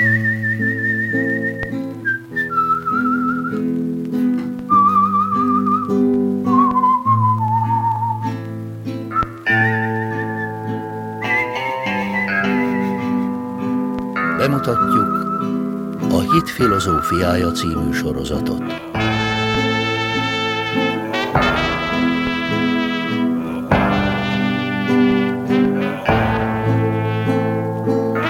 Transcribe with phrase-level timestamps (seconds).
[0.00, 0.12] Bemutatjuk
[16.10, 18.62] a Hit filozófiája című sorozatot.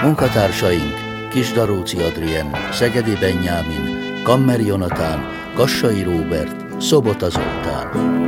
[0.01, 5.19] Munkatársaink Kisdaróci Adrien, Szegedi Benyámin, Kammer Jonatán,
[5.55, 8.20] Kassai Róbert, Szobota Zoltán.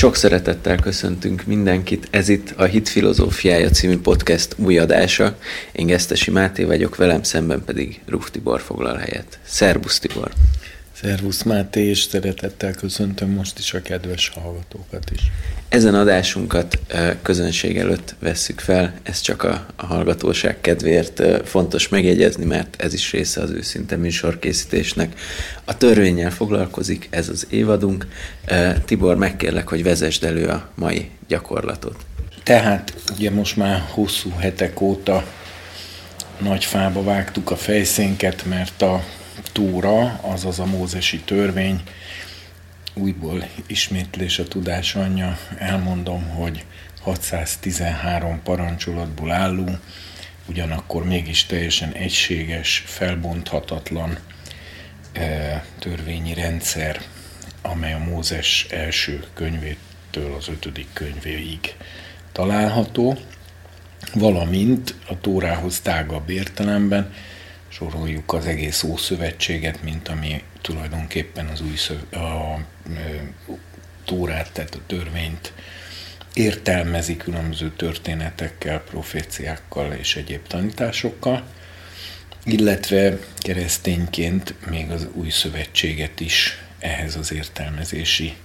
[0.00, 5.36] Sok szeretettel köszöntünk mindenkit, ez itt a Hit Filozófiája című podcast új adása.
[5.72, 9.38] Én Gesztesi Máté vagyok, velem szemben pedig Ruf Tibor foglal helyet.
[9.42, 10.32] Szerbusz Tibor!
[10.92, 15.20] Szervusz Máté, és szeretettel köszöntöm most is a kedves hallgatókat is.
[15.70, 16.78] Ezen adásunkat
[17.22, 23.12] közönség előtt vesszük fel, ez csak a, a hallgatóság kedvéért fontos megjegyezni, mert ez is
[23.12, 25.20] része az őszinte műsorkészítésnek.
[25.64, 28.06] A törvényel foglalkozik, ez az évadunk.
[28.84, 31.96] Tibor, megkérlek, hogy vezesd elő a mai gyakorlatot.
[32.42, 35.24] Tehát ugye most már hosszú hetek óta
[36.38, 39.04] nagy fába vágtuk a fejszénket, mert a
[39.52, 41.80] túra, azaz a mózesi törvény,
[43.00, 46.64] újból ismétlés a tudás anyja, elmondom, hogy
[47.00, 49.68] 613 parancsolatból álló,
[50.48, 54.18] ugyanakkor mégis teljesen egységes, felbonthatatlan
[55.12, 57.00] e, törvényi rendszer,
[57.62, 61.74] amely a Mózes első könyvétől az ötödik könyvéig
[62.32, 63.18] található,
[64.14, 67.12] valamint a Tórához tágabb értelemben
[67.70, 72.58] soroljuk az egész Ószövetséget, mint ami tulajdonképpen az új szöv, a, a,
[74.04, 75.52] Tórát, tehát a törvényt
[76.32, 81.44] értelmezi különböző történetekkel, proféciákkal és egyéb tanításokkal,
[82.44, 88.36] illetve keresztényként még az új szövetséget is ehhez az értelmezési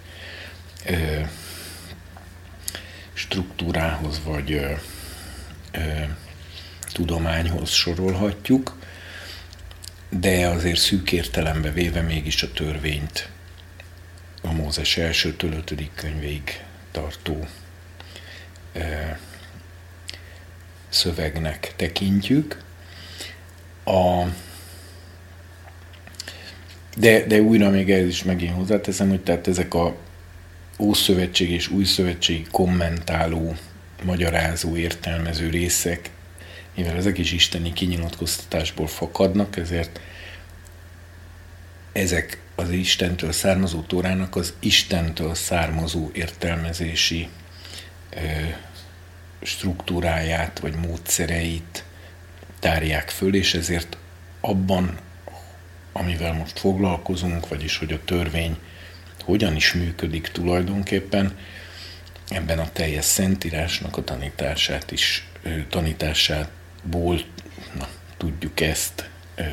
[0.85, 1.19] ö,
[3.13, 4.71] struktúrához vagy ö,
[5.71, 5.79] ö,
[6.91, 8.77] tudományhoz sorolhatjuk
[10.09, 13.29] de azért szűk értelembe véve mégis a törvényt
[14.41, 16.61] a Mózes elsőtől ötödik könyvéig
[16.91, 17.47] tartó
[18.73, 19.19] e,
[20.89, 22.63] szövegnek tekintjük.
[23.83, 24.23] A,
[26.97, 29.95] de, de újra még ez is megint hozzáteszem, hogy tehát ezek a
[30.79, 33.55] Ószövetség és Új Szövetség kommentáló,
[34.03, 36.09] magyarázó, értelmező részek
[36.75, 39.99] mivel ezek is isteni kinyilatkoztatásból fakadnak, ezért
[41.91, 47.29] ezek az Istentől származó Tórának az Istentől származó értelmezési
[48.09, 48.19] ö,
[49.41, 51.83] struktúráját vagy módszereit
[52.59, 53.97] tárják föl, és ezért
[54.41, 54.99] abban,
[55.91, 58.57] amivel most foglalkozunk, vagyis hogy a törvény
[59.23, 61.37] hogyan is működik tulajdonképpen,
[62.27, 65.27] ebben a teljes szentírásnak a tanítását is,
[65.69, 66.49] tanítását
[66.89, 67.21] ból
[67.77, 67.87] na,
[68.17, 69.43] tudjuk ezt ö,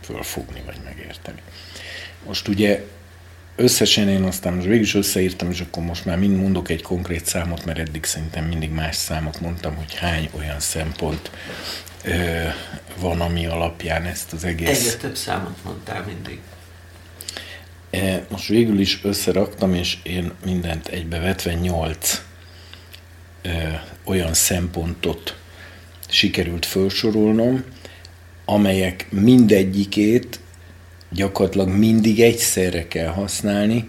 [0.00, 1.40] fölfogni, vagy megérteni.
[2.26, 2.84] Most ugye
[3.56, 7.26] összesen én aztán most végül is összeírtam, és akkor most már mind mondok egy konkrét
[7.26, 11.30] számot, mert eddig szerintem mindig más számot mondtam, hogy hány olyan szempont
[12.04, 12.48] ö,
[12.98, 14.86] van, ami alapján ezt az egész...
[14.86, 16.40] Egyre több számot mondtál mindig.
[17.90, 22.22] E, most végül is összeraktam, és én mindent egybevetve nyolc
[24.04, 25.36] olyan szempontot
[26.14, 27.64] sikerült felsorolnom,
[28.44, 30.40] amelyek mindegyikét
[31.10, 33.88] gyakorlatilag mindig egyszerre kell használni,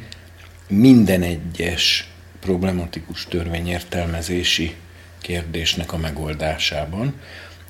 [0.67, 4.75] minden egyes problematikus törvényértelmezési
[5.21, 7.13] kérdésnek a megoldásában,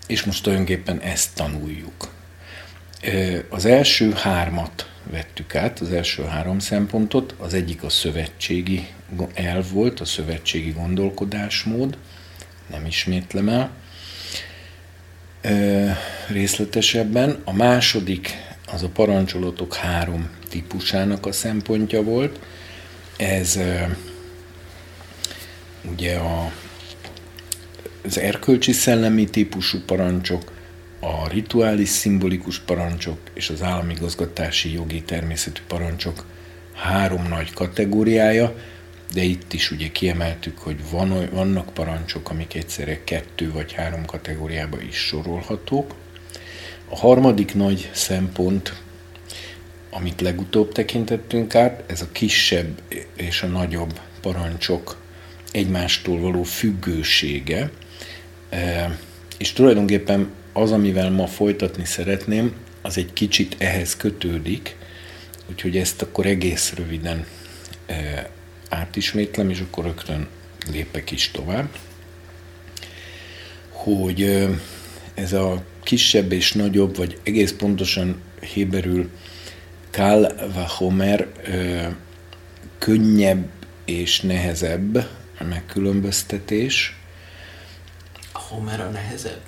[0.07, 2.13] és most tulajdonképpen ezt tanuljuk.
[3.50, 8.88] Az első hármat vettük át, az első három szempontot, az egyik a szövetségi
[9.34, 11.98] elv volt, a szövetségi gondolkodásmód,
[12.69, 13.72] nem ismétlem el,
[16.27, 17.42] részletesebben.
[17.44, 18.33] A második
[18.74, 22.39] az a parancsolatok három típusának a szempontja volt.
[23.18, 23.59] Ez
[25.92, 26.51] ugye a,
[28.03, 30.53] az erkölcsi szellemi típusú parancsok,
[31.00, 36.25] a rituális szimbolikus parancsok és az államigazgatási jogi természetű parancsok
[36.74, 38.56] három nagy kategóriája,
[39.15, 44.81] de itt is ugye kiemeltük, hogy van, vannak parancsok, amik egyszerre kettő vagy három kategóriába
[44.81, 45.95] is sorolhatók.
[46.89, 48.81] A harmadik nagy szempont,
[49.89, 52.81] amit legutóbb tekintettünk át, ez a kisebb
[53.15, 54.97] és a nagyobb parancsok
[55.51, 57.71] egymástól való függősége,
[58.50, 58.97] e,
[59.38, 64.75] és tulajdonképpen az, amivel ma folytatni szeretném, az egy kicsit ehhez kötődik,
[65.50, 67.25] úgyhogy ezt akkor egész röviden
[67.85, 68.29] e,
[68.75, 70.27] átismétlem, és akkor rögtön
[70.72, 71.69] lépek is tovább,
[73.69, 74.48] hogy
[75.13, 79.10] ez a kisebb és nagyobb, vagy egész pontosan héberül
[79.89, 80.36] Kál
[80.68, 81.27] Homer
[82.77, 83.50] könnyebb
[83.86, 85.10] és nehezebb
[85.50, 86.95] megkülönböztetés.
[88.31, 89.42] A Homer a nehezebb?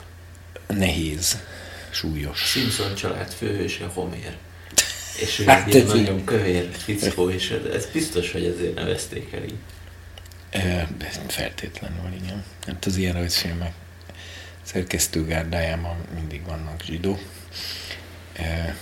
[0.67, 1.37] Nehéz,
[1.89, 2.39] súlyos.
[2.39, 4.37] Simpson család főhőse Homer.
[5.19, 9.57] És ő hát egy nagyon kövér fickó, és ez biztos, hogy ezért nevezték el így.
[10.49, 10.87] E,
[11.27, 12.43] feltétlenül, igen.
[12.65, 13.73] Hát az ilyen rajzfilmek
[14.61, 17.19] szerkesztőgárdájában mindig vannak zsidó.
[18.33, 18.75] E,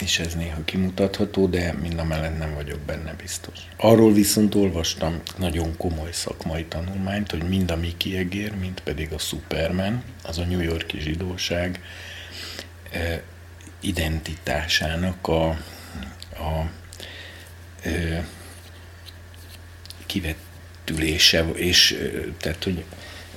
[0.00, 3.58] és ez néha kimutatható, de mind a mellett nem vagyok benne biztos.
[3.76, 9.18] Arról viszont olvastam nagyon komoly szakmai tanulmányt, hogy mind a Mickey Egér, mind pedig a
[9.18, 11.80] Superman, az a New Yorki zsidóság
[13.82, 16.70] identitásának a, a
[17.82, 18.24] eh,
[20.06, 22.84] kivetülése, és eh, tehát, hogy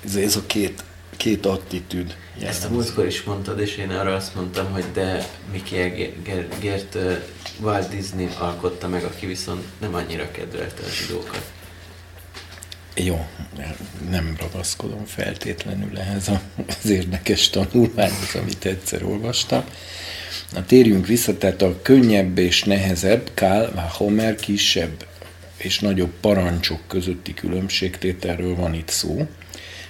[0.06, 0.84] ez, ez a két
[1.18, 2.16] két attitűd.
[2.42, 6.14] Ezt a múltkor is mondtad, és én arra azt mondtam, hogy de Mickey
[6.60, 6.98] Gert
[7.62, 11.52] Walt Disney alkotta meg, aki viszont nem annyira kedvelte a zsidókat.
[12.96, 13.28] Jó,
[14.10, 16.32] nem ragaszkodom feltétlenül ehhez
[16.68, 19.64] az érdekes tanulmányhoz, amit egyszer olvastam.
[20.54, 25.06] Na térjünk vissza, tehát a könnyebb és nehezebb, Kál, Homer kisebb
[25.58, 29.28] és nagyobb parancsok közötti különbségtételről van itt szó.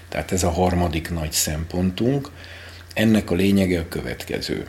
[0.09, 2.29] Tehát ez a harmadik nagy szempontunk.
[2.93, 4.65] Ennek a lényege a következő.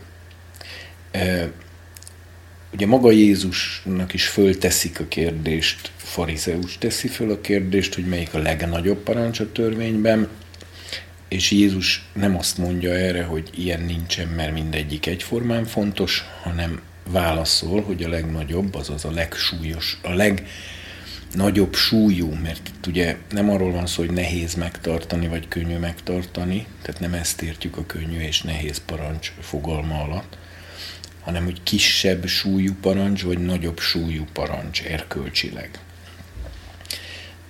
[2.72, 8.38] Ugye maga Jézusnak is fölteszik a kérdést, farizeus teszi föl a kérdést, hogy melyik a
[8.38, 10.28] legnagyobb parancs a törvényben,
[11.28, 16.80] és Jézus nem azt mondja erre, hogy ilyen nincsen, mert mindegyik egyformán fontos, hanem
[17.10, 20.46] válaszol, hogy a legnagyobb, azaz a legsúlyos, a leg
[21.32, 26.66] nagyobb súlyú, mert itt ugye nem arról van szó, hogy nehéz megtartani, vagy könnyű megtartani,
[26.82, 30.38] tehát nem ezt értjük a könnyű és nehéz parancs fogalma alatt,
[31.20, 35.78] hanem hogy kisebb súlyú parancs, vagy nagyobb súlyú parancs erkölcsileg.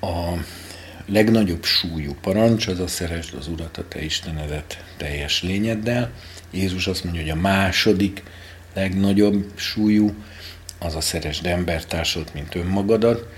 [0.01, 0.33] A
[1.07, 6.11] legnagyobb súlyú parancs az a szeresd az Urat, a te Istenedet teljes lényeddel.
[6.51, 8.23] Jézus azt mondja, hogy a második
[8.75, 10.15] legnagyobb súlyú
[10.79, 13.29] az a szeresd embertársat, mint önmagadat,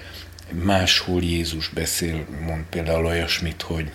[0.53, 3.91] Máshol Jézus beszél, mond például olyasmit, hogy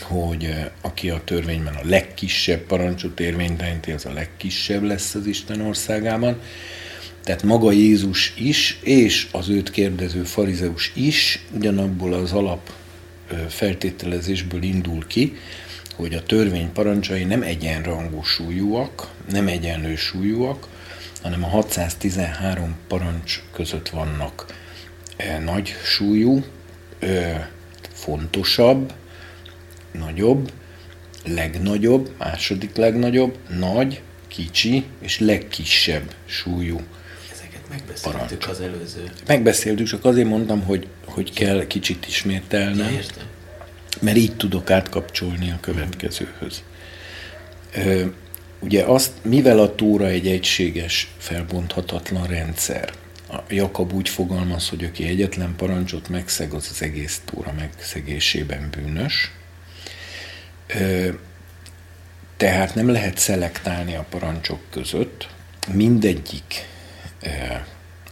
[0.00, 5.60] hogy eh, aki a törvényben a legkisebb parancsot érvénytelenti, az a legkisebb lesz az Isten
[5.60, 6.40] országában.
[7.24, 12.72] Tehát maga Jézus is, és az őt kérdező farizeus is ugyanabból az alap
[13.48, 15.36] feltételezésből indul ki,
[15.94, 20.68] hogy a törvény parancsai nem egyenrangú súlyúak, nem egyenlő súlyúak,
[21.22, 24.46] hanem a 613 parancs között vannak
[25.44, 26.44] nagy súlyú,
[27.92, 28.92] fontosabb,
[29.92, 30.52] nagyobb,
[31.24, 36.80] legnagyobb, második legnagyobb, nagy, kicsi és legkisebb súlyú
[37.76, 38.46] megbeszéltük parancs.
[38.46, 39.10] az előző.
[39.26, 42.88] Megbeszéltük, csak azért mondtam, hogy, hogy kell kicsit ismételnem.
[42.88, 43.24] Ja, értem.
[44.00, 46.62] Mert így tudok átkapcsolni a következőhöz.
[47.74, 48.04] Ö,
[48.60, 52.92] ugye azt, mivel a túra egy egységes, felbonthatatlan rendszer,
[53.48, 59.30] Jakab úgy fogalmaz, hogy aki egyetlen parancsot megszeg, az az egész túra megszegésében bűnös.
[62.36, 65.28] Tehát nem lehet szelektálni a parancsok között,
[65.72, 66.66] mindegyik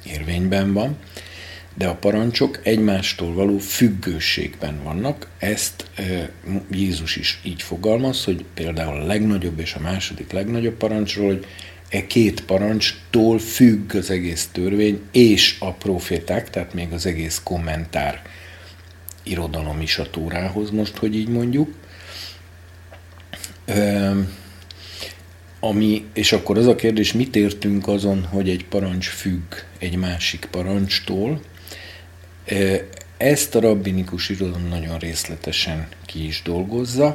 [0.05, 0.97] érvényben van,
[1.75, 5.29] de a parancsok egymástól való függőségben vannak.
[5.39, 5.87] Ezt
[6.71, 11.47] Jézus is így fogalmaz, hogy például a legnagyobb és a második legnagyobb parancsról, hogy
[11.89, 18.23] e két parancstól függ az egész törvény, és a proféták, tehát még az egész kommentár
[19.23, 21.75] irodalom is a Tórához most, hogy így mondjuk.
[25.65, 30.49] Ami, és akkor az a kérdés, mit értünk azon, hogy egy parancs függ egy másik
[30.51, 31.41] parancstól?
[33.17, 37.15] Ezt a rabbinikus irodalom nagyon részletesen ki is dolgozza.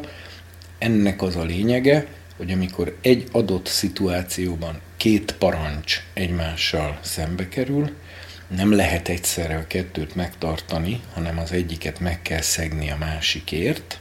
[0.77, 7.91] Ennek az a lényege, hogy amikor egy adott szituációban két parancs egymással szembe kerül,
[8.47, 13.99] nem lehet egyszerre a kettőt megtartani, hanem az egyiket meg kell szegni a másikért,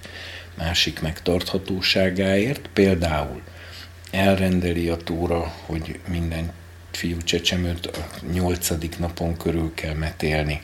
[0.58, 2.68] másik megtarthatóságáért.
[2.72, 3.42] Például
[4.10, 6.52] elrendeli a túra, hogy minden
[6.90, 10.60] fiú csecsemőt a nyolcadik napon körül kell metélni,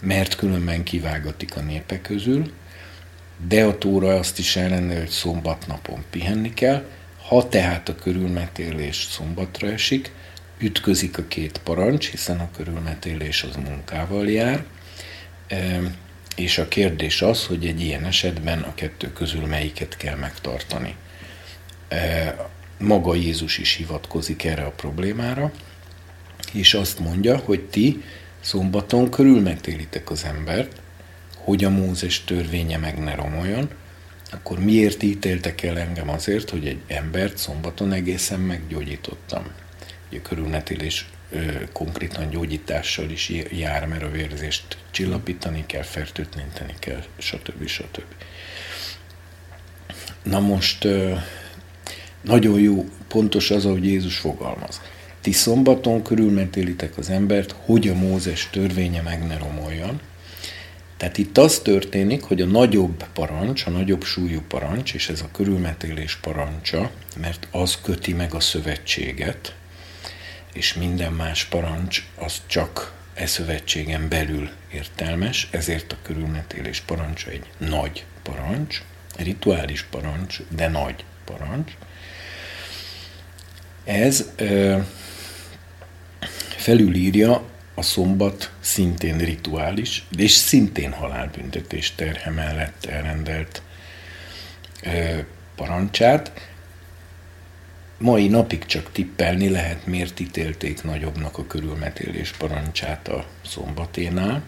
[0.00, 2.52] mert különben kivágatik a népek közül,
[3.48, 6.84] de a túra azt is elrendeli, hogy szombatnapon pihenni kell,
[7.28, 10.10] ha tehát a körülmetélés szombatra esik,
[10.58, 14.64] ütközik a két parancs, hiszen a körülmetélés az munkával jár,
[16.36, 20.94] és a kérdés az, hogy egy ilyen esetben a kettő közül melyiket kell megtartani.
[22.82, 25.52] Maga Jézus is hivatkozik erre a problémára,
[26.52, 28.02] és azt mondja, hogy ti
[28.40, 30.80] szombaton körülmetélitek az embert,
[31.36, 33.70] hogy a Mózes törvénye meg ne romoljon,
[34.30, 39.44] akkor miért ítéltek el engem azért, hogy egy embert szombaton egészen meggyógyítottam?
[40.16, 41.06] a körülmetélés
[41.72, 47.66] konkrétan gyógyítással is jár, mert a vérzést csillapítani kell, fertőtleníteni kell, stb.
[47.66, 48.04] stb.
[50.22, 50.88] Na most
[52.22, 54.80] nagyon jó, pontos az, ahogy Jézus fogalmaz.
[55.20, 60.00] Ti szombaton körülmetélitek az embert, hogy a Mózes törvénye meg ne romoljon,
[61.02, 65.28] tehát itt az történik, hogy a nagyobb parancs, a nagyobb súlyú parancs, és ez a
[65.32, 69.54] körülmetélés parancsa, mert az köti meg a szövetséget,
[70.52, 77.50] és minden más parancs az csak e szövetségen belül értelmes, ezért a körülmetélés parancsa egy
[77.58, 78.82] nagy parancs,
[79.16, 81.72] rituális parancs, de nagy parancs.
[83.84, 84.78] Ez ö,
[86.56, 87.42] felülírja
[87.74, 93.62] a szombat szintén rituális, és szintén halálbüntetés terhe mellett elrendelt
[94.82, 95.18] ö,
[95.54, 96.32] parancsát.
[97.98, 104.42] Mai napig csak tippelni lehet, miért ítélték nagyobbnak a körülmetélés parancsát a szombaténál,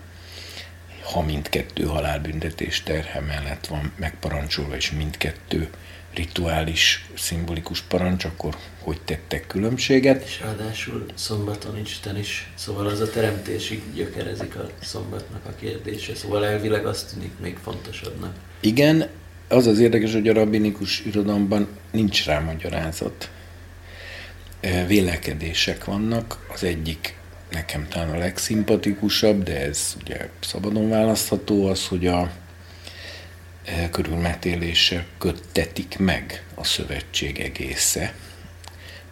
[1.13, 5.69] ha mindkettő halálbüntetés terhe mellett van megparancsolva, és mindkettő
[6.15, 10.25] rituális, szimbolikus parancs, akkor hogy tettek különbséget.
[10.25, 16.47] És ráadásul szombaton Isten is, szóval az a teremtésig gyökerezik a szombatnak a kérdése, szóval
[16.47, 18.35] elvileg azt tűnik még fontosabbnak.
[18.61, 19.09] Igen,
[19.49, 23.31] az az érdekes, hogy a rabbinikus irodalomban nincs rá magyarázat.
[24.87, 27.17] Vélekedések vannak, az egyik
[27.51, 32.31] nekem talán a legszimpatikusabb, de ez ugye szabadon választható, az, hogy a
[33.91, 38.15] körülmetélése köttetik meg a szövetség egésze,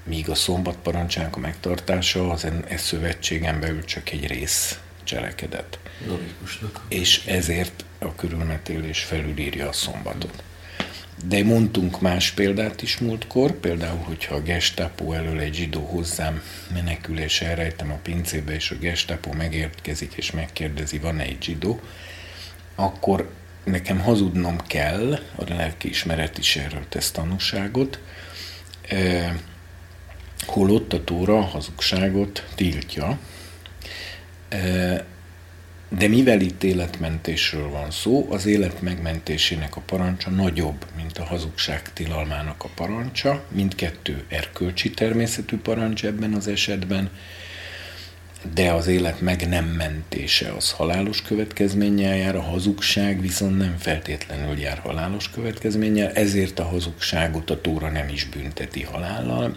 [0.04, 5.78] míg a szombat parancsának a megtartása az e szövetségen belül csak egy rész cselekedet.
[6.06, 6.80] Logikusnak.
[6.88, 10.42] És ezért a körülmetélés felülírja a szombatot.
[11.24, 16.42] De mondtunk más példát is múltkor, például, hogyha a gestapo elől egy zsidó hozzám
[16.72, 21.80] menekül, és elrejtem a pincébe, és a gestapo megérkezik, és megkérdezi, van-e egy zsidó,
[22.74, 23.30] akkor
[23.64, 27.98] nekem hazudnom kell, a lelki ismeret is erről tesz tanúságot,
[30.46, 33.18] holott a Tóra a hazugságot tiltja,
[35.88, 41.92] de mivel itt életmentésről van szó, az élet megmentésének a parancsa nagyobb, mint a hazugság
[41.92, 43.44] tilalmának a parancsa.
[43.48, 47.10] Mindkettő erkölcsi természetű parancs ebben az esetben,
[48.54, 54.58] de az élet meg nem mentése az halálos következménnyel jár, a hazugság viszont nem feltétlenül
[54.58, 59.56] jár halálos következménnyel, ezért a hazugságot a Tóra nem is bünteti halállal.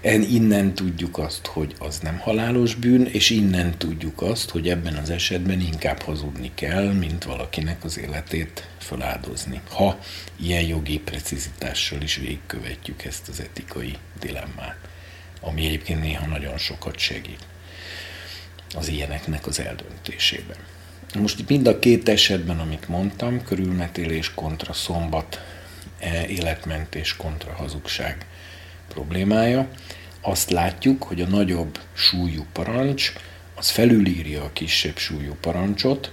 [0.00, 4.94] En innen tudjuk azt, hogy az nem halálos bűn, és innen tudjuk azt, hogy ebben
[4.94, 9.60] az esetben inkább hazudni kell, mint valakinek az életét feláldozni.
[9.70, 9.98] Ha
[10.40, 14.76] ilyen jogi precizitással is végigkövetjük ezt az etikai dilemmát,
[15.40, 17.46] ami egyébként néha nagyon sokat segít
[18.74, 20.56] az ilyeneknek az eldöntésében.
[21.14, 25.40] Most mind a két esetben, amit mondtam, körülmetélés kontra szombat,
[25.98, 28.26] e, életmentés kontra hazugság
[28.88, 29.68] problémája,
[30.20, 33.12] azt látjuk, hogy a nagyobb súlyú parancs
[33.54, 36.12] az felülírja a kisebb súlyú parancsot,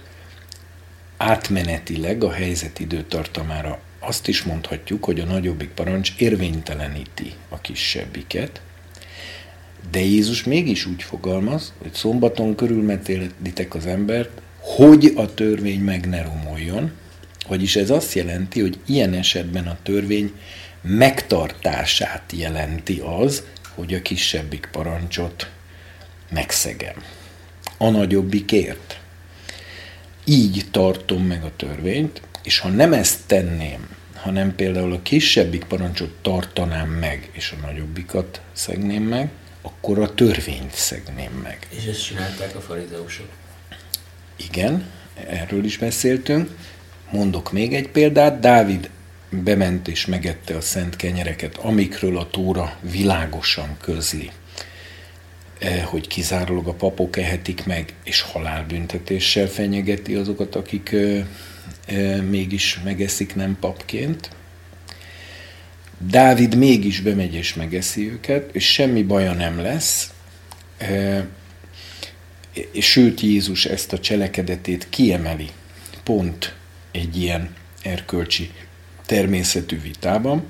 [1.16, 8.60] átmenetileg a helyzet időtartamára azt is mondhatjuk, hogy a nagyobbik parancs érvényteleníti a kisebbiket,
[9.90, 16.22] de Jézus mégis úgy fogalmaz, hogy szombaton körülmetélitek az embert, hogy a törvény meg ne
[16.22, 16.90] romoljon,
[17.48, 20.32] vagyis ez azt jelenti, hogy ilyen esetben a törvény
[20.82, 23.42] megtartását jelenti az,
[23.74, 25.50] hogy a kisebbik parancsot
[26.30, 26.94] megszegem.
[27.78, 29.00] A nagyobbikért.
[30.24, 36.14] Így tartom meg a törvényt, és ha nem ezt tenném, hanem például a kisebbik parancsot
[36.22, 39.30] tartanám meg, és a nagyobbikat szegném meg,
[39.64, 41.58] akkor a törvényt szegném meg.
[41.68, 43.28] És ezt csinálták a farizeusok.
[44.36, 44.90] Igen,
[45.28, 46.50] erről is beszéltünk.
[47.10, 48.40] Mondok még egy példát.
[48.40, 48.90] Dávid
[49.30, 54.30] bement és megette a szent kenyereket, amikről a Tóra világosan közli,
[55.58, 61.26] e, hogy kizárólag a papok ehetik meg, és halálbüntetéssel fenyegeti azokat, akik e,
[61.86, 64.30] e, mégis megeszik nem papként.
[65.98, 70.12] Dávid mégis bemegy és megeszi őket, és semmi baja nem lesz,
[72.78, 75.48] sőt Jézus ezt a cselekedetét kiemeli
[76.02, 76.54] pont
[76.90, 78.50] egy ilyen erkölcsi
[79.06, 80.44] természetű vitában.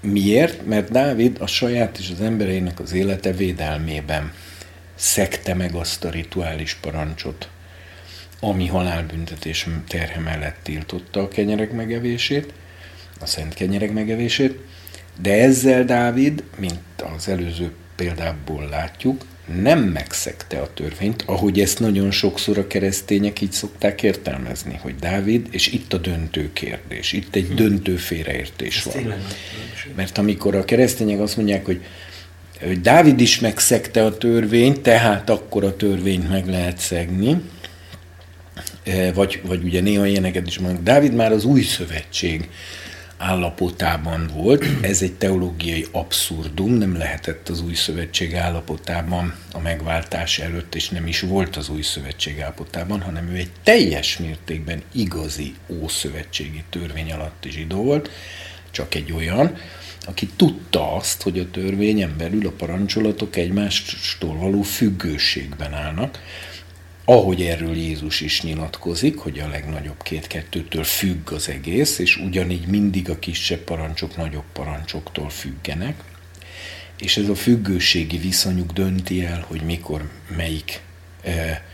[0.00, 0.66] Miért?
[0.66, 4.32] Mert Dávid a saját és az embereinek az élete védelmében
[4.94, 7.48] szekte meg azt a rituális parancsot,
[8.40, 12.52] ami halálbüntetés terhe mellett tiltotta a kenyerek megevését,
[13.20, 14.58] a szent kenyerek megevését,
[15.22, 16.80] de ezzel Dávid, mint
[17.16, 19.24] az előző példából látjuk,
[19.62, 25.48] nem megszegte a törvényt, ahogy ezt nagyon sokszor a keresztények így szokták értelmezni, hogy Dávid,
[25.50, 27.54] és itt a döntő kérdés, itt egy hm.
[27.54, 29.14] döntő félreértés van.
[29.96, 31.80] Mert amikor a keresztények azt mondják, hogy
[32.66, 37.40] hogy Dávid is megszegte a törvényt, tehát akkor a törvényt meg lehet szegni,
[38.84, 42.48] e, vagy, vagy ugye néha ilyeneket is mondjuk, Dávid már az új szövetség
[43.20, 44.64] állapotában volt.
[44.80, 51.06] Ez egy teológiai abszurdum, nem lehetett az új szövetség állapotában a megváltás előtt, és nem
[51.06, 57.50] is volt az új szövetség állapotában, hanem ő egy teljes mértékben igazi ószövetségi törvény alatti
[57.50, 58.10] zsidó volt,
[58.70, 59.56] csak egy olyan,
[60.06, 66.18] aki tudta azt, hogy a törvényen belül a parancsolatok egymástól való függőségben állnak,
[67.10, 73.10] ahogy erről Jézus is nyilatkozik, hogy a legnagyobb két-kettőtől függ az egész, és ugyanígy mindig
[73.10, 76.02] a kisebb parancsok nagyobb parancsoktól függenek,
[76.98, 80.80] és ez a függőségi viszonyuk dönti el, hogy mikor melyik
[81.22, 81.64] e,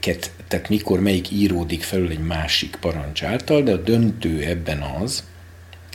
[0.00, 5.24] ket, tehát mikor melyik íródik felül egy másik parancs által, de a döntő ebben az,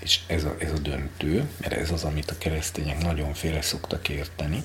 [0.01, 4.10] és ez a, ez a döntő, mert ez az, amit a keresztények nagyon féle szoktak
[4.10, 4.63] érteni,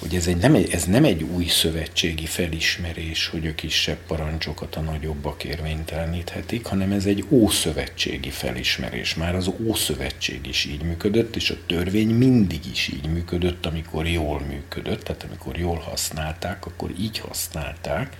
[0.00, 4.80] hogy ez, egy, nem, ez nem egy új szövetségi felismerés, hogy a kisebb parancsokat a
[4.80, 9.14] nagyobbak érvényteleníthetik, hanem ez egy ószövetségi felismerés.
[9.14, 14.40] Már az ószövetség is így működött, és a törvény mindig is így működött, amikor jól
[14.40, 18.16] működött, tehát amikor jól használták, akkor így használták.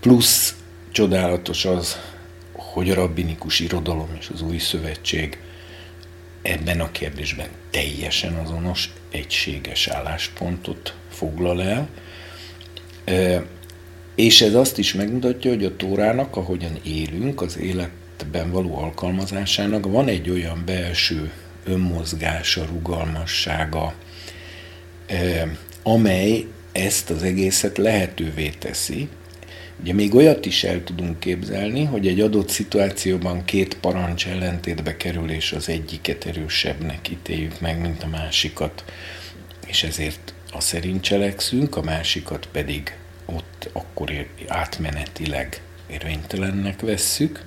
[0.00, 0.54] Plusz
[0.92, 1.98] csodálatos az,
[2.52, 5.38] hogy a rabbinikus irodalom és az új szövetség
[6.44, 11.88] ebben a kérdésben teljesen azonos, egységes álláspontot foglal el,
[14.14, 20.08] és ez azt is megmutatja, hogy a Tórának, ahogyan élünk, az életben való alkalmazásának van
[20.08, 21.32] egy olyan belső
[21.64, 23.94] önmozgása, rugalmassága,
[25.82, 29.08] amely ezt az egészet lehetővé teszi,
[29.80, 35.30] Ugye még olyat is el tudunk képzelni, hogy egy adott szituációban két parancs ellentétbe kerül,
[35.30, 38.84] és az egyiket erősebbnek ítéljük meg, mint a másikat,
[39.66, 45.60] és ezért a szerint cselekszünk, a másikat pedig ott akkor átmenetileg
[45.90, 47.44] érvénytelennek vesszük.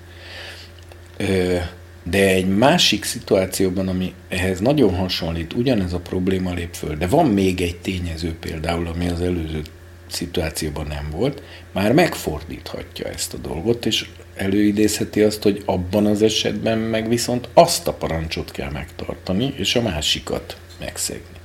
[2.04, 7.26] De egy másik szituációban, ami ehhez nagyon hasonlít, ugyanez a probléma lép föl, de van
[7.26, 9.62] még egy tényező például, ami az előző
[10.08, 11.42] szituációban nem volt,
[11.72, 17.88] már megfordíthatja ezt a dolgot, és előidézheti azt, hogy abban az esetben meg viszont azt
[17.88, 21.36] a parancsot kell megtartani, és a másikat megszegni.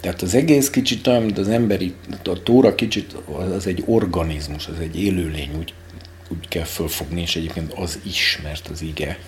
[0.00, 4.78] Tehát az egész kicsit olyan, mint az emberi, a tóra kicsit az egy organizmus, az
[4.80, 5.74] egy élőlény, úgy,
[6.28, 9.18] úgy kell fölfogni, és egyébként az is, mert az ige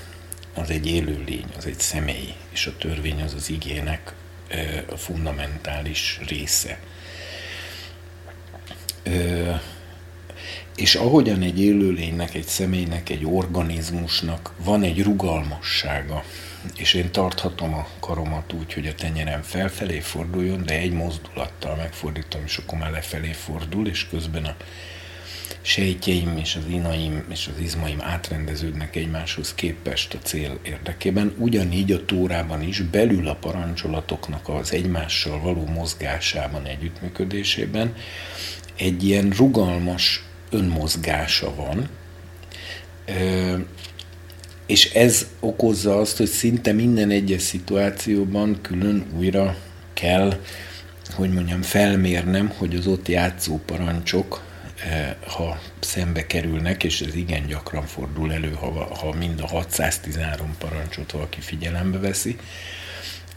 [0.54, 4.12] az egy élőlény, az egy személy, és a törvény az az igének
[4.90, 6.78] a fundamentális része
[10.76, 16.24] és ahogyan egy élőlénynek, egy személynek, egy organizmusnak van egy rugalmassága,
[16.76, 22.42] és én tarthatom a karomat úgy, hogy a tenyerem felfelé forduljon, de egy mozdulattal megfordítom,
[22.44, 24.56] és akkor már lefelé fordul, és közben a
[25.60, 31.34] sejtjeim és az inaim és az izmaim átrendeződnek egymáshoz képest a cél érdekében.
[31.38, 37.94] Ugyanígy a tórában is belül a parancsolatoknak az egymással való mozgásában, együttműködésében
[38.78, 41.88] egy ilyen rugalmas önmozgása van,
[44.66, 49.56] és ez okozza azt, hogy szinte minden egyes szituációban külön újra
[49.92, 50.40] kell,
[51.14, 54.46] hogy mondjam, felmérnem, hogy az ott játszó parancsok
[55.26, 61.12] ha szembe kerülnek, és ez igen gyakran fordul elő, ha, ha mind a 613 parancsot
[61.12, 62.36] valaki figyelembe veszi.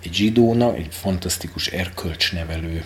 [0.03, 2.83] Egy zsidóna, egy fantasztikus erkölcsnevelő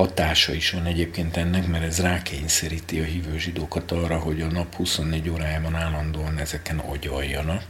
[0.00, 4.74] hatása is van egyébként ennek, mert ez rákényszeríti a hívő zsidókat arra, hogy a nap
[4.74, 7.62] 24 órájában állandóan ezeken agyaljanak,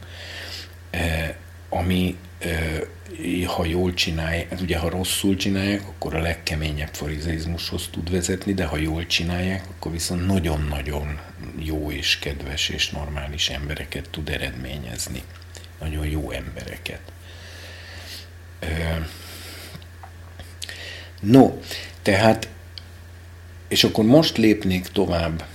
[1.69, 2.17] ami
[3.45, 8.65] ha jól csinálják, hát ugye ha rosszul csinálják, akkor a legkeményebb farizeizmushoz tud vezetni, de
[8.65, 11.19] ha jól csinálják, akkor viszont nagyon-nagyon
[11.57, 15.21] jó és kedves és normális embereket tud eredményezni.
[15.79, 17.01] Nagyon jó embereket.
[21.19, 21.59] No,
[22.01, 22.49] tehát,
[23.67, 25.45] és akkor most lépnék tovább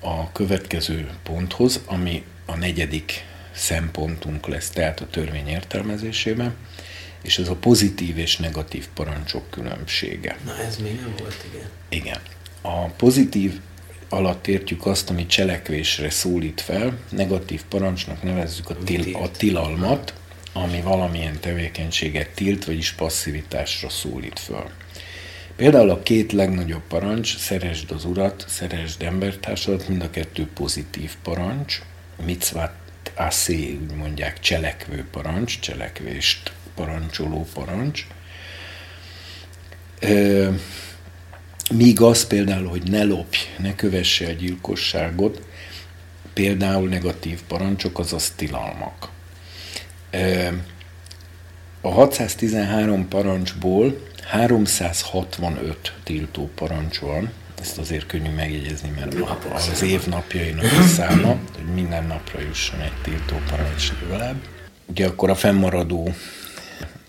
[0.00, 6.54] a következő ponthoz, ami a negyedik szempontunk lesz, tehát a törvény értelmezésében,
[7.22, 10.36] és ez a pozitív és negatív parancsok különbsége.
[10.44, 11.68] Na ez még nem volt, igen.
[11.88, 12.20] Igen.
[12.60, 13.60] A pozitív
[14.08, 20.14] alatt értjük azt, ami cselekvésre szólít fel, negatív parancsnak nevezzük a, til, a tilalmat,
[20.52, 24.70] ami valamilyen tevékenységet tilt, vagyis passzivitásra szólít föl.
[25.58, 31.82] Például a két legnagyobb parancs, szeresd az urat, szeresd embertársadat, mind a kettő pozitív parancs,
[32.24, 32.74] mitzvát
[33.16, 38.06] aszé, úgy mondják, cselekvő parancs, cselekvést parancsoló parancs.
[41.70, 45.42] míg az például, hogy ne lopj, ne kövesse a gyilkosságot,
[46.32, 49.08] például negatív parancsok, azaz tilalmak.
[51.80, 59.14] a 613 parancsból 365 tiltó parancs van, ezt azért könnyű megjegyezni, mert
[59.54, 64.36] az év napjainak a száma, hogy minden napra jusson egy tiltó parancs legalább.
[64.86, 66.14] Ugye akkor a fennmaradó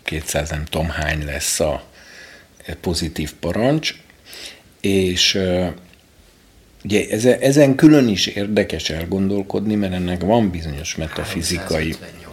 [0.03, 1.83] 200 nem tudom hány lesz a
[2.81, 3.95] pozitív parancs,
[4.81, 5.39] és
[6.83, 7.07] ugye
[7.39, 11.83] ezen külön is érdekes elgondolkodni, mert ennek van bizonyos metafizikai...
[11.83, 12.28] 358.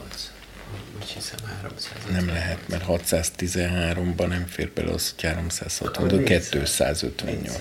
[2.09, 2.27] Úgy hiszem 300.
[2.27, 7.61] Nem lehet, mert 613-ban nem fér bele az, hogy 360, de 258.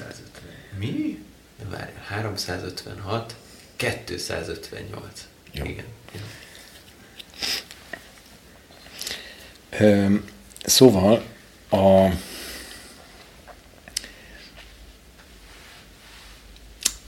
[0.80, 1.24] Mi?
[1.70, 3.36] Várj, 356,
[3.76, 5.28] 258.
[5.52, 5.66] Jó.
[5.66, 5.86] Igen.
[6.12, 6.22] Jó.
[10.66, 11.24] Szóval
[11.70, 12.08] a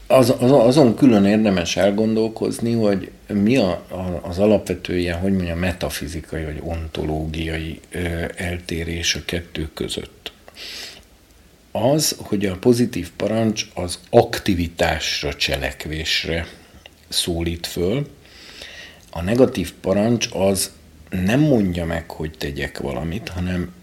[0.08, 5.60] az, az, azon külön érdemes elgondolkozni, hogy mi a, a, az alapvető ilyen, hogy mondjam,
[5.60, 10.32] metafizikai vagy ontológiai ö, eltérés a kettő között.
[11.72, 16.48] Az, hogy a pozitív parancs az aktivitásra, cselekvésre
[17.08, 18.08] szólít föl,
[19.12, 20.72] a negatív parancs az
[21.10, 23.74] nem mondja meg, hogy tegyek valamit, hanem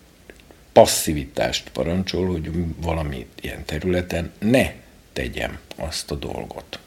[0.72, 2.50] passzivitást parancsol, hogy
[2.82, 4.72] valami ilyen területen ne
[5.14, 6.78] tegyem azt a dolgot.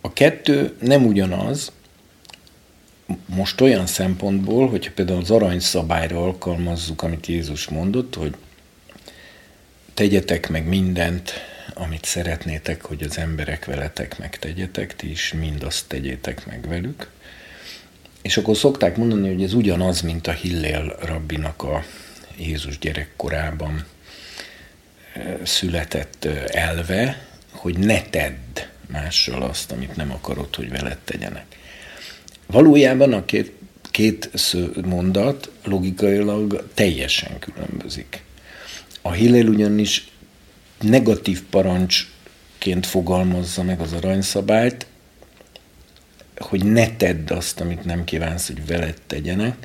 [0.00, 1.72] A kettő nem ugyanaz,
[3.26, 8.34] most olyan szempontból, hogyha például az aranyszabályra alkalmazzuk, amit Jézus mondott, hogy
[9.94, 11.32] tegyetek meg mindent,
[11.74, 17.10] amit szeretnétek, hogy az emberek veletek megtegyetek, ti is mindazt tegyétek meg velük.
[18.22, 21.84] És akkor szokták mondani, hogy ez ugyanaz, mint a Hillél rabbinak a
[22.36, 23.84] Jézus gyerekkorában
[25.42, 31.44] született elve, hogy ne tedd mással azt, amit nem akarod, hogy veled tegyenek.
[32.46, 33.52] Valójában a két,
[33.90, 34.30] két
[34.84, 38.22] mondat logikailag teljesen különbözik.
[39.02, 40.08] A Hillel ugyanis
[40.80, 44.86] negatív parancsként fogalmazza meg az aranyszabályt,
[46.36, 49.56] hogy ne tedd azt, amit nem kívánsz, hogy veled tegyenek,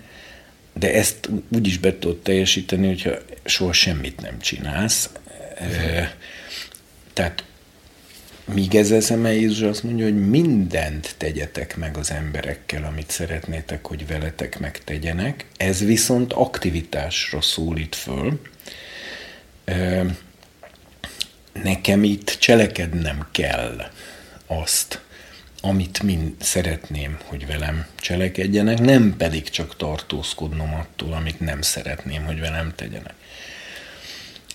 [0.73, 3.12] de ezt úgy is be tudod teljesíteni, hogyha
[3.45, 5.10] soha semmit nem csinálsz,
[7.13, 7.43] tehát
[8.45, 14.07] míg ez eszeme Jézus azt mondja, hogy mindent tegyetek meg az emberekkel, amit szeretnétek, hogy
[14.07, 15.45] veletek megtegyenek.
[15.57, 18.41] Ez viszont aktivitásra szólít föl.
[21.63, 23.91] Nekem itt cselekednem kell
[24.45, 25.01] azt,
[25.61, 32.39] amit mind szeretném, hogy velem cselekedjenek, nem pedig csak tartózkodnom attól, amit nem szeretném, hogy
[32.39, 33.13] velem tegyenek.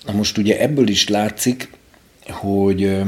[0.05, 1.69] Na most ugye ebből is látszik,
[2.27, 3.01] hogy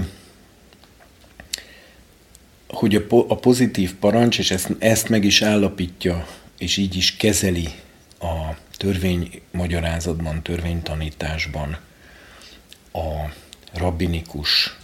[2.68, 6.28] hogy a pozitív parancs, és ezt, ezt meg is állapítja,
[6.58, 7.68] és így is kezeli
[8.20, 11.78] a törvény magyarázatban, törvénytanításban
[12.94, 13.34] a
[13.74, 14.78] rabbinikus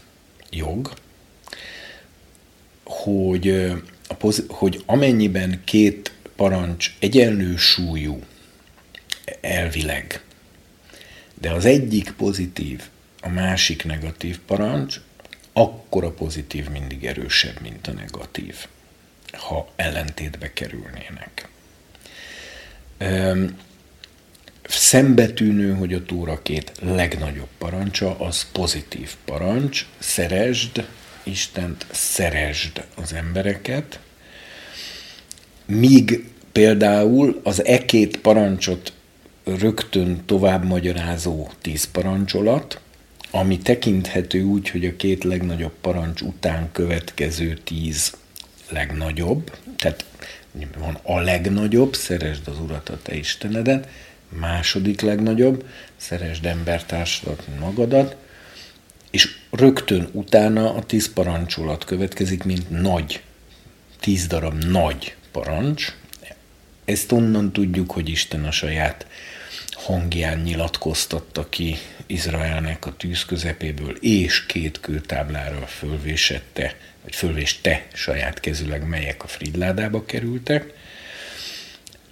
[0.52, 0.94] jog,
[2.84, 3.50] hogy,
[4.08, 8.20] a poz, hogy amennyiben két parancs egyenlő súlyú
[9.42, 10.24] elvileg,
[11.40, 12.82] De az egyik pozitív,
[13.22, 15.00] a másik negatív parancs,
[15.54, 18.56] akkor a pozitív mindig erősebb, mint a negatív,
[19.32, 21.48] ha ellentétbe kerülnének.
[24.68, 30.88] Szembetűnő, hogy a túra két legnagyobb parancsa, az pozitív parancs, szeresd
[31.24, 34.00] Istent, szeresd az embereket,
[35.66, 38.94] míg például az e két parancsot
[39.58, 42.80] rögtön tovább magyarázó tíz parancsolat,
[43.32, 48.14] ami tekinthető úgy, hogy a két legnagyobb parancs után következő tíz
[48.70, 50.06] legnagyobb, tehát
[50.78, 53.88] van a legnagyobb, szeresd az Urat a te Istenedet,
[54.30, 55.66] második legnagyobb,
[55.98, 58.16] szeresd embertársadat, magadat,
[59.12, 63.22] és rögtön utána a tíz parancsolat következik, mint nagy,
[64.00, 65.94] tíz darab nagy parancs.
[66.86, 69.06] Ezt onnan tudjuk, hogy Isten a saját
[69.80, 78.88] hangján nyilatkoztatta ki Izraelnek a tűz közepéből, és két kőtáblára fölvésette, vagy fölvéste saját kezüleg,
[78.88, 80.74] melyek a fridládába kerültek.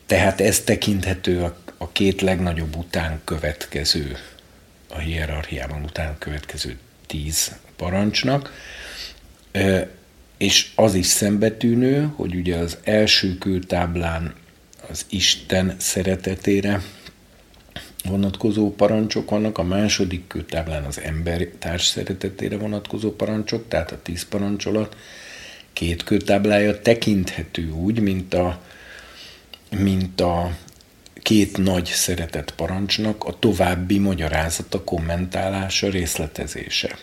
[0.06, 4.18] Tehát ez tekinthető a, a két legnagyobb után következő,
[4.90, 6.78] a hierarchiában után következő
[7.08, 8.52] tíz parancsnak.
[10.38, 14.34] És az is szembetűnő, hogy ugye az első kőtáblán
[14.90, 16.82] az Isten szeretetére
[18.08, 24.28] vonatkozó parancsok vannak, a második kőtáblán az ember társ szeretetére vonatkozó parancsok, tehát a tíz
[24.28, 24.96] parancsolat
[25.74, 28.62] két kőtáblája tekinthető úgy, mint a,
[29.80, 30.58] mint a
[31.22, 36.98] két nagy szeretett parancsnak a további magyarázata, kommentálása, részletezése.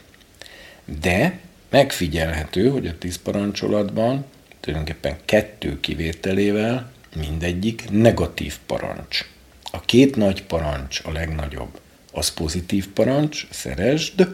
[1.00, 1.38] De
[1.70, 4.24] megfigyelhető, hogy a tíz parancsolatban
[4.60, 9.33] tulajdonképpen kettő kivételével mindegyik negatív parancs.
[9.74, 11.80] A két nagy parancs, a legnagyobb,
[12.12, 14.28] az pozitív parancs, szeresd,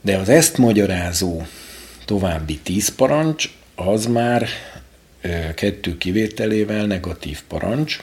[0.00, 1.42] de az ezt magyarázó
[2.04, 4.48] további tíz parancs, az már
[5.54, 7.98] kettő kivételével negatív parancs,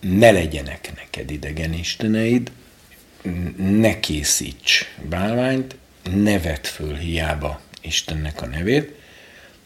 [0.00, 2.50] ne legyenek neked idegen isteneid,
[3.56, 5.76] ne készíts bálványt,
[6.14, 8.92] ne vedd föl hiába Istennek a nevét.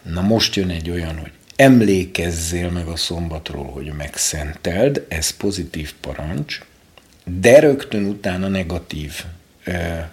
[0.02, 6.60] Na most jön egy olyan, hogy emlékezzél meg a szombatról, hogy megszenteld, ez pozitív parancs,
[7.24, 9.24] de rögtön utána negatív,
[9.64, 10.04] eh,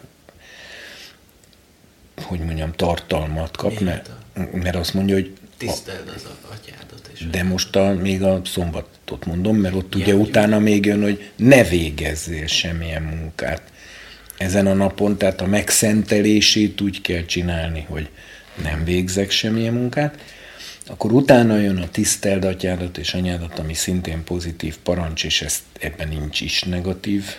[2.21, 4.09] hogy mondjam, tartalmat kap, mert,
[4.51, 7.09] mert azt mondja, hogy Tiszteld az atyádat.
[7.13, 11.31] És de most a, még a szombatot mondom, mert ott ugye utána még jön, hogy
[11.35, 13.61] ne végezzél semmilyen munkát
[14.37, 18.09] ezen a napon, tehát a megszentelését úgy kell csinálni, hogy
[18.63, 20.19] nem végzek semmilyen munkát,
[20.87, 26.07] akkor utána jön a tiszteld atyádat és anyádat, ami szintén pozitív parancs, és ezt, ebben
[26.07, 27.35] nincs is negatív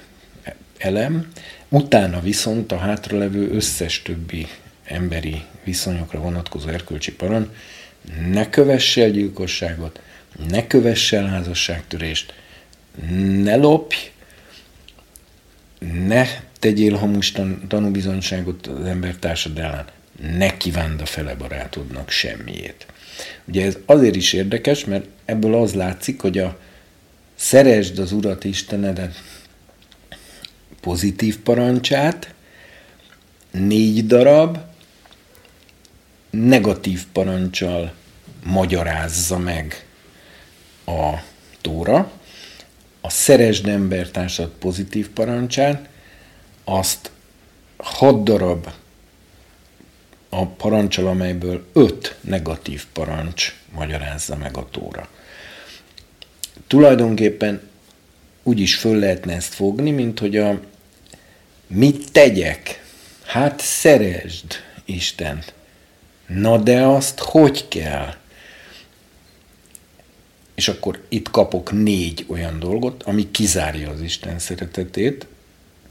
[0.79, 1.33] elem.
[1.69, 4.47] Utána viszont a hátralevő összes többi
[4.85, 7.49] emberi viszonyokra vonatkozó erkölcsi parancs,
[8.31, 10.01] ne kövess el gyilkosságot,
[10.49, 12.35] ne kövess el házasságtörést,
[13.43, 13.97] ne lopj,
[16.07, 16.27] ne
[16.59, 19.87] tegyél hamus tan- tanúbizonyságot az embertársad ellen,
[20.37, 22.87] ne kívánd a fele barátodnak semmiét.
[23.45, 26.59] Ugye ez azért is érdekes, mert ebből az látszik, hogy a
[27.35, 29.23] szeresd az Urat Istenedet
[30.81, 32.35] pozitív parancsát,
[33.51, 34.59] négy darab,
[36.31, 37.93] negatív parancsal
[38.45, 39.87] magyarázza meg
[40.87, 41.15] a
[41.61, 42.13] Tóra,
[43.01, 45.89] a szeresd embertársat pozitív parancsát,
[46.65, 47.11] azt
[47.77, 48.69] hat darab
[50.29, 55.09] a parancsal, amelyből öt negatív parancs magyarázza meg a Tóra.
[56.67, 57.61] Tulajdonképpen
[58.43, 60.61] úgy is föl lehetne ezt fogni, mint hogy a
[61.67, 62.85] mit tegyek?
[63.25, 64.45] Hát szeresd
[64.85, 65.55] Istent.
[66.27, 68.15] Na de azt hogy kell?
[70.55, 75.27] És akkor itt kapok négy olyan dolgot, ami kizárja az Isten szeretetét,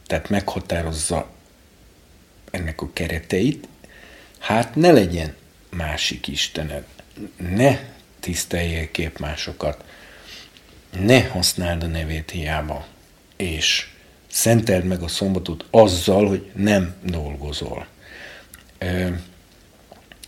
[0.08, 1.30] tehát meghatározza
[2.52, 3.68] ennek a kereteit.
[4.40, 5.36] Hát ne legyen
[5.70, 6.84] másik Istened,
[7.38, 7.80] ne
[8.20, 9.84] tiszteljél képmásokat,
[11.00, 12.86] ne használd a nevét hiába,
[13.36, 13.90] és
[14.28, 17.88] szenteld meg a szombatot azzal, hogy nem dolgozol.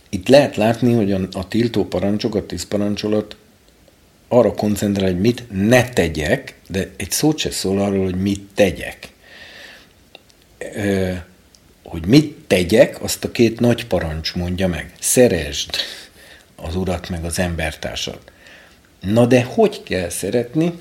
[0.08, 3.36] Itt lehet látni, hogy a, a tiltó parancsok, a tíz parancsolat
[4.28, 9.08] arra koncentrál, hogy mit ne tegyek, de egy szót se szól arról, hogy mit tegyek.
[11.90, 14.92] Hogy mit tegyek, azt a két nagy parancs mondja meg.
[15.00, 15.70] Szeresd
[16.56, 18.32] az urat meg az embertársat.
[19.00, 20.72] Na de hogy kell szeretni?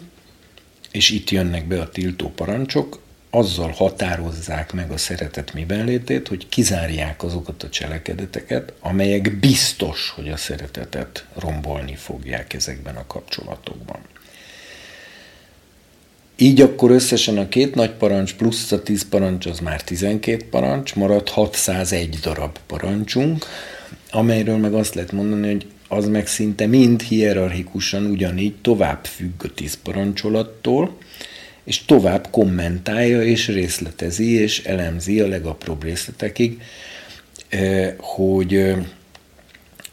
[0.92, 6.50] és itt jönnek be a tiltó parancsok, azzal határozzák meg a szeretet miben létét, hogy
[6.50, 14.00] kizárják azokat a cselekedeteket, amelyek biztos, hogy a szeretetet rombolni fogják ezekben a kapcsolatokban.
[16.42, 20.96] Így akkor összesen a két nagy parancs plusz a tíz parancs az már 12 parancs,
[20.96, 23.46] marad 601 darab parancsunk,
[24.12, 29.54] amelyről meg azt lehet mondani, hogy az meg szinte mind hierarchikusan ugyanígy tovább függ a
[29.54, 30.98] tíz parancsolattól,
[31.64, 36.62] és tovább kommentálja és részletezi és elemzi a legapróbb részletekig,
[37.50, 38.78] eh, hogy eh,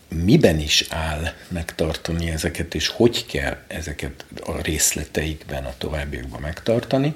[0.08, 7.14] miben is áll megtartani ezeket, és hogy kell ezeket a részleteikben a továbbiakban megtartani.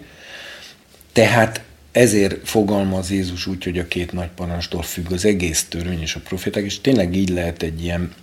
[1.13, 6.15] Tehát ezért fogalmaz Jézus úgy, hogy a két nagy parancstól függ az egész törvény és
[6.15, 8.15] a proféták, és tényleg így lehet egy ilyen,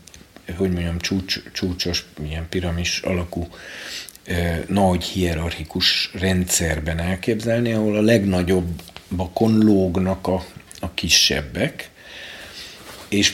[0.57, 3.47] hogy mondjam, csúcs, csúcsos, ilyen piramis alakú
[4.67, 10.45] nagy hierarchikus rendszerben elképzelni, ahol a legnagyobb bakon lógnak a,
[10.79, 11.89] a kisebbek,
[13.07, 13.33] és,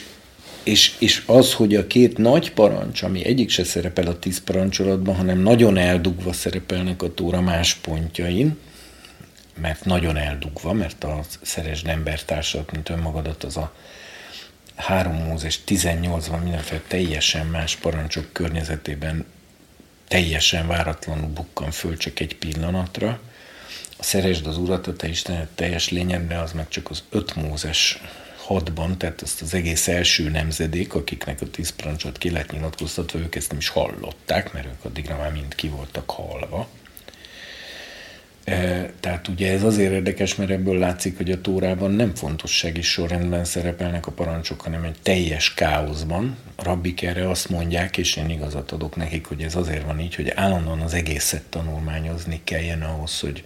[0.63, 5.15] és, és az, hogy a két nagy parancs, ami egyik se szerepel a tíz parancsolatban,
[5.15, 8.57] hanem nagyon eldugva szerepelnek a tóra más pontjain,
[9.61, 13.73] mert nagyon eldugva, mert a szeresd embertársat, mint önmagadat, az a
[14.75, 19.25] 3 Mózes 18-ban mindenféle teljesen más parancsok környezetében
[20.07, 23.19] teljesen váratlanul bukkan föl csak egy pillanatra.
[23.97, 28.01] A szeresd az urat, a te Istenet teljes lényedben, az meg csak az öt Mózes
[28.53, 33.35] hatban, tehát ezt az egész első nemzedék, akiknek a tíz parancsot ki lett nyilatkoztatva, ők
[33.35, 36.67] ezt nem is hallották, mert ők addigra már mind ki voltak halva.
[38.99, 44.07] Tehát ugye ez azért érdekes, mert ebből látszik, hogy a Tórában nem fontossági sorrendben szerepelnek
[44.07, 46.37] a parancsok, hanem egy teljes káoszban.
[46.55, 50.15] A rabbik erre azt mondják, és én igazat adok nekik, hogy ez azért van így,
[50.15, 53.43] hogy állandóan az egészet tanulmányozni kelljen ahhoz, hogy,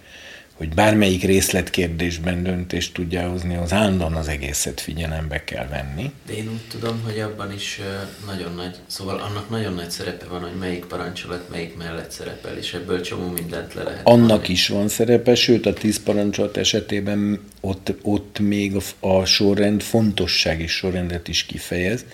[0.58, 6.12] hogy bármelyik részletkérdésben döntést tudja hozni, az állandóan az egészet figyelembe kell venni.
[6.26, 7.80] De én úgy tudom, hogy abban is
[8.26, 12.74] nagyon nagy, szóval annak nagyon nagy szerepe van, hogy melyik parancsolat melyik mellett szerepel, és
[12.74, 14.52] ebből csomó mindent le lehet Annak mondani.
[14.52, 20.66] is van szerepe, sőt a tíz parancsolat esetében ott, ott még a, a sorrend fontossági
[20.66, 22.04] sorrendet is kifejez,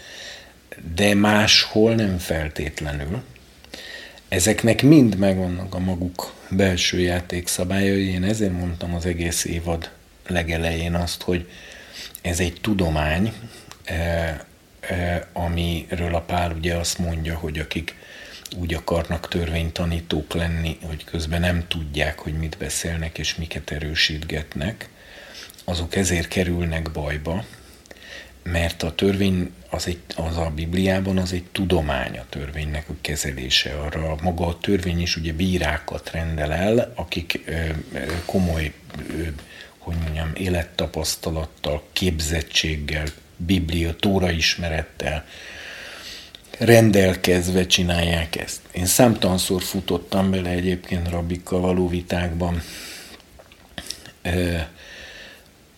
[0.95, 3.23] de máshol nem feltétlenül.
[4.29, 8.09] Ezeknek mind megvannak a maguk belső játékszabályai.
[8.09, 9.91] Én ezért mondtam az egész évad
[10.27, 11.49] legelején azt, hogy
[12.23, 13.33] ez egy tudomány,
[13.85, 14.39] eh,
[14.81, 17.95] eh, amiről a Pál ugye azt mondja, hogy akik
[18.57, 24.89] úgy akarnak törvénytanítók lenni, hogy közben nem tudják, hogy mit beszélnek és miket erősítgetnek,
[25.65, 27.45] azok ezért kerülnek bajba,
[28.45, 33.75] mert a törvény az, egy, az a Bibliában az egy tudomány a törvénynek a kezelése.
[33.75, 37.55] Arra maga a törvény is ugye bírákat rendel el, akik ö,
[38.25, 38.73] komoly,
[39.11, 39.23] ö,
[39.79, 45.25] hogy mondjam, élettapasztalattal, képzettséggel, Biblia, Tóra ismerettel
[46.59, 48.61] rendelkezve csinálják ezt.
[48.73, 52.63] Én számtalanszor futottam bele egyébként rabbikkal való vitákban,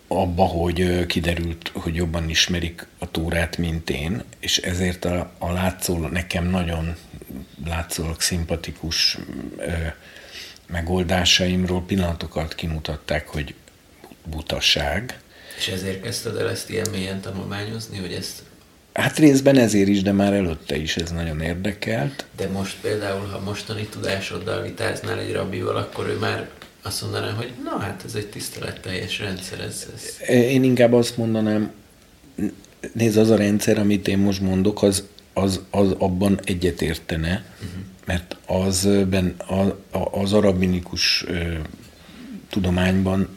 [0.07, 6.11] abba, hogy kiderült, hogy jobban ismerik a Tórát, mint én, és ezért a, a látszólag,
[6.11, 6.95] nekem nagyon
[7.65, 9.17] látszólag szimpatikus
[9.57, 9.71] ö,
[10.67, 13.53] megoldásaimról pillanatokat kimutatták, hogy
[14.25, 15.19] butaság.
[15.57, 18.43] És ezért kezdted el ezt ilyen mélyen tanulmányozni, hogy ezt
[18.93, 22.25] Hát részben ezért is, de már előtte is ez nagyon érdekelt.
[22.35, 26.49] De most például, ha mostani tudásoddal vitáznál egy rabbival, akkor ő már
[26.87, 29.59] azt mondanám, hogy na hát ez egy tiszteletteljes rendszer.
[29.59, 30.29] Ez, ez.
[30.29, 31.71] Én inkább azt mondanám,
[32.93, 37.83] nézd, az a rendszer, amit én most mondok, az, az, az abban egyetértene, uh-huh.
[38.05, 39.73] mert az, ben, az,
[40.11, 41.53] az arabinikus ö,
[42.49, 43.27] tudományban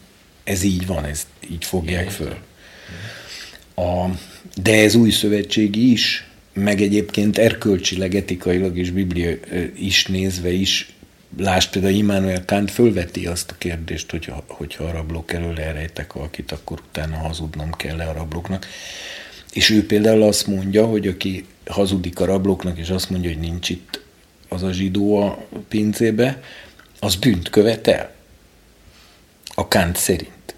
[0.45, 2.15] ez így van, ez így fogják Igen.
[2.15, 2.37] föl.
[3.85, 4.11] A,
[4.63, 9.37] de ez új szövetségi is, meg egyébként erkölcsileg, etikailag és biblia
[9.75, 10.95] is nézve is
[11.37, 16.53] Lásd például Immanuel Kant fölveti azt a kérdést, hogy hogyha a rablók elől elrejtek valakit,
[16.53, 18.67] akkor utána hazudnom kell-e a rablóknak.
[19.53, 23.69] És ő például azt mondja, hogy aki hazudik a rablóknak, és azt mondja, hogy nincs
[23.69, 24.01] itt
[24.49, 26.43] az a zsidó a pincébe,
[26.99, 28.13] az bűnt követel.
[29.55, 30.55] A Kant szerint.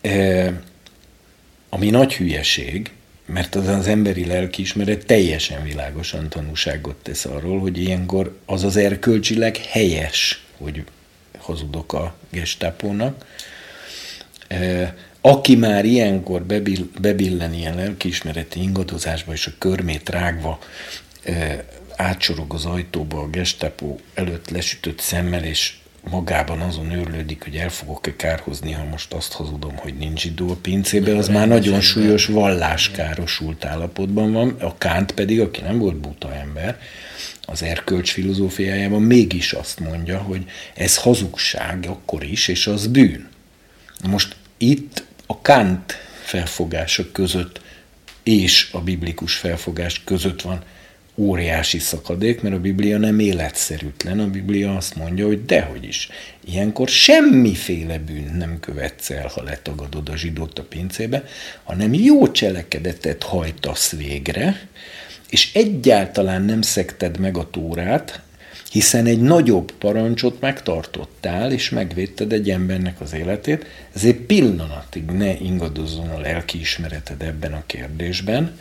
[0.00, 0.52] E,
[1.68, 2.90] ami nagy hülyeség,
[3.32, 9.56] mert az az emberi lelkiismeret teljesen világosan tanúságot tesz arról, hogy ilyenkor az az erkölcsileg
[9.56, 10.84] helyes, hogy
[11.38, 13.26] hazudok a gestápónak.
[15.20, 20.58] Aki már ilyenkor bebill, bebillen ilyen lelkiismereti ingadozásba, és a körmét rágva
[21.96, 25.74] átsorog az ajtóba a gestapo előtt lesütött szemmel, és
[26.10, 30.56] magában azon őrlődik, hogy el fogok-e kárhozni, ha most azt hazudom, hogy nincs zsidó a
[30.62, 34.56] pincébe, az már nagyon súlyos valláskárosult állapotban van.
[34.60, 36.78] A Kánt pedig, aki nem volt buta ember,
[37.42, 40.44] az erkölcs filozófiájában mégis azt mondja, hogy
[40.74, 43.28] ez hazugság akkor is, és az bűn.
[44.08, 47.60] Most itt a Kant felfogása között
[48.22, 50.62] és a biblikus felfogás között van
[51.14, 54.20] óriási szakadék, mert a Biblia nem életszerűtlen.
[54.20, 56.08] A Biblia azt mondja, hogy dehogy is.
[56.44, 61.24] Ilyenkor semmiféle bűn nem követsz el, ha letagadod a zsidót a pincébe,
[61.62, 64.68] hanem jó cselekedetet hajtasz végre,
[65.30, 68.20] és egyáltalán nem szekted meg a tórát,
[68.70, 76.08] hiszen egy nagyobb parancsot megtartottál, és megvédted egy embernek az életét, ezért pillanatig ne ingadozzon
[76.08, 78.58] a lelkiismereted ebben a kérdésben,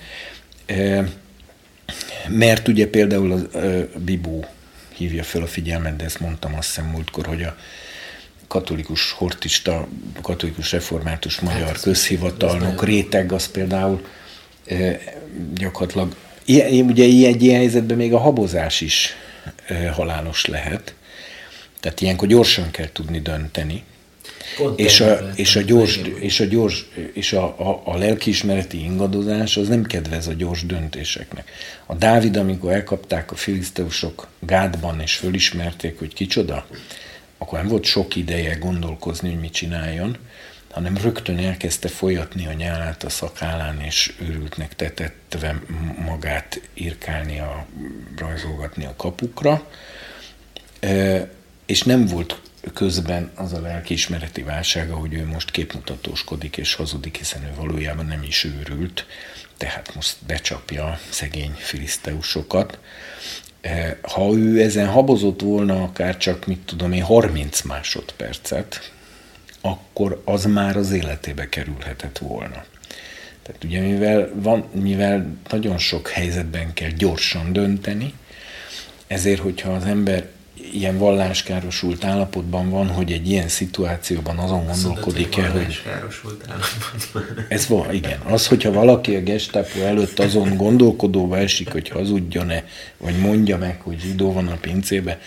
[2.28, 3.60] mert ugye például a,
[3.98, 4.46] Bibó
[4.96, 7.56] hívja fel a figyelmet, de ezt mondtam azt hiszem múltkor, hogy a
[8.48, 9.88] katolikus hortista,
[10.22, 14.06] katolikus református magyar hát, közhivatalnok réteg az például
[15.54, 16.16] gyakorlatilag,
[16.88, 19.16] ugye egy ilyen helyzetben még a habozás is
[19.92, 20.94] halálos lehet.
[21.80, 23.84] Tehát ilyenkor gyorsan kell tudni dönteni.
[24.76, 29.68] És a, és a gyors, és a gyors, és a, a, a lelkiismereti ingadozás az
[29.68, 31.52] nem kedvez a gyors döntéseknek.
[31.86, 36.66] A Dávid, amikor elkapták a filiszteusok Gádban, és fölismerték, hogy kicsoda,
[37.38, 40.18] akkor nem volt sok ideje gondolkozni, hogy mit csináljon,
[40.72, 45.62] hanem rögtön elkezdte folyatni a nyálát a szakállán, és őrültnek tetetve
[46.06, 47.66] magát írkálni, a,
[48.18, 49.68] rajzolgatni a kapukra,
[51.66, 52.40] és nem volt
[52.74, 58.24] közben az a lelkiismereti válsága, hogy ő most képmutatóskodik és hazudik, hiszen ő valójában nem
[58.24, 59.06] is őrült,
[59.58, 62.80] tehát most becsapja szegény filiszteusokat.
[64.02, 68.92] Ha ő ezen habozott volna akár csak, mit tudom én, 30 másodpercet,
[69.62, 72.64] akkor az már az életébe kerülhetett volna.
[73.44, 78.14] Tehát ugye mivel, van, mivel nagyon sok helyzetben kell gyorsan dönteni,
[79.08, 80.28] ezért, hogyha az ember
[80.74, 85.82] ilyen valláskárosult állapotban van, hogy egy ilyen szituációban azon gondolkodik el, hogy...
[87.48, 88.20] Ez van, igen.
[88.20, 92.66] Az, hogyha valaki a gestapo előtt azon gondolkodóba esik, hogy hazudjon-e,
[92.98, 95.20] vagy mondja meg, hogy zsidó van a pincébe,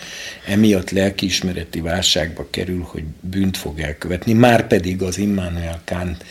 [0.47, 4.33] emiatt lelkiismereti válságba kerül, hogy bűnt fog elkövetni.
[4.33, 6.25] Már pedig az Immanuel Kant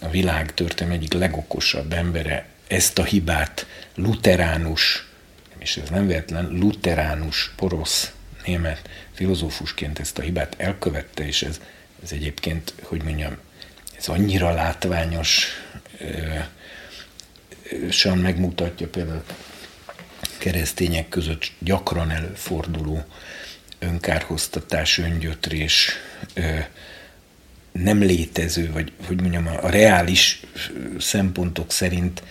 [0.00, 5.08] a világ történelmi egyik legokosabb embere ezt a hibát luteránus,
[5.58, 8.12] és ez nem véletlen, luteránus, porosz
[8.46, 11.60] német filozófusként ezt a hibát elkövette, és ez,
[12.02, 13.36] ez egyébként, hogy mondjam,
[13.98, 15.46] ez annyira látványos,
[17.90, 19.24] sem megmutatja például
[20.38, 23.04] keresztények között gyakran előforduló
[23.78, 25.90] önkárhoztatás, öngyötrés,
[27.72, 30.40] nem létező, vagy hogy mondjam, a reális
[30.98, 32.22] szempontok szerint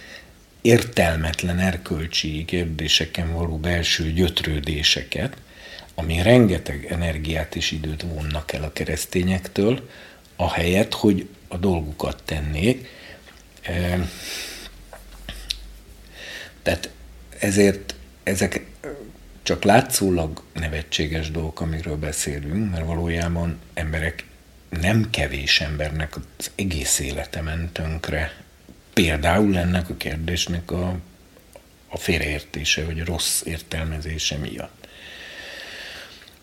[0.61, 5.37] értelmetlen erkölcsi kérdéseken való belső gyötrődéseket,
[5.99, 9.89] ami rengeteg energiát és időt vonnak el a keresztényektől,
[10.35, 12.87] ahelyett, hogy a dolgukat tennék.
[16.61, 16.89] Tehát
[17.39, 18.65] ezért ezek
[19.43, 24.25] csak látszólag nevetséges dolgok, amiről beszélünk, mert valójában emberek,
[24.69, 28.33] nem kevés embernek az egész élete ment tönkre.
[28.93, 30.99] Például ennek a kérdésnek a,
[31.87, 34.78] a félreértése, vagy a rossz értelmezése miatt.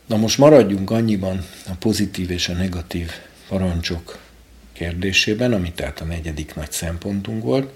[0.06, 3.10] Na most maradjunk annyiban a pozitív és a negatív
[3.48, 4.18] parancsok
[4.72, 7.72] kérdésében, ami tehát a negyedik nagy szempontunk volt,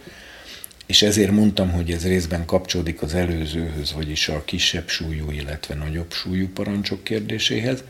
[0.86, 6.12] és ezért mondtam, hogy ez részben kapcsolódik az előzőhöz, vagyis a kisebb súlyú, illetve nagyobb
[6.12, 7.84] súlyú parancsok kérdéséhez,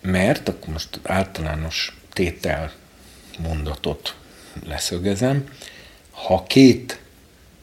[0.00, 2.72] mert akkor most általános tétel
[3.38, 4.16] mondatot
[4.66, 5.48] leszögezem,
[6.10, 7.00] ha két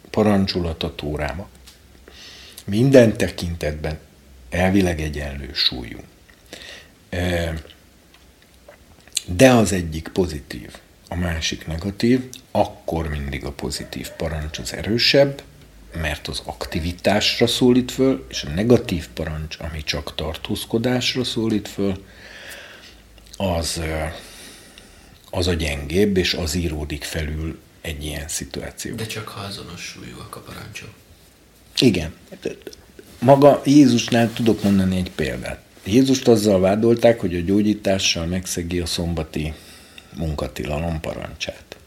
[0.10, 1.50] parancsolat a tórába
[2.66, 4.00] minden tekintetben
[4.52, 6.00] elvileg egyenlő súlyú.
[9.26, 10.76] De az egyik pozitív,
[11.08, 15.44] a másik negatív, akkor mindig a pozitív parancs az erősebb,
[16.02, 22.04] mert az aktivitásra szólít föl, és a negatív parancs, ami csak tartózkodásra szólít föl,
[23.38, 23.82] az,
[25.30, 28.96] az a gyengébb, és az íródik felül egy ilyen szituáció.
[28.96, 30.90] De csak ha azonos súlyúak a parancsok.
[31.80, 32.14] Igen
[33.22, 35.60] maga Jézusnál tudok mondani egy példát.
[35.86, 39.54] Jézust azzal vádolták, hogy a gyógyítással megszegi a szombati
[40.18, 41.78] munkatilalom parancsát.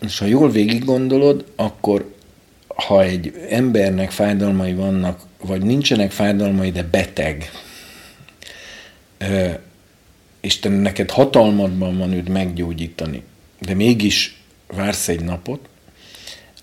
[0.00, 2.14] És ha jól végig gondolod, akkor
[2.66, 7.50] ha egy embernek fájdalmai vannak, vagy nincsenek fájdalmai, de beteg,
[10.40, 13.22] és te neked hatalmadban van őt meggyógyítani,
[13.58, 15.68] de mégis vársz egy napot,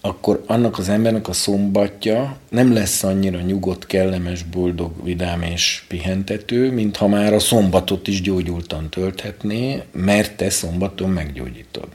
[0.01, 6.71] akkor annak az embernek a szombatja nem lesz annyira nyugodt, kellemes, boldog, vidám és pihentető,
[6.71, 11.87] mint ha már a szombatot is gyógyultan tölthetné, mert te szombaton meggyógyítod.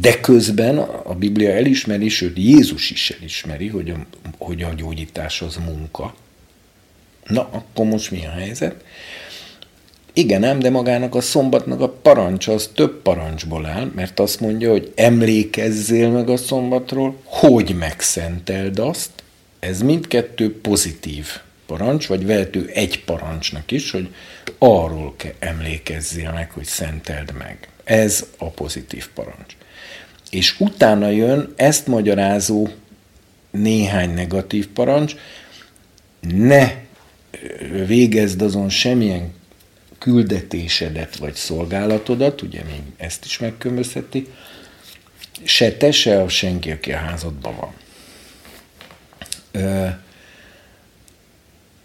[0.00, 3.96] De közben a Biblia elismeri, sőt Jézus is elismeri, hogy a,
[4.38, 6.14] hogy a gyógyítás az munka.
[7.26, 8.84] Na, akkor most mi a helyzet?
[10.16, 14.70] Igen, nem, de magának a szombatnak a parancs az több parancsból áll, mert azt mondja,
[14.70, 19.10] hogy emlékezzél meg a szombatról, hogy megszenteld azt.
[19.60, 21.26] Ez mindkettő pozitív
[21.66, 24.08] parancs, vagy vehető egy parancsnak is, hogy
[24.58, 27.68] arról kell emlékezzél meg, hogy szenteld meg.
[27.84, 29.56] Ez a pozitív parancs.
[30.30, 32.68] És utána jön ezt magyarázó
[33.50, 35.14] néhány negatív parancs,
[36.20, 36.72] ne
[37.86, 39.32] végezd azon semmilyen
[40.04, 44.28] küldetésedet vagy szolgálatodat, ugye még ezt is megkülönbözteti,
[45.42, 47.72] se te, se a senki, aki a házadban van.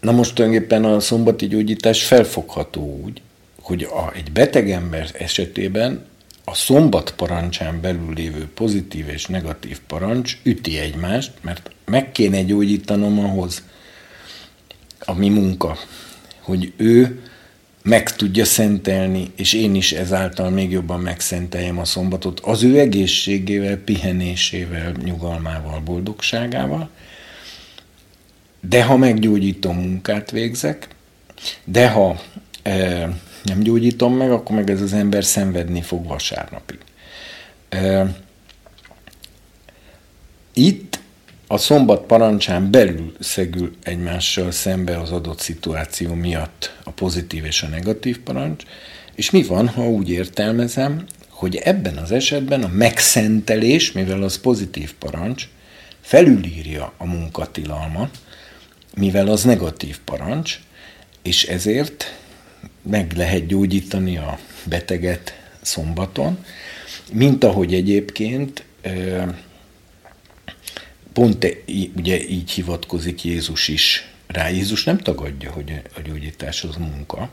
[0.00, 3.22] Na most tulajdonképpen a szombati gyógyítás felfogható úgy,
[3.60, 6.04] hogy a, egy beteg ember esetében
[6.44, 13.18] a szombat parancsán belül lévő pozitív és negatív parancs üti egymást, mert meg kéne gyógyítanom
[13.18, 13.62] ahhoz
[14.98, 15.78] a mi munka,
[16.40, 17.22] hogy ő
[17.82, 23.76] meg tudja szentelni, és én is ezáltal még jobban megszenteljem a szombatot az ő egészségével,
[23.76, 26.90] pihenésével, nyugalmával, boldogságával.
[28.60, 30.88] De ha meggyógyítom munkát végzek,
[31.64, 32.20] de ha
[32.62, 33.08] e,
[33.42, 36.78] nem gyógyítom meg, akkor meg ez az ember szenvedni fog vasárnapig.
[37.68, 38.16] E,
[40.52, 41.00] itt
[41.52, 47.68] a szombat parancsán belül szegül egymással szembe az adott szituáció miatt a pozitív és a
[47.68, 48.62] negatív parancs,
[49.14, 54.94] és mi van, ha úgy értelmezem, hogy ebben az esetben a megszentelés, mivel az pozitív
[54.94, 55.48] parancs,
[56.00, 58.18] felülírja a munkatilalmat,
[58.96, 60.60] mivel az negatív parancs,
[61.22, 62.18] és ezért
[62.82, 66.44] meg lehet gyógyítani a beteget szombaton,
[67.12, 68.64] mint ahogy egyébként
[71.12, 71.56] pont
[71.96, 74.48] ugye így hivatkozik Jézus is rá.
[74.48, 77.30] Jézus nem tagadja, hogy a gyógyítás az munka,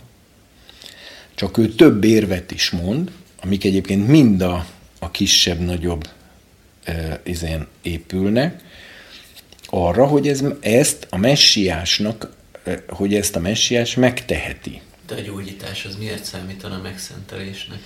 [1.35, 3.11] csak ő több érvet is mond,
[3.41, 4.65] amik egyébként mind a,
[4.99, 6.09] a kisebb-nagyobb
[6.83, 8.63] e, izén épülnek,
[9.65, 14.81] arra, hogy ez, ezt a messiásnak, e, hogy ezt a messiás megteheti.
[15.07, 17.79] De a gyógyítás az miért számítana megszentelésnek?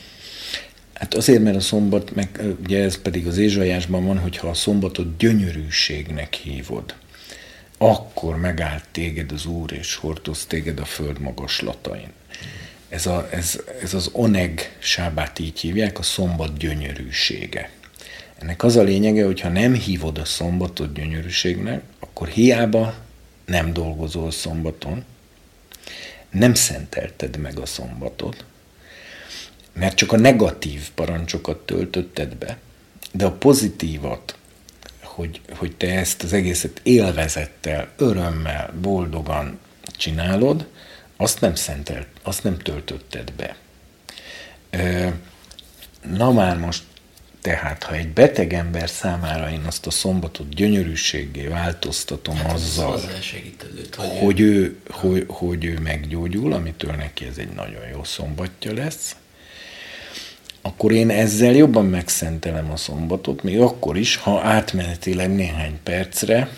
[1.01, 5.17] Hát azért, mert a szombat, meg ugye ez pedig az Ézsajásban van, hogyha a szombatot
[5.17, 6.95] gyönyörűségnek hívod,
[7.77, 12.07] akkor megállt téged az Úr, és hordoz téged a föld magaslatain.
[12.89, 17.69] Ez, a, ez, ez az oneg sábát így hívják, a szombat gyönyörűsége.
[18.39, 22.95] Ennek az a lényege, hogy ha nem hívod a szombatot gyönyörűségnek, akkor hiába
[23.45, 25.03] nem dolgozol szombaton,
[26.29, 28.45] nem szentelted meg a szombatot,
[29.73, 32.57] mert csak a negatív parancsokat töltötted be,
[33.11, 34.35] de a pozitívat,
[35.01, 39.59] hogy, hogy te ezt az egészet élvezettel, örömmel, boldogan
[39.97, 40.67] csinálod,
[41.17, 43.55] azt nem szentelt, azt nem töltötted be.
[46.15, 46.83] Na már most
[47.41, 53.01] tehát, ha egy beteg ember számára én azt a szombatot gyönyörűséggé változtatom hát azzal,
[53.77, 58.73] őt, hogy, hogy, ő, hogy, hogy ő meggyógyul, amitől neki ez egy nagyon jó szombatja
[58.73, 59.15] lesz,
[60.61, 66.49] akkor én ezzel jobban megszentelem a szombatot, még akkor is, ha átmenetileg néhány percre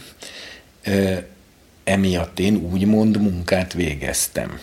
[1.83, 4.59] emiatt én úgymond munkát végeztem.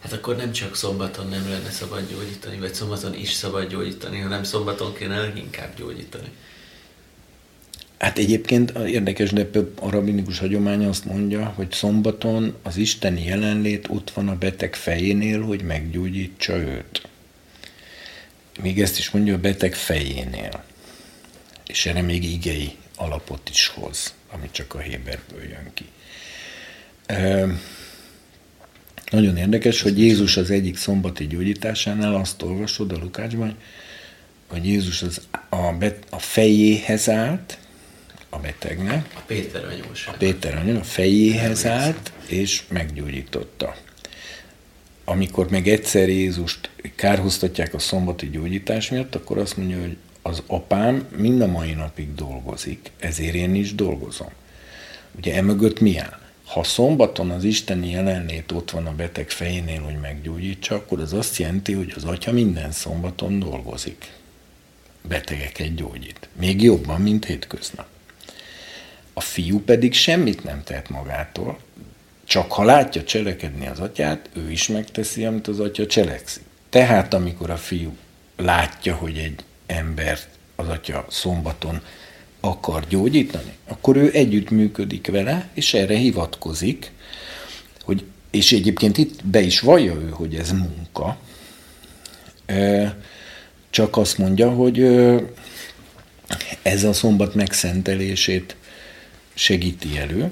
[0.00, 4.44] Hát akkor nem csak szombaton nem lenne szabad gyógyítani, vagy szombaton is szabad gyógyítani, hanem
[4.44, 6.28] szombaton kéne inkább gyógyítani.
[7.98, 9.48] Hát egyébként érdekes, de
[9.80, 15.42] a rabinikus hagyomány azt mondja, hogy szombaton az isteni jelenlét ott van a beteg fejénél,
[15.42, 17.08] hogy meggyógyítsa őt
[18.62, 20.64] még ezt is mondja a beteg fejénél.
[21.66, 25.84] És erre még igei alapot is hoz, ami csak a Héberből jön ki.
[27.06, 27.46] E,
[29.10, 33.56] nagyon érdekes, hogy Jézus az egyik szombati gyógyításánál azt olvasod a Lukácsban,
[34.46, 37.58] hogy Jézus az a, bet, a fejéhez állt,
[38.28, 39.12] a betegnek.
[39.14, 40.14] A Péter anyóság.
[40.14, 43.76] A Péter anyó, a fejéhez állt, és meggyógyította
[45.08, 51.08] amikor meg egyszer Jézust kárhoztatják a szombati gyógyítás miatt, akkor azt mondja, hogy az apám
[51.16, 54.30] mind a mai napig dolgozik, ezért én is dolgozom.
[55.16, 56.18] Ugye emögött mi áll?
[56.44, 61.36] Ha szombaton az isteni jelenlét ott van a beteg fejénél, hogy meggyógyítsa, akkor az azt
[61.36, 64.12] jelenti, hogy az atya minden szombaton dolgozik.
[65.08, 66.28] Betegeket gyógyít.
[66.32, 67.86] Még jobban, mint hétköznap.
[69.12, 71.58] A fiú pedig semmit nem tehet magától,
[72.26, 76.42] csak ha látja cselekedni az atyát, ő is megteszi, amit az atya cselekszik.
[76.68, 77.96] Tehát amikor a fiú
[78.36, 81.80] látja, hogy egy embert az atya szombaton
[82.40, 86.92] akar gyógyítani, akkor ő együttműködik vele, és erre hivatkozik,
[87.82, 91.18] hogy, és egyébként itt be is vallja ő, hogy ez munka,
[93.70, 94.80] csak azt mondja, hogy
[96.62, 98.56] ez a szombat megszentelését
[99.34, 100.30] segíti elő,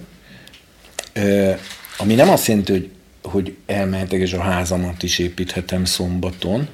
[1.97, 2.91] ami nem azt jelenti, hogy,
[3.23, 6.69] hogy elmehetek és a házamat is építhetem szombaton,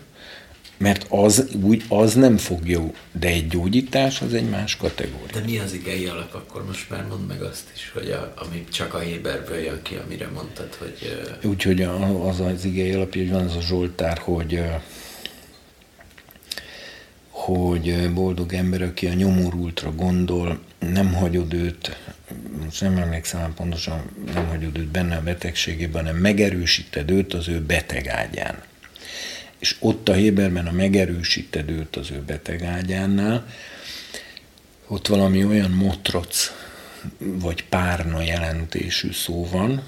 [0.76, 5.32] mert az, úgy, az nem fog jó, de egy gyógyítás az egy más kategória.
[5.32, 8.64] De mi az igei alap, akkor most már mondd meg azt is, hogy a, ami
[8.72, 11.22] csak a Héberből jön ki, amire mondtad, hogy...
[11.42, 11.82] Úgyhogy
[12.22, 14.62] az az igei alap, hogy van az a Zsoltár, hogy
[17.30, 21.96] hogy boldog ember, aki a nyomorultra gondol, nem hagyod őt,
[22.64, 24.02] most nem emlékszem pontosan,
[24.34, 28.62] nem hagyod őt benne a betegségében, hanem megerősíted őt az ő betegágyán
[29.60, 33.46] és ott a Héberben a megerősíted őt az ő betegágyánál,
[34.86, 36.52] ott valami olyan motroc
[37.18, 39.82] vagy párna jelentésű szó van,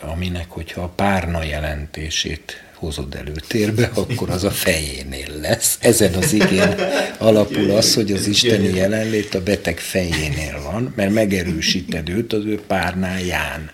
[0.00, 5.78] aminek, hogyha a párna jelentését hozod előtérbe, akkor az a fejénél lesz.
[5.80, 6.74] Ezen az igén
[7.18, 12.60] alapul az, hogy az isteni jelenlét a beteg fejénél van, mert megerősíted őt az ő
[12.66, 13.70] párnáján.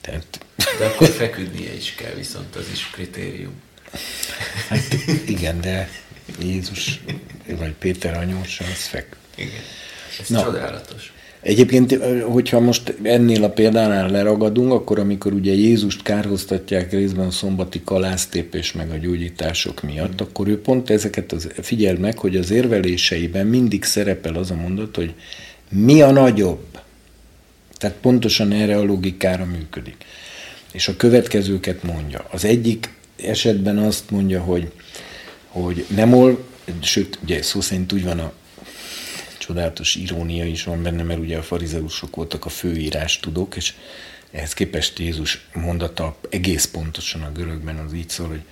[0.00, 0.40] Tehát...
[0.78, 3.52] De akkor feküdnie is kell, viszont az is kritérium.
[4.68, 4.94] Hát
[5.26, 5.90] igen, de
[6.40, 7.00] Jézus,
[7.46, 9.16] vagy Péter anyósa, az fek.
[9.34, 9.60] Igen.
[10.20, 11.12] Ez Na, csodálatos.
[11.46, 17.80] Egyébként, hogyha most ennél a példánál leragadunk, akkor amikor ugye Jézust kárhoztatják részben a szombati
[17.84, 23.46] kalásztépés meg a gyógyítások miatt, akkor ő pont ezeket az, figyel meg, hogy az érveléseiben
[23.46, 25.14] mindig szerepel az a mondat, hogy
[25.68, 26.78] mi a nagyobb.
[27.76, 29.96] Tehát pontosan erre a logikára működik.
[30.72, 32.26] És a következőket mondja.
[32.30, 32.90] Az egyik
[33.22, 34.70] esetben azt mondja, hogy,
[35.48, 36.44] hogy nem ol,
[36.80, 38.32] sőt, ugye szó szerint úgy van a
[39.46, 43.74] csodálatos irónia is van benne, mert ugye a farizeusok voltak a főírás tudók, és
[44.30, 48.42] ehhez képest Jézus mondata egész pontosan a görögben az így szól, hogy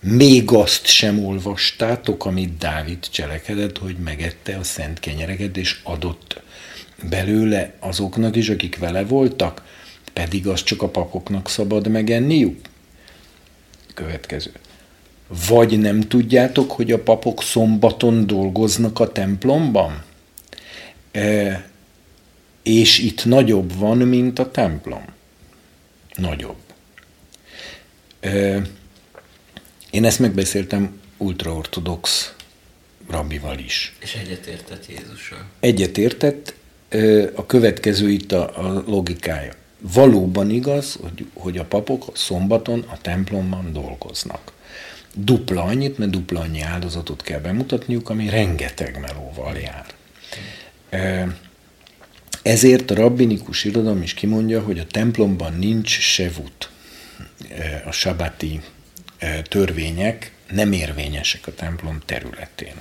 [0.00, 6.40] még azt sem olvastátok, amit Dávid cselekedett, hogy megette a szent kenyereket, és adott
[7.08, 9.62] belőle azoknak is, akik vele voltak,
[10.12, 12.60] pedig azt csak a papoknak szabad megenniük
[13.94, 14.52] következő.
[15.48, 20.08] Vagy nem tudjátok, hogy a papok szombaton dolgoznak a templomban?
[21.10, 21.68] E,
[22.62, 25.04] és itt nagyobb van, mint a templom.
[26.14, 26.58] Nagyobb.
[28.20, 28.62] E,
[29.90, 32.34] én ezt megbeszéltem ultraortodox
[33.08, 33.94] rabbival is.
[33.98, 35.44] És egyetértett Jézussal?
[35.60, 36.54] Egyetértett,
[37.34, 43.00] a következő itt a, a logikája valóban igaz, hogy, hogy a papok a szombaton a
[43.00, 44.52] templomban dolgoznak.
[45.14, 49.86] Dupla annyit, mert dupla annyi áldozatot kell bemutatniuk, ami rengeteg melóval jár.
[52.42, 56.70] Ezért a rabbinikus irodalom is kimondja, hogy a templomban nincs sevut.
[57.86, 58.60] A sabati
[59.42, 62.74] törvények nem érvényesek a templom területén.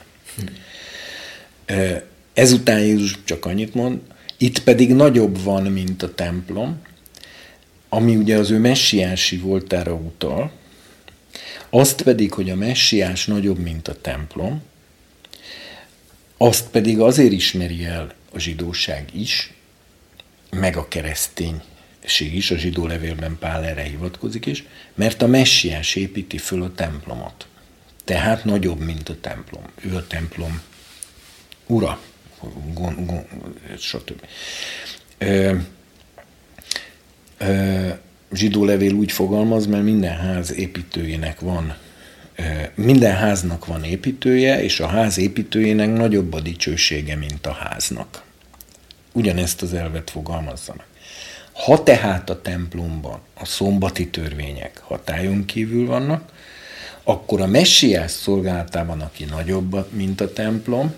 [2.34, 4.00] Ezután Jézus csak annyit mond,
[4.38, 6.82] itt pedig nagyobb van, mint a templom,
[7.90, 10.52] ami ugye az ő messiási voltára utal,
[11.70, 14.62] azt pedig, hogy a messiás nagyobb, mint a templom,
[16.42, 19.54] azt pedig azért ismeri el a zsidóság is,
[20.50, 24.64] meg a kereszténység is, a zsidó levélben Pál erre hivatkozik is,
[24.96, 27.48] mert a messiás építi föl a templomot.
[28.04, 29.64] Tehát nagyobb, mint a templom.
[29.82, 30.62] Ő a templom
[31.66, 32.00] ura,
[32.74, 33.26] gon, gon,
[33.78, 34.22] stb
[38.32, 41.78] zsidó levél úgy fogalmaz, mert minden ház építőjének van,
[42.76, 48.24] minden háznak van építője, és a ház építőjének nagyobb a dicsősége, mint a háznak.
[49.12, 50.86] Ugyanezt az elvet fogalmazzanak.
[51.54, 56.32] Ha tehát a templomban a szombati törvények hatályon kívül vannak,
[57.04, 60.96] akkor a messiás szolgálatában, aki nagyobb, mint a templom,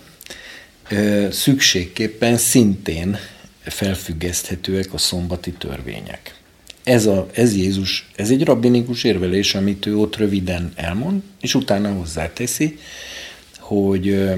[1.30, 3.18] szükségképpen szintén
[3.62, 6.41] felfüggeszthetőek a szombati törvények.
[6.84, 11.92] Ez, a, ez Jézus, ez egy rabbinikus érvelés, amit ő ott röviden elmond, és utána
[11.92, 12.78] hozzáteszi,
[13.58, 14.30] hogy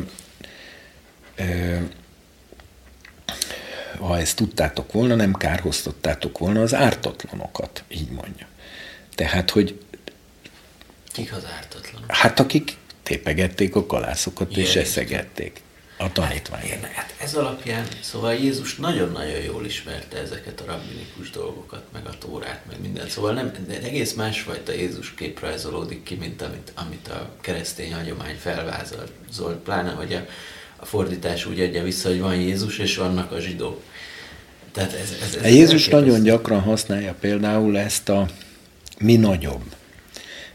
[3.99, 8.47] ha ezt tudtátok volna, nem kárhoztattátok volna az ártatlanokat, így mondja.
[9.15, 9.81] Tehát, hogy...
[11.13, 12.13] Kik az ártatlanok?
[12.13, 15.63] Hát akik tépegették a kalászokat Ilyen, és eszegették
[16.05, 16.69] a tanítvány.
[16.69, 22.19] Hát, hát ez alapján, szóval Jézus nagyon-nagyon jól ismerte ezeket a rabbinikus dolgokat, meg a
[22.19, 23.09] tórát, meg minden.
[23.09, 28.37] Szóval nem, de egész másfajta Jézus kép rajzolódik ki, mint amit, amit a keresztény hagyomány
[28.37, 30.27] felvázolt, pláne, hogy a,
[30.77, 33.83] a fordítás úgy adja vissza, hogy van Jézus, és vannak a zsidók.
[34.73, 38.29] Tehát ez, ez, ez a Jézus nagyon gyakran használja például ezt a
[38.99, 39.63] mi nagyobb,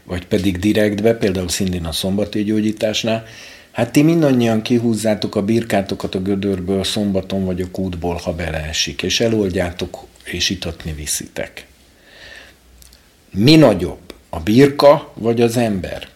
[0.04, 3.26] vagy pedig direktbe, például szintén a szombati gyógyításnál,
[3.70, 9.20] Hát ti mindannyian kihúzzátok a birkátokat a gödörből szombaton vagy a kútból, ha beleesik, és
[9.20, 11.66] eloldjátok, és itatni viszitek.
[13.30, 16.08] Mi nagyobb, a birka vagy az ember?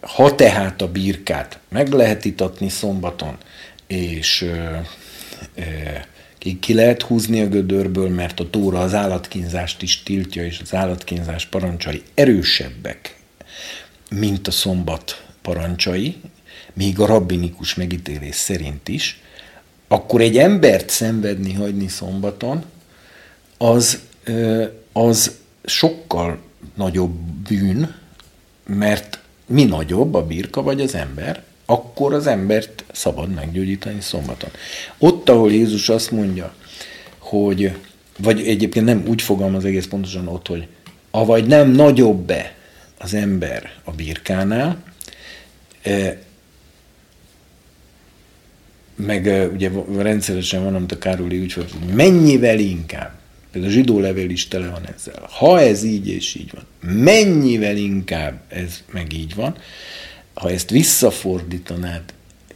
[0.00, 3.36] Ha tehát a birkát meg lehet itatni szombaton,
[3.86, 4.50] és
[6.38, 10.74] ki, ki lehet húzni a gödörből, mert a tóra az állatkínzást is tiltja, és az
[10.74, 13.16] állatkínzás parancsai erősebbek,
[14.10, 16.16] mint a szombat parancsai,
[16.72, 19.20] még a rabbinikus megítélés szerint is,
[19.88, 22.64] akkor egy embert szenvedni hagyni szombaton,
[23.58, 24.00] az,
[24.92, 26.38] az sokkal
[26.74, 27.14] nagyobb
[27.48, 27.94] bűn,
[28.66, 34.50] mert mi nagyobb, a birka vagy az ember, akkor az embert szabad meggyógyítani szombaton.
[34.98, 36.54] Ott, ahol Jézus azt mondja,
[37.18, 37.76] hogy,
[38.18, 40.66] vagy egyébként nem úgy fogalmaz egész pontosan ott, hogy
[41.10, 42.54] avagy nem nagyobb-e
[42.98, 44.82] az ember a birkánál,
[48.96, 53.12] meg ugye rendszeresen van, amit a Károli úgy hogy mennyivel inkább,
[53.50, 55.28] például a zsidó levél is tele van ezzel.
[55.30, 56.64] Ha ez így és így van,
[57.04, 59.56] mennyivel inkább ez meg így van,
[60.34, 62.02] ha ezt visszafordítanád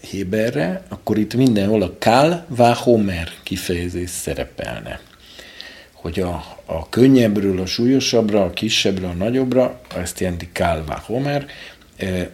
[0.00, 2.46] Héberre, akkor itt mindenhol a kál
[2.82, 5.00] homer kifejezés szerepelne.
[5.92, 11.46] Hogy a, a könnyebbről a súlyosabbra, a kisebbre a nagyobbra, ezt jelenti kál homer,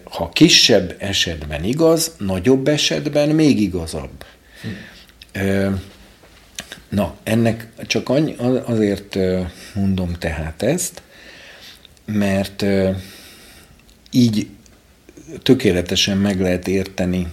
[0.03, 4.25] ha kisebb esetben igaz, nagyobb esetben még igazabb.
[4.61, 5.73] Hm.
[6.89, 8.09] Na, ennek csak
[8.65, 9.17] azért
[9.73, 11.01] mondom tehát ezt,
[12.05, 12.65] mert
[14.11, 14.47] így
[15.43, 17.27] tökéletesen meg lehet érteni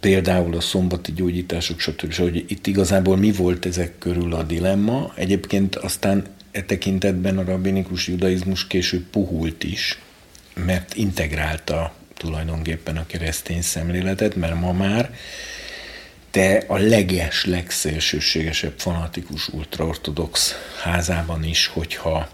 [0.00, 2.14] például a szombati gyógyítások, stb.
[2.14, 5.12] hogy itt igazából mi volt ezek körül a dilemma.
[5.14, 9.98] Egyébként aztán e tekintetben a rabbinikus judaizmus később puhult is,
[10.54, 15.14] mert integrálta tulajdonképpen a keresztény szemléletet, mert ma már
[16.30, 22.28] te a leges, legszélsőségesebb fanatikus ultraortodox házában is, hogyha,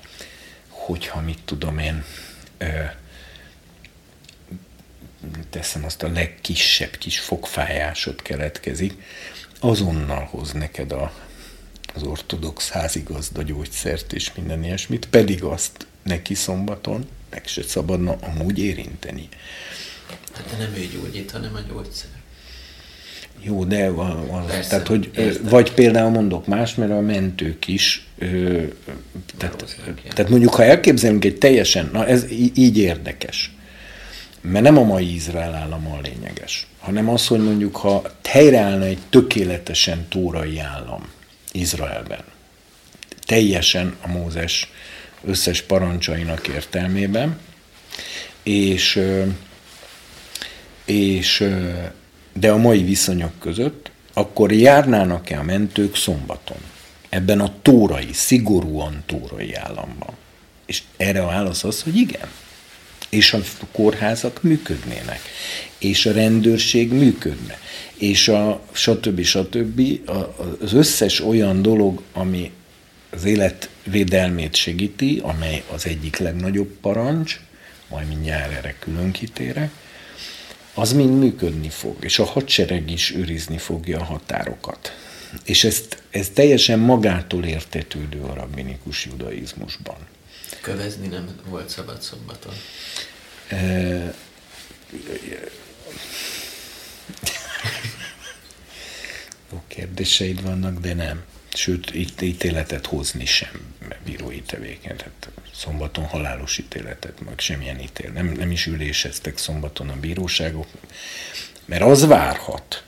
[0.68, 2.04] hogyha mit tudom én,
[2.58, 2.66] ö,
[5.50, 9.02] teszem azt a legkisebb kis fogfájásod keletkezik,
[9.60, 11.12] azonnal hoz neked a
[11.94, 18.58] az ortodox házigazda gyógyszert és minden ilyesmit, pedig azt neki szombaton meg se szabadna amúgy
[18.58, 19.28] érinteni.
[20.32, 22.10] Hát de nem ő gyógyít, hanem a gyógyszer.
[23.42, 25.48] Jó, de az, Persze, tehát, hogy értem.
[25.48, 28.62] vagy például mondok más, mert a mentők is, ö,
[29.36, 29.76] tehát,
[30.14, 33.54] tehát mondjuk, ha elképzelünk egy teljesen, na ez így érdekes,
[34.40, 38.98] mert nem a mai Izrael állam a lényeges, hanem az, hogy mondjuk, ha helyreállna egy
[39.10, 41.08] tökéletesen tórai állam,
[41.52, 42.24] Izraelben.
[43.26, 44.70] Teljesen a Mózes
[45.24, 47.38] összes parancsainak értelmében,
[48.42, 49.00] és,
[50.84, 51.44] és
[52.32, 56.60] de a mai viszonyok között, akkor járnának-e a mentők szombaton?
[57.08, 60.14] Ebben a tórai, szigorúan tórai államban.
[60.66, 62.28] És erre a válasz az, hogy igen.
[63.08, 63.40] És a
[63.72, 65.20] kórházak működnének.
[65.78, 67.58] És a rendőrség működne
[68.00, 69.22] és a stb.
[69.22, 69.80] stb.
[70.60, 72.52] az összes olyan dolog, ami
[73.10, 77.40] az élet védelmét segíti, amely az egyik legnagyobb parancs,
[77.88, 79.70] majd mindjárt erre külön kitérek,
[80.74, 84.96] az mind működni fog, és a hadsereg is őrizni fogja a határokat.
[85.44, 89.96] És ezt, ez teljesen magától értetődő a rabbinikus judaizmusban.
[90.60, 92.52] Kövezni nem volt szabad szombaton.
[93.48, 94.14] E,
[99.66, 101.22] kérdéseid vannak, de nem.
[101.52, 103.74] Sőt, itt ítéletet hozni sem
[104.04, 104.96] bírói tevékeny.
[104.96, 108.10] Tehát szombaton halálos ítéletet, meg semmilyen ítél.
[108.10, 110.66] Nem, nem is üléseztek szombaton a bíróságok,
[111.64, 112.84] mert az várhat.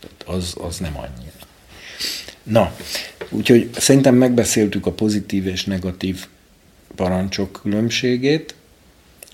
[0.00, 1.32] Tehát az, az nem annyira.
[2.42, 2.76] Na,
[3.28, 6.26] úgyhogy szerintem megbeszéltük a pozitív és negatív
[6.94, 8.54] parancsok különbségét.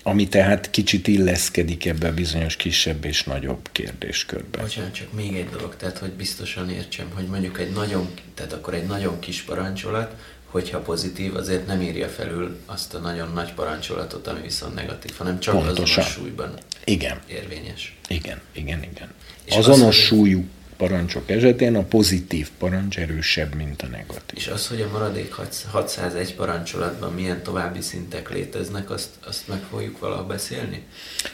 [0.09, 4.61] Ami tehát kicsit illeszkedik ebbe a bizonyos kisebb és nagyobb kérdéskörbe.
[4.61, 8.73] Bocsánat, csak még egy dolog, tehát hogy biztosan értsem, hogy mondjuk egy nagyon, tehát akkor
[8.73, 14.27] egy nagyon kis parancsolat, hogyha pozitív, azért nem írja felül azt a nagyon nagy parancsolatot,
[14.27, 15.83] ami viszont negatív, hanem csak Pontosan.
[15.83, 16.53] azonos súlyban
[16.83, 17.19] igen.
[17.27, 17.97] érvényes.
[18.07, 19.13] Igen, igen, igen.
[19.43, 20.45] És azonos az, súlyú
[20.79, 24.37] parancsok esetén a pozitív parancs erősebb, mint a negatív.
[24.37, 25.33] És az, hogy a maradék
[25.71, 30.83] 601 parancsolatban milyen további szintek léteznek, azt, azt meg fogjuk valaha beszélni?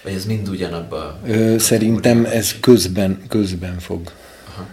[0.04, 1.20] Vagy ez mind ugyanabba?
[1.26, 4.12] Ö, szerintem ez közben, közben fog
[4.54, 4.68] Aha.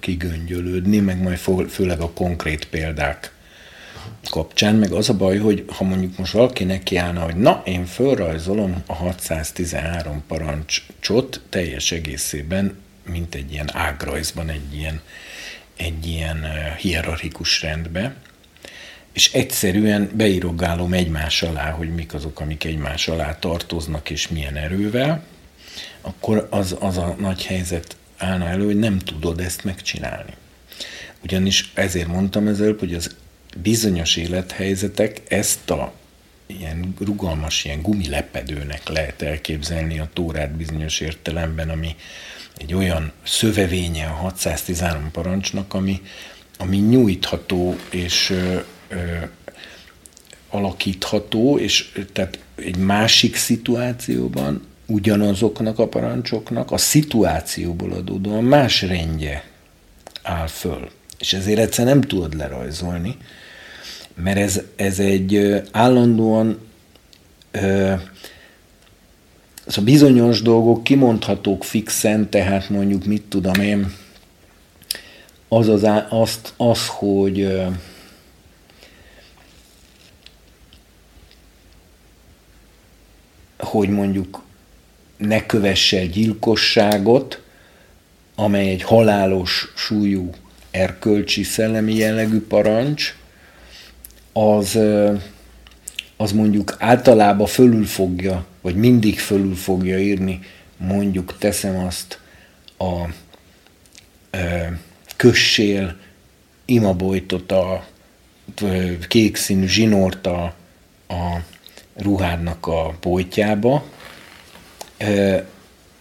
[0.00, 3.32] kigöngyölődni, meg majd főleg a konkrét példák
[4.30, 8.82] kapcsán, meg az a baj, hogy ha mondjuk most valaki nekiállna, hogy na, én fölrajzolom
[8.86, 15.00] a 613 parancsot teljes egészében mint egy ilyen ágrajzban, egy ilyen,
[15.76, 16.46] egy ilyen
[16.78, 18.14] hierarchikus rendbe,
[19.12, 25.24] és egyszerűen beírogálom egymás alá, hogy mik azok, amik egymás alá tartoznak, és milyen erővel,
[26.00, 30.32] akkor az, az a nagy helyzet állna elő, hogy nem tudod ezt megcsinálni.
[31.22, 33.16] Ugyanis ezért mondtam ezzel, hogy az
[33.56, 35.92] bizonyos élethelyzetek ezt a
[36.46, 41.96] ilyen rugalmas, ilyen gumilepedőnek lehet elképzelni a tórát bizonyos értelemben, ami,
[42.58, 46.00] egy olyan szövevénye a 613 parancsnak, ami,
[46.58, 48.96] ami nyújtható és ö, ö,
[50.50, 59.44] alakítható, és tehát egy másik szituációban ugyanazoknak a parancsoknak a szituációból adódóan más rendje
[60.22, 60.90] áll föl.
[61.18, 63.16] És ezért egyszer nem tudod lerajzolni,
[64.14, 66.58] mert ez, ez egy állandóan
[67.50, 67.94] ö,
[69.68, 73.92] Szóval bizonyos dolgok kimondhatók fixen, tehát mondjuk mit tudom én,
[75.48, 77.56] az, az, azt, az hogy
[83.58, 84.42] hogy mondjuk
[85.16, 87.42] ne kövesse gyilkosságot,
[88.34, 90.30] amely egy halálos súlyú
[90.70, 93.16] erkölcsi szellemi jellegű parancs,
[94.32, 94.78] az,
[96.16, 100.40] az mondjuk általában fölül fogja vagy mindig fölül fogja írni,
[100.76, 102.20] mondjuk teszem azt
[102.78, 103.08] a
[104.30, 104.78] e,
[105.16, 105.96] kössél
[106.64, 107.86] imabojtot, a
[109.08, 110.42] kék színű zsinort a,
[111.08, 111.42] a
[111.96, 113.84] ruhádnak a bojtjába,
[114.96, 115.44] e,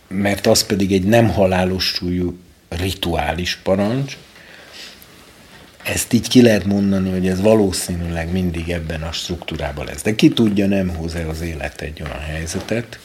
[0.08, 2.38] mert az pedig egy nem halálos súlyú
[2.70, 4.18] rituális parancs,
[5.88, 10.02] ezt így ki lehet mondani, hogy ez valószínűleg mindig ebben a struktúrában lesz.
[10.02, 13.00] De ki tudja, nem hoz-e az élet egy olyan helyzetet,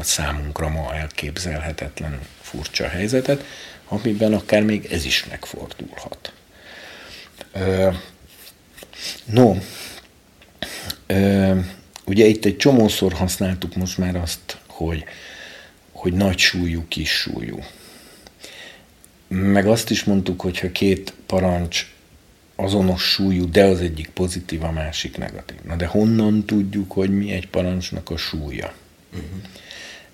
[0.00, 3.44] számunkra ma elképzelhetetlen furcsa helyzetet,
[3.88, 6.32] amiben akár még ez is megfordulhat.
[9.24, 9.56] No,
[12.04, 15.04] ugye itt egy csomószor használtuk most már azt, hogy,
[15.92, 17.58] hogy nagy súlyú, kis súlyú.
[19.28, 21.86] Meg azt is mondtuk, hogy ha két parancs
[22.60, 25.56] azonos súlyú, de az egyik pozitív, a másik negatív.
[25.66, 28.72] Na de honnan tudjuk, hogy mi egy parancsnak a súlya?
[29.12, 29.28] Uh-huh.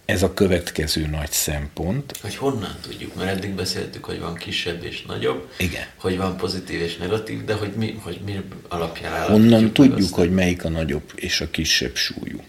[0.05, 2.17] Ez a következő nagy szempont.
[2.21, 3.15] Hogy honnan tudjuk?
[3.15, 5.85] Mert eddig beszéltük, hogy van kisebb és nagyobb, Igen.
[5.97, 10.65] hogy van pozitív és negatív, de hogy mi, hogy mi alapján Honnan tudjuk, hogy melyik
[10.65, 12.43] a nagyobb és a kisebb súlyú?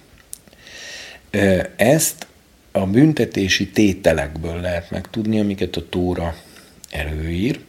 [1.75, 2.27] Ezt
[2.71, 6.35] a büntetési tételekből lehet megtudni, amiket a Tóra
[6.89, 7.59] előír.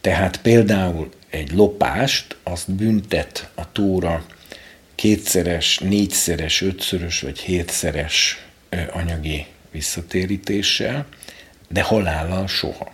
[0.00, 4.26] Tehát például egy lopást, azt büntet a tóra
[4.94, 8.44] kétszeres, négyszeres, ötszörös vagy hétszeres
[8.90, 11.06] anyagi visszatérítéssel,
[11.68, 12.92] de halállal soha.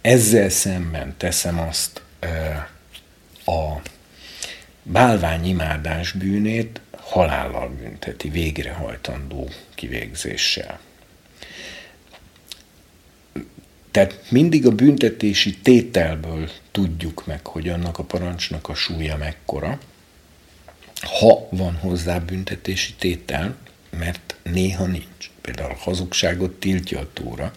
[0.00, 2.02] Ezzel szemben teszem azt
[3.44, 3.80] a
[4.82, 10.80] bálványimádás bűnét halállal bünteti, végrehajtandó kivégzéssel.
[13.94, 19.78] Tehát mindig a büntetési tételből tudjuk meg, hogy annak a parancsnak a súlya mekkora,
[21.00, 23.56] ha van hozzá büntetési tétel,
[23.98, 25.30] mert néha nincs.
[25.40, 27.52] Például a hazugságot tiltja a tóra,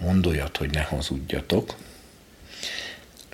[0.00, 1.76] mond olyat, hogy ne hazudjatok,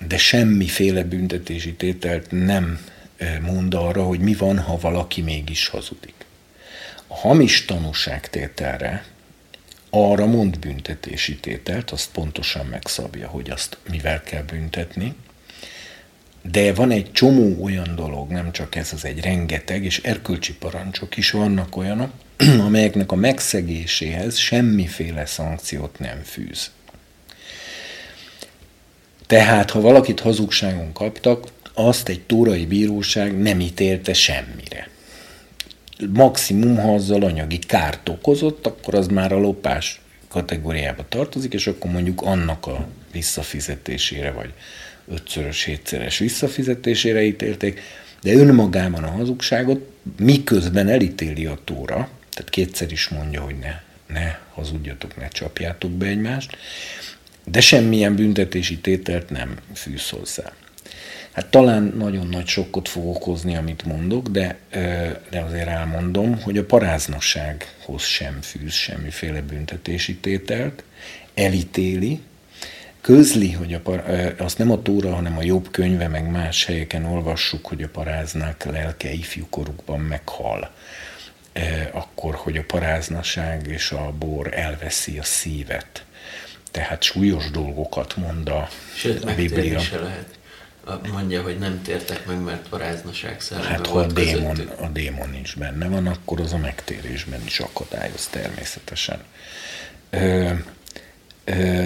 [0.07, 2.85] de semmiféle büntetési tételt nem
[3.17, 6.25] eh, mond arra, hogy mi van, ha valaki mégis hazudik.
[7.07, 9.05] A hamis tanúságtételre
[9.95, 15.15] arra mond büntetési tételt, azt pontosan megszabja, hogy azt mivel kell büntetni.
[16.41, 21.17] De van egy csomó olyan dolog, nem csak ez az egy rengeteg, és erkölcsi parancsok
[21.17, 22.11] is vannak olyanok,
[22.67, 26.71] amelyeknek a megszegéséhez semmiféle szankciót nem fűz.
[29.27, 34.89] Tehát, ha valakit hazugságon kaptak, azt egy tórai bíróság nem ítélte semmire.
[36.13, 41.91] Maximum, ha azzal anyagi kárt okozott, akkor az már a lopás kategóriába tartozik, és akkor
[41.91, 44.53] mondjuk annak a visszafizetésére, vagy
[45.07, 47.81] ötszörös, hétszeres visszafizetésére ítélték,
[48.21, 54.37] de önmagában a hazugságot miközben elítéli a tóra, tehát kétszer is mondja, hogy ne, ne
[54.53, 56.57] hazudjatok, ne csapjátok be egymást,
[57.43, 60.53] de semmilyen büntetési tételt nem fűz hozzá.
[61.35, 64.57] Hát talán nagyon nagy sokkot fog okozni, amit mondok, de,
[65.29, 70.83] de azért elmondom, hogy a paráznasághoz sem fűz semmiféle büntetési tételt,
[71.33, 72.21] elítéli,
[73.01, 77.05] közli, hogy a par, azt nem a Tóra, hanem a jobb könyve, meg más helyeken
[77.05, 80.71] olvassuk, hogy a paráznák lelke ifjúkorukban meghal.
[81.91, 86.05] Akkor, hogy a paráznaság és a bor elveszi a szívet.
[86.71, 89.79] Tehát súlyos dolgokat mond a, Sőt, Biblia.
[89.79, 90.34] Se lehet.
[91.11, 95.53] Mondja, hogy nem tértek meg, mert paráznaság szelleme Hát ha a démon, a démon is
[95.53, 99.19] benne van, akkor az a megtérésben is akadályoz természetesen.
[100.09, 100.51] Ö,
[101.43, 101.85] ö,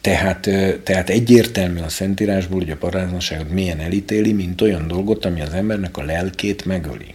[0.00, 0.48] tehát,
[0.82, 5.96] tehát egyértelmű a Szentírásból, hogy a paráznaságot milyen elítéli, mint olyan dolgot, ami az embernek
[5.96, 7.14] a lelkét megöli.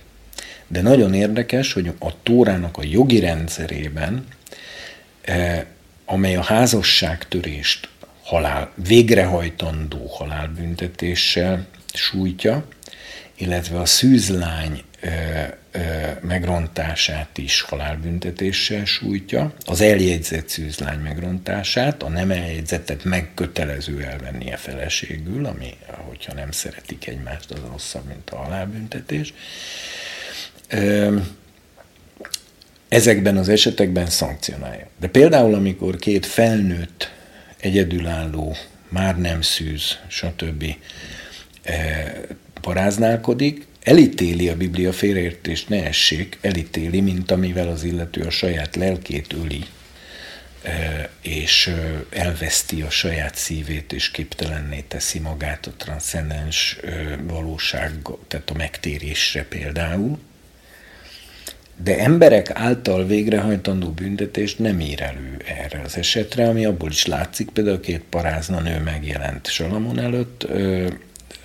[0.68, 4.26] De nagyon érdekes, hogy a Tórának a jogi rendszerében,
[6.06, 7.90] amely a házasságtörést
[8.28, 12.68] halál, végrehajtandó halálbüntetéssel sújtja,
[13.36, 15.10] illetve a szűzlány ö,
[15.72, 15.80] ö,
[16.22, 25.74] megrontását is halálbüntetéssel sújtja, az eljegyzett szűzlány megrontását, a nem eljegyzettet megkötelező elvennie feleségül, ami,
[26.08, 29.34] hogyha nem szeretik egymást, az rosszabb, mint a halálbüntetés.
[30.70, 31.18] Ö,
[32.88, 34.88] ezekben az esetekben szankcionálja.
[35.00, 37.16] De például, amikor két felnőtt
[37.68, 38.56] egyedülálló,
[38.90, 40.76] már nem szűz, stb.
[41.64, 42.14] E,
[42.62, 49.34] paráználkodik, elítéli a Biblia félreértést, ne essék, elítéli, mint amivel az illető a saját lelkét
[49.34, 49.64] öli,
[50.64, 51.74] e, és
[52.10, 56.78] elveszti a saját szívét, és képtelenné teszi magát a transzcendens
[57.22, 57.92] valóság,
[58.28, 60.20] tehát a megtérésre például
[61.84, 67.50] de emberek által végrehajtandó büntetést nem ír elő erre az esetre, ami abból is látszik,
[67.50, 70.44] például két parázna nő megjelent Salamon előtt,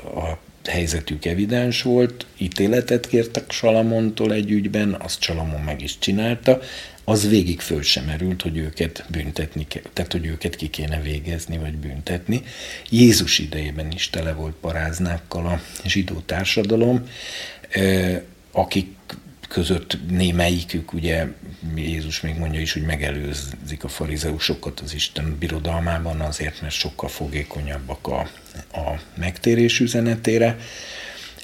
[0.05, 6.61] a helyzetük evidens volt, ítéletet kértek Salamontól egy ügyben, azt Salamon meg is csinálta,
[7.05, 11.75] az végig föl sem merült, hogy őket büntetni, tehát hogy őket ki kéne végezni, vagy
[11.75, 12.43] büntetni.
[12.91, 17.07] Jézus idejében is tele volt paráznákkal a zsidó társadalom,
[18.53, 18.87] akik
[19.53, 21.27] között némelyikük, ugye
[21.75, 28.07] Jézus még mondja is, hogy megelőzik a farizeusokat az Isten birodalmában azért, mert sokkal fogékonyabbak
[28.07, 28.21] a,
[28.73, 30.59] a megtérés üzenetére,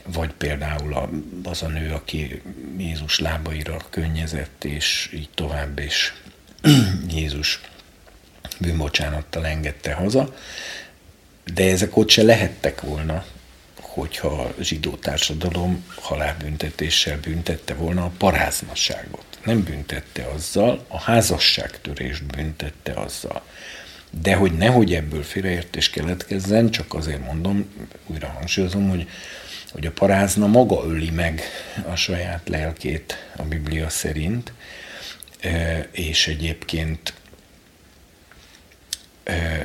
[0.07, 1.11] vagy például a,
[1.43, 2.43] az a nő, aki
[2.79, 6.13] Jézus lábaira könnyezett, és így tovább, és
[7.17, 7.61] Jézus
[8.61, 10.35] bűnbocsánattal engedte haza,
[11.55, 13.25] de ezek ott se lehettek volna,
[13.99, 19.25] hogyha a zsidó társadalom halálbüntetéssel büntette volna a paráznaságot.
[19.45, 23.43] Nem büntette azzal, a házasságtörést büntette azzal.
[24.11, 27.71] De hogy nehogy ebből félreértés keletkezzen, csak azért mondom,
[28.07, 29.09] újra hangsúlyozom, hogy,
[29.73, 31.43] hogy a parázna maga öli meg
[31.89, 34.53] a saját lelkét a Biblia szerint,
[35.91, 37.13] és egyébként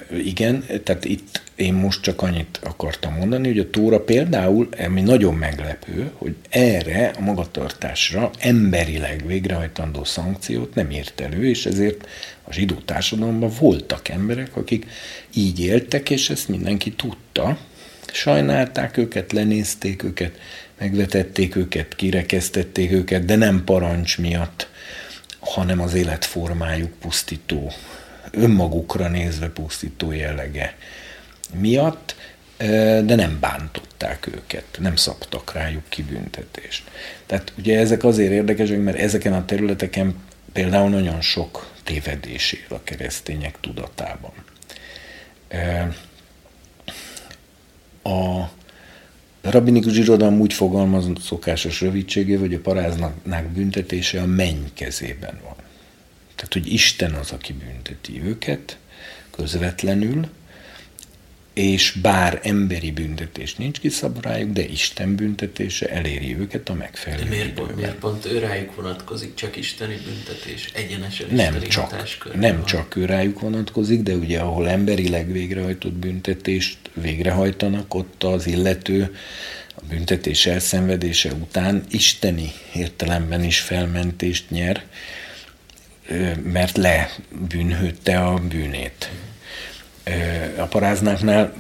[0.10, 5.36] igen, tehát itt én most csak annyit akartam mondani, hogy a Tóra például, ami nagyon
[5.36, 12.08] meglepő, hogy erre a magatartásra emberileg végrehajtandó szankciót nem írt elő, és ezért
[12.44, 14.86] a zsidó társadalomban voltak emberek, akik
[15.34, 17.58] így éltek, és ezt mindenki tudta.
[18.14, 20.40] Sajnálták őket, lenézték őket,
[20.80, 24.70] megvetették őket, kirekesztették őket, de nem parancs miatt,
[25.40, 27.72] hanem az életformájuk pusztító
[28.32, 30.76] önmagukra nézve pusztító jellege
[31.54, 32.16] miatt,
[33.04, 36.84] de nem bántották őket, nem szabtak rájuk kibüntetést.
[37.26, 40.16] Tehát ugye ezek azért érdekesek, mert ezeken a területeken
[40.54, 44.32] például nagyon sok tévedés él a keresztények tudatában.
[48.04, 48.50] A
[49.42, 55.56] rabinikus irodalom úgy fogalmazott szokásos rövidségé, hogy a paráznák büntetése a menny kezében van.
[56.36, 58.78] Tehát, hogy Isten az, aki bünteti őket
[59.32, 60.28] közvetlenül,
[61.54, 67.30] és bár emberi büntetés nincs kiszabva rájuk, de Isten büntetése eléri őket a megfelelő De
[67.30, 72.66] miért pont, miért pont ő rájuk vonatkozik, csak isteni büntetés, egyenesen nem csak, Nem van.
[72.66, 79.16] csak ő rájuk vonatkozik, de ugye ahol emberileg végrehajtott büntetést végrehajtanak, ott az illető
[79.76, 84.86] a büntetés elszenvedése után isteni értelemben is felmentést nyer,
[86.44, 89.10] mert lebűnhődte a bűnét.
[90.58, 91.54] A paráznáknál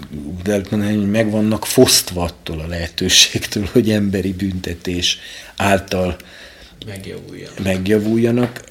[1.12, 5.20] meg vannak fosztva attól a lehetőségtől, hogy emberi büntetés
[5.56, 6.18] által
[6.86, 7.64] megjavuljanak.
[7.64, 8.64] megjavuljanak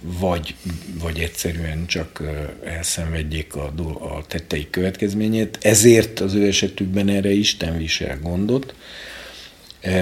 [0.00, 0.54] vagy,
[1.00, 2.22] vagy egyszerűen csak
[2.64, 3.72] elszenvedjék a,
[4.16, 5.58] a tettei következményét.
[5.62, 8.74] Ezért az ő esetükben erre Isten visel gondot.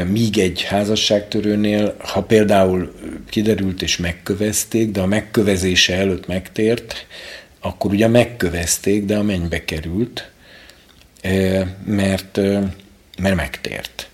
[0.07, 2.95] Míg egy házasságtörőnél, ha például
[3.29, 7.07] kiderült és megkövezték, de a megkövezése előtt megtért,
[7.61, 10.31] akkor ugye megkövezték, de a mennybe került,
[11.85, 12.37] mert,
[13.19, 14.09] mert megtért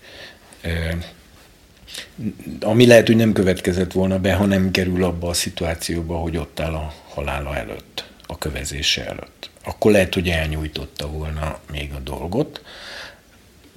[2.59, 6.59] ami lehet, hogy nem következett volna be, ha nem kerül abba a szituációba, hogy ott
[6.59, 9.49] áll a halála előtt, a kövezése előtt.
[9.63, 12.61] Akkor lehet, hogy elnyújtotta volna még a dolgot.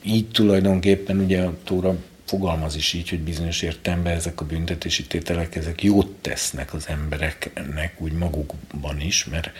[0.02, 1.96] Így tulajdonképpen ugye a Tóra
[2.30, 8.00] fogalmaz is így, hogy bizonyos értelemben ezek a büntetési tételek, ezek jót tesznek az embereknek
[8.00, 9.50] úgy magukban is, mert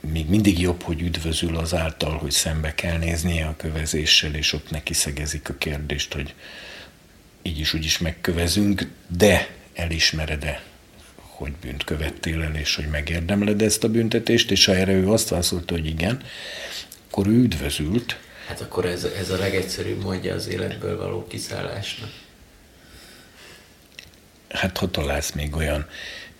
[0.00, 4.92] még mindig jobb, hogy üdvözül azáltal, hogy szembe kell néznie a kövezéssel, és ott neki
[4.92, 6.34] szegezik a kérdést, hogy
[7.42, 10.62] így is úgy is megkövezünk, de elismered-e,
[11.16, 15.28] hogy bűnt követtél el, és hogy megérdemled ezt a büntetést, és ha erre ő azt
[15.28, 16.22] válaszolta, hogy igen,
[17.10, 18.18] akkor ő üdvözült.
[18.46, 22.10] Hát akkor ez, ez a legegyszerűbb módja az életből való kiszállásnak.
[24.48, 25.86] Hát ha találsz még olyan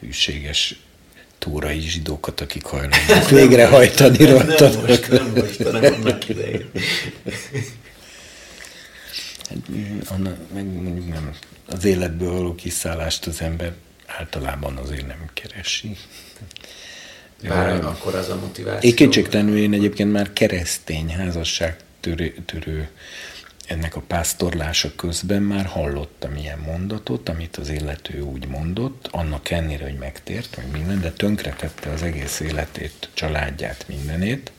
[0.00, 0.76] hűséges
[1.38, 4.68] túrai zsidókat, akik hajlandók végrehajtani rajta.
[4.68, 6.70] Nem most, nem most, hanem annak idején.
[10.08, 10.18] Hát,
[10.54, 11.34] meg mondjuk nem,
[11.66, 13.72] az életből való kiszállást az ember
[14.06, 15.96] általában azért nem keresi.
[17.48, 18.90] Bár ja, akkor az a motiváció.
[18.90, 22.88] Én kétségtelenül én egyébként már keresztény házasság törő, törő
[23.66, 29.84] ennek a pásztorlása közben már hallottam ilyen mondatot, amit az illető úgy mondott, annak ennyire,
[29.84, 34.52] hogy megtért, meg minden, de tönkretette az egész életét, családját, mindenét,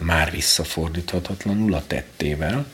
[0.00, 2.66] már visszafordíthatatlanul a tettével,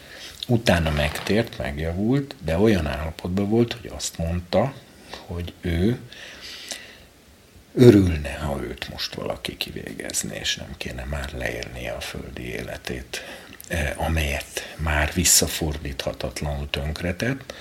[0.47, 4.75] Utána megtért, megjavult, de olyan állapotban volt, hogy azt mondta,
[5.27, 5.99] hogy ő
[7.75, 13.25] örülne, ha őt most valaki kivégezné, és nem kéne már leélnie a földi életét,
[13.97, 17.55] amelyet már visszafordíthatatlanul tönkretett,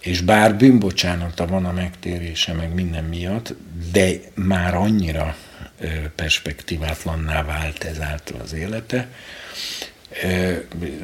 [0.00, 3.54] és bár bűnbocsánata van a megtérése, meg minden miatt,
[3.92, 5.36] de már annyira
[5.80, 9.08] e, perspektívátlanná vált ezáltal az élete,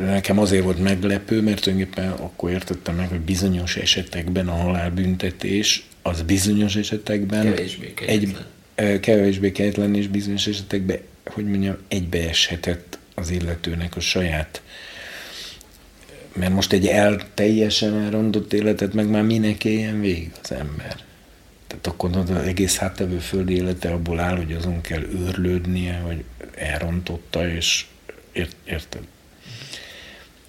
[0.00, 6.22] Nekem azért volt meglepő, mert tulajdonképpen akkor értettem meg, hogy bizonyos esetekben a halálbüntetés az
[6.22, 8.36] bizonyos esetekben kevésbé egy,
[9.00, 14.62] kevésbé kegyetlen és bizonyos esetekben, hogy mondjam, egybeeshetett az illetőnek a saját
[16.32, 20.96] mert most egy el teljesen elrondott életet meg már minek éljen végig az ember.
[21.66, 27.48] Tehát akkor az egész háttevő földi élete abból áll, hogy azon kell őrlődnie, hogy elrontotta,
[27.48, 27.86] és
[28.36, 29.02] Ért, érted?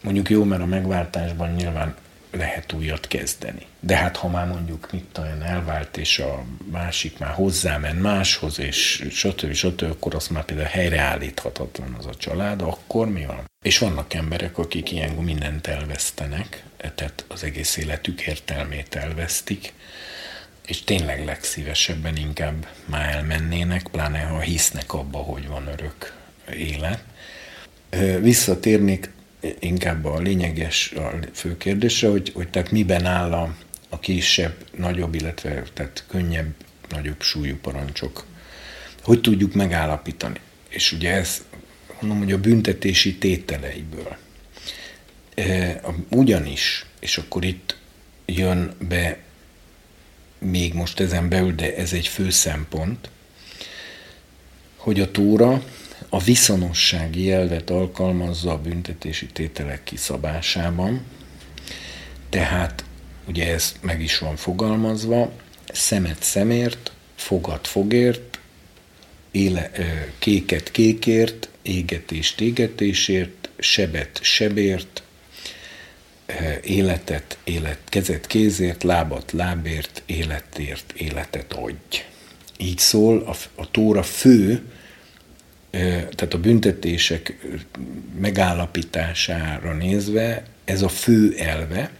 [0.01, 1.95] Mondjuk jó, mert a megváltásban nyilván
[2.37, 3.65] lehet újat kezdeni.
[3.79, 9.05] De hát ha már mondjuk mit olyan elvált, és a másik már hozzámen máshoz, és
[9.11, 9.53] stb.
[9.53, 13.45] stb., akkor azt már például helyreállíthatatlan az a család, akkor mi van?
[13.63, 16.63] És vannak emberek, akik ilyen mindent elvesztenek,
[16.95, 19.73] tehát az egész életük értelmét elvesztik,
[20.67, 26.13] és tényleg legszívesebben inkább már elmennének, pláne ha hisznek abba, hogy van örök
[26.53, 27.03] élet,
[28.21, 29.09] Visszatérnék
[29.59, 33.55] inkább a lényeges, a fő kérdésre, hogy, hogy tehát miben áll a,
[33.89, 36.53] a kisebb, nagyobb, illetve tehát könnyebb,
[36.89, 38.25] nagyobb súlyú parancsok.
[39.03, 40.39] Hogy tudjuk megállapítani?
[40.69, 41.43] És ugye ez,
[41.99, 44.17] mondom, hogy a büntetési tételeiből.
[46.09, 47.77] Ugyanis, és akkor itt
[48.25, 49.17] jön be
[50.39, 53.09] még most ezen belül, de ez egy fő szempont,
[54.75, 55.63] hogy a túra
[56.09, 61.01] a viszonossági elvet alkalmazza a büntetési tételek kiszabásában,
[62.29, 62.83] tehát
[63.27, 65.31] ugye ez meg is van fogalmazva,
[65.73, 68.39] szemet szemért, fogat fogért,
[69.31, 69.71] éle,
[70.19, 75.03] kéket kékért, égetést égetésért, sebet sebért,
[76.63, 82.03] életet, élet, kezet kézért, lábat lábért, életért, életet adj.
[82.57, 84.61] Így szól a, a Tóra fő
[86.15, 87.47] tehát a büntetések
[88.19, 91.91] megállapítására nézve ez a fő elve,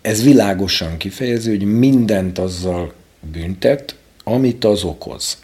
[0.00, 5.38] ez világosan kifejező, hogy mindent azzal büntet, amit az okoz.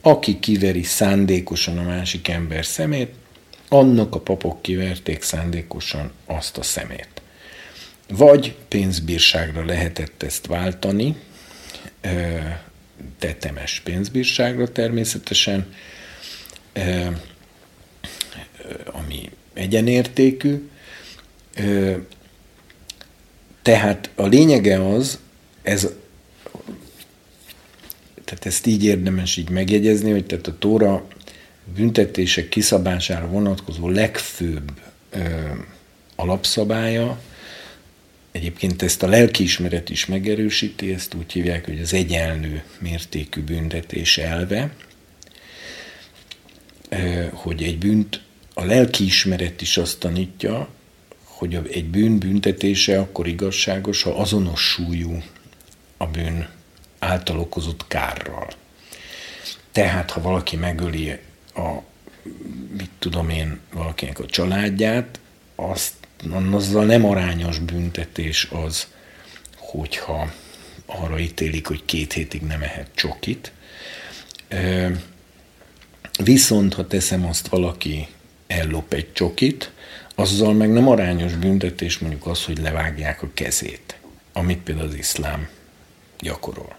[0.00, 3.12] Aki kiveri szándékosan a másik ember szemét,
[3.68, 7.08] annak a papok kiverték szándékosan azt a szemét.
[8.08, 11.16] Vagy pénzbírságra lehetett ezt váltani,
[13.18, 15.74] tetemes pénzbírságra természetesen,
[18.86, 20.68] ami egyenértékű.
[23.62, 25.18] Tehát a lényege az,
[25.62, 25.88] ez,
[28.24, 31.06] tehát ezt így érdemes így megjegyezni, hogy tehát a Tóra
[31.74, 34.72] büntetések kiszabására vonatkozó legfőbb
[35.10, 35.18] ö,
[36.16, 37.20] alapszabálya,
[38.34, 44.74] egyébként ezt a lelkiismeret is megerősíti, ezt úgy hívják, hogy az egyenlő mértékű büntetés elve,
[47.32, 48.22] hogy egy bűnt,
[48.54, 50.68] a lelkiismeret is azt tanítja,
[51.24, 55.22] hogy egy bűn büntetése akkor igazságos, ha azonos súlyú
[55.96, 56.48] a bűn
[56.98, 58.48] által okozott kárral.
[59.72, 61.18] Tehát, ha valaki megöli
[61.54, 61.70] a,
[62.76, 65.20] mit tudom én, valakinek a családját,
[65.54, 65.94] azt,
[66.50, 68.86] azzal nem arányos büntetés az,
[69.56, 70.32] hogyha
[70.86, 73.52] arra ítélik, hogy két hétig nem ehet csokit.
[76.22, 78.06] Viszont, ha teszem azt, valaki
[78.46, 79.72] ellop egy csokit,
[80.14, 83.98] azzal meg nem arányos büntetés mondjuk az, hogy levágják a kezét,
[84.32, 85.48] amit például az iszlám
[86.18, 86.76] gyakorol.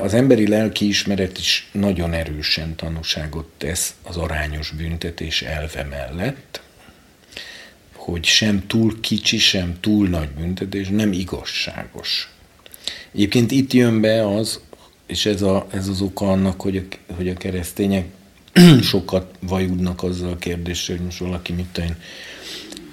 [0.00, 6.60] Az emberi lelki ismeret is nagyon erősen tanúságot tesz az arányos büntetés elve mellett,
[8.06, 12.30] hogy sem túl kicsi, sem túl nagy büntetés nem igazságos.
[13.14, 14.60] Egyébként itt jön be az,
[15.06, 18.06] és ez, a, ez az oka annak, hogy a, hogy a keresztények
[18.90, 21.96] sokat vajudnak azzal a kérdéssel, hogy most valaki mit tudom,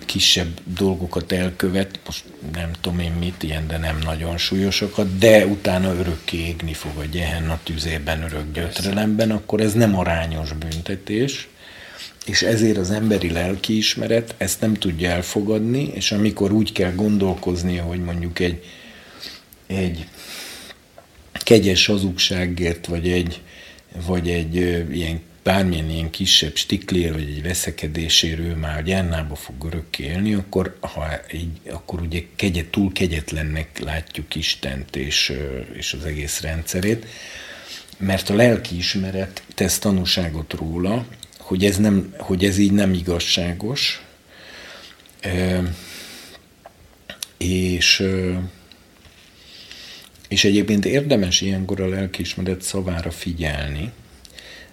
[0.06, 2.24] kisebb dolgokat elkövet, most
[2.54, 7.08] nem tudom én mit, ilyen, de nem nagyon súlyosokat, de utána örökké égni fog a
[7.12, 11.48] Gehenna tüzében, örök gyötrelemben, akkor ez nem arányos büntetés,
[12.26, 18.04] és ezért az emberi lelkiismeret ezt nem tudja elfogadni, és amikor úgy kell gondolkoznia, hogy
[18.04, 18.64] mondjuk egy,
[19.68, 20.08] egy
[21.44, 23.42] kegyes hazugságért, vagy egy,
[24.06, 24.56] vagy egy
[24.92, 30.78] ilyen bármilyen ilyen kisebb stiklér, vagy egy veszekedéséről már a gyárnába fog örökké élni, akkor,
[30.80, 35.34] ha így, akkor ugye kegyet, túl kegyetlennek látjuk Istent és,
[35.74, 37.06] és az egész rendszerét,
[37.98, 41.06] mert a lelki ismeret tesz tanúságot róla,
[41.44, 44.02] hogy ez, nem, hogy ez így nem igazságos,
[47.38, 48.04] és,
[50.28, 53.92] és egyébként érdemes ilyenkor a lelkiismeret szavára figyelni,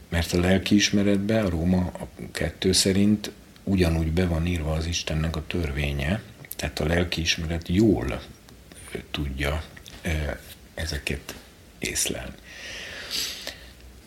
[0.08, 1.92] mert a lelkiismeretben a Róma
[2.32, 3.30] kettő szerint
[3.64, 6.22] ugyanúgy be van írva az Istennek a törvénye,
[6.56, 8.22] tehát a lelkiismeret jól
[9.10, 9.62] tudja
[10.74, 11.34] ezeket
[11.78, 12.34] észlelni.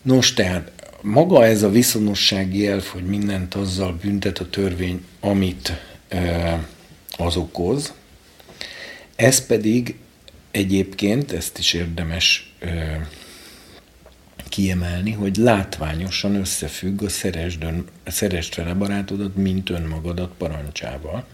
[0.02, 5.72] Nos, tehát maga ez a viszonossági elf, hogy mindent azzal büntet a törvény, amit
[7.16, 7.92] az okoz,
[9.16, 9.96] ez pedig
[10.50, 12.54] egyébként, ezt is érdemes
[14.48, 21.26] kiemelni, hogy látványosan összefügg a szeresd, ön, szeresd fele barátodat, mint önmagadat parancsával.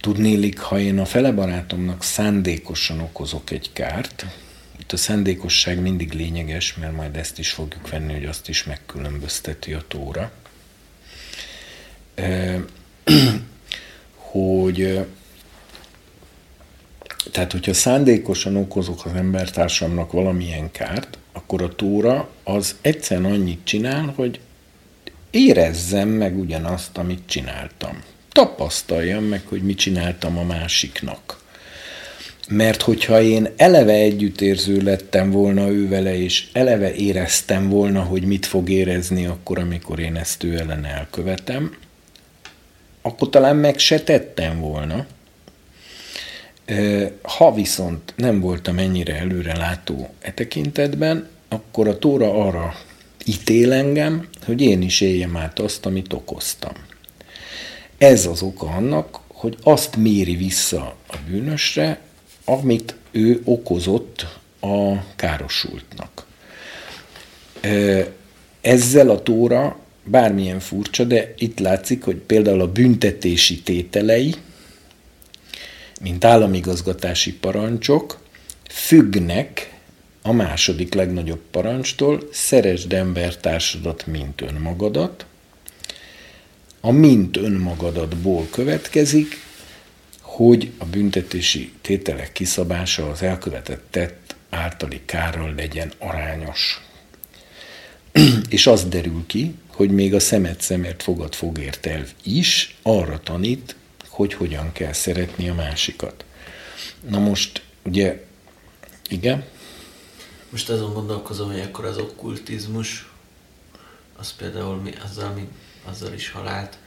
[0.00, 4.26] Tudnélik, ha én a fele barátomnak szándékosan okozok egy kárt,
[4.82, 9.72] itt a szándékosság mindig lényeges, mert majd ezt is fogjuk venni, hogy azt is megkülönbözteti
[9.72, 10.32] a tóra,
[14.32, 15.06] hogy
[17.32, 24.12] tehát, hogyha szándékosan okozok az embertársamnak valamilyen kárt, akkor a tóra az egyszerűen annyit csinál,
[24.16, 24.40] hogy
[25.30, 28.02] érezzem meg ugyanazt, amit csináltam.
[28.28, 31.41] Tapasztaljam meg, hogy mit csináltam a másiknak.
[32.48, 38.46] Mert hogyha én eleve együttérző lettem volna ő vele, és eleve éreztem volna, hogy mit
[38.46, 41.76] fog érezni akkor, amikor én ezt ő ellen elkövetem,
[43.02, 45.06] akkor talán meg se tettem volna,
[47.22, 52.74] ha viszont nem voltam ennyire előre látó e tekintetben, akkor a Tóra arra
[53.24, 56.72] ítél engem, hogy én is éljem át azt, amit okoztam.
[57.98, 61.98] Ez az oka annak, hogy azt méri vissza a bűnösre,
[62.44, 64.26] amit ő okozott
[64.60, 66.26] a károsultnak.
[68.60, 74.34] Ezzel a Tóra bármilyen furcsa, de itt látszik, hogy például a büntetési tételei,
[76.00, 78.20] mint államigazgatási parancsok
[78.68, 79.72] függnek
[80.22, 85.26] a második legnagyobb parancstól, szeresd embertársadat, mint önmagadat.
[86.80, 89.44] A mint önmagadatból következik,
[90.32, 96.80] hogy a büntetési tételek kiszabása az elkövetett tett általi kárral legyen arányos.
[98.48, 103.76] és az derül ki, hogy még a szemet szemért fogad fogért elv is arra tanít,
[104.08, 106.24] hogy hogyan kell szeretni a másikat.
[107.08, 108.24] Na most, ugye,
[109.08, 109.44] igen?
[110.50, 113.10] Most azon gondolkozom, hogy akkor az okkultizmus,
[114.16, 115.48] az például mi, azzal, mi,
[115.84, 116.78] azzal is halált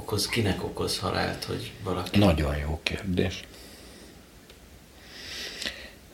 [0.00, 2.18] okoz, kinek okoz halált, hogy valaki...
[2.18, 3.40] Nagyon jó kérdés.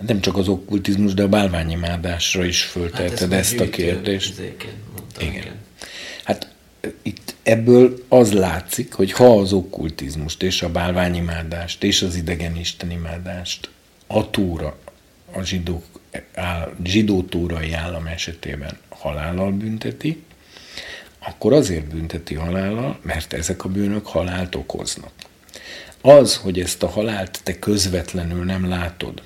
[0.07, 4.39] Nem csak az okkultizmus, de a bálványimádásra is fölteheted hát ezt, ezt a kérdést.
[4.39, 5.43] Mondtam, igen.
[5.43, 5.57] igen.
[6.25, 6.55] Hát
[7.03, 13.71] itt ebből az látszik, hogy ha az okkultizmust és a bálványimádást és az idegen istenimádást
[14.07, 14.79] a túra,
[15.33, 15.85] a zsidók,
[16.85, 20.23] zsidó túrai állam esetében halállal bünteti,
[21.29, 25.13] akkor azért bünteti halállal, mert ezek a bűnök halált okoznak.
[26.01, 29.23] Az, hogy ezt a halált te közvetlenül nem látod,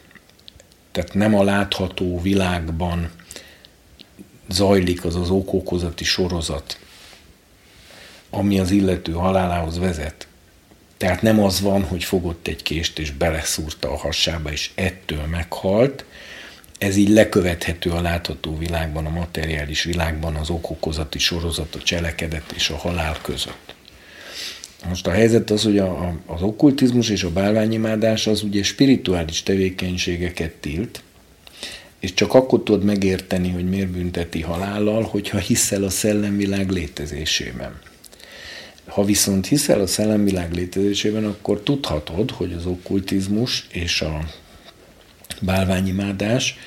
[0.93, 3.11] tehát nem a látható világban
[4.49, 6.79] zajlik az az okokozati sorozat,
[8.31, 10.27] ami az illető halálához vezet.
[10.97, 16.05] Tehát nem az van, hogy fogott egy kést és beleszúrta a hasába, és ettől meghalt.
[16.81, 22.71] Ez így lekövethető a látható világban, a materiális világban az okokozati sorozat, a cselekedet és
[22.71, 23.75] a halál között.
[24.89, 29.43] Most a helyzet az, hogy a, a, az okkultizmus és a bálványimádás az ugye spirituális
[29.43, 31.03] tevékenységeket tilt,
[31.99, 37.79] és csak akkor tudod megérteni, hogy miért bünteti halállal, hogyha hiszel a szellemvilág létezésében.
[38.87, 44.21] Ha viszont hiszel a szellemvilág létezésében, akkor tudhatod, hogy az okkultizmus és a
[45.41, 46.59] bálványimádás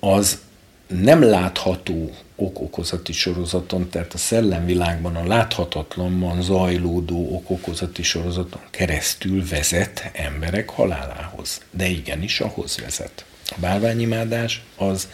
[0.00, 0.38] az
[0.86, 10.70] nem látható okokozati sorozaton, tehát a szellemvilágban a láthatatlanban zajlódó okokozati sorozaton keresztül vezet emberek
[10.70, 11.60] halálához.
[11.70, 13.24] De igenis ahhoz vezet.
[13.46, 15.08] A bálványimádás az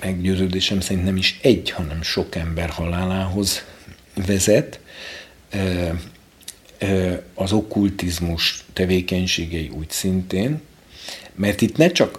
[0.00, 3.64] meggyőződésem szerint nem is egy, hanem sok ember halálához
[4.26, 4.80] vezet.
[7.34, 10.60] Az okkultizmus tevékenységei úgy szintén,
[11.34, 12.18] mert itt ne csak,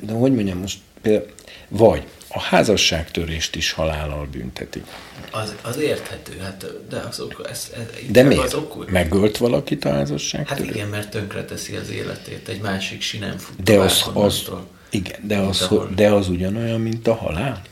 [0.00, 1.32] de hogy mondjam most, például,
[1.68, 4.82] vagy a házasságtörést is halállal bünteti.
[5.30, 8.42] Az, az érthető, hát, de azok, ez, ez, de miért?
[8.42, 8.90] Az okkult.
[8.90, 10.64] Megölt valakit a házasságtörő?
[10.64, 14.50] Hát igen, mert tönkre teszi az életét, egy másik sinem fut de az, az,
[14.90, 17.62] igen, de az, de az ugyanolyan, mint a halál?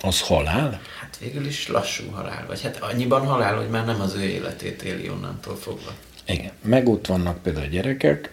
[0.00, 0.80] Az halál?
[1.00, 4.82] Hát végül is lassú halál, vagy hát annyiban halál, hogy már nem az ő életét
[4.82, 5.94] éli onnantól fogva.
[6.26, 8.32] Igen, meg ott vannak például a gyerekek,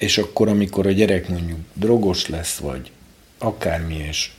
[0.00, 2.90] és akkor, amikor a gyerek mondjuk drogos lesz, vagy
[3.38, 4.30] akármi, és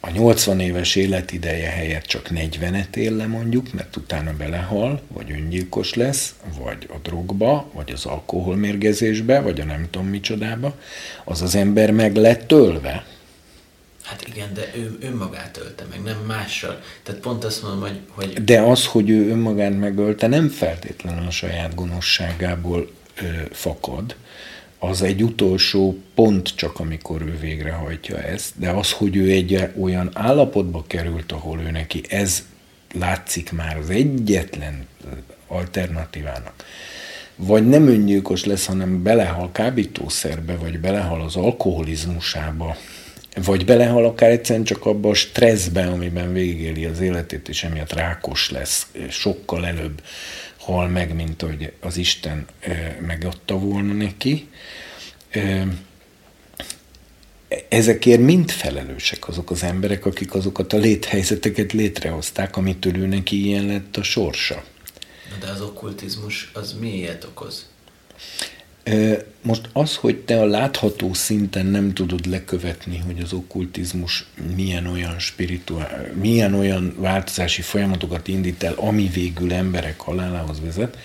[0.00, 5.94] a 80 éves életideje helyett csak 40-et él le mondjuk, mert utána belehal, vagy öngyilkos
[5.94, 10.78] lesz, vagy a drogba, vagy az alkoholmérgezésbe, vagy a nem tudom micsodába,
[11.24, 13.04] az az ember meg lett tölve.
[14.02, 16.80] Hát igen, de ő önmagát ölte meg, nem mással.
[17.02, 18.00] Tehát pont azt mondom, hogy...
[18.08, 18.44] hogy...
[18.44, 22.90] De az, hogy ő önmagát megölte, nem feltétlenül a saját gonoszságából
[23.20, 24.16] ö, fakad,
[24.84, 30.10] az egy utolsó pont csak, amikor ő végrehajtja ezt, de az, hogy ő egy olyan
[30.12, 32.42] állapotba került, ahol ő neki ez
[32.94, 34.86] látszik már az egyetlen
[35.46, 36.64] alternatívának,
[37.36, 42.76] vagy nem öngyilkos lesz, hanem belehal kábítószerbe, vagy belehal az alkoholizmusába,
[43.44, 48.50] vagy belehal akár egyszerűen csak abba a stresszbe, amiben végigéli az életét, és emiatt rákos
[48.50, 50.02] lesz, sokkal előbb
[50.64, 52.46] hal meg, mint hogy az Isten
[53.00, 54.48] megadta volna neki.
[57.68, 63.66] Ezekért mind felelősek azok az emberek, akik azokat a léthelyzeteket létrehozták, amitől ő neki ilyen
[63.66, 64.64] lett a sorsa.
[65.40, 67.66] De az okkultizmus az miért okoz?
[69.42, 75.18] Most az, hogy te a látható szinten nem tudod lekövetni, hogy az okkultizmus milyen olyan
[75.18, 80.98] spirituál, milyen olyan változási folyamatokat indít el, ami végül emberek halálához vezet,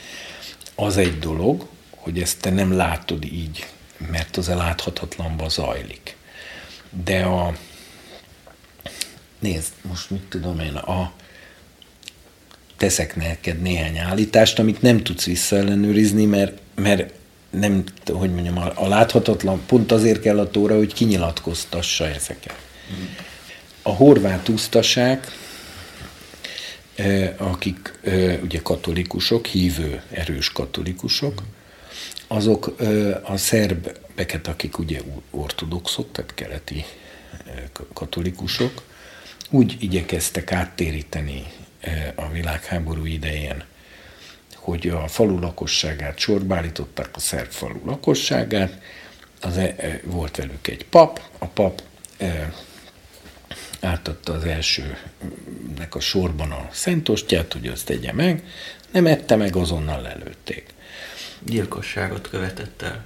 [0.76, 3.68] az egy dolog, hogy ezt te nem látod így,
[4.12, 6.16] mert az a láthatatlanba zajlik.
[7.04, 7.58] De a...
[9.40, 11.12] Nézd, most mit tudom én, a,
[12.78, 17.14] teszek neked néhány állítást, amit nem tudsz visszaellenőrizni, mert, mert
[17.49, 22.57] nem, hogy mondjam, a, láthatatlan, pont azért kell a tóra, hogy kinyilatkoztassa ezeket.
[23.82, 25.28] A horvát úsztaság,
[27.38, 27.99] akik
[28.44, 31.41] ugye katolikusok, hívő, erős katolikusok,
[32.28, 32.76] azok
[33.24, 35.02] a szerbeket, akik ugye
[35.32, 36.86] ortodoxok, tehát keleti
[37.94, 38.84] katolikusok,
[39.49, 41.44] úgy igyekeztek áttéríteni
[42.15, 43.64] a világháború idején
[44.68, 48.81] hogy a falu lakosságát sorba állították, a szerb falu lakosságát,
[49.41, 51.81] az, e, e, volt velük egy pap, a pap
[52.18, 52.53] e,
[53.81, 58.44] átadta az elsőnek a sorban a szentostját, hogy azt tegye meg,
[58.91, 60.73] nem ette meg, azonnal lelőtték.
[61.44, 63.06] Gyilkosságot követett el.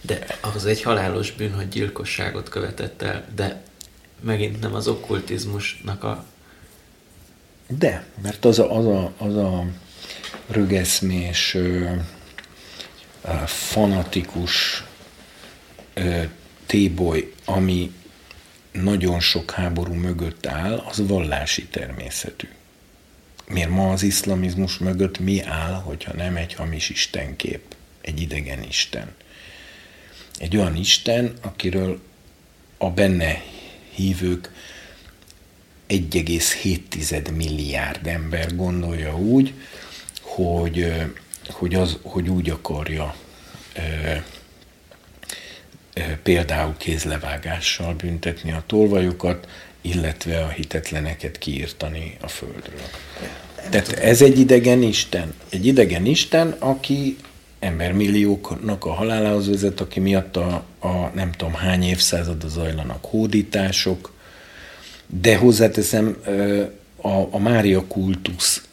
[0.00, 3.62] De az egy halálos bűn, hogy gyilkosságot követett el, de
[4.20, 6.24] megint nem az okkultizmusnak a...
[7.68, 9.64] De, mert az a, az a, az a
[10.46, 11.56] rögeszmés,
[13.46, 14.84] fanatikus
[16.66, 17.92] téboly, ami
[18.72, 22.48] nagyon sok háború mögött áll, az vallási természetű.
[23.48, 29.14] Miért ma az iszlamizmus mögött mi áll, hogyha nem egy hamis istenkép, egy idegen isten?
[30.38, 32.00] Egy olyan isten, akiről
[32.78, 33.42] a benne
[33.94, 34.52] hívők
[35.88, 39.54] 1,7 milliárd ember gondolja úgy,
[40.34, 40.92] hogy,
[41.50, 43.14] hogy, az, hogy úgy akarja
[46.22, 49.48] például kézlevágással büntetni a tolvajokat,
[49.80, 52.80] illetve a hitetleneket kiírtani a földről.
[53.70, 55.34] Tehát ez egy idegen Isten.
[55.48, 57.16] Egy idegen Isten, aki
[57.58, 64.12] embermillióknak a halálához vezet, aki miatt a, a nem tudom hány évszázad zajlanak hódítások,
[65.06, 66.16] de hozzáteszem,
[67.04, 68.68] a, a Mária kultusz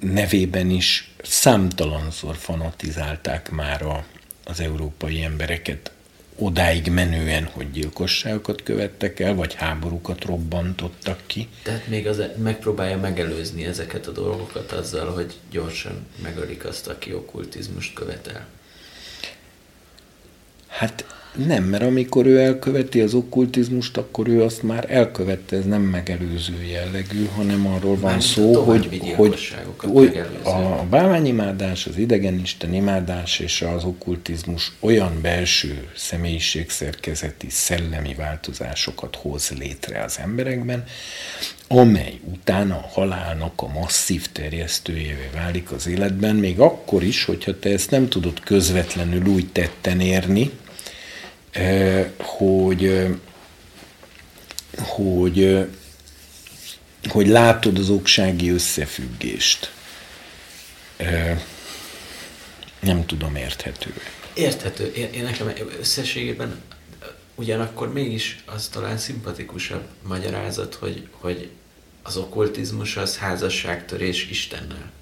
[0.00, 4.04] nevében is számtalanszor fanatizálták már a,
[4.44, 5.90] az európai embereket
[6.36, 11.48] odáig menően, hogy gyilkosságokat követtek el, vagy háborúkat robbantottak ki.
[11.62, 17.94] Tehát még az, megpróbálja megelőzni ezeket a dolgokat azzal, hogy gyorsan megölik azt, aki okkultizmust
[17.94, 18.46] követel.
[20.66, 25.82] Hát nem, mert amikor ő elköveti az okkultizmust, akkor ő azt már elkövette, ez nem
[25.82, 29.00] megelőző jellegű, hanem arról van szó, hogy,
[29.82, 39.52] hogy a bálványimádás, az idegenisten imádás és az okkultizmus olyan belső személyiségszerkezeti, szellemi változásokat hoz
[39.58, 40.84] létre az emberekben,
[41.68, 47.70] amely utána a halálnak a masszív terjesztőjévé válik az életben, még akkor is, hogyha te
[47.70, 50.50] ezt nem tudod közvetlenül úgy tetten érni,
[52.16, 53.08] hogy,
[54.78, 55.66] hogy,
[57.08, 59.72] hogy látod az oksági összefüggést.
[62.80, 63.94] Nem tudom, érthető.
[64.34, 64.92] Érthető.
[64.92, 66.62] Én, én nekem összességében
[67.34, 71.50] ugyanakkor mégis az talán szimpatikusabb magyarázat, hogy, hogy
[72.02, 74.92] az okkultizmus az házasságtörés Istennel.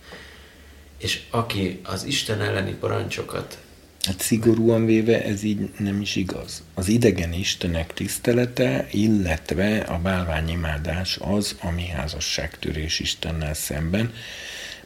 [0.98, 3.58] És aki az Isten elleni parancsokat
[4.02, 6.62] Hát szigorúan véve ez így nem is igaz.
[6.74, 14.12] Az idegen istenek tisztelete, illetve a bálványimádás az, ami házasságtörés Istennel szemben,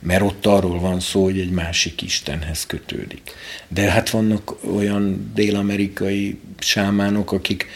[0.01, 3.31] mert ott arról van szó, hogy egy másik Istenhez kötődik.
[3.69, 7.67] De hát vannak olyan dél-amerikai sámánok, akik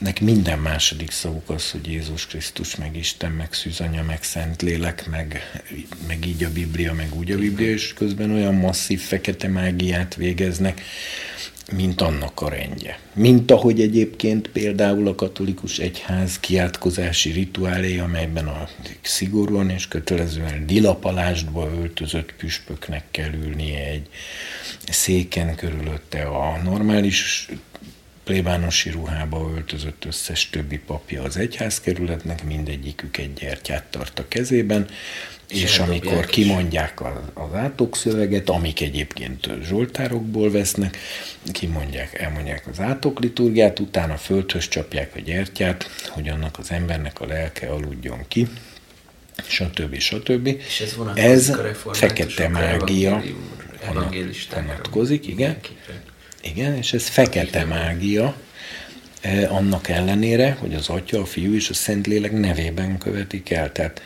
[0.00, 5.60] nek minden második szavuk az, hogy Jézus Krisztus, meg Isten, meg Szűzanya, meg Szentlélek, meg,
[6.06, 10.82] meg így a Biblia, meg úgy a Biblia, és közben olyan masszív fekete mágiát végeznek,
[11.72, 12.98] mint annak a rendje.
[13.12, 18.68] Mint ahogy egyébként például a katolikus egyház kiátkozási rituálé, amelyben a
[19.02, 24.08] szigorúan és kötelezően dilapalástba öltözött püspöknek kell ülnie egy
[24.90, 27.48] széken körülötte a normális
[28.24, 34.88] plébánosi ruhába öltözött összes többi papja az egyházkerületnek, mindegyikük egy gyertyát tart a kezében,
[35.48, 40.98] és, és amikor kimondják az, az átokszöveget, amik egyébként zsoltárokból vesznek,
[41.52, 47.68] kimondják, elmondják az átokliturgiát, utána földhöz csapják a gyertyát, hogy annak az embernek a lelke
[47.68, 48.48] aludjon ki,
[49.46, 49.98] stb.
[49.98, 50.46] stb.
[50.46, 51.52] És ez, ez
[51.92, 53.22] fekete mágia
[54.54, 55.50] vonatkozik, igen.
[55.50, 56.09] Mindenkire.
[56.40, 58.36] Igen, és ez fekete mágia,
[59.20, 63.72] eh, annak ellenére, hogy az Atya, a Fiú és a Szentlélek nevében követik el.
[63.72, 64.02] Tehát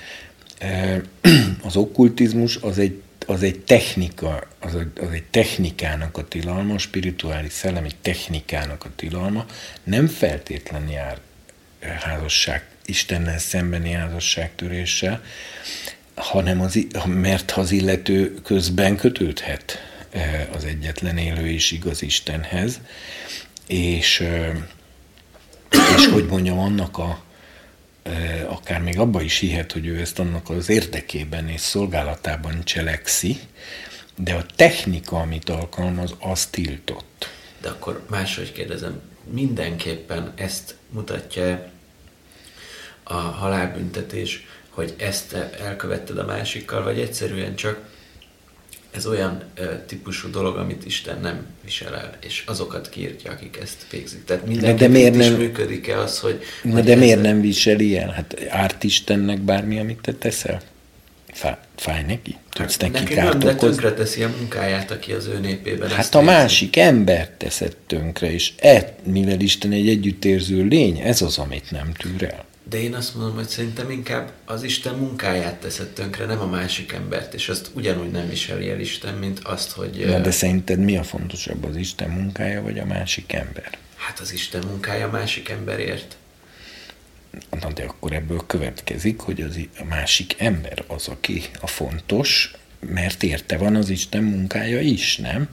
[0.58, 1.00] eh,
[1.66, 7.52] az okkultizmus az egy, az egy technika, az, az egy technikának a tilalma, a spirituális
[7.52, 9.46] szellemi technikának a tilalma,
[9.84, 11.18] nem feltétlenül jár
[11.78, 15.22] eh, házasság, Istennel szembeni házasságtöréssel,
[16.14, 19.93] hanem az, mert az illető közben kötődhet
[20.52, 22.80] az egyetlen élő és igaz Istenhez,
[23.66, 24.24] és,
[25.96, 27.22] és hogy mondjam, annak a,
[28.46, 33.38] akár még abba is hihet, hogy ő ezt annak az érdekében és szolgálatában cselekszi,
[34.16, 37.30] de a technika, amit alkalmaz, az tiltott.
[37.60, 39.00] De akkor máshogy kérdezem,
[39.30, 41.70] mindenképpen ezt mutatja
[43.02, 47.93] a halálbüntetés, hogy ezt elkövetted a másikkal, vagy egyszerűen csak
[48.94, 53.86] ez olyan ö, típusú dolog, amit Isten nem visel el, és azokat kiírtja, akik ezt
[53.90, 54.24] végzik.
[54.24, 56.42] Tehát minden de miért is nem- működik-e az, hogy...
[56.62, 58.10] Na hogy de miért nem viseli el?
[58.10, 60.60] Hát árt Istennek bármi, amit te teszel?
[61.32, 62.36] Fá, fáj neki?
[62.52, 66.20] Tudsz neki Neki nem, de tönkre teszi a munkáját, aki az ő népében Hát a
[66.20, 71.92] másik embert teszed tönkre, és e, mivel Isten egy együttérző lény, ez az, amit nem
[71.92, 72.44] tűr el.
[72.68, 76.92] De én azt mondom, hogy szerintem inkább az Isten munkáját teszed tönkre, nem a másik
[76.92, 80.96] embert, és azt ugyanúgy nem viseli el Isten, mint azt, hogy Na, de szerinted mi
[80.96, 83.78] a fontosabb, az Isten munkája, vagy a másik ember?
[84.04, 86.16] hát az Isten munkája a másik emberért.
[87.60, 93.22] Na, de akkor ebből következik, hogy az, a másik ember az, aki a fontos, mert
[93.22, 95.48] érte van az Isten munkája is, nem?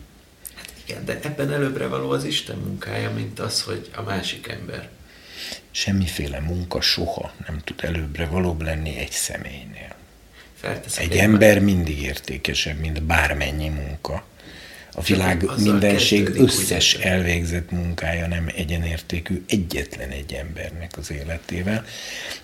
[0.85, 4.89] Igen, de ebben előbbre való az Isten munkája, mint az, hogy a másik ember.
[5.71, 9.95] Semmiféle munka soha nem tud előbbre valóbb lenni egy személynél.
[10.55, 14.23] Felteszek Egy ember mindig értékesebb, mint bármennyi munka.
[14.93, 21.85] A világ mindenség összes elvégzett munkája nem egyenértékű egyetlen egy embernek az életével,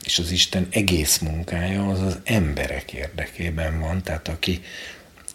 [0.06, 4.62] és az Isten egész munkája az az emberek érdekében van, tehát aki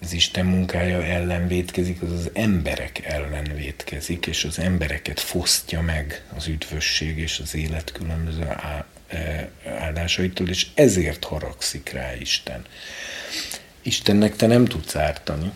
[0.03, 6.25] az Isten munkája ellen vétkezik, az az emberek ellen vétkezik, és az embereket fosztja meg
[6.37, 12.65] az üdvösség és az élet különböző e, áldásaitól, és ezért haragszik rá Isten.
[13.83, 15.53] Istennek te nem tudsz ártani,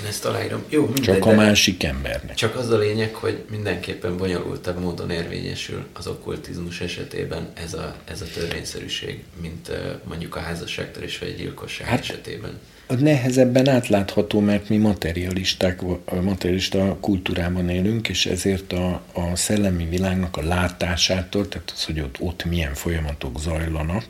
[0.00, 0.64] Én ezt aláírom.
[0.68, 2.34] Jó, mindegy, csak a másik embernek.
[2.34, 8.20] Csak az a lényeg, hogy mindenképpen bonyolultabb módon érvényesül az okkultizmus esetében ez a, ez
[8.20, 12.60] a törvényszerűség, mint ö, mondjuk a házasságtörés vagy a gyilkosság hát, esetében.
[12.86, 15.80] A nehezebben átlátható, mert mi materialisták,
[16.22, 22.20] materialista kultúrában élünk, és ezért a, a szellemi világnak a látásától, tehát az, hogy ott,
[22.20, 24.04] ott milyen folyamatok zajlanak,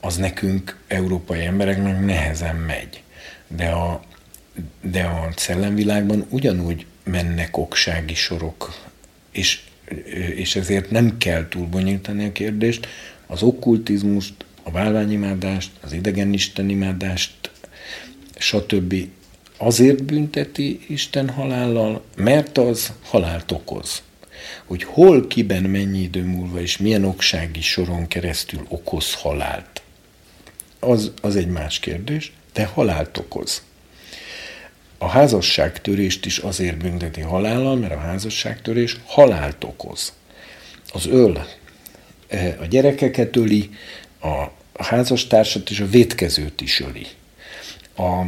[0.00, 3.02] az nekünk, európai embereknek nehezen megy.
[3.48, 4.02] De a,
[4.80, 8.74] de a szellemvilágban ugyanúgy mennek oksági sorok,
[9.30, 9.60] és,
[10.34, 12.86] és ezért nem kell túl bonyolítani a kérdést.
[13.26, 17.50] Az okkultizmust, a válványimádást, az idegenistenimádást,
[18.44, 18.94] stb.
[19.56, 24.02] azért bünteti Isten halállal, mert az halált okoz.
[24.64, 29.82] Hogy hol, kiben, mennyi idő múlva és milyen oksági soron keresztül okoz halált,
[30.78, 33.62] az, az egy más kérdés, de halált okoz.
[34.98, 40.12] A házasságtörést is azért bünteti halállal, mert a házasságtörés halált okoz.
[40.92, 41.46] Az öl
[42.26, 43.70] eh, a gyerekeket öli,
[44.20, 47.06] a házastársat és a vétkezőt is öli.
[47.96, 48.24] A,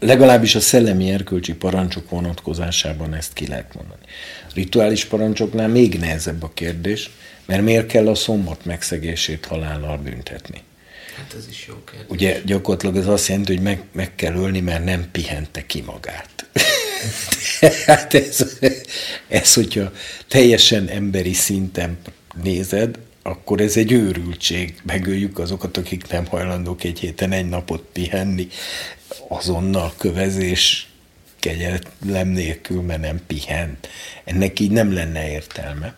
[0.00, 4.02] legalábbis a szellemi erkölcsi parancsok vonatkozásában ezt ki lehet mondani.
[4.48, 7.10] A rituális parancsoknál még nehezebb a kérdés,
[7.46, 10.62] mert miért kell a szombat megszegését halállal büntetni?
[11.16, 12.06] Hát ez is jó kérdés.
[12.08, 16.46] Ugye gyakorlatilag ez azt jelenti, hogy meg, meg kell ölni, mert nem pihente ki magát.
[17.86, 18.58] hát ez,
[19.28, 19.92] ez, hogyha
[20.28, 21.98] teljesen emberi szinten
[22.42, 24.74] nézed, akkor ez egy őrültség.
[24.82, 28.48] Megöljük azokat, akik nem hajlandók egy héten egy napot pihenni,
[29.28, 30.88] azonnal kövezés,
[31.38, 33.88] kegyelem nélkül, mert nem pihent.
[34.24, 35.96] Ennek így nem lenne értelme.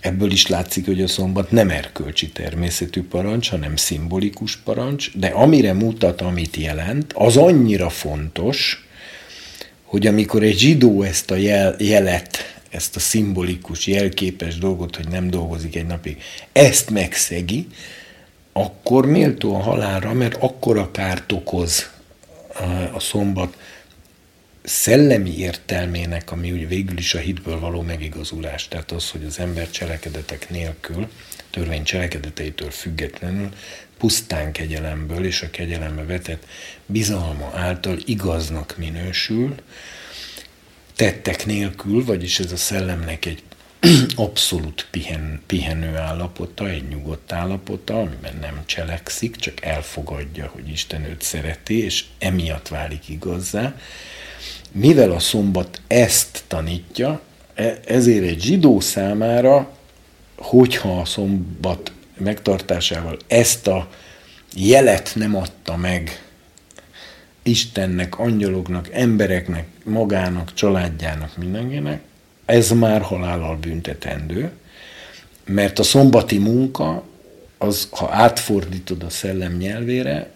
[0.00, 5.72] Ebből is látszik, hogy a szombat nem erkölcsi természetű parancs, hanem szimbolikus parancs, de amire
[5.72, 8.86] mutat, amit jelent, az annyira fontos,
[9.82, 15.30] hogy amikor egy zsidó ezt a jel, jelet, ezt a szimbolikus, jelképes dolgot, hogy nem
[15.30, 16.22] dolgozik egy napig,
[16.52, 17.66] ezt megszegi,
[18.52, 21.90] akkor méltó a halálra, mert akkora kárt okoz
[22.94, 23.56] a, szombat
[24.62, 29.70] szellemi értelmének, ami ugye végül is a hitből való megigazulás, tehát az, hogy az ember
[29.70, 31.08] cselekedetek nélkül,
[31.50, 33.48] törvény cselekedeteitől függetlenül,
[33.98, 36.46] pusztán kegyelemből és a kegyelembe vetett
[36.86, 39.54] bizalma által igaznak minősül,
[40.96, 43.42] tettek nélkül, vagyis ez a szellemnek egy
[44.16, 51.22] abszolút pihen, pihenő állapota, egy nyugodt állapota, amiben nem cselekszik, csak elfogadja, hogy Isten őt
[51.22, 53.74] szereti, és emiatt válik igazzá.
[54.72, 57.20] Mivel a szombat ezt tanítja,
[57.54, 59.76] e- ezért egy zsidó számára,
[60.36, 63.88] hogyha a szombat megtartásával ezt a
[64.54, 66.22] jelet nem adta meg
[67.42, 72.00] Istennek, angyaloknak, embereknek, magának, családjának, mindenkinek,
[72.44, 74.50] ez már halállal büntetendő,
[75.44, 77.04] mert a szombati munka,
[77.58, 80.30] az, ha átfordítod a szellem nyelvére,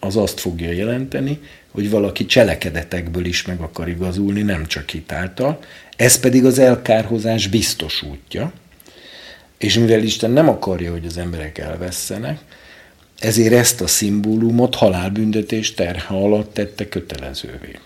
[0.00, 1.40] az azt fogja jelenteni,
[1.70, 5.58] hogy valaki cselekedetekből is meg akar igazulni, nem csak hitáltal.
[5.96, 8.52] Ez pedig az elkárhozás biztos útja,
[9.58, 12.38] és mivel Isten nem akarja, hogy az emberek elvesztenek,
[13.18, 17.78] ezért ezt a szimbólumot halálbüntetés terhe alatt tette kötelezővé.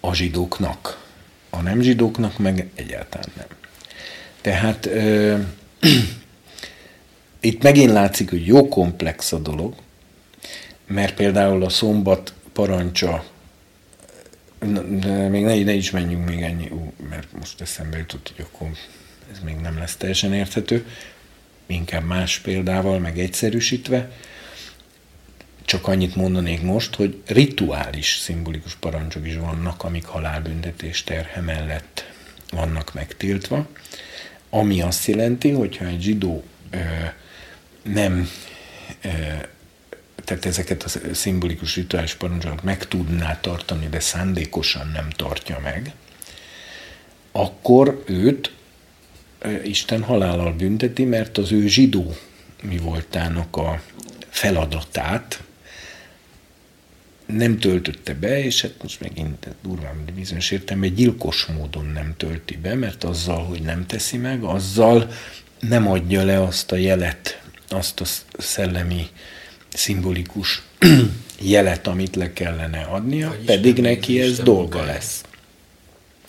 [0.00, 1.06] A zsidóknak.
[1.50, 3.46] A nem zsidóknak meg egyáltalán nem.
[4.40, 5.36] Tehát ö,
[7.40, 9.74] itt megint látszik, hogy jó komplex a dolog,
[10.86, 13.24] mert például a szombat parancsa,
[15.28, 18.68] még ne, ne is menjünk még ennyi, ú, mert most eszembe jutott, hogy akkor
[19.32, 20.86] ez még nem lesz teljesen érthető,
[21.66, 24.10] inkább más példával, meg egyszerűsítve,
[25.68, 32.12] csak annyit mondanék most, hogy rituális szimbolikus parancsok is vannak, amik halálbüntetés terhe mellett
[32.50, 33.68] vannak megtiltva,
[34.50, 36.78] ami azt jelenti, hogyha egy zsidó ö,
[37.82, 38.30] nem
[39.02, 39.08] ö,
[40.24, 45.92] tehát ezeket a szimbolikus rituális parancsokat meg tudná tartani, de szándékosan nem tartja meg,
[47.32, 48.52] akkor őt
[49.64, 52.16] Isten halállal bünteti, mert az ő zsidó
[52.62, 53.80] mi voltának a
[54.28, 55.42] feladatát
[57.36, 62.74] nem töltötte be, és hát most megint durván bizonyos értelme gyilkos módon nem tölti be,
[62.74, 65.10] mert azzal, hogy nem teszi meg, azzal
[65.60, 68.04] nem adja le azt a jelet, azt a
[68.38, 69.06] szellemi,
[69.68, 70.62] szimbolikus
[71.40, 75.22] jelet, amit le kellene adnia, pedig neki ez dolga lesz.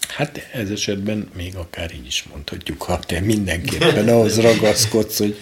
[0.07, 5.37] Hát ez esetben még akár így is mondhatjuk, ha te mindenképpen ahhoz ragaszkodsz, hogy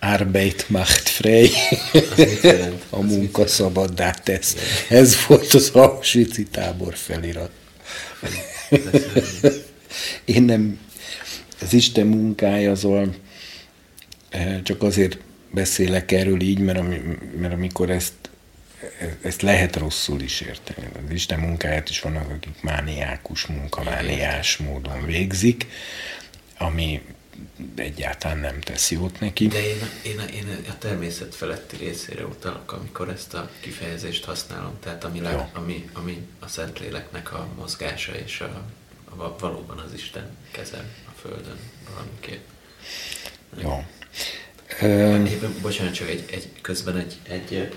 [0.00, 1.50] Arbeit macht frei,
[2.90, 4.56] a munka szabaddá tesz.
[4.88, 7.50] Ez volt az Auschwitz tábor felirat.
[10.24, 10.78] Én nem,
[11.60, 13.14] az Isten munkája azon
[14.28, 15.18] eh, csak azért
[15.50, 16.82] beszélek erről így, mert,
[17.40, 18.12] mert amikor ezt
[19.22, 20.88] ezt lehet rosszul is érteni.
[21.06, 25.66] Az Isten munkáját is vannak, akik mániákus, munkamániás módon végzik,
[26.58, 27.00] ami
[27.76, 29.46] egyáltalán nem tesz jót neki.
[29.46, 35.04] De én, én, én a természet feletti részére utalok, amikor ezt a kifejezést használom, tehát
[35.04, 38.64] ami, le, ami, ami a Szentléleknek a mozgása és a,
[39.16, 41.58] a, valóban az Isten keze a Földön
[41.92, 42.44] valamiképp.
[43.62, 43.84] Jó.
[45.26, 47.72] Éppen, bocsánat, csak egy, egy, közben egy, egy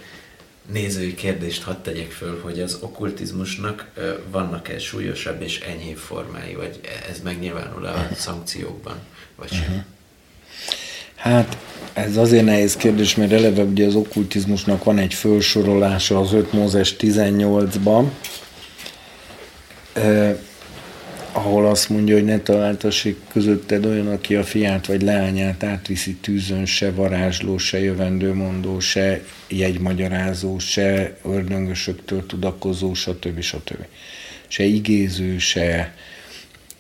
[0.72, 3.92] nézői kérdést hadd tegyek föl, hogy az okkultizmusnak
[4.30, 6.80] vannak-e súlyosabb és enyhébb formái, vagy
[7.10, 9.00] ez megnyilvánul a szankciókban,
[9.44, 9.68] vagy sem?
[9.68, 9.84] Uh-huh.
[11.16, 11.58] Hát
[11.94, 16.96] ez azért nehéz kérdés, mert eleve ugye az okkultizmusnak van egy felsorolása az 5 Mózes
[17.00, 18.06] 18-ban,
[21.32, 26.66] ahol azt mondja, hogy ne találtassék közötted olyan, aki a fiát vagy leányát átviszi tűzön,
[26.66, 33.42] se varázsló, se jövendőmondó, se jegymagyarázó, se ördöngösöktől tudakozó, stb.
[33.42, 33.86] stb.
[34.48, 35.94] Se igéző, se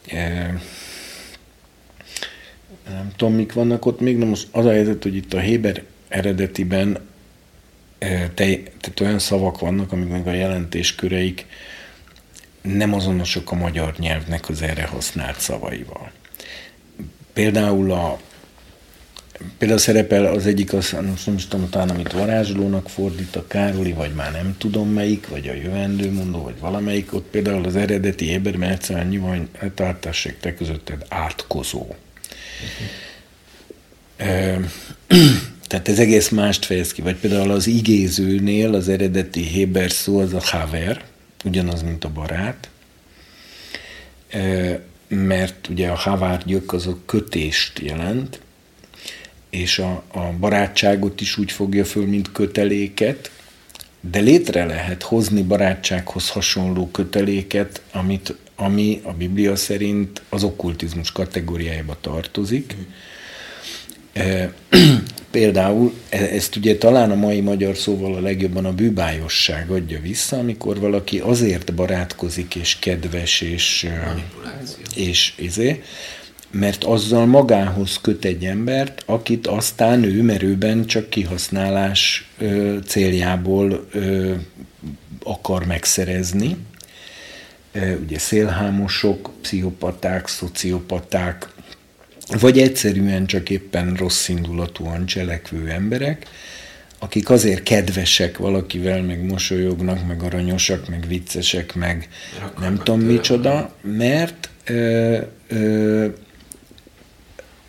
[0.07, 0.53] e,
[2.89, 5.83] nem tudom, mik vannak ott még, de most az a helyzet, hogy itt a Héber
[6.07, 6.99] eredetiben
[7.99, 11.45] e, te, tehát olyan szavak vannak, amiknek a jelentésköreik
[12.61, 16.11] nem azonosok a magyar nyelvnek az erre használt szavaival.
[17.33, 18.19] Például a
[19.57, 23.91] Például szerepel az egyik, az, most nem is tudom, talán amit varázslónak fordít a Károli,
[23.91, 28.69] vagy már nem tudom melyik, vagy a jövendőmondó, vagy valamelyik, ott például az eredeti éberben
[28.69, 31.87] egyszerűen van, hogy tartassék te közötted átkozó.
[35.67, 37.01] Tehát ez egész mást fejez ki.
[37.01, 41.03] Vagy például az igézőnél az eredeti héber szó az a haver,
[41.43, 42.69] ugyanaz, mint a barát,
[45.07, 48.39] mert ugye a havárgyök az a kötést jelent,
[49.49, 53.31] és a, a barátságot is úgy fogja föl, mint köteléket,
[54.01, 61.97] de létre lehet hozni barátsághoz hasonló köteléket, amit, ami a Biblia szerint az okkultizmus kategóriájába
[62.01, 62.75] tartozik.
[62.79, 62.83] Mm.
[65.31, 70.37] Például e, ezt ugye talán a mai magyar szóval a legjobban a bűbájosság adja vissza,
[70.37, 73.89] amikor valaki azért barátkozik és kedves és,
[74.95, 75.83] és izé,
[76.51, 84.33] mert azzal magához köt egy embert, akit aztán ő merőben csak kihasználás ö, céljából ö,
[85.23, 86.57] akar megszerezni.
[88.03, 91.47] Ugye szélhámosok, pszichopaták, szociopaták,
[92.39, 96.27] vagy egyszerűen csak éppen rossz indulatúan cselekvő emberek,
[96.99, 102.07] akik azért kedvesek valakivel, meg mosolyognak, meg aranyosak, meg viccesek, meg
[102.59, 105.17] nem tudom micsoda, mert ö,
[105.47, 106.07] ö,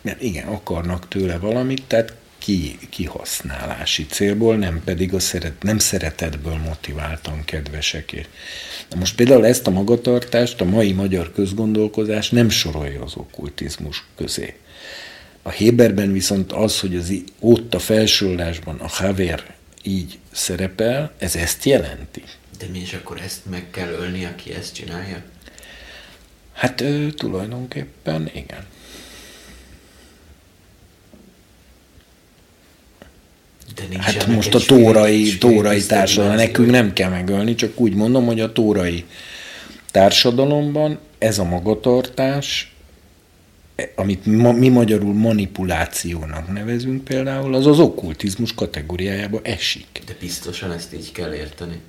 [0.01, 6.57] mert igen, akarnak tőle valamit, tehát ki, kihasználási célból, nem pedig a szeret, nem szeretetből
[6.57, 8.27] motiváltan kedvesek.
[8.89, 14.55] Na most például ezt a magatartást a mai magyar közgondolkozás nem sorolja az okkultizmus közé.
[15.41, 21.63] A Héberben viszont az, hogy az ott a felsorolásban a haver így szerepel, ez ezt
[21.63, 22.23] jelenti.
[22.59, 25.23] De mi is akkor ezt meg kell ölni, aki ezt csinálja?
[26.53, 28.65] Hát ö, tulajdonképpen igen.
[33.73, 38.39] De hát most a tórai, tórai társadalom, nekünk nem kell megölni, csak úgy mondom, hogy
[38.39, 39.05] a tórai
[39.91, 42.75] társadalomban ez a magatartás,
[43.95, 50.01] amit ma, mi magyarul manipulációnak nevezünk például, az az okkultizmus kategóriájába esik.
[50.05, 51.79] De biztosan ezt így kell érteni.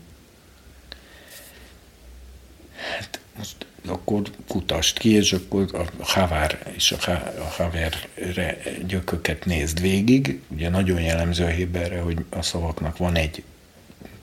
[2.77, 5.66] Hát most akkor kutast ki, és akkor
[5.98, 10.40] a havár és a, haverre gyököket nézd végig.
[10.48, 13.42] Ugye nagyon jellemző a Héberre, hogy a szavaknak van egy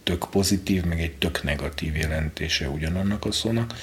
[0.04, 3.76] tök pozitív, meg egy tök negatív jelentése ugyanannak a szónak.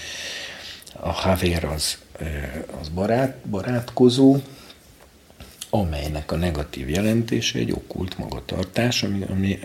[0.92, 1.98] A haver az,
[2.80, 4.36] az barát, barátkozó,
[5.70, 9.58] amelynek a negatív jelentése egy okkult magatartás, ami, ami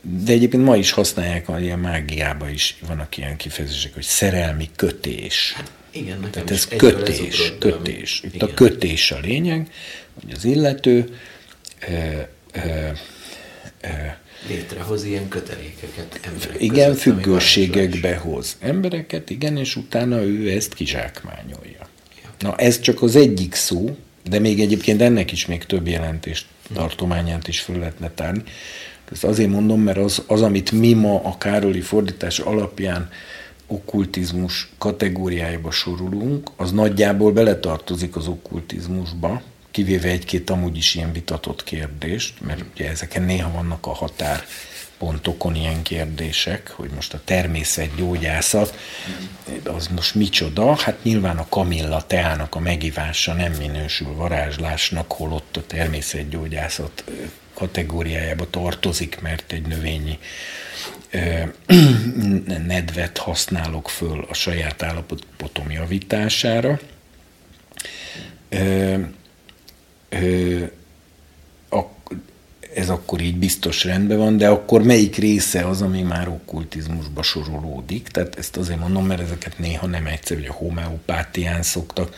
[0.00, 5.52] de egyébként ma is használják, a ilyen mágiában is vannak ilyen kifejezések, hogy szerelmi kötés.
[5.56, 8.20] Hát igen, nekem Tehát ez kötés, ez kötés.
[8.24, 8.48] Itt igen.
[8.48, 9.70] a kötés a lényeg,
[10.20, 11.18] hogy az illető
[11.88, 11.92] ö,
[12.52, 12.88] ö,
[13.80, 13.88] ö,
[14.48, 21.88] létrehoz ilyen kötelékeket emberek Igen, között, függőségekbe hoz embereket, igen, és utána ő ezt kizsákmányolja.
[22.22, 22.30] Ja.
[22.38, 23.96] Na ez csak az egyik szó,
[24.28, 28.42] de még egyébként ennek is még több jelentést, tartományát is föl lehetne tárni.
[29.12, 33.08] Ezt azért mondom, mert az, az, amit mi ma a Károli fordítás alapján
[33.66, 42.40] okkultizmus kategóriájába sorulunk, az nagyjából beletartozik az okkultizmusba, kivéve egy-két amúgy is ilyen vitatott kérdést,
[42.40, 44.44] mert ugye ezeken néha vannak a határ
[44.98, 48.76] pontokon ilyen kérdések, hogy most a természetgyógyászat,
[49.64, 50.76] az most micsoda?
[50.76, 57.04] Hát nyilván a kamilla teának a megívása nem minősül varázslásnak, holott a természetgyógyászat
[57.58, 60.18] kategóriájába tartozik, mert egy növényi
[62.66, 66.78] nedvet használok föl a saját állapotom javítására.
[68.48, 68.96] Ö,
[70.08, 70.64] ö,
[72.78, 78.08] ez akkor így biztos rendben van, de akkor melyik része az, ami már okkultizmusba sorolódik?
[78.08, 82.16] Tehát ezt azért mondom, mert ezeket néha nem egyszer, hogy a homeopátián szoktak,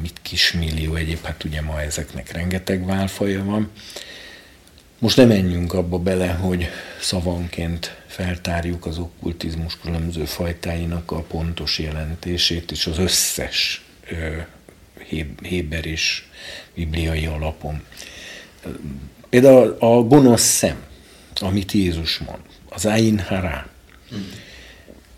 [0.00, 3.70] mit kismillió egyéb, hát ugye ma ezeknek rengeteg válfaja van.
[4.98, 6.68] Most nem menjünk abba bele, hogy
[7.00, 13.84] szavanként feltárjuk az okkultizmus különböző fajtáinak a pontos jelentését, és az összes
[15.42, 16.24] Héber és
[16.74, 17.82] bibliai alapon.
[19.28, 20.84] Például a gonosz szem,
[21.34, 23.68] amit Jézus mond, az Ain Hara,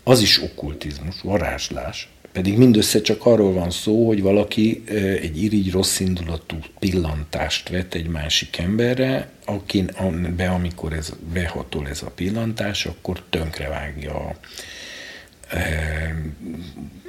[0.03, 4.83] az is okkultizmus, varázslás, pedig mindössze csak arról van szó, hogy valaki
[5.21, 9.91] egy irigy rossz indulatú pillantást vet egy másik emberre, akin
[10.35, 14.35] be, amikor ez behatol ez a pillantás, akkor tönkrevágja a
[15.55, 16.23] e,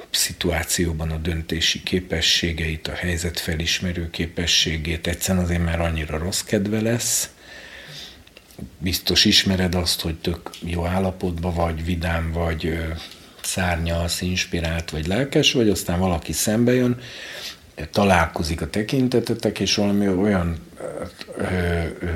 [0.09, 7.29] szituációban a döntési képességeit, a helyzet felismerő képességét, egyszerűen azért már annyira rossz kedve lesz,
[8.77, 12.77] biztos ismered azt, hogy tök jó állapotban vagy, vidám vagy,
[13.41, 16.99] szárnyalsz, inspirált vagy lelkes vagy, aztán valaki szembe jön,
[17.91, 20.57] találkozik a tekintetetek, és valami olyan
[21.37, 21.43] ö,
[21.99, 22.09] ö,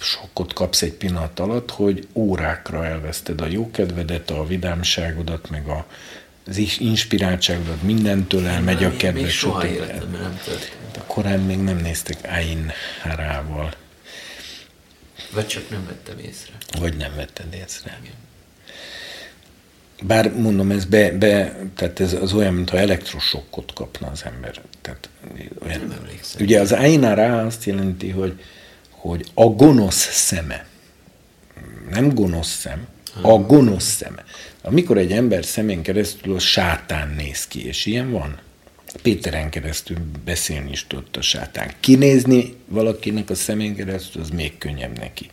[0.00, 5.86] sokkot kapsz egy pillanat alatt, hogy órákra elveszted a jókedvedet, a vidámságodat, meg a,
[6.46, 9.22] az inspiráltságodat, mindentől elmegy a kedves.
[9.22, 10.76] Még soha életemben nem történt.
[10.92, 12.72] De korán még nem néztek Ain
[13.02, 13.74] Harával.
[15.32, 16.52] Vagy csak nem vettem észre.
[16.78, 17.98] Vagy nem vetted észre.
[18.02, 18.14] Igen.
[20.02, 24.60] Bár mondom, ez be, be tehát ez az olyan, mintha elektrosokkot kapna az ember.
[24.80, 25.08] Tehát,
[25.64, 26.42] olyan, nem emlékszem.
[26.42, 28.40] Ugye az Aina rá azt jelenti, hogy,
[28.90, 30.66] hogy a gonosz szeme.
[31.90, 32.86] Nem gonosz szem,
[33.22, 34.24] a gonosz szeme.
[34.62, 38.38] Amikor egy ember szemén keresztül a sátán néz ki, és ilyen van.
[39.02, 41.72] Péteren keresztül beszélni is tudott a sátán.
[41.80, 45.30] Kinézni valakinek a szemén keresztül, az még könnyebb neki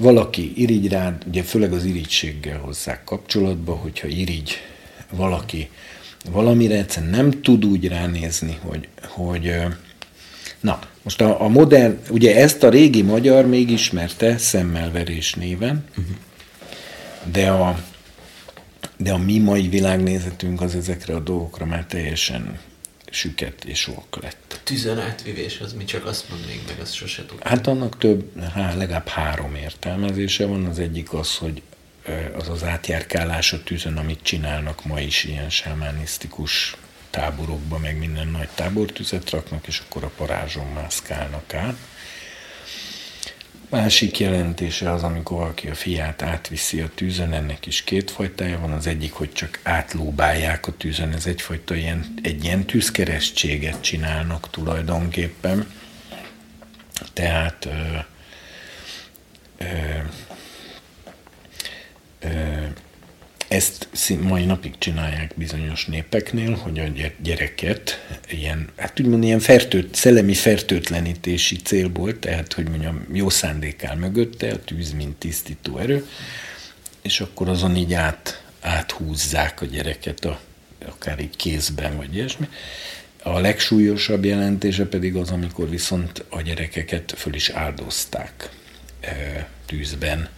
[0.00, 4.56] valaki irigy rád, ugye főleg az irigységgel hozzák kapcsolatba, hogyha irigy
[5.10, 5.70] valaki
[6.30, 9.54] valamire, egyszerűen nem tud úgy ránézni, hogy, hogy
[10.60, 15.84] na, most a, a modern, ugye ezt a régi magyar még ismerte szemmelverés néven,
[17.32, 17.78] de a,
[18.96, 22.58] de a mi mai világnézetünk az ezekre a dolgokra már teljesen
[23.12, 24.60] süket és ok lett.
[24.64, 27.50] A átvivés, az mi csak azt mondnék meg, azt sose tudtam.
[27.50, 30.64] Hát annak több, há, legalább három értelmezése van.
[30.64, 31.62] Az egyik az, hogy
[32.38, 36.76] az az átjárkálás a tűzön, amit csinálnak ma is ilyen sámánisztikus
[37.10, 41.76] táborokba, meg minden nagy tábortüzet raknak, és akkor a parázson mászkálnak át.
[43.72, 48.72] Másik jelentése az, amikor valaki a fiát átviszi a tűzön, ennek is két fajtája van.
[48.72, 55.72] Az egyik, hogy csak átlóbálják a tűzön, ez egyfajta ilyen, egy ilyen tűzkeresztséget csinálnak tulajdonképpen.
[57.12, 57.98] Tehát ö,
[59.58, 59.66] ö,
[62.20, 62.66] ö,
[63.52, 63.88] ezt
[64.20, 71.56] mai napig csinálják bizonyos népeknél, hogy a gyereket ilyen, hát úgymond ilyen fertőt, szellemi fertőtlenítési
[71.56, 76.06] célból, tehát, hogy mondjam, jó szándékál mögötte, a tűz, mint tisztító erő,
[77.02, 80.40] és akkor azon így át, áthúzzák a gyereket, a,
[80.86, 82.48] akár így kézben, vagy ilyesmi.
[83.22, 88.48] A legsúlyosabb jelentése pedig az, amikor viszont a gyerekeket föl is áldozták
[89.00, 90.28] e, tűzben,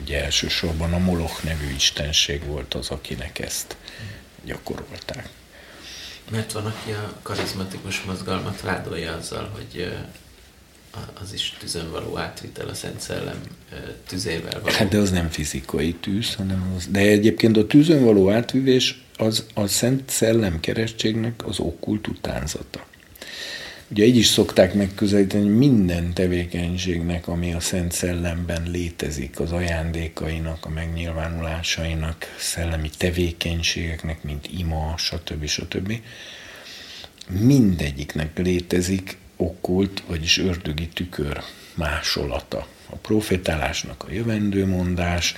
[0.00, 3.76] Ugye elsősorban a Moloch nevű istenség volt az, akinek ezt
[4.44, 5.28] gyakorolták.
[6.30, 9.92] Mert van, aki a karizmatikus mozgalmat vádolja azzal, hogy
[11.22, 13.40] az is tűzön való átvitel a Szent Szellem
[14.06, 14.74] tüzével való.
[14.74, 16.86] Hát de az nem fizikai tűz, hanem az...
[16.90, 22.86] De egyébként a tűzön való átvivés az a Szent Szellem keresztségnek az okkult utánzata.
[23.90, 30.68] Ugye így is szokták megközelíteni minden tevékenységnek, ami a Szent Szellemben létezik, az ajándékainak, a
[30.68, 35.46] megnyilvánulásainak, szellemi tevékenységeknek, mint ima, stb.
[35.46, 35.92] stb.
[37.28, 41.42] Mindegyiknek létezik okkult, vagyis ördögi tükör
[41.74, 42.66] másolata.
[42.90, 45.34] A profétálásnak a jövendőmondás,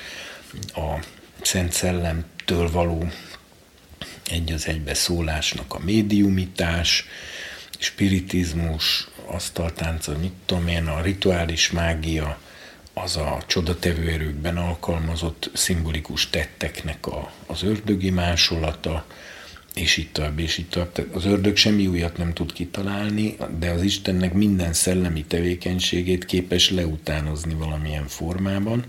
[0.74, 1.05] a
[1.43, 3.10] Szent Szellemtől való
[4.31, 7.05] egy az egybe szólásnak a médiumitás,
[7.81, 12.39] spiritizmus, asztaltánc, mit tudom én, a rituális mágia,
[12.94, 19.05] az a csodatevő erőkben alkalmazott szimbolikus tetteknek a, az ördögi másolata,
[19.74, 20.93] és itt tovább, és itt tovább.
[20.93, 26.70] Tehát az ördög semmi újat nem tud kitalálni, de az Istennek minden szellemi tevékenységét képes
[26.70, 28.85] leutánozni valamilyen formában,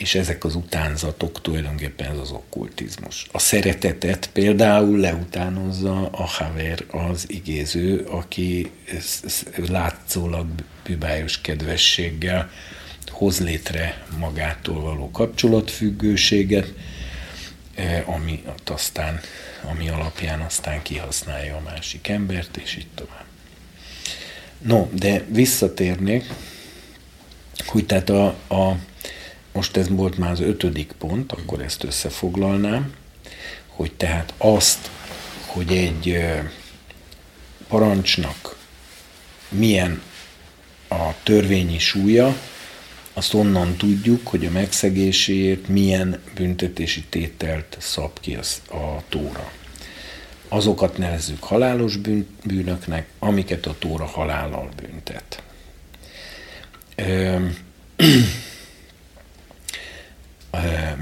[0.00, 3.26] és ezek az utánzatok tulajdonképpen ez az okkultizmus.
[3.32, 8.70] A szeretetet például leutánozza a haver, az igéző, aki
[9.56, 10.46] látszólag
[10.84, 12.50] bűbájos kedvességgel
[13.06, 16.72] hoz létre magától való kapcsolatfüggőséget,
[17.74, 19.20] e, ami aztán,
[19.70, 23.24] ami alapján aztán kihasználja a másik embert, és így tovább.
[24.58, 26.24] No, de visszatérnék,
[27.66, 28.76] hogy tehát a, a
[29.52, 32.94] most ez volt már az ötödik pont, akkor ezt összefoglalnám,
[33.66, 34.90] hogy tehát azt,
[35.46, 36.18] hogy egy
[37.68, 38.56] parancsnak
[39.48, 40.02] milyen
[40.88, 42.36] a törvényi súlya,
[43.12, 49.52] azt onnan tudjuk, hogy a megszegéséért milyen büntetési tételt szab ki a tóra.
[50.48, 51.96] Azokat nevezzük halálos
[52.44, 55.42] bűnöknek, amiket a tóra halállal büntet.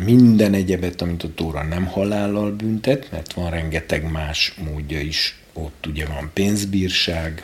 [0.04, 5.86] Minden egyebet, amit a Tóra nem halállal büntet, mert van rengeteg más módja is, ott
[5.86, 7.42] ugye van pénzbírság,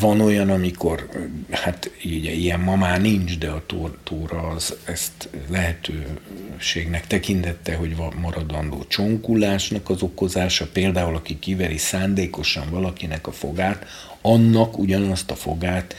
[0.00, 1.08] van olyan, amikor,
[1.50, 3.64] hát így, ilyen ma már nincs, de a
[4.02, 12.70] Tóra az ezt lehetőségnek tekintette, hogy van maradandó csonkulásnak az okozása, például aki kiveri szándékosan
[12.70, 13.86] valakinek a fogát,
[14.20, 15.94] annak ugyanazt a fogát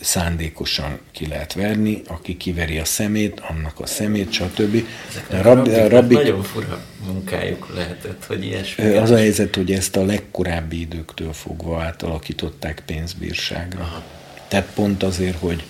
[0.00, 4.84] szándékosan ki lehet verni, aki kiveri a szemét, annak a szemét, stb.
[5.30, 8.84] A rabbi, a rabbi, nagyon fura munkájuk lehetett, hogy ilyesmi.
[8.84, 13.80] Az a helyzet, hogy ezt a legkorábbi időktől fogva átalakították pénzbírságra.
[13.80, 14.02] Aha.
[14.48, 15.64] Tehát pont azért, hogy,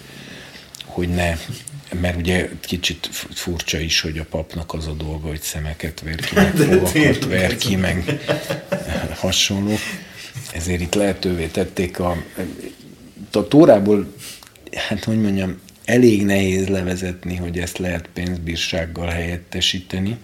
[0.84, 1.36] hogy ne,
[2.00, 6.34] mert ugye kicsit furcsa is, hogy a papnak az a dolga, hogy szemeket ver ki,
[6.34, 8.20] meg fogakat ver ki, meg
[9.20, 9.74] hasonló.
[10.52, 12.16] Ezért itt lehetővé tették a
[13.36, 14.12] a tórából,
[14.72, 20.16] hát hogy mondjam, elég nehéz levezetni, hogy ezt lehet pénzbírsággal helyettesíteni.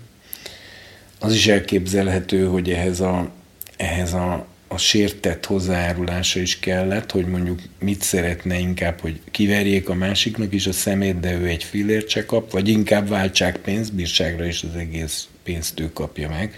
[1.18, 3.30] Az is elképzelhető, hogy ehhez a,
[3.76, 9.94] ehhez a, a sértett hozzájárulása is kellett, hogy mondjuk mit szeretne inkább, hogy kiverjék a
[9.94, 14.62] másiknak is a szemét, de ő egy fillért se kap, vagy inkább váltsák pénzbírságra, és
[14.62, 16.54] az egész pénzt ő kapja meg.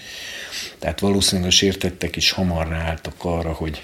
[0.78, 3.82] Tehát valószínűleg a sértettek is hamar ráálltak arra, hogy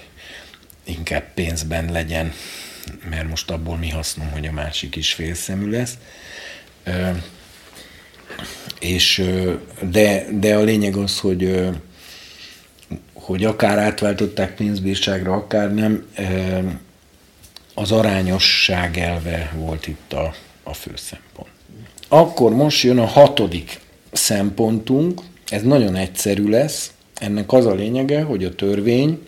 [0.89, 2.33] inkább pénzben legyen,
[3.09, 5.97] mert most abból mi hasznom, hogy a másik is félszemű lesz.
[8.79, 9.23] És,
[9.91, 11.69] de, de a lényeg az, hogy,
[13.13, 16.07] hogy akár átváltották pénzbírságra, akár nem,
[17.73, 20.33] az arányosság elve volt itt a,
[20.63, 21.49] a fő szempont.
[22.07, 23.79] Akkor most jön a hatodik
[24.11, 29.25] szempontunk, ez nagyon egyszerű lesz, ennek az a lényege, hogy a törvény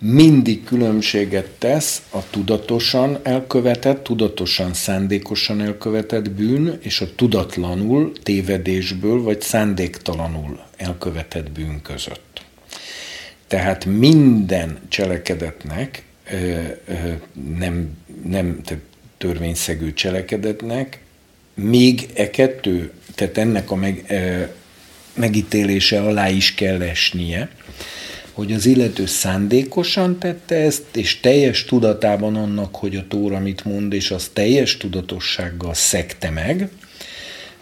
[0.00, 9.40] mindig különbséget tesz a tudatosan elkövetett, tudatosan, szándékosan elkövetett bűn és a tudatlanul, tévedésből vagy
[9.40, 12.42] szándéktalanul elkövetett bűn között.
[13.46, 16.02] Tehát minden cselekedetnek,
[17.58, 18.60] nem, nem
[19.18, 21.00] törvényszegő cselekedetnek,
[21.54, 24.04] még e kettő, tehát ennek a meg,
[25.14, 27.48] megítélése alá is kell esnie,
[28.40, 33.92] hogy az illető szándékosan tette ezt, és teljes tudatában annak, hogy a Tóra mit mond,
[33.92, 36.68] és az teljes tudatossággal szekte meg,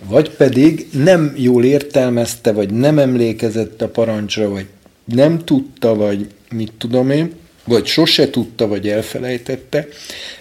[0.05, 4.67] vagy pedig nem jól értelmezte, vagy nem emlékezett a parancsra, vagy
[5.05, 7.33] nem tudta, vagy mit tudom én,
[7.65, 9.87] vagy sose tudta, vagy elfelejtette,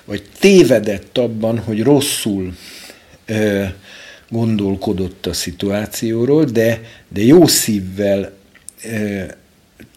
[0.06, 2.54] vagy tévedett abban, hogy rosszul
[3.26, 3.64] ö,
[4.30, 8.32] gondolkodott a szituációról, de, de jó szívvel
[8.84, 9.24] ö,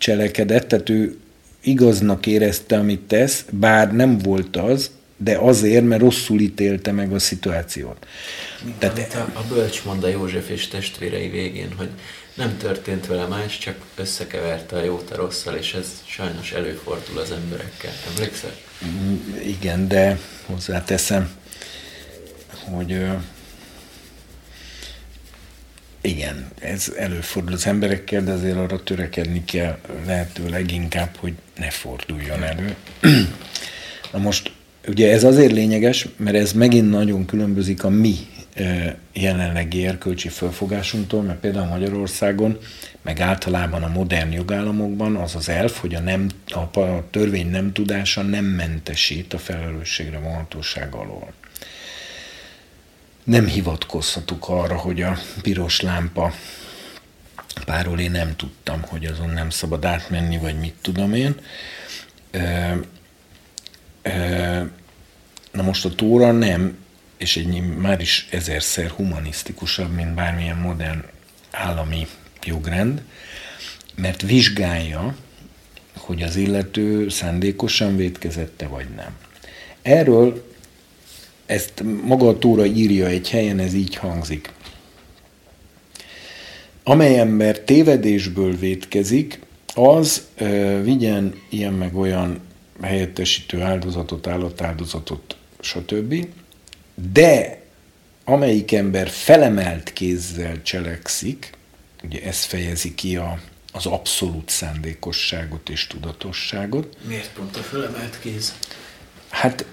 [0.00, 1.16] cselekedett, tehát ő
[1.60, 7.18] igaznak érezte, amit tesz, bár nem volt az, de azért, mert rosszul ítélte meg a
[7.18, 8.06] szituációt.
[8.64, 11.88] Mint Tehát, amit a, a bölcs mond a József és testvérei végén, hogy
[12.34, 17.30] nem történt vele más, csak összekeverte a jót a rosszal, és ez sajnos előfordul az
[17.30, 17.92] emberekkel.
[18.14, 18.54] Emlékszel?
[18.84, 21.30] Mm, igen, de hozzáteszem,
[22.64, 23.06] hogy
[26.00, 32.42] igen, ez előfordul az emberekkel, de azért arra törekedni kell lehető leginkább, hogy ne forduljon
[32.42, 32.74] elő.
[34.12, 34.52] Na most,
[34.88, 38.16] ugye ez azért lényeges, mert ez megint nagyon különbözik a mi
[39.12, 42.58] jelenlegi erkölcsi fölfogásunktól, mert például Magyarországon,
[43.02, 46.28] meg általában a modern jogállamokban az az elf, hogy a, nem,
[46.72, 51.32] a törvény nem tudása nem mentesít a felelősségre vonhatóság alól
[53.24, 56.32] nem hivatkozhatuk arra, hogy a piros lámpa
[57.64, 61.34] páról én nem tudtam, hogy azon nem szabad átmenni, vagy mit tudom én.
[65.52, 66.78] Na most a Tóra nem,
[67.16, 71.04] és egy már is ezerszer humanisztikusabb, mint bármilyen modern
[71.50, 72.06] állami
[72.44, 73.02] jogrend,
[73.94, 75.16] mert vizsgálja,
[75.96, 79.16] hogy az illető szándékosan védkezette, vagy nem.
[79.82, 80.49] Erről
[81.50, 84.52] ezt maga a Tóra írja egy helyen, ez így hangzik.
[86.82, 89.40] Amely ember tévedésből vétkezik,
[89.74, 92.40] az ö, vigyen ilyen meg olyan
[92.80, 96.26] helyettesítő áldozatot, állatáldozatot, stb.
[97.12, 97.62] De
[98.24, 101.52] amelyik ember felemelt kézzel cselekszik,
[102.04, 103.40] ugye ez fejezi ki a,
[103.72, 106.96] az abszolút szándékosságot és tudatosságot.
[107.06, 108.54] Miért pont a felemelt kéz?
[109.30, 109.64] Hát,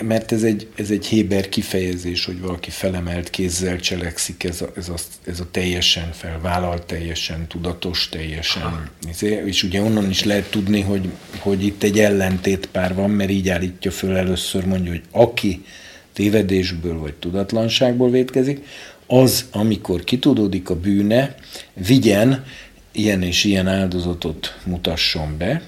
[0.00, 4.88] mert ez egy, ez egy héber kifejezés, hogy valaki felemelt kézzel cselekszik, ez a, ez
[4.88, 4.94] a,
[5.24, 8.90] ez a teljesen felvállalt, teljesen tudatos, teljesen...
[9.08, 13.48] Izé, és ugye onnan is lehet tudni, hogy, hogy itt egy ellentétpár van, mert így
[13.48, 15.64] állítja föl először, mondja, hogy aki
[16.12, 18.66] tévedésből vagy tudatlanságból vétkezik,
[19.06, 21.34] az, amikor kitudódik a bűne,
[21.74, 22.44] vigyen
[22.92, 25.62] ilyen és ilyen áldozatot mutasson be,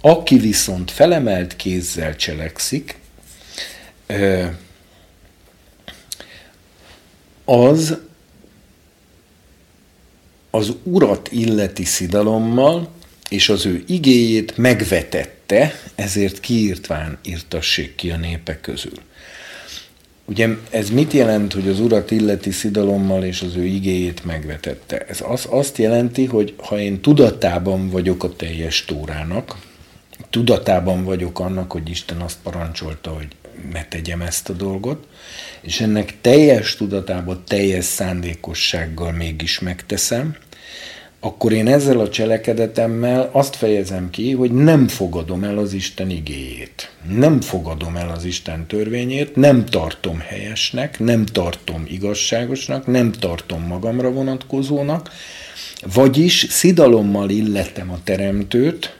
[0.00, 2.98] aki viszont felemelt kézzel cselekszik,
[7.44, 7.96] az
[10.50, 12.88] az urat illeti szidalommal,
[13.28, 18.98] és az ő igéjét megvetette, ezért kiírtván írtassék ki a népek közül.
[20.24, 24.98] Ugye ez mit jelent, hogy az urat illeti szidalommal és az ő igéjét megvetette?
[24.98, 29.56] Ez az, azt jelenti, hogy ha én tudatában vagyok a teljes tórának,
[30.30, 33.28] tudatában vagyok annak, hogy Isten azt parancsolta, hogy
[33.72, 35.06] ne tegyem ezt a dolgot,
[35.60, 40.36] és ennek teljes tudatában, teljes szándékossággal mégis megteszem,
[41.20, 46.90] akkor én ezzel a cselekedetemmel azt fejezem ki, hogy nem fogadom el az Isten igéjét.
[47.16, 54.10] Nem fogadom el az Isten törvényét, nem tartom helyesnek, nem tartom igazságosnak, nem tartom magamra
[54.10, 55.10] vonatkozónak,
[55.94, 58.97] vagyis szidalommal illetem a teremtőt,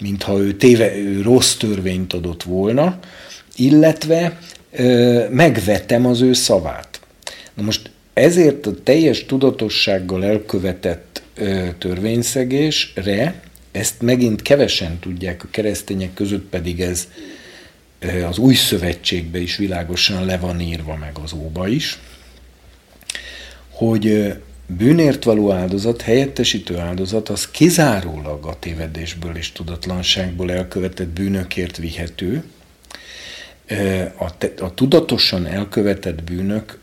[0.00, 2.98] mintha ő, téve, ő rossz törvényt adott volna,
[3.56, 4.38] illetve
[4.72, 7.00] ö, megvettem az ő szavát.
[7.54, 16.14] Na most ezért a teljes tudatossággal elkövetett ö, törvényszegésre, ezt megint kevesen tudják, a keresztények
[16.14, 17.08] között pedig ez
[17.98, 21.98] ö, az új szövetségbe is világosan le van írva, meg az óba is,
[23.70, 24.34] hogy
[24.76, 32.44] bűnért való áldozat, helyettesítő áldozat, az kizárólag a tévedésből és tudatlanságból elkövetett bűnökért vihető.
[34.16, 36.78] A, te, a tudatosan elkövetett bűnök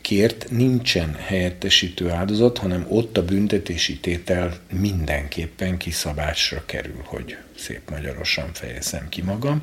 [0.00, 8.50] kért nincsen helyettesítő áldozat, hanem ott a büntetési tétel mindenképpen kiszabásra kerül, hogy szép magyarosan
[8.52, 9.62] fejezem ki magam.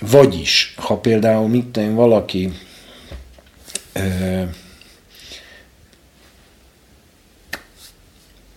[0.00, 2.52] Vagyis, ha például mit tudom, valaki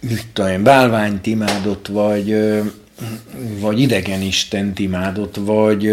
[0.10, 2.38] mit tudom, bálványt imádott, vagy,
[3.60, 5.90] vagy idegen istent imádott, vagy,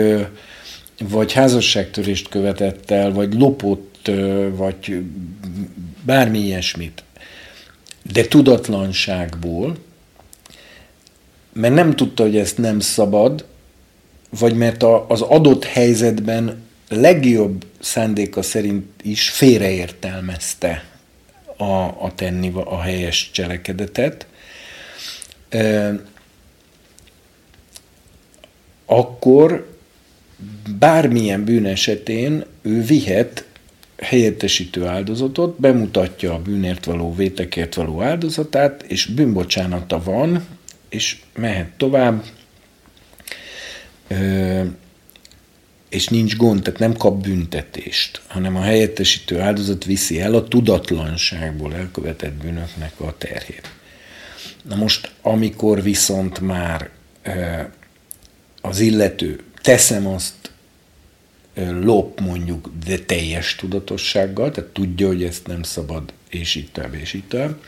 [1.09, 4.11] vagy házasságtörést követett el, vagy lopott,
[4.57, 5.03] vagy
[6.05, 7.03] bármi ilyesmit,
[8.13, 9.77] de tudatlanságból,
[11.53, 13.45] mert nem tudta, hogy ezt nem szabad,
[14.39, 20.92] vagy mert a, az adott helyzetben legjobb szándéka szerint is félreértelmezte
[21.57, 24.27] a, a tenni a helyes cselekedetet,
[28.87, 29.77] akkor
[30.79, 33.45] bármilyen bűn esetén ő vihet
[33.97, 40.47] helyettesítő áldozatot, bemutatja a bűnért való, vétekért való áldozatát, és bűnbocsánata van,
[40.89, 42.25] és mehet tovább,
[45.93, 51.75] és nincs gond, tehát nem kap büntetést, hanem a helyettesítő áldozat viszi el a tudatlanságból
[51.75, 53.71] elkövetett bűnöknek a terhét.
[54.63, 56.91] Na most, amikor viszont már
[58.61, 60.51] az illető, teszem azt,
[61.81, 67.13] lop mondjuk, de teljes tudatossággal, tehát tudja, hogy ezt nem szabad, és így tovább, és
[67.13, 67.63] így tovább,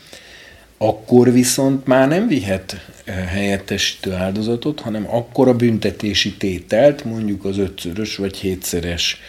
[0.77, 7.57] akkor viszont már nem vihet eh, helyettesítő áldozatot, hanem akkor a büntetési tételt, mondjuk az
[7.57, 9.19] ötszörös vagy hétszeres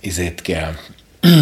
[0.00, 0.74] izét kell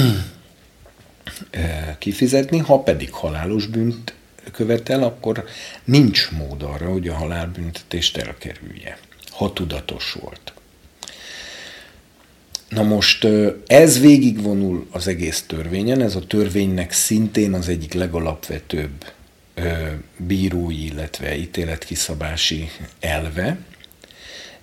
[1.51, 4.15] eh, kifizetni, ha pedig halálos bűnt
[4.53, 5.45] követel, akkor
[5.85, 8.99] nincs mód arra, hogy a halálbüntetést elkerülje,
[9.31, 10.53] ha tudatos volt.
[12.69, 19.05] Na most eh, ez végigvonul az egész törvényen, ez a törvénynek szintén az egyik legalapvetőbb
[20.17, 22.71] bírói, illetve ítéletkiszabási
[23.01, 23.59] elve,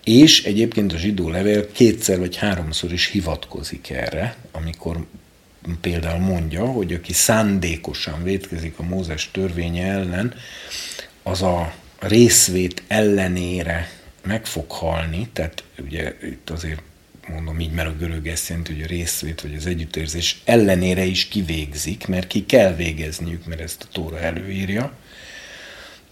[0.03, 5.05] és egyébként a zsidó levél kétszer vagy háromszor is hivatkozik erre, amikor
[5.81, 10.34] például mondja, hogy aki szándékosan vétkezik a Mózes törvénye ellen,
[11.23, 13.89] az a részvét ellenére
[14.23, 16.81] meg fog halni, tehát ugye itt azért
[17.31, 21.25] mondom így, mert a görög ezt jelenti, hogy a részvét vagy az együttérzés ellenére is
[21.25, 24.93] kivégzik, mert ki kell végezniük, mert ezt a Tóra előírja.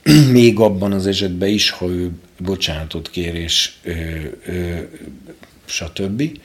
[0.31, 3.93] Még abban az esetben is, ha ő bocsánatot kér, és ö,
[4.45, 4.79] ö,
[5.65, 6.39] stb.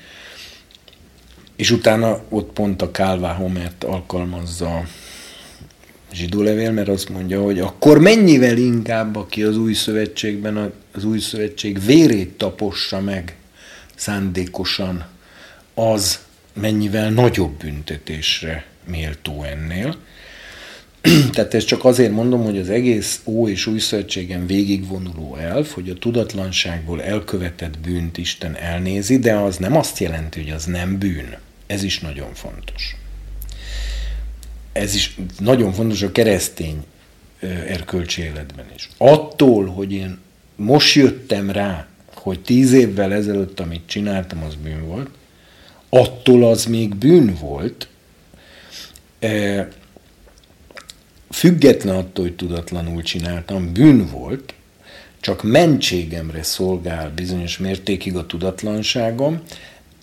[1.56, 4.76] És utána ott pont a Kálvá Homert alkalmazza
[6.10, 11.04] a zsidó levél, mert azt mondja, hogy akkor mennyivel inkább, aki az új szövetségben az
[11.04, 13.36] új szövetség vérét tapossa meg,
[13.94, 15.04] szándékosan,
[15.74, 16.18] az
[16.52, 19.96] mennyivel nagyobb büntetésre méltó ennél.
[21.32, 25.90] Tehát ezt csak azért mondom, hogy az egész Ó és Új Szövetségen végigvonuló elf, hogy
[25.90, 31.36] a tudatlanságból elkövetett bűnt Isten elnézi, de az nem azt jelenti, hogy az nem bűn.
[31.66, 32.96] Ez is nagyon fontos.
[34.72, 36.84] Ez is nagyon fontos a keresztény
[37.66, 38.88] erkölcsi életben is.
[38.96, 40.18] Attól, hogy én
[40.56, 41.86] most jöttem rá,
[42.24, 45.08] hogy tíz évvel ezelőtt, amit csináltam, az bűn volt,
[45.88, 47.88] attól az még bűn volt,
[49.18, 49.68] e,
[51.30, 54.54] független attól, hogy tudatlanul csináltam, bűn volt,
[55.20, 59.40] csak mentségemre szolgál bizonyos mértékig a tudatlanságom,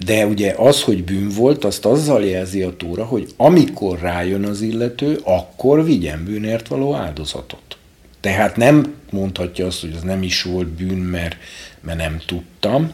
[0.05, 4.61] de ugye az, hogy bűn volt, azt azzal jelzi a túra, hogy amikor rájön az
[4.61, 7.77] illető, akkor vigyen bűnért való áldozatot.
[8.21, 11.35] Tehát nem mondhatja azt, hogy az nem is volt bűn, mert
[11.81, 12.91] mert nem tudtam.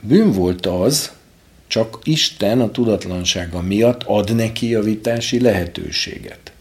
[0.00, 1.12] Bűn volt az,
[1.66, 6.52] csak Isten a tudatlansága miatt ad neki javítási lehetőséget.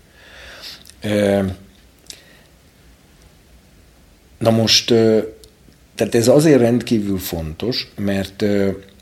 [4.38, 4.88] Na most,
[5.95, 8.45] tehát ez azért rendkívül fontos, mert,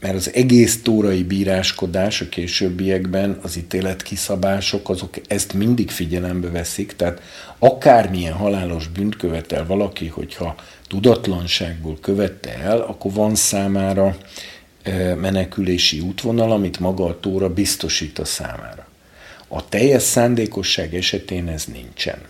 [0.02, 7.22] mert az egész tórai bíráskodás a későbbiekben, az ítéletkiszabások, azok ezt mindig figyelembe veszik, tehát
[7.60, 10.56] akármilyen halálos bűnt követel valaki, hogyha
[10.88, 14.18] tudatlanságból követte el, akkor van számára
[15.20, 18.88] menekülési útvonal, amit maga a Tóra biztosít a számára.
[19.48, 22.22] A teljes szándékosság esetén ez nincsen.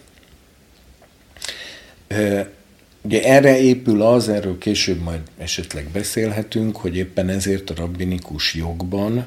[3.05, 9.25] Ugye erre épül az, erről később majd esetleg beszélhetünk, hogy éppen ezért a rabbinikus jogban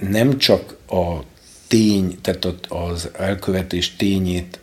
[0.00, 1.18] nem csak a
[1.66, 4.58] tény, tehát az elkövetés tényét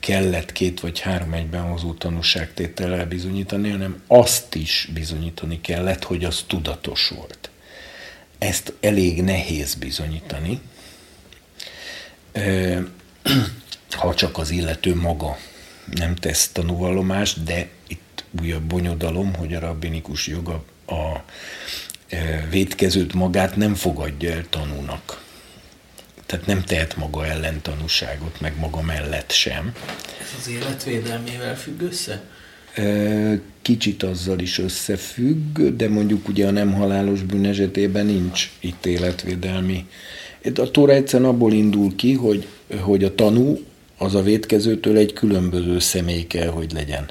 [0.00, 6.44] kellett két vagy három egyben hozó tanúságtétellel bizonyítani, hanem azt is bizonyítani kellett, hogy az
[6.46, 7.50] tudatos volt.
[8.38, 10.60] ezt elég nehéz bizonyítani,
[13.90, 15.36] ha csak az illető maga
[15.94, 21.24] nem tesz tanúvallomást, de itt újabb bonyodalom, hogy a rabbinikus joga a
[22.50, 25.26] védkezőt magát nem fogadja el tanúnak.
[26.26, 29.72] Tehát nem tehet maga ellen tanúságot, meg maga mellett sem.
[30.20, 32.22] Ez az életvédelmével függ össze?
[33.62, 39.86] Kicsit azzal is összefügg, de mondjuk ugye a nem halálos bűn esetében nincs itt életvédelmi.
[40.54, 42.46] A Tóra egyszerűen abból indul ki, hogy,
[42.80, 43.64] hogy a tanú
[43.98, 47.08] az a védkezőtől egy különböző személy kell, hogy legyen.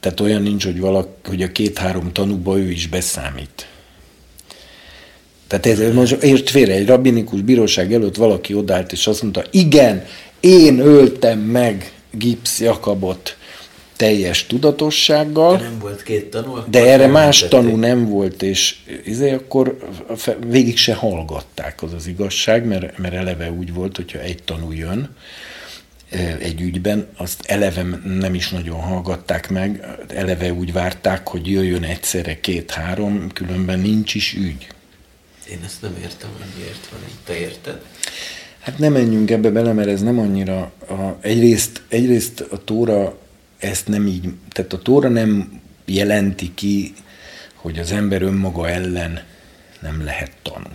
[0.00, 3.68] Tehát olyan nincs, hogy, valaki, hogy a két-három tanúba ő is beszámít.
[5.46, 10.06] Tehát ez most ért félre, egy rabbinikus bíróság előtt valaki odállt, és azt mondta, igen,
[10.40, 13.36] én öltem meg Gips Jakabot
[13.96, 15.56] teljes tudatossággal.
[15.56, 16.56] De nem volt két tanú.
[16.70, 19.76] De erre más tanú nem volt, és izé, akkor
[20.46, 25.16] végig se hallgatták, az az igazság, mert, mert eleve úgy volt, hogyha egy tanú jön,
[26.40, 32.40] egy ügyben, azt eleve nem is nagyon hallgatták meg, eleve úgy várták, hogy jöjjön egyszerre
[32.40, 34.66] két-három, különben nincs is ügy.
[35.50, 37.18] Én ezt nem értem, hogy miért van így.
[37.24, 37.80] Te érted?
[38.58, 40.72] Hát nem menjünk ebbe bele, mert ez nem annyira...
[40.88, 43.18] A, egyrészt, egyrészt a Tóra
[43.58, 44.28] ezt nem így...
[44.48, 46.94] Tehát a Tóra nem jelenti ki,
[47.54, 49.22] hogy az ember önmaga ellen
[49.80, 50.68] nem lehet tanú.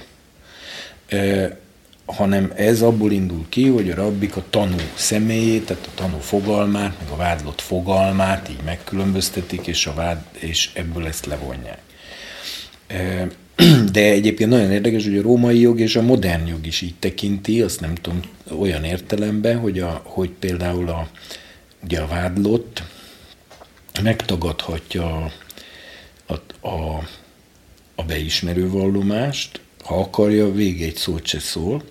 [2.05, 6.99] Hanem ez abból indul ki, hogy a rabbik a tanú személyét, tehát a tanú fogalmát,
[6.99, 11.81] meg a vádlott fogalmát így megkülönböztetik, és, a vád, és ebből ezt levonják.
[13.91, 17.61] De egyébként nagyon érdekes, hogy a római jog és a modern jog is így tekinti,
[17.61, 18.19] azt nem tudom,
[18.59, 21.09] olyan értelemben, hogy, a, hogy például a,
[21.83, 22.83] ugye a vádlott
[24.03, 25.31] megtagadhatja a,
[26.33, 27.03] a, a,
[27.95, 31.83] a beismerő vallomást, ha akarja, végig egy szót se szól,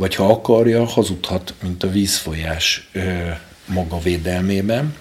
[0.00, 3.28] vagy ha akarja, hazudhat, mint a vízfolyás ö,
[3.66, 4.96] maga védelmében,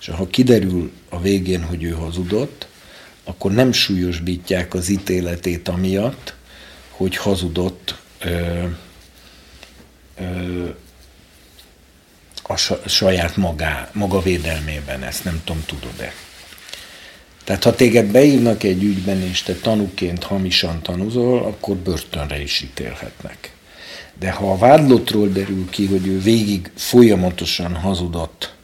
[0.00, 2.66] és ha kiderül a végén, hogy ő hazudott,
[3.24, 6.34] akkor nem súlyosbítják az ítéletét amiatt,
[6.90, 8.64] hogy hazudott ö,
[10.18, 10.68] ö,
[12.42, 12.56] a
[12.86, 16.14] saját magá, maga védelmében, ezt nem tudom, tudod-e.
[17.44, 23.53] Tehát ha téged beírnak egy ügyben, és te tanúként hamisan tanúzol, akkor börtönre is ítélhetnek.
[24.18, 28.54] De ha a vádlottról derül ki, hogy ő végig folyamatosan hazudott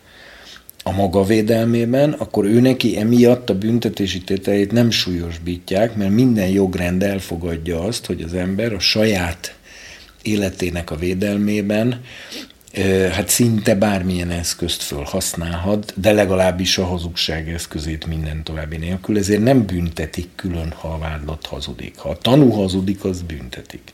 [0.83, 7.03] a maga védelmében, akkor ő neki emiatt a büntetési tételét nem súlyosbítják, mert minden jogrend
[7.03, 9.55] elfogadja azt, hogy az ember a saját
[10.23, 12.01] életének a védelmében
[13.13, 19.67] hát szinte bármilyen eszközt fölhasználhat, de legalábbis a hazugság eszközét minden további nélkül, ezért nem
[19.67, 21.99] büntetik külön, ha a vádlott hazudik.
[21.99, 23.93] Ha a tanú hazudik, az büntetik.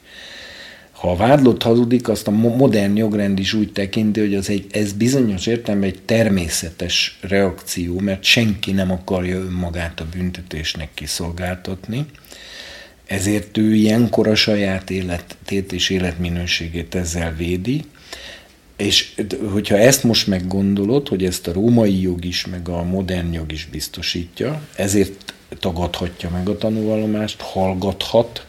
[1.06, 4.92] Ha a vádlott hazudik, azt a modern jogrend is úgy tekinti, hogy az egy, ez
[4.92, 12.06] bizonyos értelemben egy természetes reakció, mert senki nem akarja önmagát a büntetésnek kiszolgáltatni,
[13.04, 17.84] ezért ő ilyenkor a saját életét és életminőségét ezzel védi,
[18.76, 19.14] és
[19.52, 23.68] hogyha ezt most meggondolod, hogy ezt a római jog is, meg a modern jog is
[23.70, 28.45] biztosítja, ezért tagadhatja meg a tanúvallomást, hallgathat,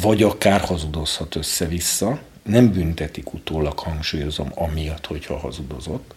[0.00, 6.14] vagy akár hazudozhat össze-vissza, nem büntetik utólag, hangsúlyozom, amiatt, hogyha hazudozott,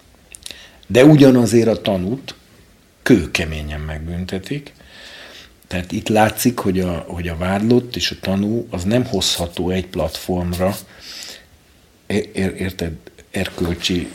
[0.87, 2.35] de ugyanazért a tanút
[3.01, 4.73] kőkeményen megbüntetik,
[5.67, 9.87] tehát itt látszik, hogy a, hogy a vádlott és a tanú az nem hozható egy
[9.87, 10.75] platformra,
[12.33, 12.93] érted,
[13.31, 14.07] erkölcsi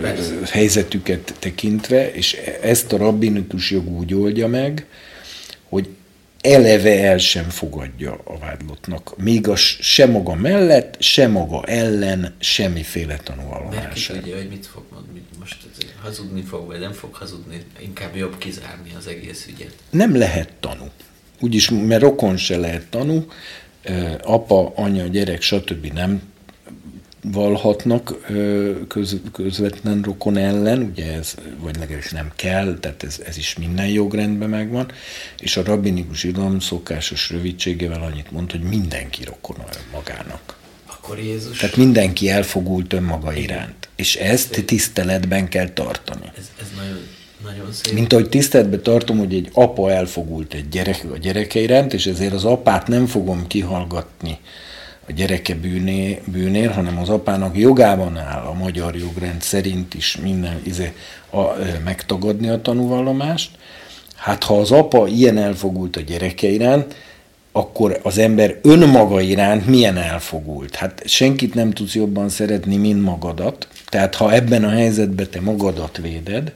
[0.00, 0.34] Persze.
[0.50, 2.32] helyzetüket tekintve, és
[2.62, 4.86] ezt a rabbinikus jog úgy oldja meg,
[5.68, 5.88] hogy
[6.42, 9.16] eleve el sem fogadja a vádlottnak.
[9.16, 14.08] Még a se maga mellett, se maga ellen semmiféle tanulvallomás.
[14.08, 15.56] Mert hogy mit fog mondani, most
[16.02, 19.74] hazudni fog, vagy nem fog hazudni, inkább jobb kizárni az egész ügyet.
[19.90, 20.90] Nem lehet tanú.
[21.40, 23.26] Úgyis, mert rokon se lehet tanú,
[24.22, 25.86] apa, anya, gyerek, stb.
[25.86, 26.31] nem
[27.22, 28.26] valhatnak
[28.88, 33.86] köz, közvetlen rokon ellen, ugye ez, vagy legalábbis nem kell, tehát ez, ez is minden
[33.86, 34.90] jogrendben megvan,
[35.38, 39.56] és a rabbinikus irodalom szokásos rövidségével annyit mond, hogy mindenki rokon
[39.92, 40.56] magának.
[40.86, 41.58] Akkor Jézus...
[41.58, 46.32] Tehát mindenki elfogult önmaga iránt, és ezt tiszteletben kell tartani.
[46.38, 47.00] Ez, ez nagyon,
[47.44, 47.94] nagyon szép.
[47.94, 52.32] Mint ahogy tiszteletben tartom, hogy egy apa elfogult egy gyerek a gyereke iránt, és ezért
[52.32, 54.38] az apát nem fogom kihallgatni
[55.08, 60.60] a gyereke bűné, bűnér, hanem az apának jogában áll a magyar jogrend szerint is minden
[60.62, 60.92] izé,
[61.30, 63.50] a, a, megtagadni a tanúvallomást.
[64.16, 66.94] Hát ha az apa ilyen elfogult a gyereke iránt,
[67.52, 70.74] akkor az ember önmaga iránt milyen elfogult.
[70.74, 73.68] Hát senkit nem tudsz jobban szeretni, mint magadat.
[73.88, 76.52] Tehát ha ebben a helyzetben te magadat véded,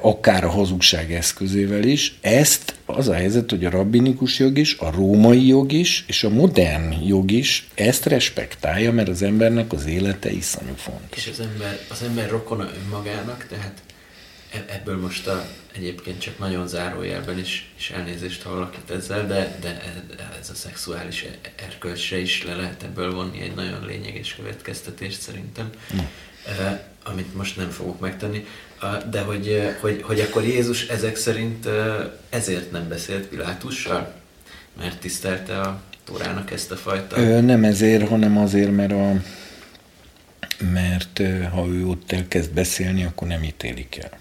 [0.00, 4.90] akár a hazugság eszközével is, ezt az a helyzet, hogy a rabbinikus jog is, a
[4.90, 10.30] római jog is, és a modern jog is ezt respektálja, mert az embernek az élete
[10.30, 11.26] iszonyú fontos.
[11.26, 13.82] És az ember, az ember rokona önmagának, tehát
[14.52, 19.58] e- ebből most a, egyébként csak nagyon zárójelben is, is elnézést ha valakit ezzel, de,
[19.60, 24.34] de e- ez a szexuális e- erkölcsre is le lehet ebből vonni egy nagyon lényeges
[24.34, 25.98] következtetést szerintem, mm.
[27.04, 28.46] Amit most nem fogok megtenni.
[29.10, 31.68] De hogy, hogy, hogy akkor Jézus ezek szerint
[32.28, 34.14] ezért nem beszélt Pilátussal?
[34.78, 37.16] Mert tisztelte a Tórának ezt a fajta...
[37.16, 39.12] Ö, nem ezért, hanem azért, mert, a,
[40.72, 41.20] mert
[41.52, 44.18] ha ő ott elkezd beszélni, akkor nem ítélik el.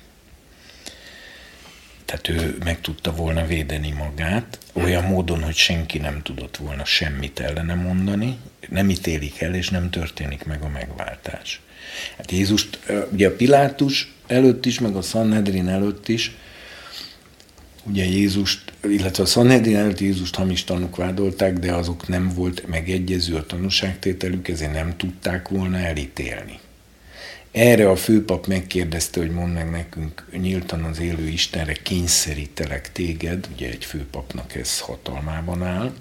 [2.06, 7.39] Tehát ő meg tudta volna védeni magát, olyan módon, hogy senki nem tudott volna semmit
[7.39, 8.38] ellene mondani,
[8.69, 11.61] nem ítélik el, és nem történik meg a megváltás.
[12.17, 12.80] Hát Jézust,
[13.11, 16.35] ugye a Pilátus előtt is, meg a Sanhedrin előtt is,
[17.84, 23.35] ugye Jézust, illetve a Sanhedrin előtt Jézust hamis tanúk vádolták, de azok nem volt megegyező
[23.35, 26.59] a tanúságtételük, ezért nem tudták volna elítélni.
[27.51, 33.69] Erre a főpap megkérdezte, hogy mondd meg nekünk nyíltan az élő Istenre kényszerítelek téged, ugye
[33.69, 35.93] egy főpapnak ez hatalmában áll,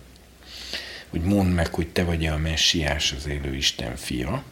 [1.11, 4.43] hogy mondd meg, hogy te vagy-e a messiás, az élő Isten fia,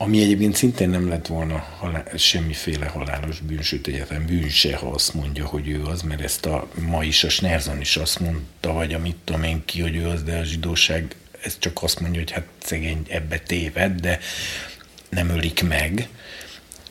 [0.00, 5.14] ami egyébként szintén nem lett volna halál, semmiféle halálos bűn, sőt bűn se, ha azt
[5.14, 8.94] mondja, hogy ő az, mert ezt a ma is a Snerzon is azt mondta, vagy
[8.94, 12.30] amit tudom én ki, hogy ő az, de a zsidóság ez csak azt mondja, hogy
[12.30, 14.18] hát szegény ebbe téved, de
[15.08, 16.08] nem ölik meg.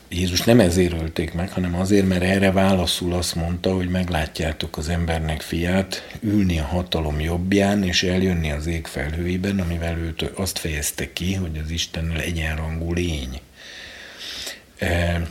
[0.09, 4.89] Jézus nem ezért ölték meg, hanem azért, mert erre válaszul azt mondta, hogy meglátjátok az
[4.89, 11.13] embernek fiát ülni a hatalom jobbján, és eljönni az ég felhőiben, amivel őt azt fejezte
[11.13, 13.39] ki, hogy az Istennel egyenrangú lény.
[14.77, 15.21] E,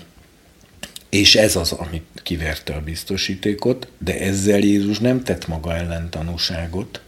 [1.08, 7.00] és ez az, amit kiverte a biztosítékot, de ezzel Jézus nem tett maga ellen tanúságot,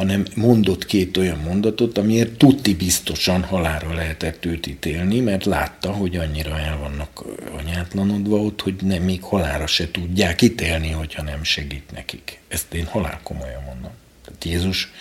[0.00, 6.16] hanem mondott két olyan mondatot, amiért tuti biztosan halára lehetett őt ítélni, mert látta, hogy
[6.16, 7.24] annyira el vannak
[7.58, 12.38] anyátlanodva ott, hogy nem, még halára se tudják ítélni, hogyha nem segít nekik.
[12.48, 13.90] Ezt én halál komolyan mondom.
[14.24, 14.92] Tehát Jézus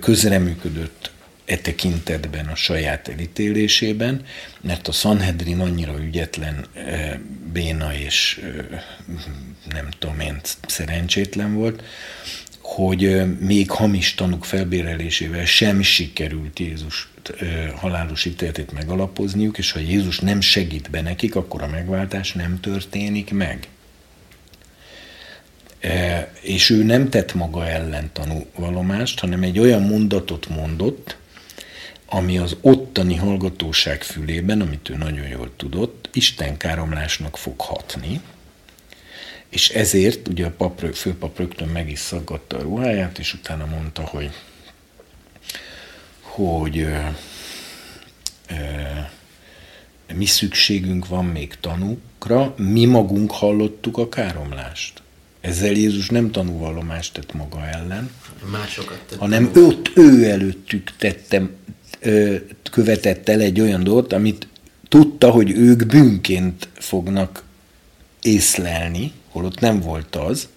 [0.00, 1.10] közreműködött
[1.44, 4.24] e tekintetben a saját elítélésében,
[4.60, 6.66] mert a Sanhedrin annyira ügyetlen,
[7.52, 8.40] béna és
[9.70, 11.82] nem tudom én, szerencsétlen volt,
[12.66, 17.08] hogy még hamis tanúk felbérelésével sem sikerült Jézus
[17.76, 23.32] halálos ítéletét megalapozniuk, és ha Jézus nem segít be nekik, akkor a megváltás nem történik
[23.32, 23.68] meg.
[26.40, 31.16] És ő nem tett maga ellen tanúvalomást, hanem egy olyan mondatot mondott,
[32.06, 38.20] ami az ottani hallgatóság fülében, amit ő nagyon jól tudott, Isten káromlásnak fog hatni,
[39.48, 44.02] és ezért ugye a pap, főpap rögtön meg is szaggatta a ruháját, és utána mondta,
[44.02, 44.30] hogy
[46.20, 46.98] hogy ö,
[48.50, 48.54] ö,
[50.14, 55.02] mi szükségünk van még tanúkra, mi magunk hallottuk a káromlást.
[55.40, 58.10] Ezzel Jézus nem tanúvallomást tett maga ellen,
[58.50, 61.50] Másokat tett hanem őt, ő előttük tettem,
[62.00, 62.36] ö,
[62.70, 64.48] követett el egy olyan dolgot, amit
[64.88, 67.42] tudta, hogy ők bűnként fognak
[68.22, 70.48] észlelni, holott nem volt az,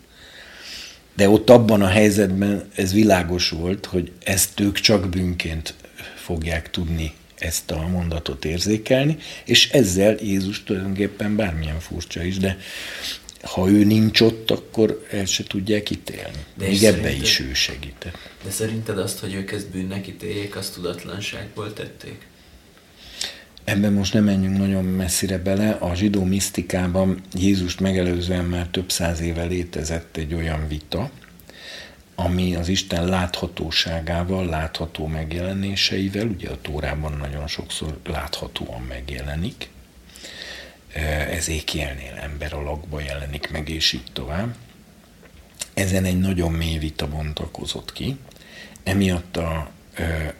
[1.15, 5.73] de ott abban a helyzetben ez világos volt, hogy ezt ők csak bűnként
[6.15, 12.57] fogják tudni ezt a mondatot érzékelni, és ezzel Jézus tulajdonképpen bármilyen furcsa is, de
[13.41, 16.45] ha ő nincs ott, akkor el se tudják ítélni.
[16.57, 18.17] De Még ebbe is ő segített.
[18.43, 22.27] De szerinted azt, hogy ők ezt bűnnek ítéljék, azt tudatlanságból tették?
[23.69, 25.69] Ebben most nem menjünk nagyon messzire bele.
[25.69, 31.09] A zsidó misztikában Jézust megelőzően már több száz éve létezett egy olyan vita,
[32.15, 39.69] ami az Isten láthatóságával, látható megjelenéseivel, ugye a Tórában nagyon sokszor láthatóan megjelenik,
[41.29, 44.55] ez ékjelnél ember alakba jelenik meg, és így tovább.
[45.73, 48.17] Ezen egy nagyon mély vita bontakozott ki.
[48.83, 49.71] Emiatt a,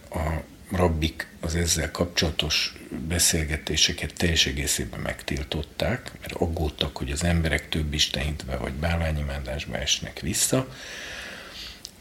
[0.09, 2.73] a rabbik az ezzel kapcsolatos
[3.07, 10.67] beszélgetéseket teljes egészében megtiltották, mert aggódtak, hogy az emberek több istenhitbe vagy bálványimádásba esnek vissza,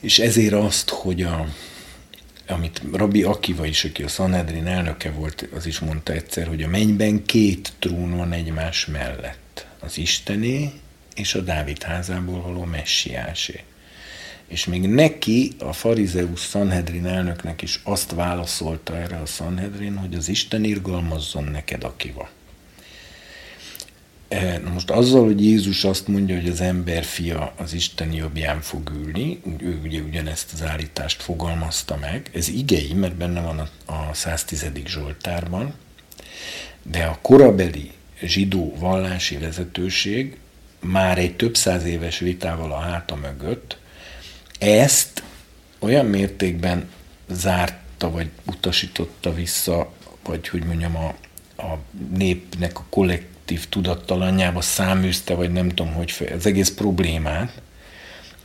[0.00, 1.48] és ezért azt, hogy a,
[2.46, 6.68] amit Rabbi Akiva is, aki a Sanhedrin elnöke volt, az is mondta egyszer, hogy a
[6.68, 9.66] mennyben két trón van egymás mellett.
[9.78, 10.72] Az Istené
[11.14, 13.62] és a Dávid házából való messiásé.
[14.48, 20.28] És még neki, a farizeus Sanhedrin elnöknek is azt válaszolta erre a Sanhedrin, hogy az
[20.28, 22.28] Isten irgalmazzon neked, aki van.
[24.28, 28.60] E, na most azzal, hogy Jézus azt mondja, hogy az ember fia az Isten jobbján
[28.60, 33.92] fog ülni, ő ugye ugyanezt az állítást fogalmazta meg, ez igei, mert benne van a,
[33.92, 34.70] a 110.
[34.86, 35.74] Zsoltárban,
[36.82, 37.90] de a korabeli
[38.22, 40.36] zsidó vallási vezetőség
[40.80, 43.77] már egy több száz éves vitával a háta mögött
[44.58, 45.22] ezt
[45.78, 46.88] olyan mértékben
[47.30, 49.92] zárta, vagy utasította vissza,
[50.24, 51.14] vagy hogy mondjam, a,
[51.62, 51.78] a
[52.16, 57.60] népnek a kollektív tudattalanjába száműzte, vagy nem tudom, hogy az egész problémát,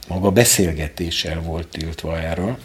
[0.07, 2.57] maga beszélgetéssel volt tiltva erről,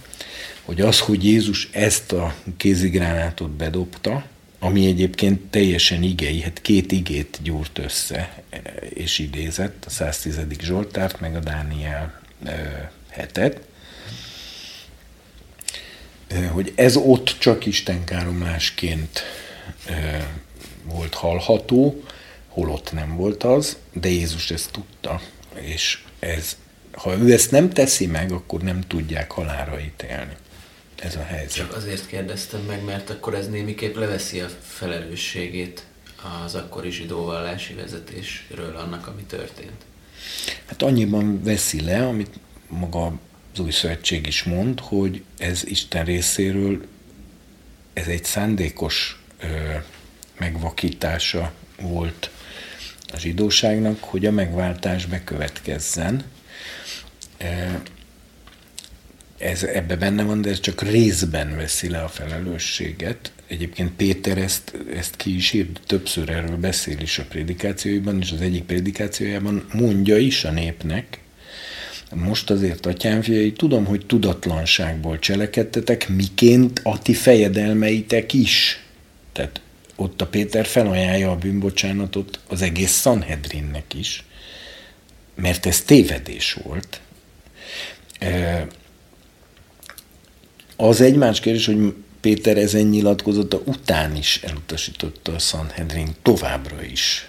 [0.65, 4.25] hogy az, hogy Jézus ezt a kézigránátot bedobta,
[4.59, 8.43] ami egyébként teljesen igei, hát két igét gyúrt össze
[8.89, 10.41] és idézett, a 110.
[10.61, 12.21] Zsoltárt, meg a Dániel
[13.19, 13.61] hetet,
[16.53, 19.23] hogy ez ott csak istenkáromlásként
[20.85, 22.03] volt hallható,
[22.49, 25.21] holott nem volt az, de Jézus ezt tudta,
[25.55, 26.57] és ez,
[26.93, 30.37] ha ő ezt nem teszi meg, akkor nem tudják halára ítélni.
[30.97, 31.57] Ez a helyzet.
[31.57, 35.87] Csak azért kérdeztem meg, mert akkor ez némiképp leveszi a felelősségét
[36.45, 39.85] az akkori zsidóvallási vezetésről annak, ami történt.
[40.67, 42.31] Hát annyiban veszi le, amit
[42.69, 43.19] maga
[43.53, 46.87] az új szövetség is mond, hogy ez Isten részéről
[47.93, 49.47] ez egy szándékos ö,
[50.39, 52.31] megvakítása volt
[53.13, 56.25] a zsidóságnak, hogy a megváltás bekövetkezzen.
[59.39, 63.33] Ez ebbe benne van, de ez csak részben veszi le a felelősséget.
[63.47, 68.41] Egyébként Péter ezt, ezt ki is írt, többször erről beszél is a prédikációiban, és az
[68.41, 71.19] egyik prédikációjában mondja is a népnek,
[72.15, 78.83] most azért, atyám fiai, tudom, hogy tudatlanságból cselekedtetek, miként a ti fejedelmeitek is.
[79.33, 79.61] Tehát
[79.97, 84.25] ott a Péter felajánlja a bűnbocsánatot az egész Sanhedrinnek is,
[85.35, 87.01] mert ez tévedés volt.
[90.77, 97.29] Az egy más kérdés, hogy Péter ezen nyilatkozata után is elutasította a Sanhedrin továbbra is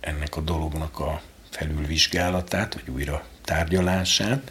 [0.00, 4.50] ennek a dolognak a felülvizsgálatát, vagy újra tárgyalását,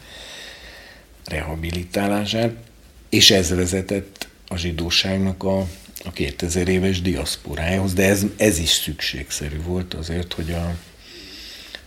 [1.24, 2.54] rehabilitálását,
[3.08, 5.58] és ez vezetett a zsidóságnak a,
[6.04, 10.76] a 2000 éves diaszporájához, de ez, ez is szükségszerű volt azért, hogy a,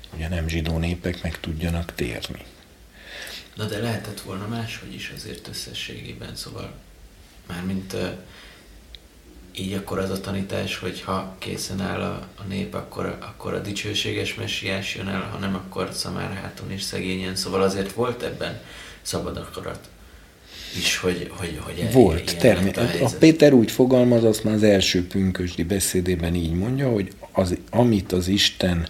[0.09, 2.43] hogy a nem zsidó népek meg tudjanak térni.
[3.55, 6.73] Na de lehetett volna máshogy is azért összességében, szóval
[7.47, 7.95] mármint
[9.57, 13.59] így akkor az a tanítás, hogy ha készen áll a, a nép, akkor, akkor a
[13.59, 17.35] dicsőséges messiás jön el, ha nem, akkor szamár háton és szegényen.
[17.35, 18.61] Szóval azért volt ebben
[19.01, 19.89] szabad akarat
[20.77, 23.01] is, hogy, hogy, hogy Volt, természetesen.
[23.01, 27.57] A, a Péter úgy fogalmaz, azt már az első pünkösdi beszédében így mondja, hogy az,
[27.69, 28.87] amit az Isten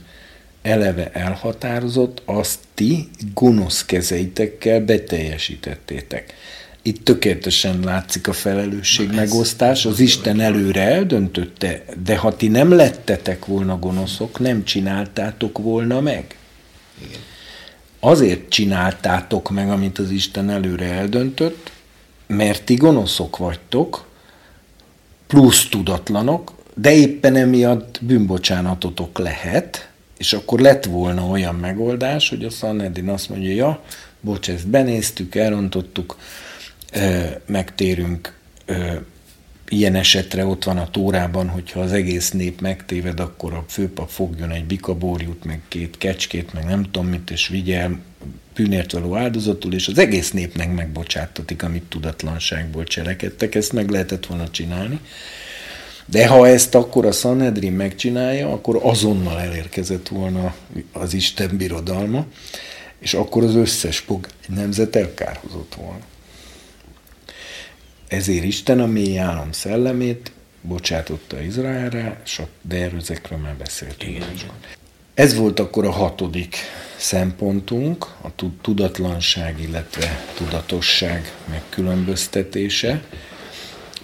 [0.61, 6.33] eleve elhatározott, azt ti gonosz kezeitekkel beteljesítettétek.
[6.81, 9.85] Itt tökéletesen látszik a felelősség Na megosztás.
[9.85, 16.35] Az Isten előre eldöntötte, de ha ti nem lettetek volna gonoszok, nem csináltátok volna meg.
[17.07, 17.19] Igen.
[17.99, 21.71] Azért csináltátok meg, amit az Isten előre eldöntött,
[22.27, 24.05] mert ti gonoszok vagytok,
[25.27, 32.49] plusz tudatlanok, de éppen emiatt bűnbocsánatotok lehet, és akkor lett volna olyan megoldás, hogy a
[32.49, 33.83] Sanhedrin azt mondja, ja,
[34.21, 36.17] bocs, ezt benéztük, elrontottuk,
[37.45, 38.39] megtérünk
[39.69, 44.51] ilyen esetre ott van a Tórában, hogyha az egész nép megtéved, akkor a főpap fogjon
[44.51, 47.99] egy bikabórjút, meg két kecskét, meg nem tudom mit, és vigye el
[48.55, 53.55] bűnért való áldozatul, és az egész népnek megbocsátatik, amit tudatlanságból cselekedtek.
[53.55, 54.99] Ezt meg lehetett volna csinálni.
[56.05, 60.55] De ha ezt akkor a Sanhedrin megcsinálja, akkor azonnal elérkezett volna
[60.91, 62.25] az Isten birodalma,
[62.99, 66.09] és akkor az összes pog nemzet elkárhozott volna.
[68.11, 70.31] Ezért Isten a mély állam szellemét
[70.61, 72.21] bocsátotta Izraelre,
[72.61, 74.11] de erről ezekről már beszéltünk.
[74.11, 74.51] Igen.
[75.13, 76.55] Ez volt akkor a hatodik
[76.97, 78.27] szempontunk, a
[78.61, 83.03] tudatlanság, illetve tudatosság megkülönböztetése.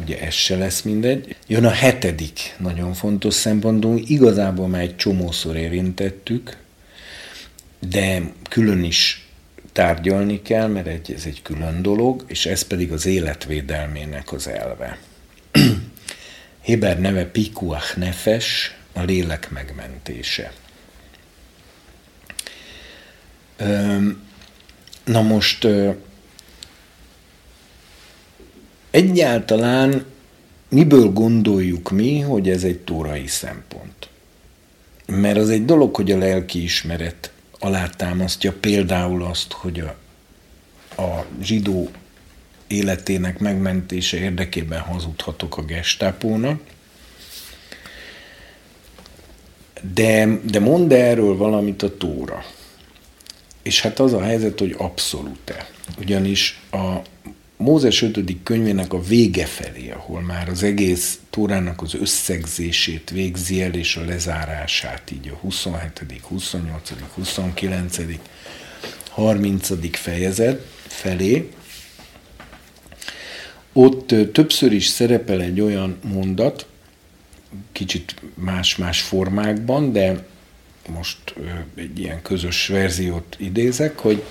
[0.02, 1.36] Ugye ez se lesz mindegy.
[1.48, 6.58] Jön a hetedik nagyon fontos szempontunk, igazából már egy csomószor érintettük,
[7.80, 9.27] de külön is
[9.78, 14.98] tárgyalni kell, mert egy, ez egy külön dolog, és ez pedig az életvédelmének az elve.
[16.62, 20.52] Héber neve Pikuach Nefes, a lélek megmentése.
[25.06, 25.68] Na most
[28.90, 30.06] egyáltalán
[30.70, 34.10] miből gondoljuk mi, hogy ez egy tórai szempont?
[35.06, 39.96] Mert az egy dolog, hogy a lelki ismeret alátámasztja például azt, hogy a,
[41.02, 41.90] a zsidó
[42.68, 46.62] életének megmentése érdekében hazudhatok a gestápónak,
[49.94, 52.46] de, de mondd erről valamit a Tóra.
[53.62, 55.68] És hát az a helyzet, hogy abszolút-e.
[56.00, 56.96] Ugyanis a
[57.58, 58.36] Mózes 5.
[58.44, 64.06] könyvének a vége felé, ahol már az egész Tórának az összegzését végzi el, és a
[64.06, 67.98] lezárását, így a 27., 28., 29.,
[69.10, 69.98] 30.
[69.98, 71.52] fejezet felé,
[73.74, 76.68] ott többször is szerepel egy olyan mondat,
[77.72, 80.28] kicsit más-más formákban, de
[80.90, 81.34] most
[81.76, 84.24] egy ilyen közös verziót idézek, hogy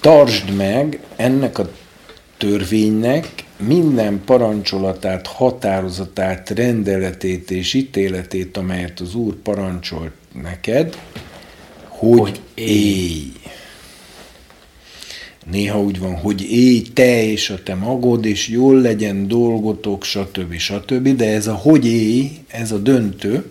[0.00, 1.70] tartsd meg ennek a
[2.36, 10.12] törvénynek minden parancsolatát, határozatát, rendeletét és ítéletét, amelyet az Úr parancsolt
[10.42, 10.98] neked,
[11.88, 13.32] hogy, hogy élj.
[15.50, 20.56] Néha úgy van, hogy élj te és a te magod, és jól legyen dolgotok, stb.
[20.56, 21.08] stb.
[21.16, 23.50] De ez a hogy élj, ez a döntő.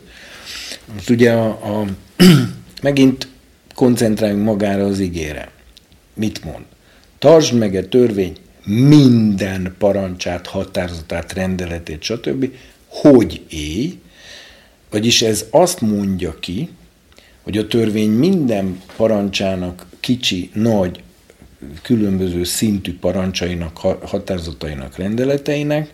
[0.94, 1.86] Most ugye a, a
[2.82, 3.28] megint
[3.76, 5.56] koncentráljunk magára az igére.
[6.18, 6.65] Mit mond?
[7.19, 12.52] Tartsd meg a törvény minden parancsát, határozatát, rendeletét, stb.
[12.88, 13.99] Hogy élj,
[14.89, 16.69] vagyis ez azt mondja ki,
[17.44, 21.03] hogy a törvény minden parancsának kicsi, nagy,
[21.81, 25.94] különböző szintű parancsainak, határozatainak, rendeleteinek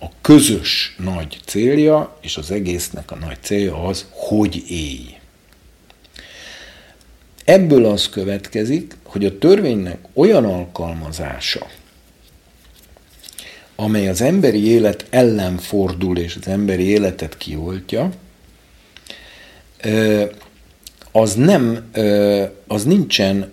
[0.00, 5.16] a közös nagy célja, és az egésznek a nagy célja az, hogy élj.
[7.44, 11.66] Ebből az következik, hogy a törvénynek olyan alkalmazása,
[13.76, 18.10] amely az emberi élet ellen fordul, és az emberi életet kioltja,
[21.12, 21.90] az nem,
[22.66, 23.52] az nincsen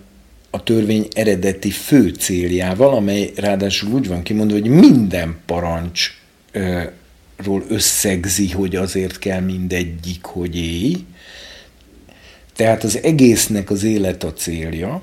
[0.50, 6.92] a törvény eredeti fő céljával, amely ráadásul úgy van kimondva, hogy minden parancsról
[7.68, 11.04] összegzi, hogy azért kell mindegyik, hogy élj.
[12.56, 15.02] Tehát az egésznek az élet a célja.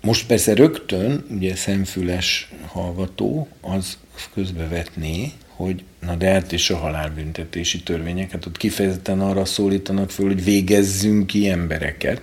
[0.00, 3.98] Most persze rögtön, ugye szemfüles hallgató, az
[4.34, 10.44] közbevetné, hogy na de hát és a halálbüntetési törvényeket ott kifejezetten arra szólítanak föl, hogy
[10.44, 12.20] végezzünk ki embereket,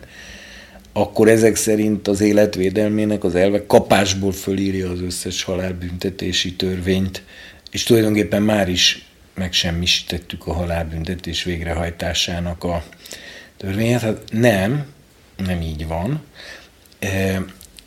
[0.93, 7.23] akkor ezek szerint az életvédelmének az elve kapásból fölírja az összes halálbüntetési törvényt,
[7.71, 12.83] és tulajdonképpen már is megsemmisítettük a halálbüntetés végrehajtásának a
[13.57, 14.01] törvényet.
[14.01, 14.85] Hát nem,
[15.37, 16.23] nem így van,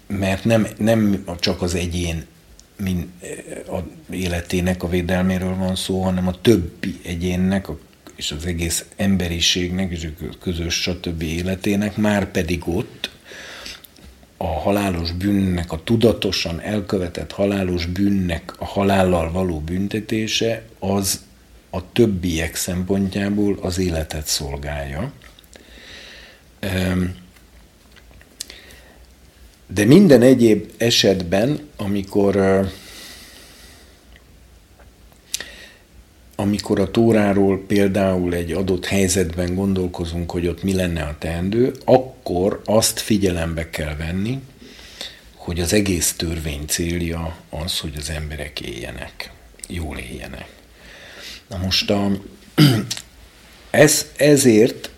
[0.07, 2.27] mert nem, nem csak az egyén
[2.77, 3.07] mind
[3.69, 3.79] a
[4.11, 7.79] életének a védelméről van szó, hanem a többi egyénnek, a,
[8.17, 11.23] és az egész emberiségnek, és a közös stb.
[11.23, 13.11] életének, már pedig ott
[14.37, 21.21] a halálos bűnnek, a tudatosan elkövetett halálos bűnnek a halállal való büntetése, az
[21.71, 25.13] a többiek szempontjából az életet szolgálja.
[29.75, 32.61] De minden egyéb esetben, amikor
[36.35, 42.61] amikor a Tóráról például egy adott helyzetben gondolkozunk, hogy ott mi lenne a teendő, akkor
[42.65, 44.39] azt figyelembe kell venni,
[45.35, 49.33] hogy az egész törvény célja az, hogy az emberek éljenek,
[49.69, 50.49] jól éljenek.
[51.49, 52.11] Na most a,
[53.71, 54.91] ez, ezért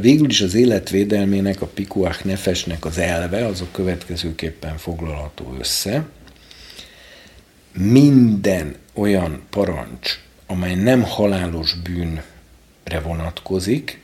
[0.00, 6.04] végül is az életvédelmének, a pikuach nefesnek az elve, az a következőképpen foglalható össze.
[7.72, 14.00] Minden olyan parancs, amely nem halálos bűnre vonatkozik,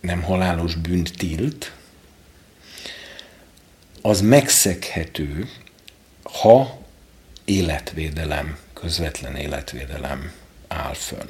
[0.00, 1.72] nem halálos bűnt tilt,
[4.02, 5.48] az megszeghető,
[6.22, 6.78] ha
[7.44, 10.32] életvédelem, közvetlen életvédelem
[10.68, 11.28] áll fönn.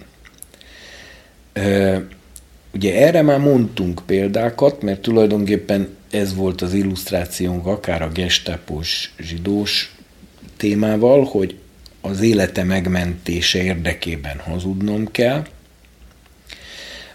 [2.74, 9.94] Ugye erre már mondtunk példákat, mert tulajdonképpen ez volt az illusztrációnk akár a gestapos zsidós
[10.56, 11.58] témával, hogy
[12.00, 15.46] az élete megmentése érdekében hazudnom kell,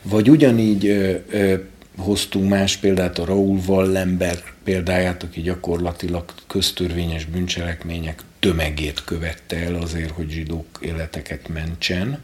[0.02, 1.56] vagy ugyanígy ö, ö,
[1.98, 10.12] hoztunk más példát, a Raúl Wallenberg példáját, aki gyakorlatilag köztörvényes bűncselekmények tömegét követte el azért,
[10.12, 12.20] hogy zsidók életeket mentsen.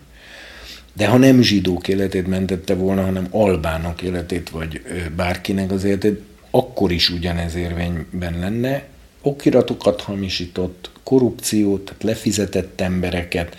[0.94, 4.82] De ha nem zsidók életét mentette volna, hanem albánok életét, vagy
[5.16, 8.84] bárkinek az életét, akkor is ugyanez érvényben lenne,
[9.22, 13.58] okiratokat hamisított, korrupciót, tehát lefizetett embereket,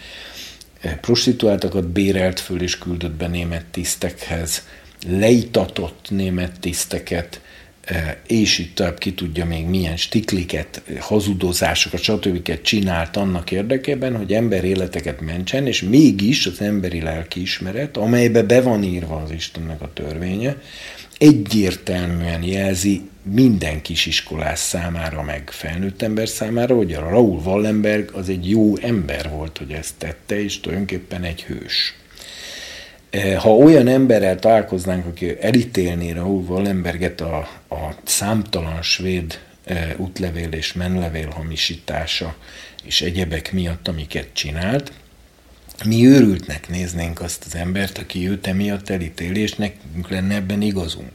[1.00, 4.66] prostituáltakat bérelt föl és küldött be német tisztekhez,
[5.06, 7.40] leitatott német tiszteket,
[8.26, 12.60] és itt tovább ki tudja még milyen stikliket, hazudozásokat, stb.
[12.62, 18.82] csinált annak érdekében, hogy ember életeket mentsen, és mégis az emberi lelkiismeret, amelybe be van
[18.82, 20.56] írva az Istennek a törvénye,
[21.18, 28.50] egyértelműen jelzi minden kisiskolás számára, meg felnőtt ember számára, hogy a Raúl Wallenberg az egy
[28.50, 31.94] jó ember volt, hogy ezt tette, és tulajdonképpen egy hős.
[33.12, 37.36] E, ha olyan emberrel találkoznánk, aki elítélné Raúl Wallenberget a,
[37.68, 42.36] a számtalan svéd e, útlevél és menlevél hamisítása
[42.84, 44.92] és egyebek miatt, amiket csinált,
[45.84, 51.12] mi őrültnek néznénk azt az embert, aki őt emiatt elítéli, és nekünk lenne ebben igazunk.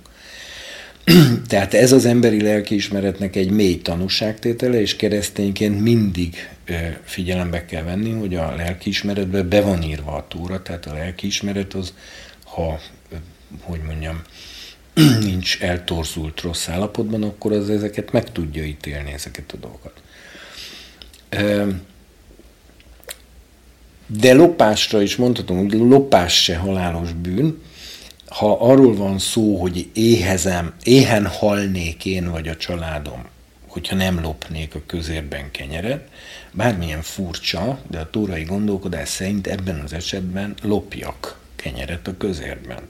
[1.47, 6.49] Tehát ez az emberi lelkiismeretnek egy mély tanúságtétele, és keresztényként mindig
[7.03, 11.93] figyelembe kell venni, hogy a lelkiismeretbe be van írva a túra, tehát a lelkiismeret az,
[12.43, 12.79] ha,
[13.61, 14.21] hogy mondjam,
[15.29, 20.01] nincs eltorzult rossz állapotban, akkor az ezeket meg tudja ítélni, ezeket a dolgokat.
[24.07, 27.61] De lopásra is mondhatom, hogy lopás se halálos bűn,
[28.27, 33.25] ha arról van szó, hogy éhezem, éhen halnék én vagy a családom,
[33.67, 36.07] hogyha nem lopnék a közérben kenyeret,
[36.51, 42.83] bármilyen furcsa, de a tórai gondolkodás szerint ebben az esetben lopjak kenyeret a közérben.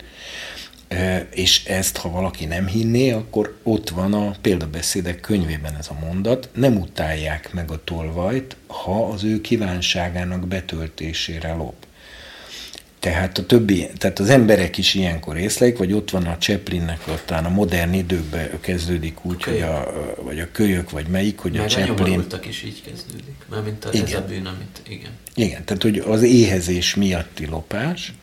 [1.30, 6.50] És ezt, ha valaki nem hinné, akkor ott van a példabeszédek könyvében ez a mondat,
[6.54, 11.87] nem utálják meg a tolvajt, ha az ő kívánságának betöltésére lop.
[13.00, 17.46] Tehát a többi, tehát az emberek is ilyenkor észleik, vagy ott van a Chaplinnek, talán
[17.46, 21.68] a modern időkben kezdődik úgy, hogy a, vagy a kölyök, vagy melyik, hogy Meg a
[21.68, 22.20] Chaplin...
[22.20, 25.12] a is így kezdődik, mármint a, ez a bűn, amit, igen.
[25.36, 28.14] Igen, tehát hogy az éhezés miatti lopás,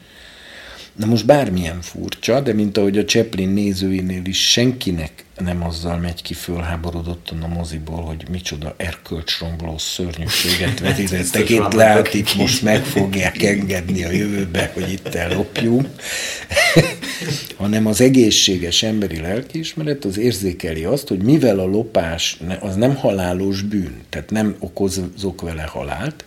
[0.97, 6.23] Na most bármilyen furcsa, de mint ahogy a Chaplin nézőinél is senkinek nem azzal megy
[6.23, 11.49] ki fölháborodottan a moziból, hogy micsoda erkölcsromboló szörnyűséget vetítettek.
[11.51, 15.89] itt lehet, itt most meg fogják engedni a jövőbe, hogy itt ellopjunk.
[17.57, 23.63] hanem az egészséges emberi lelkiismeret az érzékeli azt, hogy mivel a lopás az nem halálos
[23.63, 26.25] bűn, tehát nem okozok vele halált,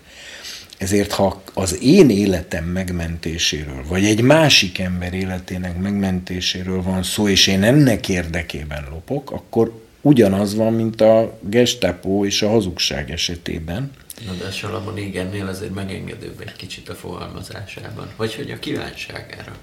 [0.78, 7.48] ezért, ha az én életem megmentéséről, vagy egy másik ember életének megmentéséről van szó, és
[7.48, 13.92] én ennek érdekében lopok, akkor ugyanaz van, mint a gestapo és a hazugság esetében.
[14.26, 18.10] Na de Salamon igennél azért megengedőbb egy kicsit a fogalmazásában.
[18.16, 19.56] Vagy hogy a kívánságára.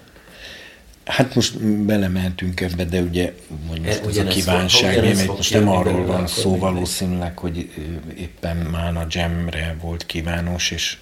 [1.05, 3.33] Hát most belementünk ebbe, de ugye,
[3.69, 7.71] hogy most e, ez a kívánság, fog, mert most nem arról van szó valószínűleg, hogy
[8.19, 10.99] éppen Mána Jamre volt kívános, és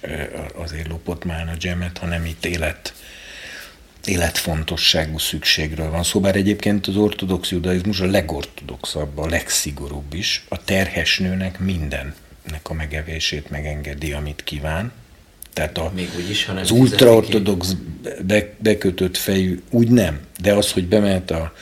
[0.55, 2.93] azért lopott Mána Jamet, hanem itt élet,
[4.05, 6.19] életfontosságú szükségről van szó.
[6.19, 10.45] Bár egyébként az ortodox judaizmus a legortodoxabb, a legszigorúbb is.
[10.49, 14.91] A terhes nőnek mindennek a megevését megengedi, amit kíván
[15.53, 17.75] tehát a, Még úgy is, az ultraortodox
[18.25, 20.19] be, bekötött fejű, úgy nem.
[20.41, 21.53] De az, hogy bemehet a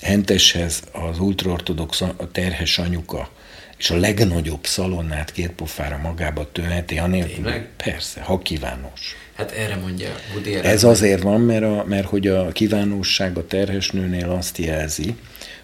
[0.00, 3.30] henteshez az ultraortodox a terhes anyuka,
[3.78, 7.68] és a legnagyobb szalonnát két pofára magába tölheti, anélkül, Tényleg?
[7.76, 9.16] persze, ha kívános.
[9.36, 13.90] Hát erre mondja Woody Ez azért van, mert, a, mert hogy a kívánosság a terhes
[13.90, 15.14] nőnél azt jelzi,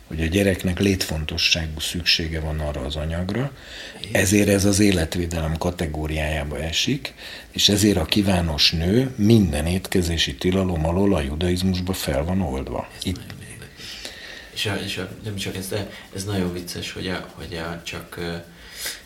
[0.06, 3.52] hogy a gyereknek létfontosságú szüksége van arra az anyagra,
[4.12, 7.14] ezért ez az életvédelem kategóriájába esik,
[7.50, 12.88] és ezért a kívános nő minden étkezési tilalom alól a judaizmusba fel van oldva.
[13.02, 13.20] Itt.
[14.54, 17.82] És, a, és a, nem csak ez, de ez nagyon vicces, hogy, a, hogy a,
[17.84, 18.18] csak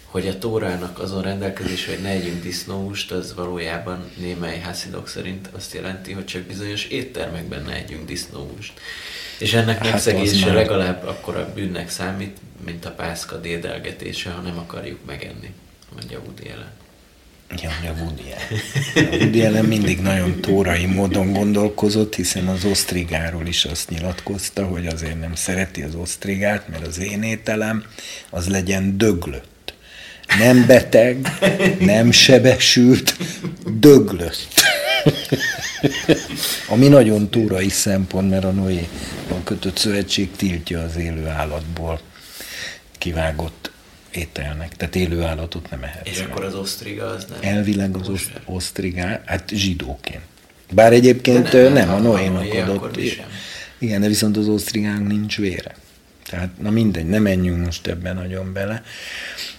[0.05, 5.75] hogy a Tórának azon rendelkezés, hogy ne együnk disznóhúst, az valójában némely hászidok szerint azt
[5.75, 8.73] jelenti, hogy csak bizonyos éttermekben ne együnk disznóhúst.
[9.39, 10.55] És ennek hát megszegése már...
[10.55, 15.51] legalább akkor a bűnnek számít, mint a pászka dédelgetése, ha nem akarjuk megenni,
[15.95, 16.73] mondja Woody Allen.
[17.63, 19.11] Ja, a Woody Allen.
[19.13, 24.87] A Woody Allen mindig nagyon tórai módon gondolkozott, hiszen az osztrigáról is azt nyilatkozta, hogy
[24.87, 27.85] azért nem szereti az osztrigát, mert az én ételem
[28.31, 29.75] az legyen döglött.
[30.39, 31.29] Nem beteg,
[31.79, 33.17] nem sebesült,
[33.67, 34.47] döglött.
[36.69, 38.89] Ami nagyon túrai szempont, mert a Noé
[39.29, 42.01] a kötött szövetség tiltja az élő állatból
[42.99, 43.71] kivágott
[44.11, 46.09] ételnek, tehát élő állatot nem ehet.
[46.09, 47.57] És akkor az osztriga az nem?
[47.57, 50.23] Elvileg az oszt, osztriga, hát zsidóként.
[50.73, 52.99] Bár egyébként nem, nem, nem a Noénak adott.
[53.79, 55.75] Igen, de viszont az osztrigán nincs vére.
[56.29, 58.83] Tehát, na mindegy, nem menjünk most ebben nagyon bele.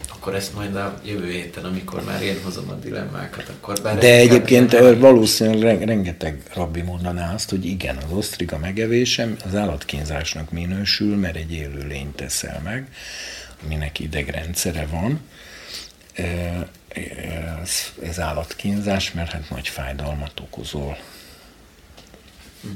[0.10, 4.14] Akkor ezt majd a jövő héten, amikor már én hozom a dilemmákat, akkor bár De
[4.14, 11.36] egyébként valószínűleg rengeteg rabbi mondaná azt, hogy igen, az osztriga megevésem az állatkínzásnak minősül, mert
[11.36, 12.88] egy élő lényt teszel meg,
[13.64, 15.20] aminek idegrendszere van.
[17.64, 17.72] Ez,
[18.04, 20.98] ez állatkínzás, mert hát nagy fájdalmat okozol.
[22.62, 22.70] Hm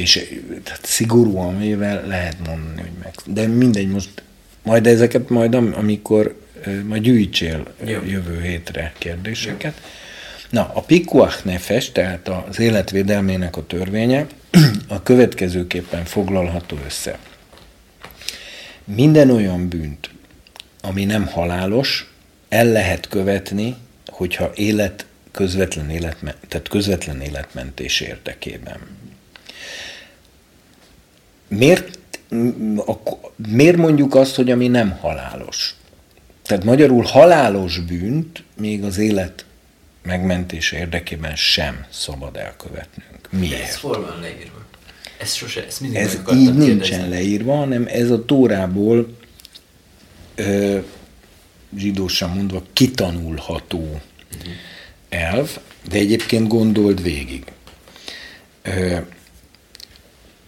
[0.00, 3.14] és tehát szigorúan véve lehet mondani, hogy meg.
[3.24, 4.22] De mindegy, most
[4.62, 6.40] majd ezeket majd, amikor
[6.84, 8.02] majd gyűjtsél Jó.
[8.06, 9.74] jövő hétre kérdéseket.
[9.82, 9.88] Jó.
[10.50, 14.26] Na, a Pikuach Nefes, tehát az életvédelmének a törvénye,
[14.88, 17.18] a következőképpen foglalható össze.
[18.84, 20.10] Minden olyan bűnt,
[20.82, 22.12] ami nem halálos,
[22.48, 28.78] el lehet követni, hogyha élet, közvetlen, életme, tehát közvetlen életmentés érdekében.
[31.50, 31.98] Miért,
[33.48, 35.74] miért mondjuk azt, hogy ami nem halálos?
[36.42, 39.44] Tehát magyarul halálos bűnt még az élet
[40.02, 43.28] megmentése érdekében sem szabad elkövetnünk.
[43.30, 43.56] Miért?
[43.56, 44.64] De ez hol van leírva?
[45.18, 47.08] Ez sose, ez mindig Ez így nincsen kérdezni.
[47.08, 49.16] leírva, hanem ez a Tórából
[50.34, 50.78] ö,
[51.76, 54.52] zsidósan mondva kitanulható uh-huh.
[55.08, 57.44] elv, de egyébként gondold végig.
[58.62, 58.96] Ö,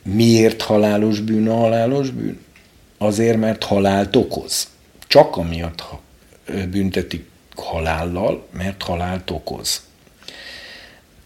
[0.03, 2.39] Miért halálos bűn a halálos bűn?
[2.99, 4.69] Azért, mert halált okoz.
[5.07, 5.85] Csak amiatt
[6.71, 9.83] büntetik halállal, mert halált okoz.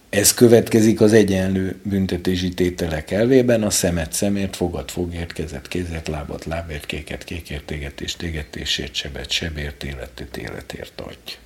[0.09, 6.45] Ez következik az egyenlő büntetési tételek elvében, a szemet szemért, fogad fogért, kezet kézet, lábat
[6.45, 11.37] lábért, kéket kékért, égetés tégetésért, sebet sebért, életet életért adj.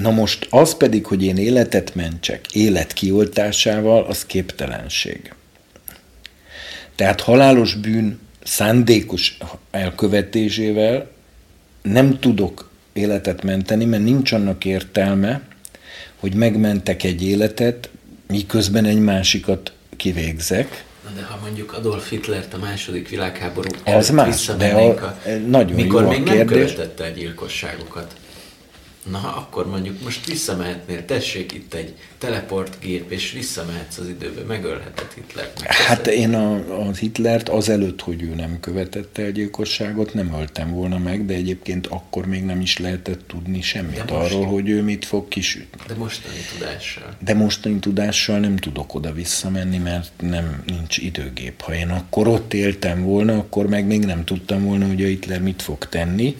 [0.00, 5.34] Na most az pedig, hogy én életet mentsek élet kioltásával, az képtelenség.
[6.94, 9.38] Tehát halálos bűn szándékos
[9.70, 11.10] elkövetésével
[11.82, 15.40] nem tudok életet menteni, mert nincs annak értelme,
[16.16, 17.90] hogy megmentek egy életet,
[18.26, 20.84] miközben egy másikat kivégzek.
[21.04, 25.74] Na de ha mondjuk Adolf Hitlert a második világháború az más, de a, a, nagyon
[25.74, 26.56] mikor jó még a kérdés.
[26.56, 28.14] nem követette a gyilkosságokat.
[29.08, 35.60] Na, akkor mondjuk most visszamehetnél, tessék itt egy teleportgép, és visszamehetsz az időbe, megölheted Hitlert.
[35.60, 40.98] Hát én a, a Hitlert azelőtt, hogy ő nem követette a gyilkosságot, nem öltem volna
[40.98, 45.28] meg, de egyébként akkor még nem is lehetett tudni semmit arról, hogy ő mit fog
[45.28, 45.80] kisütni.
[45.86, 47.16] De mostani tudással.
[47.18, 51.60] De mostani tudással nem tudok oda visszamenni, mert nem nincs időgép.
[51.60, 55.40] Ha én akkor ott éltem volna, akkor meg még nem tudtam volna, hogy a Hitler
[55.40, 56.36] mit fog tenni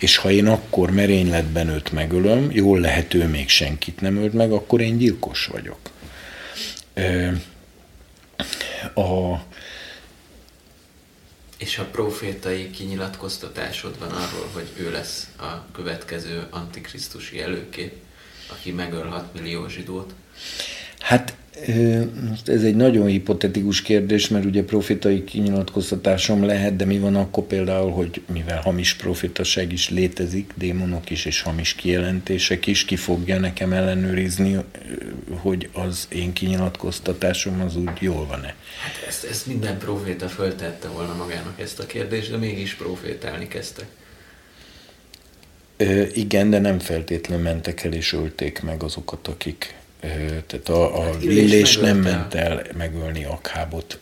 [0.00, 4.52] és ha én akkor merényletben őt megölöm, jól lehet ő még senkit nem ölt meg,
[4.52, 5.78] akkor én gyilkos vagyok.
[8.94, 9.36] A,
[11.56, 17.92] és a profétai kinyilatkoztatásod van arról, hogy ő lesz a következő antikrisztusi előkép,
[18.46, 20.12] aki megöl 6 millió zsidót?
[21.00, 21.34] Hát
[22.44, 27.90] ez egy nagyon hipotetikus kérdés, mert ugye profitai kinyilatkoztatásom lehet, de mi van akkor például,
[27.90, 33.72] hogy mivel hamis profitaság is létezik, démonok is és hamis kijelentések is, ki fogja nekem
[33.72, 34.56] ellenőrizni,
[35.30, 38.54] hogy az én kinyilatkoztatásom az úgy jól van-e?
[38.82, 43.86] Hát ezt, ezt minden proféta föltette volna magának ezt a kérdést, de mégis profétálni kezdtek.
[46.14, 49.74] Igen, de nem feltétlenül mentek el és ölték meg azokat, akik
[50.46, 53.98] tehát a, a hát Illés nem ment el megölni Akhábot.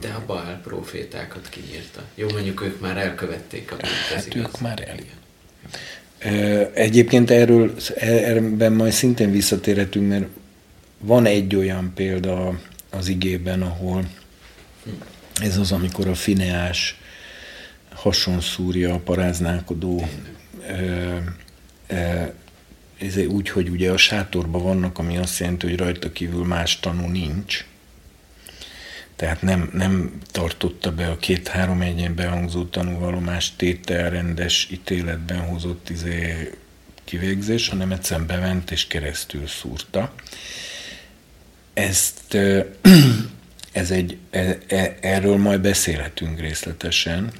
[0.00, 2.02] De a Baal profétákat kinyírta.
[2.14, 4.38] Jó, mondjuk ők már elkövették a bűnt, Hát igaz.
[4.38, 4.96] ők már el.
[6.74, 10.24] Egyébként erről ebben majd szintén visszatérhetünk, mert
[10.98, 12.60] van egy olyan példa
[12.90, 14.04] az igében, ahol
[15.42, 17.00] ez az, amikor a Fineás
[17.94, 20.08] hasonszúrja a paráználkodó
[23.00, 27.06] ez úgy, hogy ugye a sátorban vannak, ami azt jelenti, hogy rajta kívül más tanú
[27.06, 27.64] nincs.
[29.16, 36.50] Tehát nem, nem tartotta be a két-három egyen behangzó tanúvallomást tétel rendes ítéletben hozott izé
[37.04, 40.12] kivégzés, hanem egyszerűen bement és keresztül szúrta.
[41.74, 42.34] Ezt,
[43.72, 47.32] ez egy, e, e, erről majd beszélhetünk részletesen,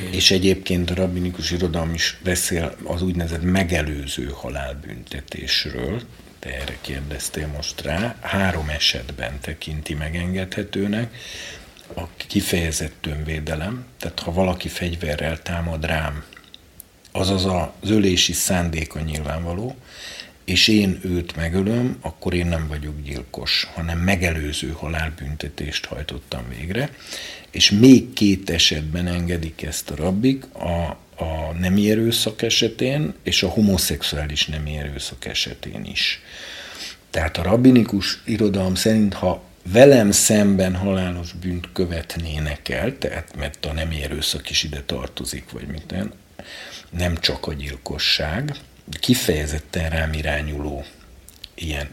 [0.00, 0.14] Okay.
[0.14, 6.02] És egyébként a rabbinikus irodalom is beszél az úgynevezett megelőző halálbüntetésről,
[6.38, 11.14] te erre kérdeztél most rá, három esetben tekinti megengedhetőnek
[11.94, 16.24] a kifejezett önvédelem, tehát ha valaki fegyverrel támad rám,
[17.12, 19.76] azaz az ölési szándéka nyilvánvaló,
[20.46, 26.90] és én őt megölöm, akkor én nem vagyok gyilkos, hanem megelőző halálbüntetést hajtottam végre.
[27.50, 33.48] És még két esetben engedik ezt a rabbik, a, a nemi erőszak esetén, és a
[33.48, 36.20] homoszexuális nemi erőszak esetén is.
[37.10, 39.42] Tehát a rabbinikus irodalom szerint, ha
[39.72, 45.66] velem szemben halálos bűnt követnének el, tehát mert a nemi erőszak is ide tartozik, vagy
[45.66, 46.12] minden,
[46.90, 48.56] nem csak a gyilkosság,
[48.90, 50.84] kifejezetten rám irányuló
[51.54, 51.88] ilyen.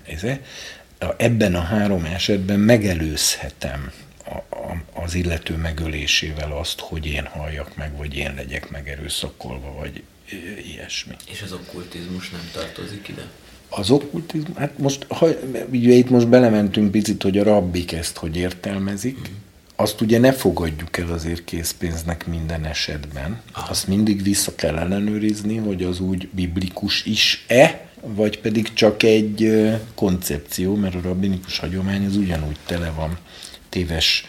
[1.17, 3.91] Ebben a három esetben megelőzhetem
[4.25, 10.03] a, a, az illető megölésével azt, hogy én halljak meg, vagy én legyek megerőszakolva, vagy
[10.71, 11.15] ilyesmi.
[11.31, 13.29] És az okkultizmus nem tartozik ide?
[13.69, 15.27] Az okkultizmus, hát most, ha,
[15.71, 19.33] ugye itt most belementünk picit, hogy a rabbik ezt hogy értelmezik, mm.
[19.83, 23.41] Azt ugye ne fogadjuk el azért készpénznek minden esetben.
[23.51, 30.75] Azt mindig vissza kell ellenőrizni, hogy az úgy biblikus is-e, vagy pedig csak egy koncepció,
[30.75, 33.17] mert a rabbinikus hagyomány az ugyanúgy tele van
[33.69, 34.25] téves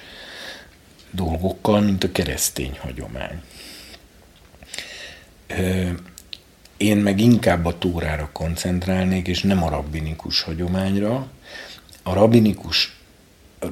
[1.11, 3.41] dolgokkal, mint a keresztény hagyomány.
[6.77, 11.29] Én meg inkább a tórára koncentrálnék, és nem a rabbinikus hagyományra.
[12.03, 12.97] A rabbinikus,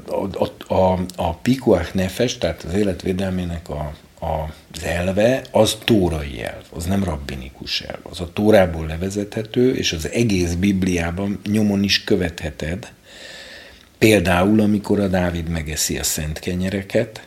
[0.06, 6.42] a, a, a, a pikuach nefes, tehát az életvédelmének a, a, az elve, az tórai
[6.42, 8.00] elv, az nem rabbinikus elv.
[8.02, 12.92] Az a tórából levezethető, és az egész Bibliában nyomon is követheted.
[13.98, 17.26] Például, amikor a Dávid megeszi a szent kenyereket,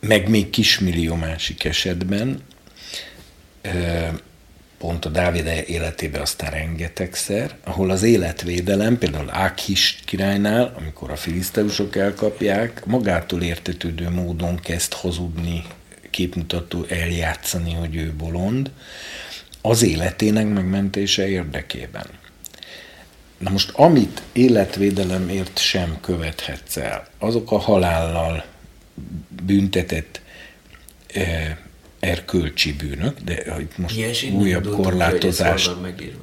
[0.00, 2.42] meg még kismillió másik esetben,
[4.80, 11.96] pont a Dávid életébe aztán rengetegszer, ahol az életvédelem, például Ákhis királynál, amikor a filiszteusok
[11.96, 15.64] elkapják, magától értetődő módon kezd hazudni,
[16.10, 18.70] képmutató eljátszani, hogy ő bolond,
[19.62, 22.06] az életének megmentése érdekében.
[23.38, 28.44] Na most, amit életvédelemért sem követhetsz el, azok a halállal
[29.42, 30.20] büntetett
[31.06, 31.56] eh,
[32.00, 35.76] erkölcsi bűnök, de most Ilyesén újabb korlátozást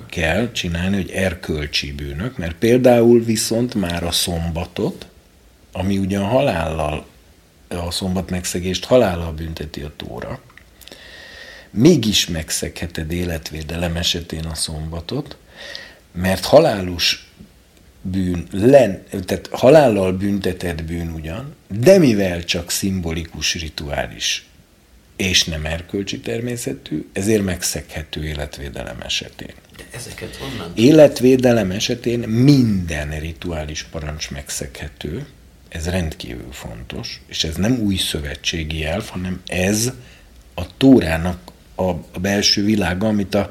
[0.10, 5.08] kell csinálni, hogy erkölcsi bűnök, mert például viszont már a szombatot,
[5.72, 7.06] ami ugyan halállal,
[7.68, 10.42] a szombat megszegést halállal bünteti a tóra,
[11.70, 15.38] mégis megszegheted életvédelem esetén a szombatot,
[16.12, 17.32] mert halálos
[18.02, 24.47] bűn, len, tehát halállal büntetett bűn ugyan, de mivel csak szimbolikus, rituális
[25.18, 29.54] és nem erkölcsi természetű, ezért megszeghető életvédelem esetén.
[29.78, 30.72] De ezeket honnan?
[30.76, 35.26] Életvédelem esetén minden rituális parancs megszeghető,
[35.70, 39.92] ez rendkívül fontos, és ez nem új szövetségi elv, hanem ez
[40.54, 43.50] a Tórának a, a belső világa, amit a,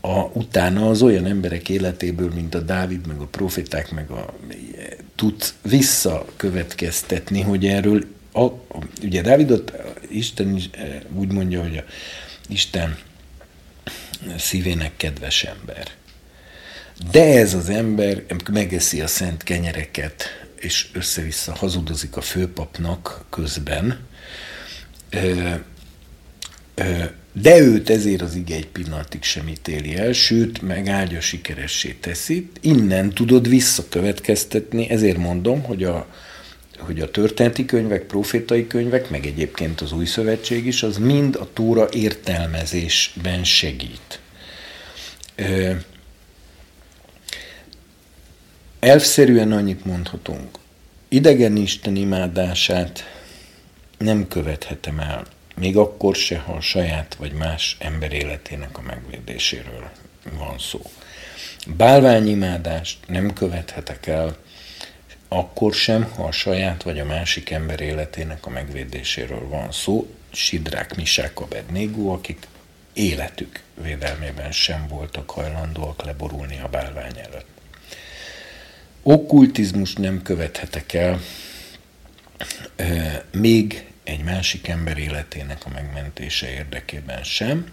[0.00, 4.34] a, utána az olyan emberek életéből, mint a Dávid, meg a proféták, meg a,
[5.14, 8.46] tud visszakövetkeztetni, hogy erről a,
[9.02, 9.72] ugye Dávidot
[10.08, 11.84] Isten is eh, úgy mondja, hogy a
[12.48, 12.98] Isten
[14.38, 15.90] szívének kedves ember.
[17.10, 20.24] De ez az ember megeszi a szent kenyereket,
[20.60, 23.98] és össze-vissza hazudozik a főpapnak közben,
[27.32, 32.50] de őt ezért az ige egy pillanatig sem ítéli el, sőt, megáldja sikeressé teszi.
[32.60, 36.06] Innen tudod visszakövetkeztetni, ezért mondom, hogy a,
[36.82, 41.52] hogy a történeti könyvek, profétai könyvek, meg egyébként az új szövetség is, az mind a
[41.52, 44.20] túra értelmezésben segít.
[48.80, 50.58] Elfszerűen annyit mondhatunk.
[51.08, 53.04] Idegen Isten imádását
[53.98, 59.90] nem követhetem el, még akkor se, ha a saját vagy más ember életének a megvédéséről
[60.38, 60.80] van szó.
[61.76, 64.36] Bálványimádást nem követhetek el,
[65.32, 70.96] akkor sem, ha a saját vagy a másik ember életének a megvédéséről van szó, Sidrák,
[70.96, 72.46] Misák, Abednégó, akik
[72.92, 77.46] életük védelmében sem voltak hajlandóak leborulni a bálvány előtt.
[79.02, 81.20] Okkultizmus nem követhetek el,
[83.32, 87.72] még egy másik ember életének a megmentése érdekében sem.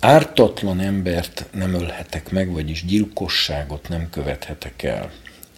[0.00, 5.10] Ártatlan embert nem ölhetek meg, vagyis gyilkosságot nem követhetek el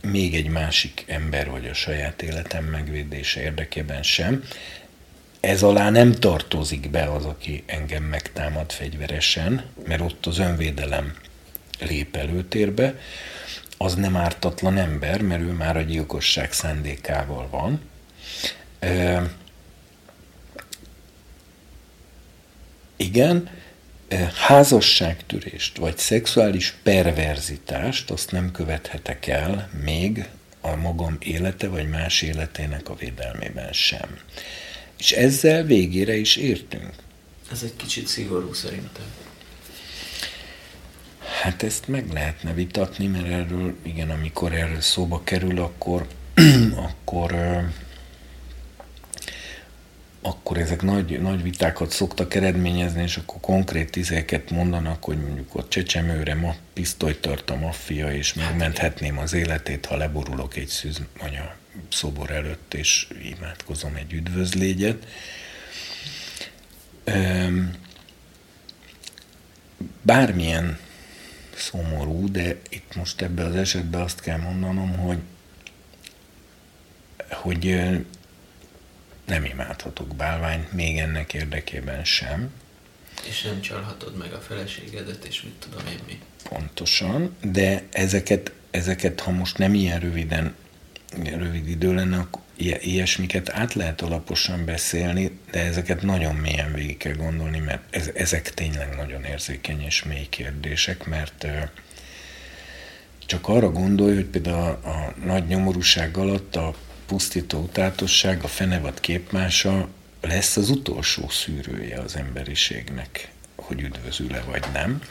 [0.02, 4.44] még egy másik ember vagy a saját életem megvédése érdekében sem.
[5.40, 11.14] Ez alá nem tartozik be az, aki engem megtámad fegyveresen, mert ott az önvédelem
[11.78, 12.94] lép előtérbe,
[13.78, 17.80] az nem ártatlan ember, mert ő már a gyilkosság szándékával van.
[18.78, 19.22] E,
[22.96, 23.50] igen,
[24.34, 30.28] házasságtörést vagy szexuális perverzitást azt nem követhetek el még
[30.60, 34.18] a magam élete vagy más életének a védelmében sem.
[34.98, 36.90] És ezzel végére is értünk.
[37.52, 39.04] Ez egy kicsit szigorú szerintem.
[41.42, 46.06] Hát ezt meg lehetne vitatni, mert erről, igen, amikor erről szóba kerül, akkor,
[46.88, 47.32] akkor
[50.22, 55.68] akkor ezek nagy, nagy vitákat szoktak eredményezni, és akkor konkrét tizeket mondanak, hogy mondjuk ott
[55.68, 61.54] csecsemőre ma pisztolyt tart a maffia, és hát megmenthetném az életét, ha leborulok egy szűzmanya
[61.88, 65.06] szobor előtt, és imádkozom egy üdvözlégyet.
[70.02, 70.78] Bármilyen
[71.56, 75.18] szomorú, de itt most ebben az esetben azt kell mondanom, hogy
[77.30, 77.80] hogy
[79.26, 82.50] nem imádhatok bálványt, még ennek érdekében sem.
[83.28, 86.18] És nem csalhatod meg a feleségedet, és mit tudom én mi.
[86.48, 90.54] Pontosan, de ezeket, ezeket ha most nem ilyen röviden,
[91.24, 92.40] rövid idő lenne, akkor
[92.80, 98.54] ilyesmiket át lehet alaposan beszélni, de ezeket nagyon mélyen végig kell gondolni, mert ez, ezek
[98.54, 101.46] tényleg nagyon érzékeny és mély kérdések, mert
[103.26, 106.74] csak arra gondolj, hogy például a, a nagy nyomorúság alatt a
[107.12, 109.88] pusztító utátosság, a fenevad képmása
[110.20, 115.02] lesz az utolsó szűrője az emberiségnek, hogy üdvözül-e vagy nem.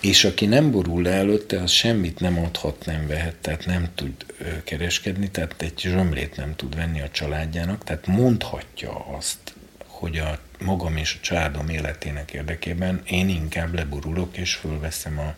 [0.00, 4.26] És aki nem borul le előtte, az semmit nem adhat, nem vehet, tehát nem tud
[4.64, 9.54] kereskedni, tehát egy zsömlét nem tud venni a családjának, tehát mondhatja azt,
[9.86, 15.34] hogy a magam és a családom életének érdekében én inkább leborulok és fölveszem a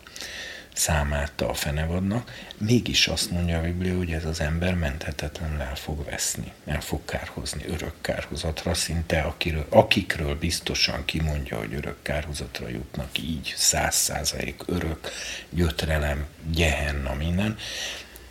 [0.79, 6.05] számát a fenevadnak, mégis azt mondja a Biblia, hogy ez az ember menthetetlenül el fog
[6.05, 13.19] veszni, el fog kárhozni örök kárhozatra, szinte akiről, akikről biztosan kimondja, hogy örök kárhozatra jutnak,
[13.19, 15.11] így száz százalék örök,
[15.51, 17.57] gyötrelem, gyehenna, minden.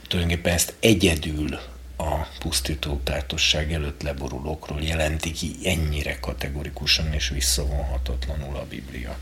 [0.08, 1.60] Tulajdonképpen ezt egyedül
[1.98, 9.18] a pusztító tártosság előtt leborulókról jelenti ki ennyire kategorikusan és visszavonhatatlanul a Biblia.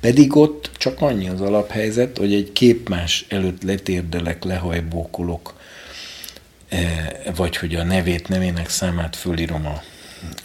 [0.00, 5.60] Pedig ott csak annyi az alaphelyzet, hogy egy képmás előtt letérdelek, lehajbókolok,
[6.68, 9.82] eh, vagy hogy a nevét, nevének számát fölírom a,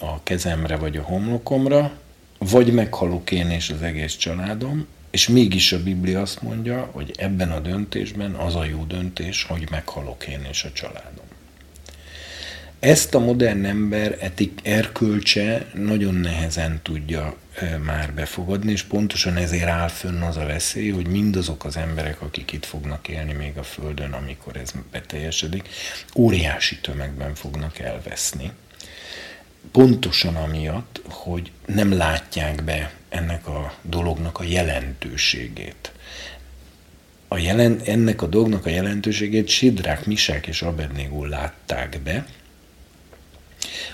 [0.06, 1.92] a kezemre vagy a homlokomra,
[2.38, 7.52] vagy meghalok én és az egész családom, és mégis a Biblia azt mondja, hogy ebben
[7.52, 11.26] a döntésben az a jó döntés, hogy meghalok én és a családom.
[12.84, 17.36] Ezt a modern ember etik erkölcse nagyon nehezen tudja
[17.86, 22.52] már befogadni, és pontosan ezért áll fönn az a veszély, hogy mindazok az emberek, akik
[22.52, 25.70] itt fognak élni még a Földön, amikor ez beteljesedik,
[26.16, 28.52] óriási tömegben fognak elveszni.
[29.72, 35.92] Pontosan amiatt, hogy nem látják be ennek a dolognak a jelentőségét.
[37.28, 42.26] A jelen, ennek a dolognak a jelentőségét Sidrák, Misák és Abednego látták be,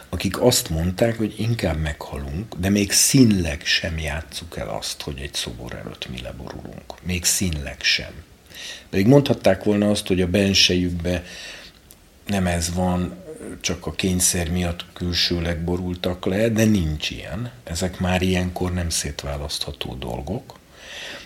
[0.10, 5.34] akik azt mondták, hogy inkább meghalunk, de még színleg sem játsszuk el azt, hogy egy
[5.34, 7.02] szobor előtt mi leborulunk.
[7.04, 8.12] Még színleg sem.
[8.90, 11.24] Pedig mondhatták volna azt, hogy a bensejükbe
[12.28, 13.28] nem ez van,
[13.62, 17.52] csak a kényszer miatt külsőleg borultak le, de nincs ilyen.
[17.64, 20.58] Ezek már ilyenkor nem szétválasztható dolgok.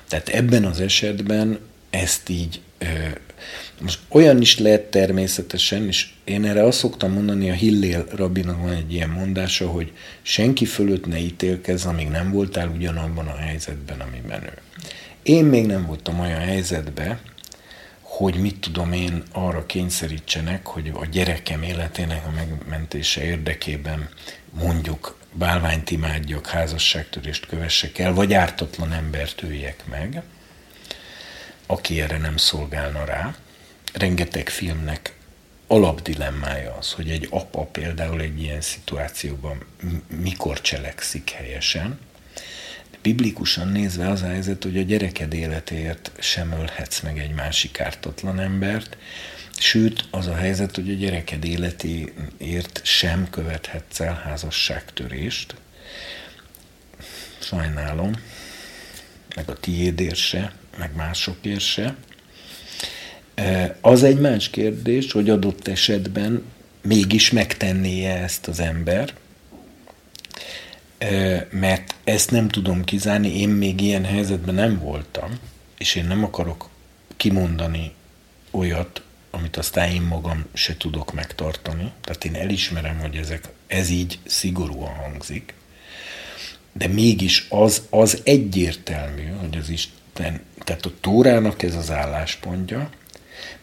[0.07, 2.61] Tehát ebben az esetben ezt így
[3.83, 8.73] most olyan is lehet természetesen, és én erre azt szoktam mondani, a Hillél rabinak van
[8.73, 14.43] egy ilyen mondása, hogy senki fölött ne ítélkezz, amíg nem voltál ugyanabban a helyzetben, amiben
[14.43, 14.57] ő.
[15.23, 17.19] Én még nem voltam olyan helyzetben,
[18.01, 24.09] hogy mit tudom én arra kényszerítsenek, hogy a gyerekem életének a megmentése érdekében
[24.59, 30.23] mondjuk bálványt imádjak, házasságtörést kövessek el, vagy ártatlan embert öljek meg,
[31.65, 33.35] aki erre nem szolgálna rá.
[33.93, 35.13] Rengeteg filmnek
[35.67, 39.65] alapdilemmája az, hogy egy apa például egy ilyen szituációban
[40.21, 41.99] mikor cselekszik helyesen.
[42.91, 47.79] De biblikusan nézve az a helyzet, hogy a gyereked életéért sem ölhetsz meg egy másik
[47.79, 48.97] ártatlan embert,
[49.57, 55.55] sőt az a helyzet, hogy a gyereked életéért sem követhetsz el házasságtörést.
[57.39, 58.11] Sajnálom,
[59.35, 61.95] meg a tiédért se, meg másokért se.
[63.81, 66.43] Az egy más kérdés, hogy adott esetben
[66.81, 69.13] mégis megtennie ezt az ember,
[71.49, 75.39] mert ezt nem tudom kizárni, én még ilyen helyzetben nem voltam,
[75.77, 76.69] és én nem akarok
[77.17, 77.91] kimondani
[78.51, 81.91] olyat, amit aztán én magam se tudok megtartani.
[82.01, 85.53] Tehát én elismerem, hogy ezek, ez így szigorúan hangzik.
[86.73, 92.89] de mégis az, az egyértelmű, hogy az Isten, tehát a Tórának ez az álláspontja.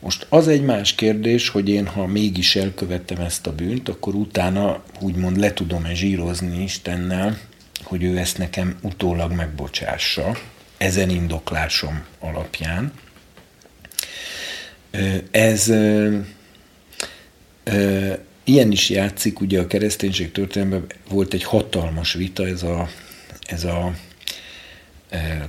[0.01, 4.83] Most az egy más kérdés, hogy én, ha mégis elkövettem ezt a bűnt, akkor utána
[5.01, 7.39] úgymond le tudom-e zsírozni Istennel,
[7.83, 10.37] hogy ő ezt nekem utólag megbocsássa,
[10.77, 12.93] ezen indoklásom alapján.
[15.31, 15.73] Ez
[18.45, 22.89] ilyen is játszik, ugye a kereszténység történelemben volt egy hatalmas vita, ez a,
[23.43, 23.95] ez a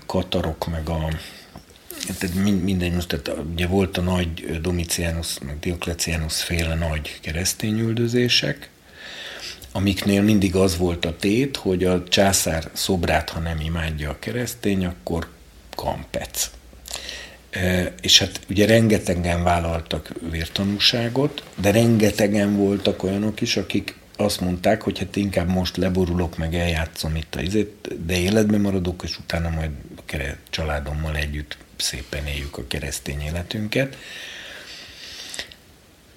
[0.06, 1.10] katarok, meg a
[2.06, 8.70] tehát mindegy, most tehát ugye volt a nagy Domitianus, meg Dioklecianus féle nagy keresztényüldözések,
[9.72, 14.86] amiknél mindig az volt a tét, hogy a császár szobrát, ha nem imádja a keresztény,
[14.86, 15.28] akkor
[15.76, 16.52] kampec.
[18.02, 25.00] És hát ugye rengetegen vállaltak vértanúságot, de rengetegen voltak olyanok is, akik azt mondták, hogy
[25.00, 29.72] hát inkább most leborulok, meg eljátszom itt a izét, de életben maradok, és utána majd
[30.08, 30.16] a
[30.50, 33.98] családommal együtt szépen éljük a keresztény életünket.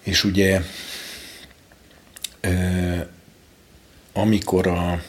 [0.03, 0.61] És ugye
[4.13, 5.03] amikor a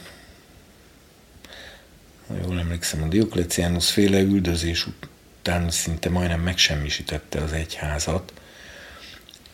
[2.43, 8.33] jól emlékszem, a Diokleciánus féle üldözés után szinte majdnem megsemmisítette az egyházat,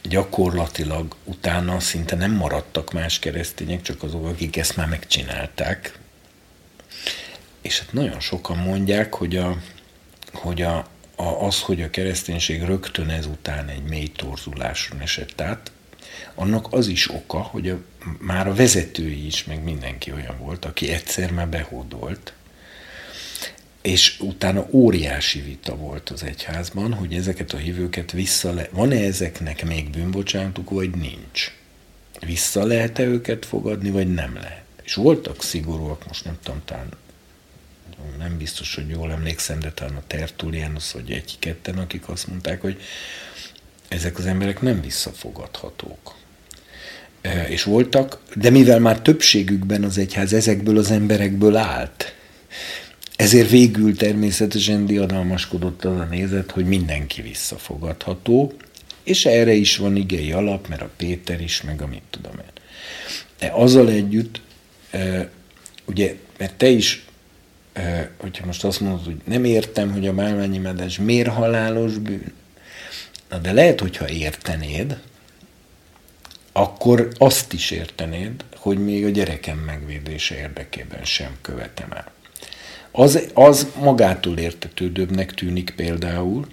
[0.02, 6.00] gyakorlatilag utána szinte nem maradtak más keresztények, csak azok, akik ezt már megcsinálták.
[7.62, 9.58] És hát nagyon sokan mondják, hogy, a,
[10.34, 10.88] hogy a,
[11.22, 15.72] az, hogy a kereszténység rögtön ezután egy mély torzuláson esett át,
[16.36, 17.78] annak az is oka, hogy a,
[18.20, 22.34] már a vezetői is, meg mindenki olyan volt, aki egyszer már behódolt,
[23.82, 28.70] és utána óriási vita volt az egyházban, hogy ezeket a hívőket vissza le...
[28.72, 31.52] Van-e ezeknek még bűnbocsánatuk, vagy nincs?
[32.20, 34.64] Vissza lehet-e őket fogadni, vagy nem lehet?
[34.84, 36.90] És voltak szigorúak, most nem tudom, talán
[38.18, 42.82] nem biztos, hogy jól emlékszem, de talán a Tertullianus, vagy egy-ketten, akik azt mondták, hogy
[43.88, 46.16] ezek az emberek nem visszafogadhatók.
[47.50, 52.16] És voltak, de mivel már többségükben az egyház ezekből az emberekből állt,
[53.16, 58.54] ezért végül természetesen diadalmaskodott az a nézet, hogy mindenki visszafogadható,
[59.04, 62.52] és erre is van igei alap, mert a Péter is, meg amit tudom én.
[63.40, 64.42] De azzal együtt,
[65.86, 67.06] ugye, mert te is,
[68.18, 72.34] hogyha most azt mondod, hogy nem értem, hogy a málványi medes miért halálos bűn,
[73.30, 75.00] na de lehet, hogyha értenéd,
[76.52, 82.12] akkor azt is értenéd, hogy még a gyerekem megvédése érdekében sem követem el.
[82.92, 86.48] Az, az magától értetődőbbnek tűnik például,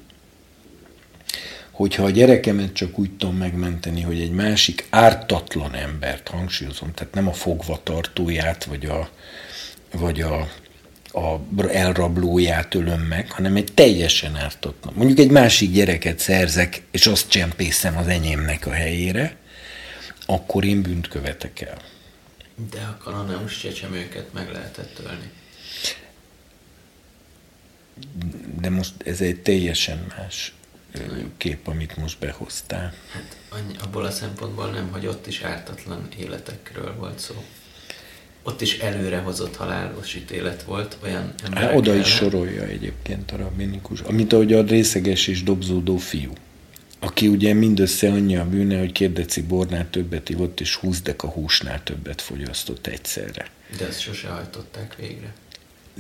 [1.71, 7.29] hogyha a gyerekemet csak úgy tudom megmenteni, hogy egy másik ártatlan embert hangsúlyozom, tehát nem
[7.29, 9.09] a fogvatartóját, vagy a,
[9.93, 10.49] vagy a,
[11.13, 11.39] a
[11.69, 14.95] elrablóját ölöm meg, hanem egy teljesen ártatlan.
[14.97, 19.37] Mondjuk egy másik gyereket szerzek, és azt csempészem az enyémnek a helyére,
[20.27, 21.79] akkor én bűnt követek el.
[22.71, 25.31] De a kanoneus csecsemőket meg lehetett ölni
[28.61, 30.53] de most ez egy teljesen más
[31.37, 32.95] kép, amit most behoztál.
[33.13, 37.45] Hát annyi, abból a szempontból nem, hogy ott is ártatlan életekről volt szó.
[38.49, 44.33] Ott is előrehozott halálos ítélet volt olyan emberek Oda is sorolja egyébként a rabbinikus, amit
[44.33, 46.33] ahogy a részeges és dobzódó fiú
[47.01, 51.29] aki ugye mindössze annyi a bűne, hogy két deci bornál többet ivott, és 20 deka
[51.29, 53.47] húsnál többet fogyasztott egyszerre.
[53.79, 55.35] De ezt sose hajtották végre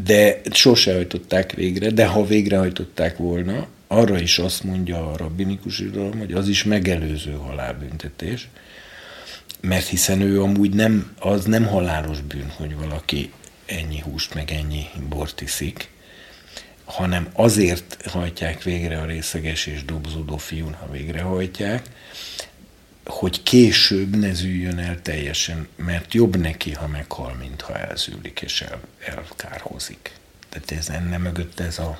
[0.04, 6.18] de sose hajtották végre, de ha végrehajtották volna, arra is azt mondja a rabbinikus irodalom,
[6.18, 8.48] hogy az is megelőző halálbüntetés,
[9.60, 13.32] mert hiszen ő amúgy nem, az nem halálos bűn, hogy valaki
[13.66, 15.88] ennyi húst meg ennyi bort iszik,
[16.84, 21.86] hanem azért hajtják végre a részeges és dobzódó fiún, ha végrehajtják,
[23.04, 28.62] hogy később ne zűjjön el teljesen, mert jobb neki, ha meghal, mint ha elzűlik és
[28.62, 30.12] el, elkárhozik.
[30.48, 31.98] Tehát ez enne mögött ez a...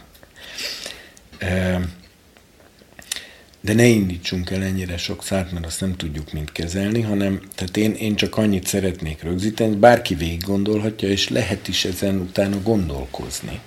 [3.61, 7.77] De ne indítsunk el ennyire sok szárt, mert azt nem tudjuk mind kezelni, hanem tehát
[7.77, 13.61] én, én csak annyit szeretnék rögzíteni, bárki végig gondolhatja, és lehet is ezen utána gondolkozni.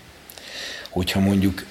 [0.89, 1.65] Hogyha mondjuk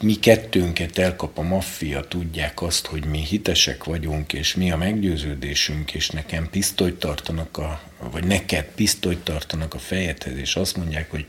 [0.00, 5.94] mi kettőnket elkap a maffia, tudják azt, hogy mi hitesek vagyunk, és mi a meggyőződésünk,
[5.94, 7.80] és nekem pisztolyt tartanak, a,
[8.10, 11.26] vagy neked pisztolyt tartanak a fejedhez, és azt mondják, hogy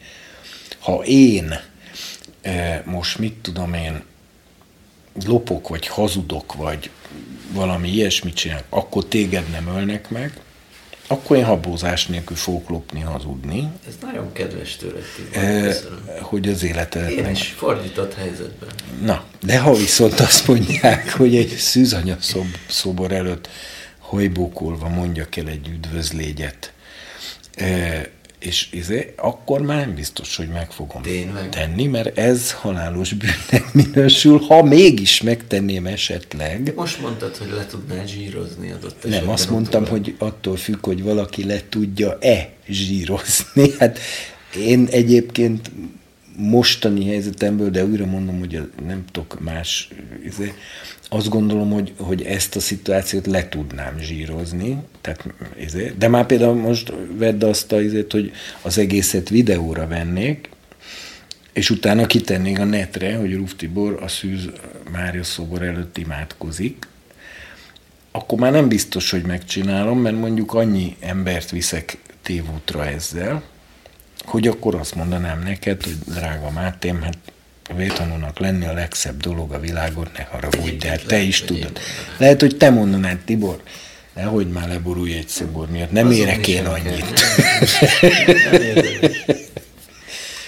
[0.79, 1.59] ha én
[2.41, 4.03] e, most mit tudom én,
[5.25, 6.89] lopok, vagy hazudok, vagy
[7.53, 10.41] valami ilyesmit csinálok, akkor téged nem ölnek meg,
[11.11, 13.67] akkor én habózás nélkül fogok lopni, hazudni.
[13.87, 15.75] Ez nagyon kedves tőled, e,
[16.21, 17.09] hogy az életet...
[17.09, 18.69] Én is fordított helyzetben.
[19.01, 23.49] Na, de ha viszont azt mondják, hogy egy szűzanya szob, szobor előtt
[23.99, 26.73] hajbókolva mondjak el egy üdvözlégyet,
[27.55, 28.09] e,
[28.41, 31.49] és izé, akkor már nem biztos, hogy meg fogom Tényleg?
[31.49, 36.73] tenni, mert ez halálos bűnnek minősül, ha mégis megtenném esetleg.
[36.75, 39.19] Most mondtad, hogy le tudnál zsírozni adott esetben.
[39.19, 40.03] Nem, azt mondtam, utólag.
[40.03, 43.69] hogy attól függ, hogy valaki le tudja-e zsírozni.
[43.79, 43.99] Hát
[44.57, 45.71] én egyébként
[46.37, 49.89] mostani helyzetemből, de újra mondom, hogy nem tudok más,
[50.25, 50.53] izé,
[51.13, 55.25] azt gondolom, hogy, hogy ezt a szituációt le tudnám zsírozni, tehát,
[55.59, 58.31] izé, de már például most vedd azt a, izét, hogy
[58.61, 60.49] az egészet videóra vennék,
[61.53, 64.49] és utána kitennék a netre, hogy Ruf Tibor a Szűz
[64.91, 66.87] Mária szobor előtt imádkozik,
[68.11, 73.43] akkor már nem biztos, hogy megcsinálom, mert mondjuk annyi embert viszek tévútra ezzel,
[74.25, 77.17] hogy akkor azt mondanám neked, hogy drága Mátém, hát
[77.75, 81.79] vétanúnak lenni a legszebb dolog a világon, ne haragudj, de hát te is tudod.
[82.17, 83.61] Lehet, hogy te mondanád, Tibor,
[84.13, 87.21] nehogy már leborulj egy szobor miatt, nem érek én annyit.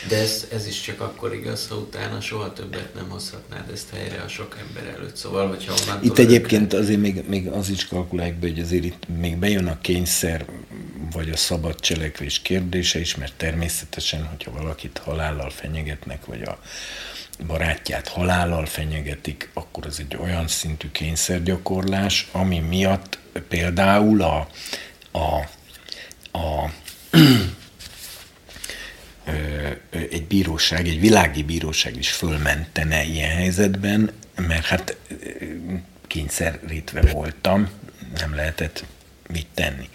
[0.08, 4.22] De ez, ez is csak akkor igaz, ha utána soha többet nem hozhatnád ezt helyre
[4.22, 5.16] a sok ember előtt.
[5.16, 9.38] Szóval, hogyha Itt egyébként azért még, még az is kalkulálják be, hogy azért itt még
[9.38, 10.46] bejön a kényszer,
[11.12, 16.60] vagy a szabad cselekvés kérdése is, mert természetesen, hogyha valakit halállal fenyegetnek, vagy a
[17.48, 23.18] barátját halállal fenyegetik, akkor ez egy olyan szintű kényszergyakorlás, ami miatt
[23.48, 24.48] például a,
[25.12, 25.36] a,
[26.38, 26.72] a
[29.92, 34.98] egy bíróság, egy világi bíróság is fölmentene ilyen helyzetben, mert hát
[36.08, 37.70] kényszerítve voltam,
[38.18, 38.86] nem lehetett
[39.28, 39.90] mit tenni.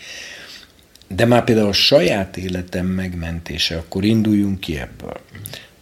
[1.08, 5.20] De már például a saját életem megmentése, akkor induljunk ki ebből.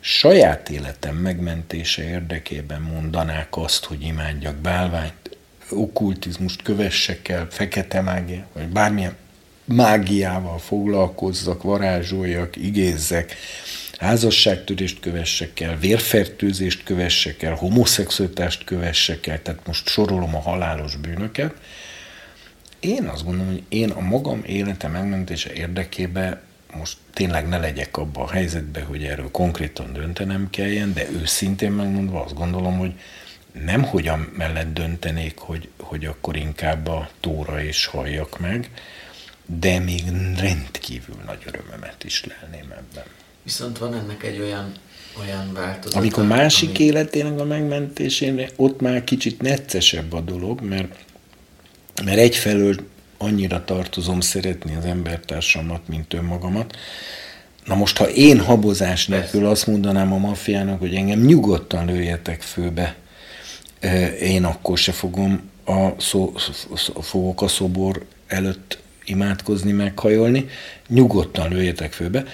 [0.00, 5.36] Saját életem megmentése érdekében mondanák azt, hogy imádjak bálványt,
[5.70, 9.16] okkultizmust kövessek el, fekete mágia, vagy bármilyen
[9.66, 13.36] mágiával foglalkozzak, varázsoljak, igézzek,
[13.98, 21.54] házasságtörést kövessek el, vérfertőzést kövessek el, homoszexualitást kövessek el, tehát most sorolom a halálos bűnöket.
[22.80, 26.40] Én azt gondolom, hogy én a magam élete megmentése érdekében
[26.76, 32.24] most tényleg ne legyek abba a helyzetbe, hogy erről konkrétan döntenem kelljen, de őszintén megmondva
[32.24, 32.92] azt gondolom, hogy
[33.64, 38.70] nem hogyan mellett döntenék, hogy, hogy akkor inkább a tóra és halljak meg,
[39.46, 40.02] de még
[40.38, 43.04] rendkívül nagy örömömet is lelném ebben.
[43.42, 44.72] Viszont van ennek egy olyan,
[45.20, 45.98] olyan változat.
[45.98, 46.84] Amikor másik ami...
[46.84, 50.94] életének a megmentésén, ott már kicsit neccesebb a dolog, mert,
[52.04, 52.76] mert egyfelől
[53.18, 56.76] annyira tartozom szeretni az embertársamat, mint önmagamat.
[57.64, 62.96] Na most, ha én habozás nélkül azt mondanám a maffiának, hogy engem nyugodtan lőjetek főbe,
[64.20, 66.32] én akkor se fogom a, szó,
[67.00, 70.48] fogok a szobor előtt imádkozni, meghajolni,
[70.88, 72.24] nyugodtan lőjetek főbe,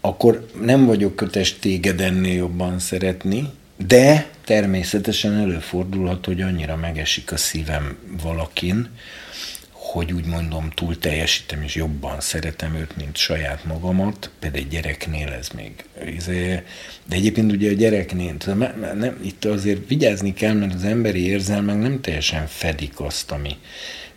[0.00, 3.44] akkor nem vagyok kötes téged ennél jobban szeretni,
[3.86, 8.88] de természetesen előfordulhat, hogy annyira megesik a szívem valakin,
[9.92, 15.48] hogy úgy mondom, túl teljesítem, és jobban szeretem őt, mint saját magamat, egy gyereknél ez
[15.48, 15.84] még.
[16.16, 16.62] Izé,
[17.08, 18.34] de egyébként ugye a gyereknél,
[18.94, 23.56] nem, itt azért vigyázni kell, mert az emberi érzelmek nem teljesen fedik azt, ami,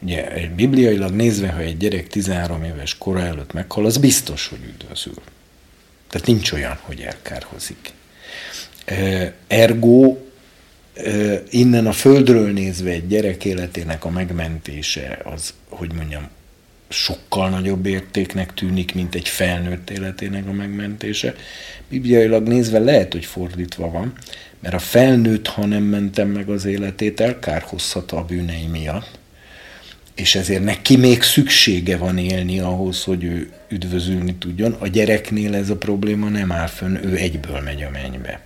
[0.03, 5.21] Ugye bibliailag nézve, ha egy gyerek 13 éves kora előtt meghal, az biztos, hogy üdvözül.
[6.09, 7.91] Tehát nincs olyan, hogy elkárhozik.
[9.47, 10.17] Ergo
[11.49, 16.29] innen a földről nézve egy gyerek életének a megmentése az, hogy mondjam,
[16.89, 21.35] sokkal nagyobb értéknek tűnik, mint egy felnőtt életének a megmentése.
[21.89, 24.13] Bibliailag nézve lehet, hogy fordítva van,
[24.59, 29.21] mert a felnőtt, ha nem mentem meg az életét, elkárhozhat a bűnei miatt,
[30.15, 34.73] és ezért neki még szüksége van élni ahhoz, hogy ő üdvözülni tudjon.
[34.73, 38.41] A gyereknél ez a probléma nem áll fönn, ő egyből megy a mennybe.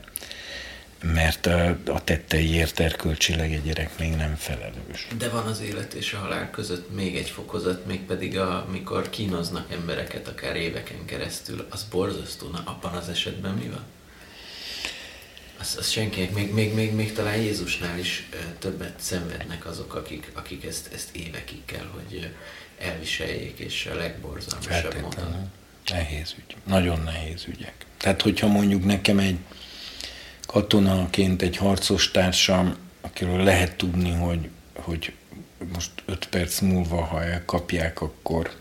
[1.14, 5.08] Mert a, a tetteiért erkölcsileg egy gyerek még nem felelős.
[5.18, 10.28] De van az élet és a halál között még egy fokozat, mégpedig amikor kínoznak embereket
[10.28, 12.48] akár éveken keresztül, az borzasztó.
[12.48, 13.84] Na, abban az esetben mi van?
[15.60, 18.30] Az, az senkinek, még, még, még, még talán Jézusnál is
[18.60, 22.34] többet szenvednek azok, akik, akik ezt, ezt évekig kell, hogy
[22.80, 25.52] elviseljék, és a legborzalmasabb módon.
[25.86, 26.56] Nehéz ügy.
[26.64, 27.86] Nagyon nehéz ügyek.
[27.98, 29.38] Tehát, hogyha mondjuk nekem egy
[30.46, 35.14] katonaként egy harcos társam, akiről lehet tudni, hogy, hogy
[35.74, 38.52] most öt perc múlva, ha elkapják, akkor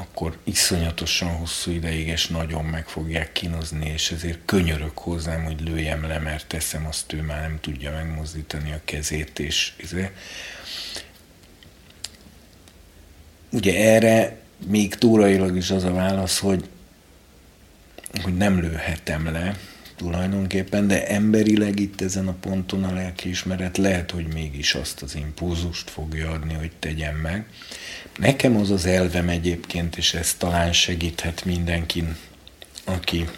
[0.00, 6.06] akkor iszonyatosan hosszú ideig és nagyon meg fogják kínozni, és ezért könyörök hozzám, hogy lőjem
[6.06, 10.10] le, mert teszem azt, ő már nem tudja megmozdítani a kezét, és izé.
[13.50, 16.68] Ugye erre még túrailag is az a válasz, hogy,
[18.22, 19.56] hogy nem lőhetem le
[19.96, 25.90] tulajdonképpen, de emberileg itt ezen a ponton a lelkiismeret lehet, hogy mégis azt az impulzust
[25.90, 27.44] fogja adni, hogy tegyem meg.
[28.18, 32.16] Nekem az az elvem egyébként, és ez talán segíthet mindenkin,
[32.84, 33.28] aki,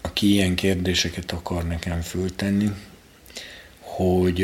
[0.00, 2.70] aki ilyen kérdéseket akar nekem föltenni,
[3.80, 4.38] hogy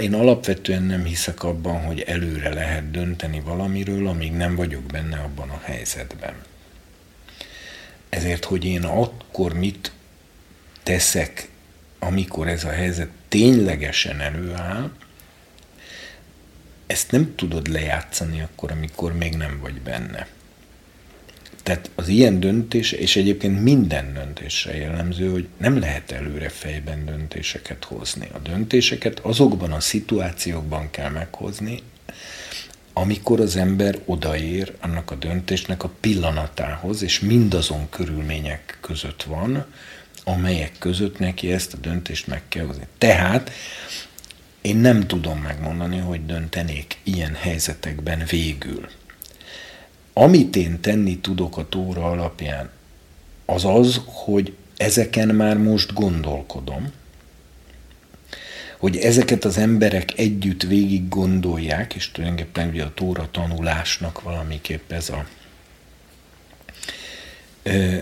[0.00, 5.48] én alapvetően nem hiszek abban, hogy előre lehet dönteni valamiről, amíg nem vagyok benne abban
[5.48, 6.34] a helyzetben.
[8.08, 9.92] Ezért, hogy én akkor mit
[10.82, 11.48] teszek,
[11.98, 14.90] amikor ez a helyzet ténylegesen előáll,
[16.88, 20.26] ezt nem tudod lejátszani akkor, amikor még nem vagy benne.
[21.62, 27.84] Tehát az ilyen döntés, és egyébként minden döntésre jellemző, hogy nem lehet előre fejben döntéseket
[27.84, 28.28] hozni.
[28.32, 31.82] A döntéseket azokban a szituációkban kell meghozni,
[32.92, 39.66] amikor az ember odaér annak a döntésnek a pillanatához, és mindazon körülmények között van,
[40.24, 42.86] amelyek között neki ezt a döntést meg kell hozni.
[42.98, 43.50] Tehát
[44.60, 48.88] én nem tudom megmondani, hogy döntenék ilyen helyzetekben végül.
[50.12, 52.70] Amit én tenni tudok a tóra alapján,
[53.44, 56.92] az az, hogy ezeken már most gondolkodom,
[58.78, 65.08] hogy ezeket az emberek együtt végig gondolják, és tulajdonképpen ugye a tóra tanulásnak valamiképp ez
[65.08, 65.26] a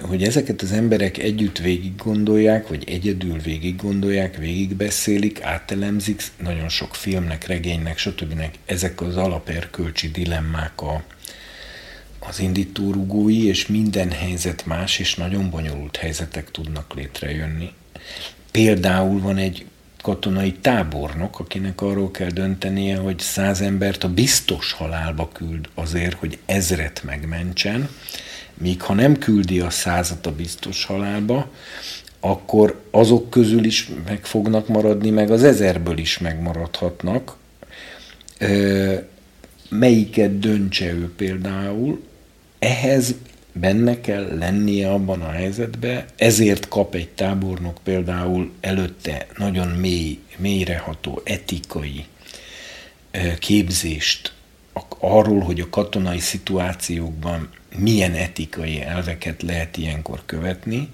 [0.03, 6.95] hogy ezeket az emberek együtt végig gondolják, vagy egyedül végig gondolják, végigbeszélik, átelemzik, nagyon sok
[6.95, 8.43] filmnek, regénynek, stb.
[8.67, 11.03] ezek az alaperkölcsi dilemmák a,
[12.19, 17.73] az indítórugói, és minden helyzet más, és nagyon bonyolult helyzetek tudnak létrejönni.
[18.51, 19.67] Például van egy
[20.03, 26.39] katonai tábornok, akinek arról kell döntenie, hogy száz embert a biztos halálba küld azért, hogy
[26.47, 27.89] ezret megmentsen,
[28.59, 31.51] míg ha nem küldi a százat a biztos halálba,
[32.21, 37.37] akkor azok közül is meg fognak maradni, meg az ezerből is megmaradhatnak.
[39.69, 42.03] Melyiket döntse ő például,
[42.59, 43.15] ehhez
[43.53, 51.21] benne kell lennie abban a helyzetben, ezért kap egy tábornok például előtte nagyon mély, mélyreható
[51.25, 52.05] etikai
[53.39, 54.33] képzést
[54.99, 60.91] arról, hogy a katonai szituációkban milyen etikai elveket lehet ilyenkor követni.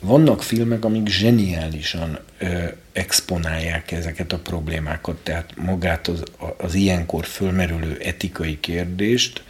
[0.00, 6.22] Vannak filmek, amik zseniálisan ö, exponálják ezeket a problémákat, tehát magát az,
[6.56, 9.42] az ilyenkor fölmerülő etikai kérdést,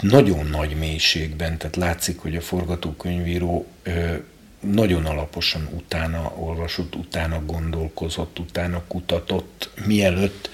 [0.00, 4.14] nagyon nagy mélységben, tehát látszik, hogy a forgatókönyvíró ö,
[4.60, 10.50] nagyon alaposan utána olvasott, utána gondolkozott, utána kutatott, mielőtt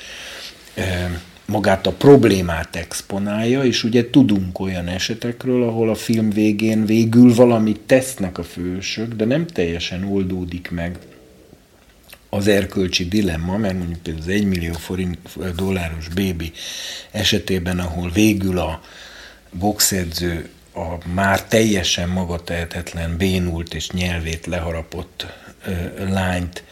[0.75, 0.83] ö,
[1.47, 7.81] magát a problémát exponálja, és ugye tudunk olyan esetekről, ahol a film végén végül valamit
[7.81, 10.99] tesznek a fősök, de nem teljesen oldódik meg
[12.29, 15.19] az erkölcsi dilemma, mert mondjuk például az 1 millió forint
[15.57, 16.53] dolláros bébi
[17.11, 18.83] esetében, ahol végül a
[19.51, 25.27] boxedző a már teljesen magatehetetlen, bénult és nyelvét leharapott
[25.65, 25.73] ö,
[26.09, 26.65] lányt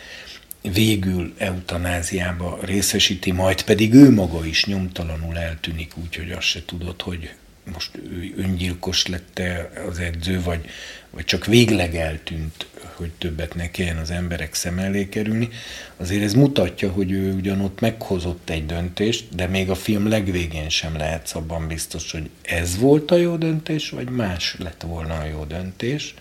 [0.73, 7.34] végül eutanáziába részesíti, majd pedig ő maga is nyomtalanul eltűnik, úgyhogy azt se tudod, hogy
[7.73, 9.41] most ő öngyilkos lett
[9.89, 10.65] az edző, vagy,
[11.10, 15.49] vagy csak végleg eltűnt, hogy többet ne kelljen az emberek szem elé kerülni.
[15.97, 20.97] Azért ez mutatja, hogy ő ugyanott meghozott egy döntést, de még a film legvégén sem
[20.97, 25.44] lehet abban biztos, hogy ez volt a jó döntés, vagy más lett volna a jó
[25.44, 26.15] döntés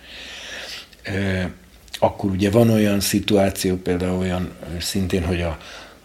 [1.98, 4.50] akkor ugye van olyan szituáció, például olyan
[4.80, 5.58] szintén, hogy a,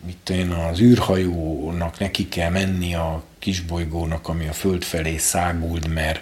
[0.06, 6.22] mit én, az űrhajónak neki kell menni a kisbolygónak, ami a föld felé száguld, mert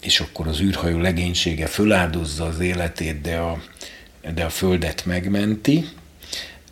[0.00, 3.62] és akkor az űrhajó legénysége föláldozza az életét, de a,
[4.34, 5.84] de a földet megmenti.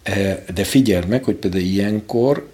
[0.02, 2.48] E, de figyeld meg, hogy például ilyenkor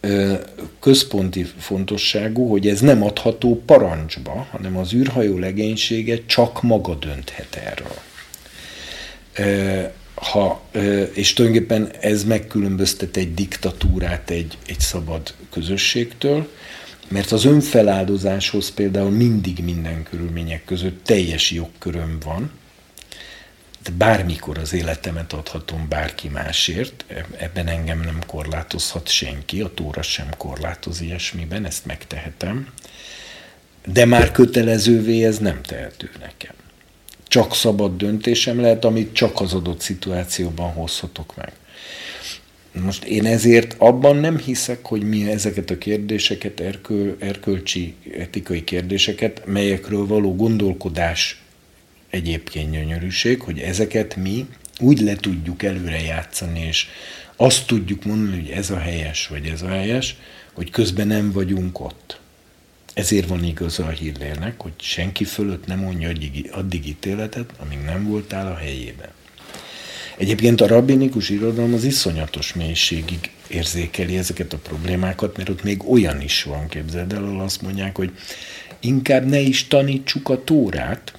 [0.00, 0.40] e,
[0.80, 7.96] központi fontosságú, hogy ez nem adható parancsba, hanem az űrhajó legénysége csak maga dönthet erről
[10.14, 10.62] ha,
[11.12, 16.48] és tulajdonképpen ez megkülönböztet egy diktatúrát egy, egy szabad közösségtől,
[17.08, 22.50] mert az önfeláldozáshoz például mindig minden körülmények között teljes jogköröm van,
[23.84, 27.04] de bármikor az életemet adhatom bárki másért,
[27.36, 32.68] ebben engem nem korlátozhat senki, a Tóra sem korlátoz ilyesmiben, ezt megtehetem,
[33.86, 36.54] de már kötelezővé ez nem tehető nekem.
[37.34, 41.52] Csak szabad döntésem lehet, amit csak az adott szituációban hozhatok meg.
[42.82, 49.42] Most én ezért abban nem hiszek, hogy mi ezeket a kérdéseket, erköl, erkölcsi, etikai kérdéseket,
[49.46, 51.42] melyekről való gondolkodás
[52.10, 54.46] egyébként gyönyörűség, hogy ezeket mi
[54.80, 56.86] úgy le tudjuk előre játszani, és
[57.36, 60.16] azt tudjuk mondani, hogy ez a helyes, vagy ez a helyes,
[60.52, 62.22] hogy közben nem vagyunk ott.
[62.94, 66.10] Ezért van igaza a hírlérnek, hogy senki fölött nem mondja
[66.50, 69.08] addig, ítéletet, amíg nem voltál a helyében.
[70.16, 76.20] Egyébként a rabbinikus irodalom az iszonyatos mélységig érzékeli ezeket a problémákat, mert ott még olyan
[76.20, 78.10] is van, képzeld el, ahol azt mondják, hogy
[78.80, 81.12] inkább ne is tanítsuk a tórát,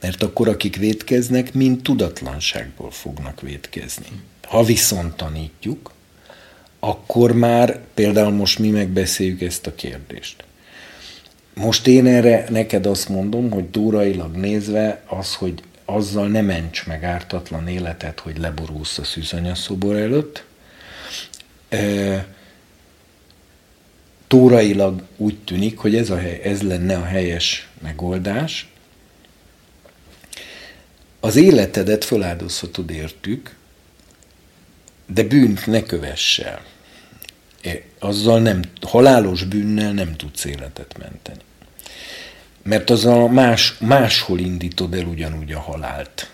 [0.00, 4.06] mert akkor akik védkeznek, mind tudatlanságból fognak védkezni.
[4.42, 5.92] Ha viszont tanítjuk,
[6.86, 10.44] akkor már például most mi megbeszéljük ezt a kérdést.
[11.54, 17.04] Most én erre neked azt mondom, hogy túrailag nézve az, hogy azzal ne ments meg
[17.04, 20.44] ártatlan életet, hogy leborulsz a szűzanyaszobor előtt.
[21.68, 22.26] E,
[24.26, 28.68] tórailag úgy tűnik, hogy ez, a hely, ez lenne a helyes megoldás.
[31.20, 33.56] Az életedet feláldozhatod értük,
[35.06, 36.74] de bűnt ne kövess el.
[37.66, 41.44] E, azzal nem, halálos bűnnel nem tudsz életet menteni
[42.66, 46.30] mert az a más, máshol indítod el ugyanúgy a halált.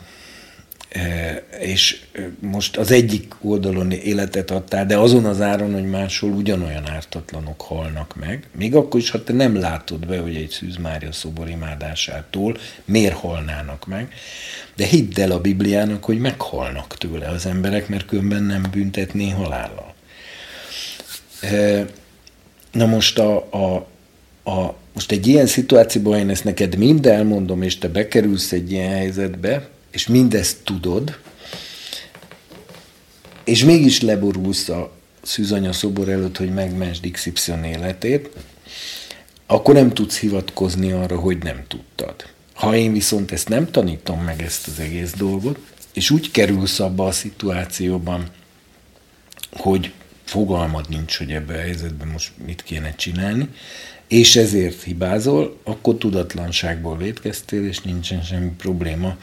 [0.88, 6.30] E, és e, most az egyik oldalon életet adtál, de azon az áron, hogy máshol
[6.30, 10.76] ugyanolyan ártatlanok halnak meg, még akkor is, ha te nem látod be, hogy egy Szűz
[10.76, 14.12] Mária szobor imádásától miért halnának meg,
[14.76, 19.91] de hidd el a Bibliának, hogy meghalnak tőle az emberek, mert különben nem büntetné halállal.
[22.72, 23.74] Na most a, a,
[24.50, 28.90] a, most egy ilyen szituációban én ezt neked mind elmondom, és te bekerülsz egy ilyen
[28.90, 31.18] helyzetbe, és mindezt tudod,
[33.44, 38.30] és mégis leborulsz a szűzanya szobor előtt, hogy megmensd XY életét,
[39.46, 42.14] akkor nem tudsz hivatkozni arra, hogy nem tudtad.
[42.54, 45.58] Ha én viszont ezt nem tanítom meg ezt az egész dolgot,
[45.92, 48.26] és úgy kerülsz abba a szituációban,
[49.52, 49.92] hogy
[50.32, 53.48] fogalmad nincs, hogy ebben a helyzetben most mit kéne csinálni,
[54.06, 59.16] és ezért hibázol, akkor tudatlanságból védkeztél, és nincsen semmi probléma.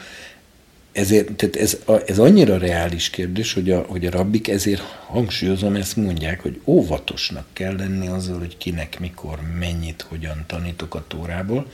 [0.92, 5.96] Ezért, tehát ez, ez annyira reális kérdés, hogy a, hogy a rabbik ezért hangsúlyozom, ezt
[5.96, 11.70] mondják, hogy óvatosnak kell lenni azzal, hogy kinek, mikor, mennyit, hogyan tanítok a tórából,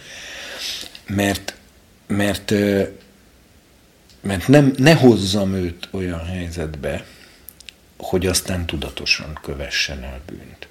[1.07, 1.55] mert,
[2.07, 2.55] mert,
[4.21, 7.05] mert nem, ne hozzam őt olyan helyzetbe,
[7.99, 10.69] hogy aztán tudatosan kövessen el bűnt.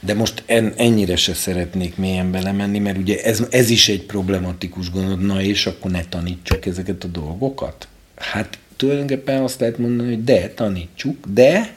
[0.00, 4.90] De most en, ennyire se szeretnék mélyen belemenni, mert ugye ez, ez is egy problematikus
[4.90, 7.88] gondod, na és akkor ne tanítsuk ezeket a dolgokat?
[8.16, 11.76] Hát tulajdonképpen azt lehet mondani, hogy de, tanítsuk, de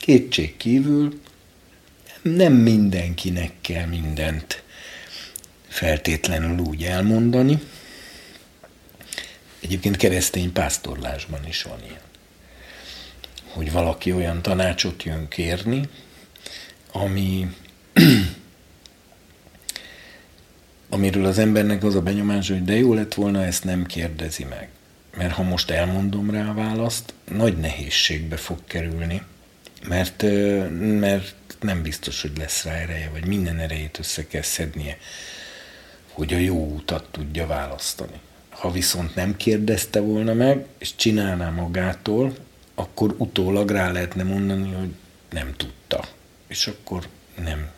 [0.00, 1.20] kétség kívül
[2.22, 4.62] nem mindenkinek kell mindent
[5.68, 7.58] feltétlenül úgy elmondani.
[9.60, 11.99] Egyébként keresztény pásztorlásban is van ilyen.
[13.52, 15.88] Hogy valaki olyan tanácsot jön kérni,
[16.92, 17.56] ami
[20.88, 24.68] amiről az embernek az a benyomás, hogy de jó lett volna, ezt nem kérdezi meg.
[25.16, 29.22] Mert ha most elmondom rá a választ, nagy nehézségbe fog kerülni,
[29.88, 30.22] mert,
[31.00, 34.96] mert nem biztos, hogy lesz rá ereje, vagy minden erejét össze kell szednie,
[36.12, 38.20] hogy a jó utat tudja választani.
[38.50, 42.34] Ha viszont nem kérdezte volna meg, és csinálná magától,
[42.80, 44.94] akkor utólag rá lehetne mondani, hogy
[45.30, 46.08] nem tudta
[46.50, 47.08] és akkor
[47.42, 47.70] nem.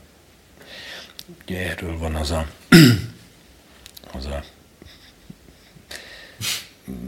[1.43, 2.47] Ugye erről van az a,
[4.17, 4.45] az a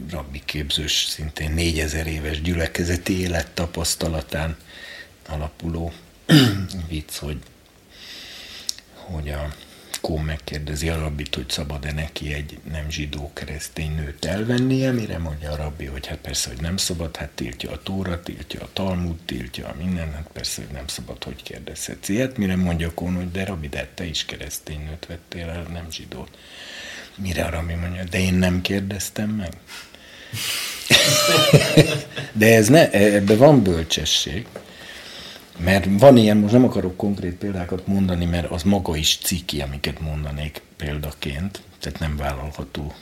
[0.09, 4.57] rabbi képzős, szintén négyezer éves gyülekezeti élettapasztalatán
[5.27, 5.93] alapuló
[6.89, 7.39] vicc, hogy,
[8.93, 9.55] hogy a
[10.05, 15.51] Kó megkérdezi a rabbit, hogy szabad-e neki egy nem zsidó keresztény nőt elvennie, mire mondja
[15.51, 19.15] a rabbi, hogy hát persze, hogy nem szabad, hát tiltja a Tóra, tiltja a Talmud,
[19.25, 23.31] tiltja a minden, hát persze, hogy nem szabad, hogy kérdezhetsz ilyet, mire mondja Kón, hogy
[23.31, 26.37] de rabbi, de te is keresztény nőt vettél el, nem zsidót.
[27.15, 29.53] Mire a rabbi mondja, de én nem kérdeztem meg.
[32.39, 34.45] de ez ne, ebben van bölcsesség.
[35.57, 39.99] Mert van ilyen, most nem akarok konkrét példákat mondani, mert az maga is ciki, amiket
[39.99, 42.93] mondanék példaként, tehát nem vállalható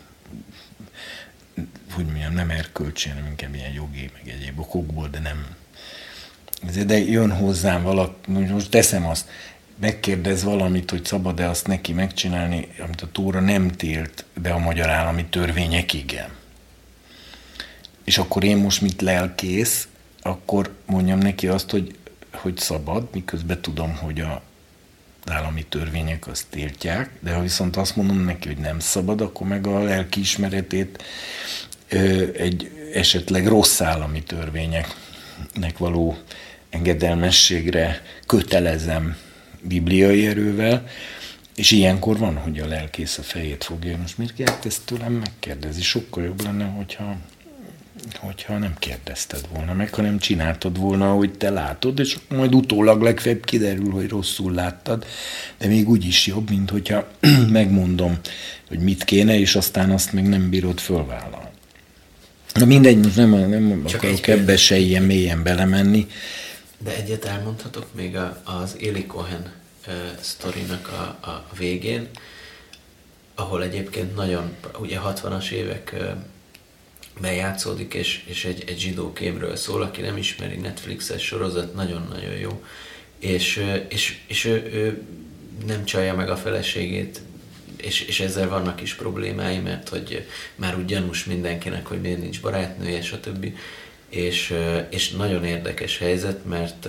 [1.94, 5.56] hogy mondjam, nem erkölcsi, hanem inkább ilyen jogi, meg egyéb okokból, de nem.
[6.86, 9.30] De jön hozzám valaki, most teszem azt,
[9.80, 14.90] megkérdez valamit, hogy szabad-e azt neki megcsinálni, amit a Tóra nem tilt, de a magyar
[14.90, 16.30] állami törvények igen.
[18.04, 19.88] És akkor én most, mint lelkész,
[20.22, 21.96] akkor mondjam neki azt, hogy,
[22.34, 24.42] hogy szabad, miközben tudom, hogy a
[25.26, 29.68] állami törvények azt tiltják, de ha viszont azt mondom neki, hogy nem szabad, akkor meg
[29.68, 31.04] a lelkiismeretét
[32.38, 36.18] egy esetleg rossz állami törvényeknek való
[36.70, 39.18] engedelmességre kötelezem
[39.62, 40.88] bibliai erővel,
[41.56, 45.82] és ilyenkor van, hogy a lelkész a fejét fogja, most miért kellett ezt tőlem megkérdezi?
[45.82, 47.16] Sokkal jobb lenne, hogyha,
[48.18, 53.46] hogyha nem kérdezted volna meg, hanem csináltad volna, hogy te látod, és majd utólag legfeljebb
[53.46, 55.06] kiderül, hogy rosszul láttad,
[55.58, 57.08] de még úgy is jobb, mint hogyha
[57.50, 58.20] megmondom,
[58.68, 61.52] hogy mit kéne, és aztán azt még nem bírod fölvállalni.
[62.54, 66.08] Na mindegy, most nem, nem Csak akarok ebbe se ilyen mélyen belemenni,
[66.84, 69.52] de egyet elmondhatok még a, az Eli Cohen
[69.88, 72.08] uh, sztorinak a, a végén,
[73.36, 76.10] ahol egyébként nagyon, ugye 60-as évek uh,
[77.22, 82.64] bejátszódik, és, és egy, egy zsidó kémről szól, aki nem ismeri, Netflixes sorozat, nagyon-nagyon jó.
[83.20, 85.02] És, és, és ő, ő
[85.66, 87.22] nem csalja meg a feleségét,
[87.78, 92.42] és, és ezzel vannak is problémái, mert hogy már úgy gyanús mindenkinek, hogy miért nincs
[92.42, 93.46] barátnője, stb
[94.10, 94.54] és,
[94.90, 96.88] és nagyon érdekes helyzet, mert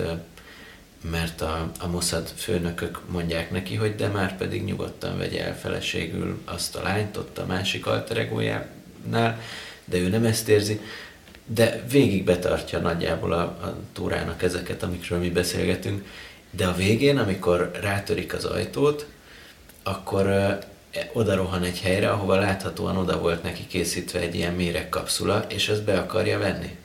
[1.11, 6.41] mert a, a Mossad főnökök mondják neki, hogy de már pedig nyugodtan vegye el feleségül
[6.45, 9.41] azt a lányt ott a másik alteregójánál,
[9.85, 10.79] de ő nem ezt érzi,
[11.45, 16.05] de végig betartja nagyjából a, a túrának ezeket, amikről mi beszélgetünk,
[16.49, 19.07] de a végén, amikor rátörik az ajtót,
[19.83, 20.59] akkor e,
[21.13, 25.83] oda rohan egy helyre, ahova láthatóan oda volt neki készítve egy ilyen méregkapszula, és ezt
[25.83, 26.75] be akarja venni.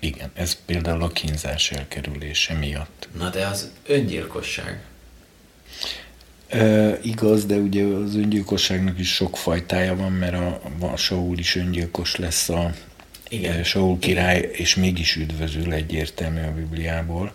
[0.00, 3.08] Igen, ez például a kínzás elkerülése miatt.
[3.18, 4.82] Na de az öngyilkosság.
[6.54, 11.56] E, igaz, de ugye az öngyilkosságnak is sok fajtája van, mert a, a Saul is
[11.56, 12.72] öngyilkos lesz a
[13.28, 13.64] Igen.
[13.64, 14.50] Saul király, Igen.
[14.52, 17.32] és mégis üdvözül egyértelmű a Bibliából,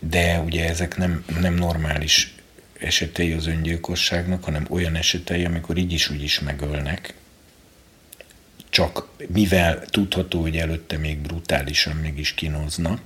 [0.00, 2.34] de ugye ezek nem, nem normális
[2.78, 7.14] esetei az öngyilkosságnak, hanem olyan esetei, amikor így is úgy is megölnek,
[8.70, 13.00] csak mivel tudható, hogy előtte még brutálisan mégis kínoznak,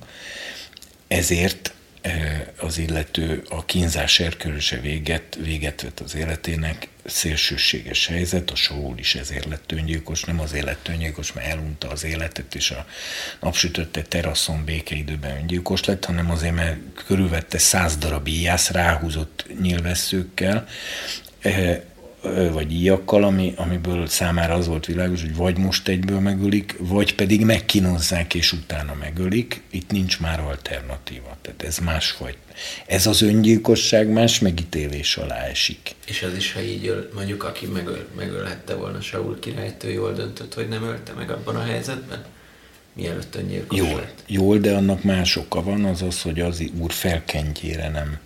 [1.09, 1.73] ezért
[2.61, 9.15] az illető a kínzás erkölöse véget, véget vett az életének, szélsőséges helyzet, a Saul is
[9.15, 12.87] ezért lett öngyilkos, nem azért lett öngyilkos, mert elunta az életet, és a
[13.41, 20.67] napsütötte teraszon békeidőben öngyilkos lett, hanem azért, mert körülvette száz darab íjász ráhúzott nyilvesszőkkel,
[21.41, 21.81] eh,
[22.53, 27.45] vagy íjakkal, ami, amiből számára az volt világos, hogy vagy most egyből megölik, vagy pedig
[27.45, 29.63] megkínozzák és utána megölik.
[29.71, 31.37] Itt nincs már alternatíva.
[31.43, 32.39] Tehát ez másfajta.
[32.87, 35.95] Ez az öngyilkosság más megítélés alá esik.
[36.07, 40.13] És az is, ha így öl, mondjuk aki megöl, megölhette volna Saul királyt, ő jól
[40.13, 42.25] döntött, hogy nem ölte meg abban a helyzetben?
[42.93, 44.23] Mielőtt öngyilkos jól, lett.
[44.27, 48.19] Jól, de annak más oka van, az az, hogy az úr felkentjére nem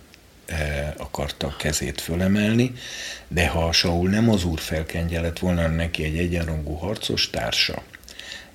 [0.97, 2.73] akarta a kezét fölemelni,
[3.27, 7.83] de ha Saul nem az úr felkentje lett volna neki egy egyenrangú harcos társa,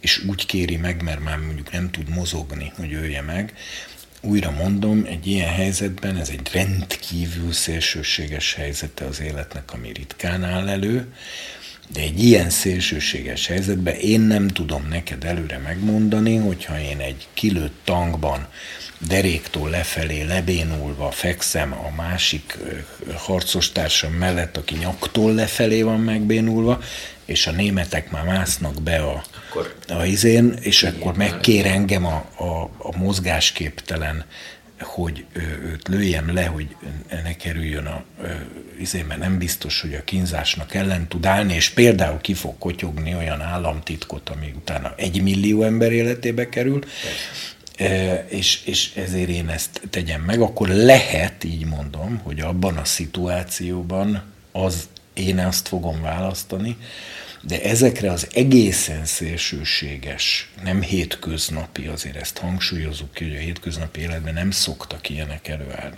[0.01, 3.55] és úgy kéri meg, mert már mondjuk nem tud mozogni, hogy ölje meg,
[4.21, 10.69] újra mondom, egy ilyen helyzetben ez egy rendkívül szélsőséges helyzete az életnek, ami ritkán áll
[10.69, 11.13] elő,
[11.93, 17.81] de egy ilyen szélsőséges helyzetben én nem tudom neked előre megmondani, hogyha én egy kilőtt
[17.85, 18.49] tankban
[18.99, 22.59] deréktól lefelé lebénulva fekszem a másik
[23.17, 26.81] harcostársam mellett, aki nyaktól lefelé van megbénulva,
[27.25, 32.29] és a németek már másznak be a, akkor, a izén, és akkor megkér engem a,
[32.37, 34.25] a, a mozgásképtelen,
[34.81, 35.25] hogy
[35.73, 36.77] őt lőjem le, hogy
[37.11, 38.05] ne kerüljön a
[38.79, 43.15] izén, mert nem biztos, hogy a kínzásnak ellen tud állni, és például ki fog kotyogni
[43.15, 47.57] olyan államtitkot, ami utána egy millió ember életébe kerül, Persze
[48.29, 54.23] és, és ezért én ezt tegyem meg, akkor lehet, így mondom, hogy abban a szituációban
[54.53, 56.77] az én azt fogom választani,
[57.43, 64.35] de ezekre az egészen szélsőséges, nem hétköznapi, azért ezt hangsúlyozunk ki, hogy a hétköznapi életben
[64.35, 65.97] nem szoktak ilyenek előállni.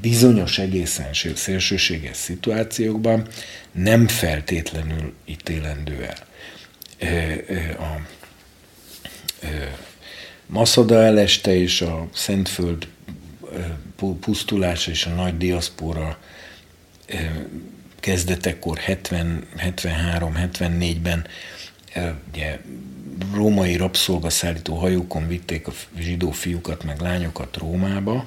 [0.00, 3.28] Bizonyos egészen szélsőséges szituációkban
[3.72, 6.26] nem feltétlenül ítélendő el.
[7.78, 8.00] A, a,
[9.46, 9.91] a
[10.52, 12.88] Maszada eleste és a Szentföld
[14.20, 16.18] pusztulása és a nagy diaszpora
[18.00, 21.26] kezdetekor 70, 73, 74-ben
[22.28, 22.60] ugye
[23.34, 28.26] római rabszolgaszállító hajókon vitték a zsidó fiúkat meg lányokat Rómába,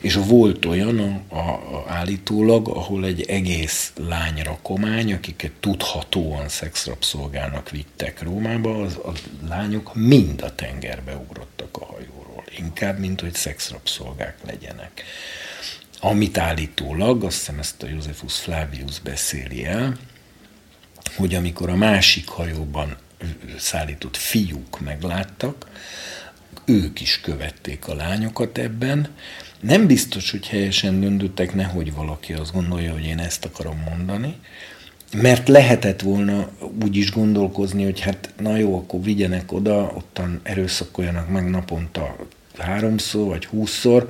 [0.00, 8.22] és volt olyan a, a, a, állítólag, ahol egy egész lányrakomány, akiket tudhatóan szexrabszolgának vittek
[8.22, 9.12] Rómába, az, a
[9.48, 12.44] lányok mind a tengerbe ugrottak a hajóról.
[12.58, 15.04] Inkább, mint hogy szexrabszolgák legyenek.
[16.00, 19.96] Amit állítólag, azt hiszem ezt a Josephus Flavius beszéli el,
[21.16, 22.96] hogy amikor a másik hajóban
[23.58, 25.66] szállított fiúk megláttak,
[26.64, 29.08] ők is követték a lányokat ebben.
[29.60, 34.34] Nem biztos, hogy helyesen döntöttek, nehogy valaki azt gondolja, hogy én ezt akarom mondani,
[35.12, 36.48] mert lehetett volna
[36.82, 42.16] úgy is gondolkozni, hogy hát na jó, akkor vigyenek oda, ottan erőszakoljanak meg naponta
[42.58, 44.08] háromszor vagy húszszor,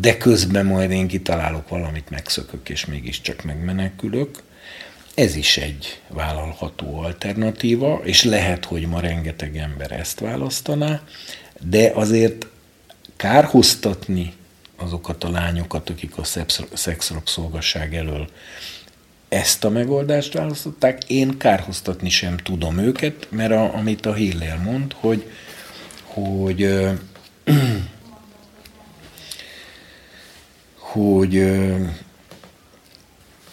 [0.00, 4.42] de közben majd én kitalálok valamit, megszökök, és mégiscsak megmenekülök.
[5.14, 11.02] Ez is egy vállalható alternatíva, és lehet, hogy ma rengeteg ember ezt választaná,
[11.60, 12.46] de azért
[13.16, 14.32] kárhoztatni
[14.76, 16.24] azokat a lányokat, akik a
[16.72, 18.28] szexrabszolgasság elől
[19.28, 24.92] ezt a megoldást választották, én kárhoztatni sem tudom őket, mert a, amit a Hillel mond,
[24.92, 25.30] hogy,
[26.04, 26.88] hogy
[30.96, 31.52] hogy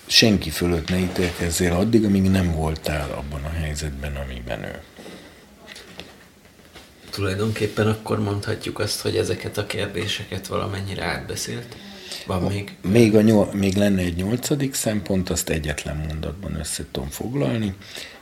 [0.05, 4.81] senki fölött ne ítélkezzél addig, amíg nem voltál abban a helyzetben, amiben ő.
[7.13, 11.75] Tulajdonképpen akkor mondhatjuk azt, hogy ezeket a kérdéseket valamennyire átbeszélt.
[12.25, 12.75] Van még?
[12.81, 17.75] Még, a nyol, még lenne egy nyolcadik szempont, azt egyetlen mondatban össze tudom foglalni.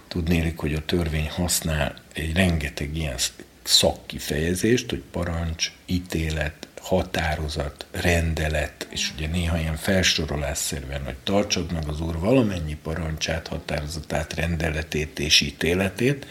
[0.07, 3.15] Tudnélik, hogy a törvény használ egy rengeteg ilyen
[3.63, 12.01] szakkifejezést, hogy parancs, ítélet, határozat, rendelet, és ugye néha ilyen felsorolásszerűen, hogy tartsad meg az
[12.01, 16.25] Úr valamennyi parancsát, határozatát, rendeletét és ítéletét,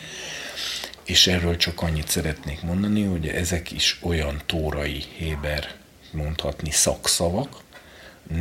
[1.11, 5.75] és erről csak annyit szeretnék mondani, hogy ezek is olyan tórai, héber,
[6.13, 7.63] mondhatni szakszavak,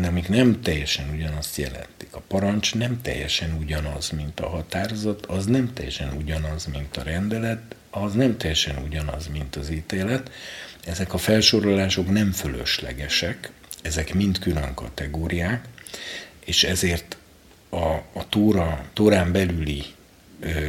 [0.03, 2.07] amik nem teljesen ugyanazt jelentik.
[2.11, 7.75] A parancs nem teljesen ugyanaz, mint a határozat, az nem teljesen ugyanaz, mint a rendelet,
[7.89, 10.31] az nem teljesen ugyanaz, mint az ítélet,
[10.85, 15.65] ezek a felsorolások nem fölöslegesek, ezek mind külön kategóriák,
[16.45, 17.17] és ezért
[17.69, 19.83] a, a tóra, tórán belüli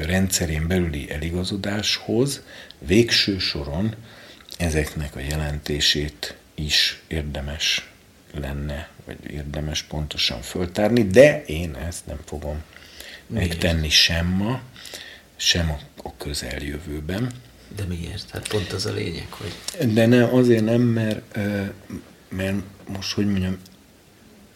[0.03, 2.43] rendszerén belüli eligazodáshoz
[2.79, 3.95] végső soron
[4.59, 7.89] ezeknek a jelentését is érdemes
[8.35, 12.63] lenne, vagy érdemes pontosan föltárni, de én ezt nem fogom
[13.27, 14.61] megtenni sem ma,
[15.37, 15.71] sem
[16.03, 17.31] a, közeljövőben.
[17.77, 18.31] De miért?
[18.31, 19.53] Hát pont az a lényeg, hogy...
[19.93, 21.37] De ne, azért nem, mert,
[22.29, 22.57] mert
[22.89, 23.59] most, hogy mondjam,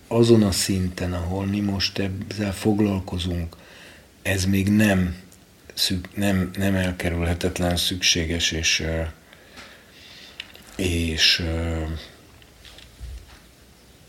[0.08, 3.56] azon a szinten, ahol mi most ezzel foglalkozunk,
[4.24, 5.16] ez még nem,
[5.74, 8.84] szük, nem, nem elkerülhetetlen, szükséges, és,
[10.76, 11.42] és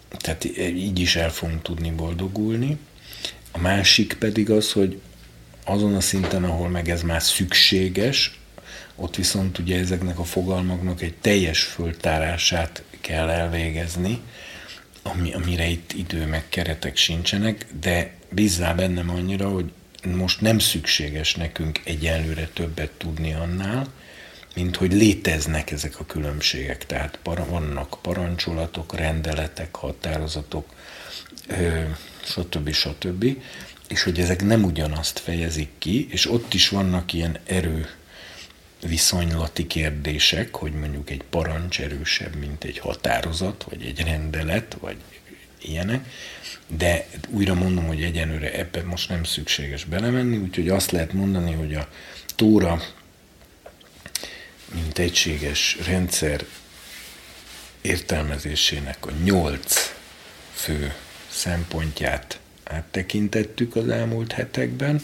[0.10, 2.78] tehát így is el fogunk tudni boldogulni.
[3.52, 5.02] A másik pedig az, hogy
[5.66, 8.40] azon a szinten, ahol meg ez már szükséges,
[8.96, 14.20] ott viszont ugye ezeknek a fogalmaknak egy teljes föltárását kell elvégezni,
[15.02, 19.72] ami, amire itt idő meg keretek sincsenek, de bízzál bennem annyira, hogy
[20.06, 23.88] most nem szükséges nekünk egyelőre többet tudni annál,
[24.56, 26.86] mint hogy léteznek ezek a különbségek.
[26.86, 30.70] Tehát para, vannak parancsolatok, rendeletek, határozatok,
[31.48, 31.82] ö,
[32.24, 32.72] stb.
[32.72, 33.38] stb.
[33.88, 37.90] És hogy ezek nem ugyanazt fejezik ki, és ott is vannak ilyen erő
[38.88, 44.98] viszonylati kérdések, hogy mondjuk egy parancs erősebb, mint egy határozat, vagy egy rendelet, vagy
[45.62, 46.10] ilyenek,
[46.68, 51.74] de újra mondom, hogy egyenőre ebben most nem szükséges belemenni, úgyhogy azt lehet mondani, hogy
[51.74, 51.90] a
[52.36, 52.82] Tóra,
[54.74, 56.46] mint egységes rendszer
[57.82, 59.94] értelmezésének a nyolc
[60.54, 60.94] fő
[61.30, 65.02] szempontját áttekintettük az elmúlt hetekben,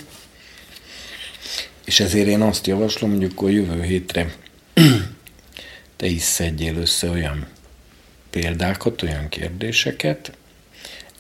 [1.86, 4.34] és ezért én azt javaslom, hogy akkor jövő hétre
[5.98, 7.48] te is szedjél össze olyan
[8.30, 10.32] példákat, olyan kérdéseket,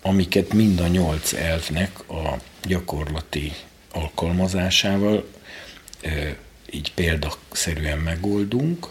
[0.01, 3.53] amiket mind a nyolc elvnek a gyakorlati
[3.91, 5.27] alkalmazásával
[6.69, 8.87] így példaszerűen megoldunk,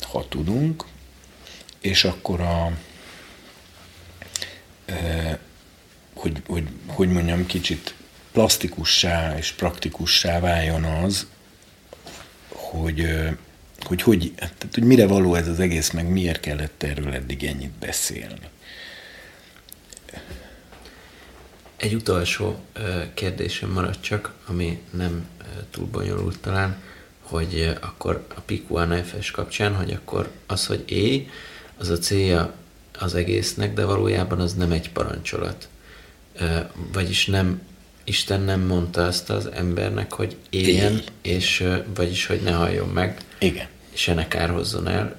[0.00, 0.84] ha tudunk,
[1.80, 2.72] és akkor a,
[6.14, 7.94] hogy, hogy, hogy mondjam, kicsit
[8.32, 11.26] plastikussá és praktikussá váljon az,
[12.48, 13.06] hogy,
[13.80, 17.70] hogy, hogy, tehát, hogy mire való ez az egész, meg miért kellett erről eddig ennyit
[17.70, 18.48] beszélni.
[21.80, 22.60] Egy utolsó
[23.14, 25.28] kérdésem maradt csak, ami nem
[25.70, 26.82] túl bonyolult talán,
[27.20, 31.28] hogy akkor a PQNFS kapcsán, hogy akkor az, hogy éj,
[31.78, 32.54] az a célja
[32.98, 35.68] az egésznek, de valójában az nem egy parancsolat.
[36.92, 37.60] Vagyis nem,
[38.04, 43.20] Isten nem mondta azt az embernek, hogy éljen, és vagyis, hogy ne halljon meg.
[43.38, 43.66] Igen.
[43.92, 45.16] És ne kárhozzon el,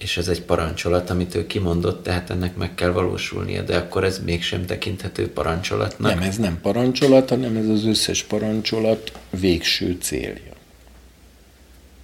[0.00, 4.18] és ez egy parancsolat, amit ő kimondott, tehát ennek meg kell valósulnia, de akkor ez
[4.24, 6.14] mégsem tekinthető parancsolatnak.
[6.14, 10.52] Nem, ez nem parancsolat, hanem ez az összes parancsolat végső célja.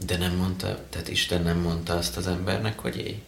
[0.07, 3.23] De nem mondta, tehát Isten nem mondta azt az embernek, hogy éj?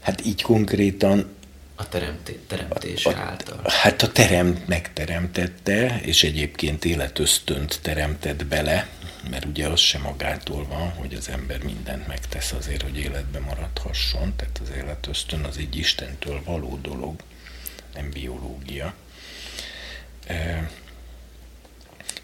[0.00, 1.26] Hát így konkrétan
[1.74, 3.60] a teremté, teremtés a, által.
[3.64, 8.88] Hát a teremt megteremtette, és egyébként életösztönt teremtett bele,
[9.30, 14.36] mert ugye az sem magától van, hogy az ember mindent megtesz azért, hogy életbe maradhasson,
[14.36, 17.20] tehát az életösztön az egy Istentől való dolog,
[17.94, 18.94] nem biológia.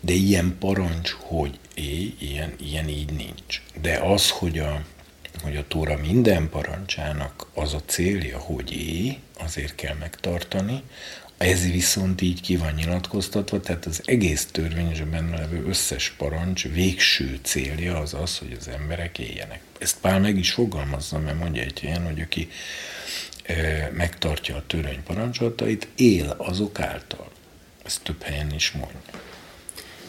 [0.01, 3.63] De ilyen parancs, hogy élj, ilyen, ilyen így nincs.
[3.81, 4.85] De az, hogy a,
[5.43, 10.83] hogy a Tóra minden parancsának az a célja, hogy élj, azért kell megtartani,
[11.37, 17.39] ez viszont így ki van nyilatkoztatva, tehát az egész törvényben benne levő összes parancs végső
[17.43, 19.61] célja az az, hogy az emberek éljenek.
[19.79, 22.51] Ezt Pál meg is fogalmazza, mert mondja egy ilyen, hogy aki
[23.43, 27.31] e, megtartja a törvény parancsolatait, él azok által.
[27.85, 29.21] Ezt több helyen is mondja.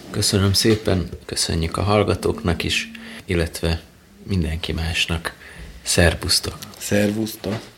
[0.10, 2.92] Köszönöm szépen, köszönjük a hallgatóknak is,
[3.26, 3.82] illetve
[4.24, 5.36] mindenki másnak.
[5.84, 6.58] Szervusztok!
[6.78, 7.77] Szervusztok!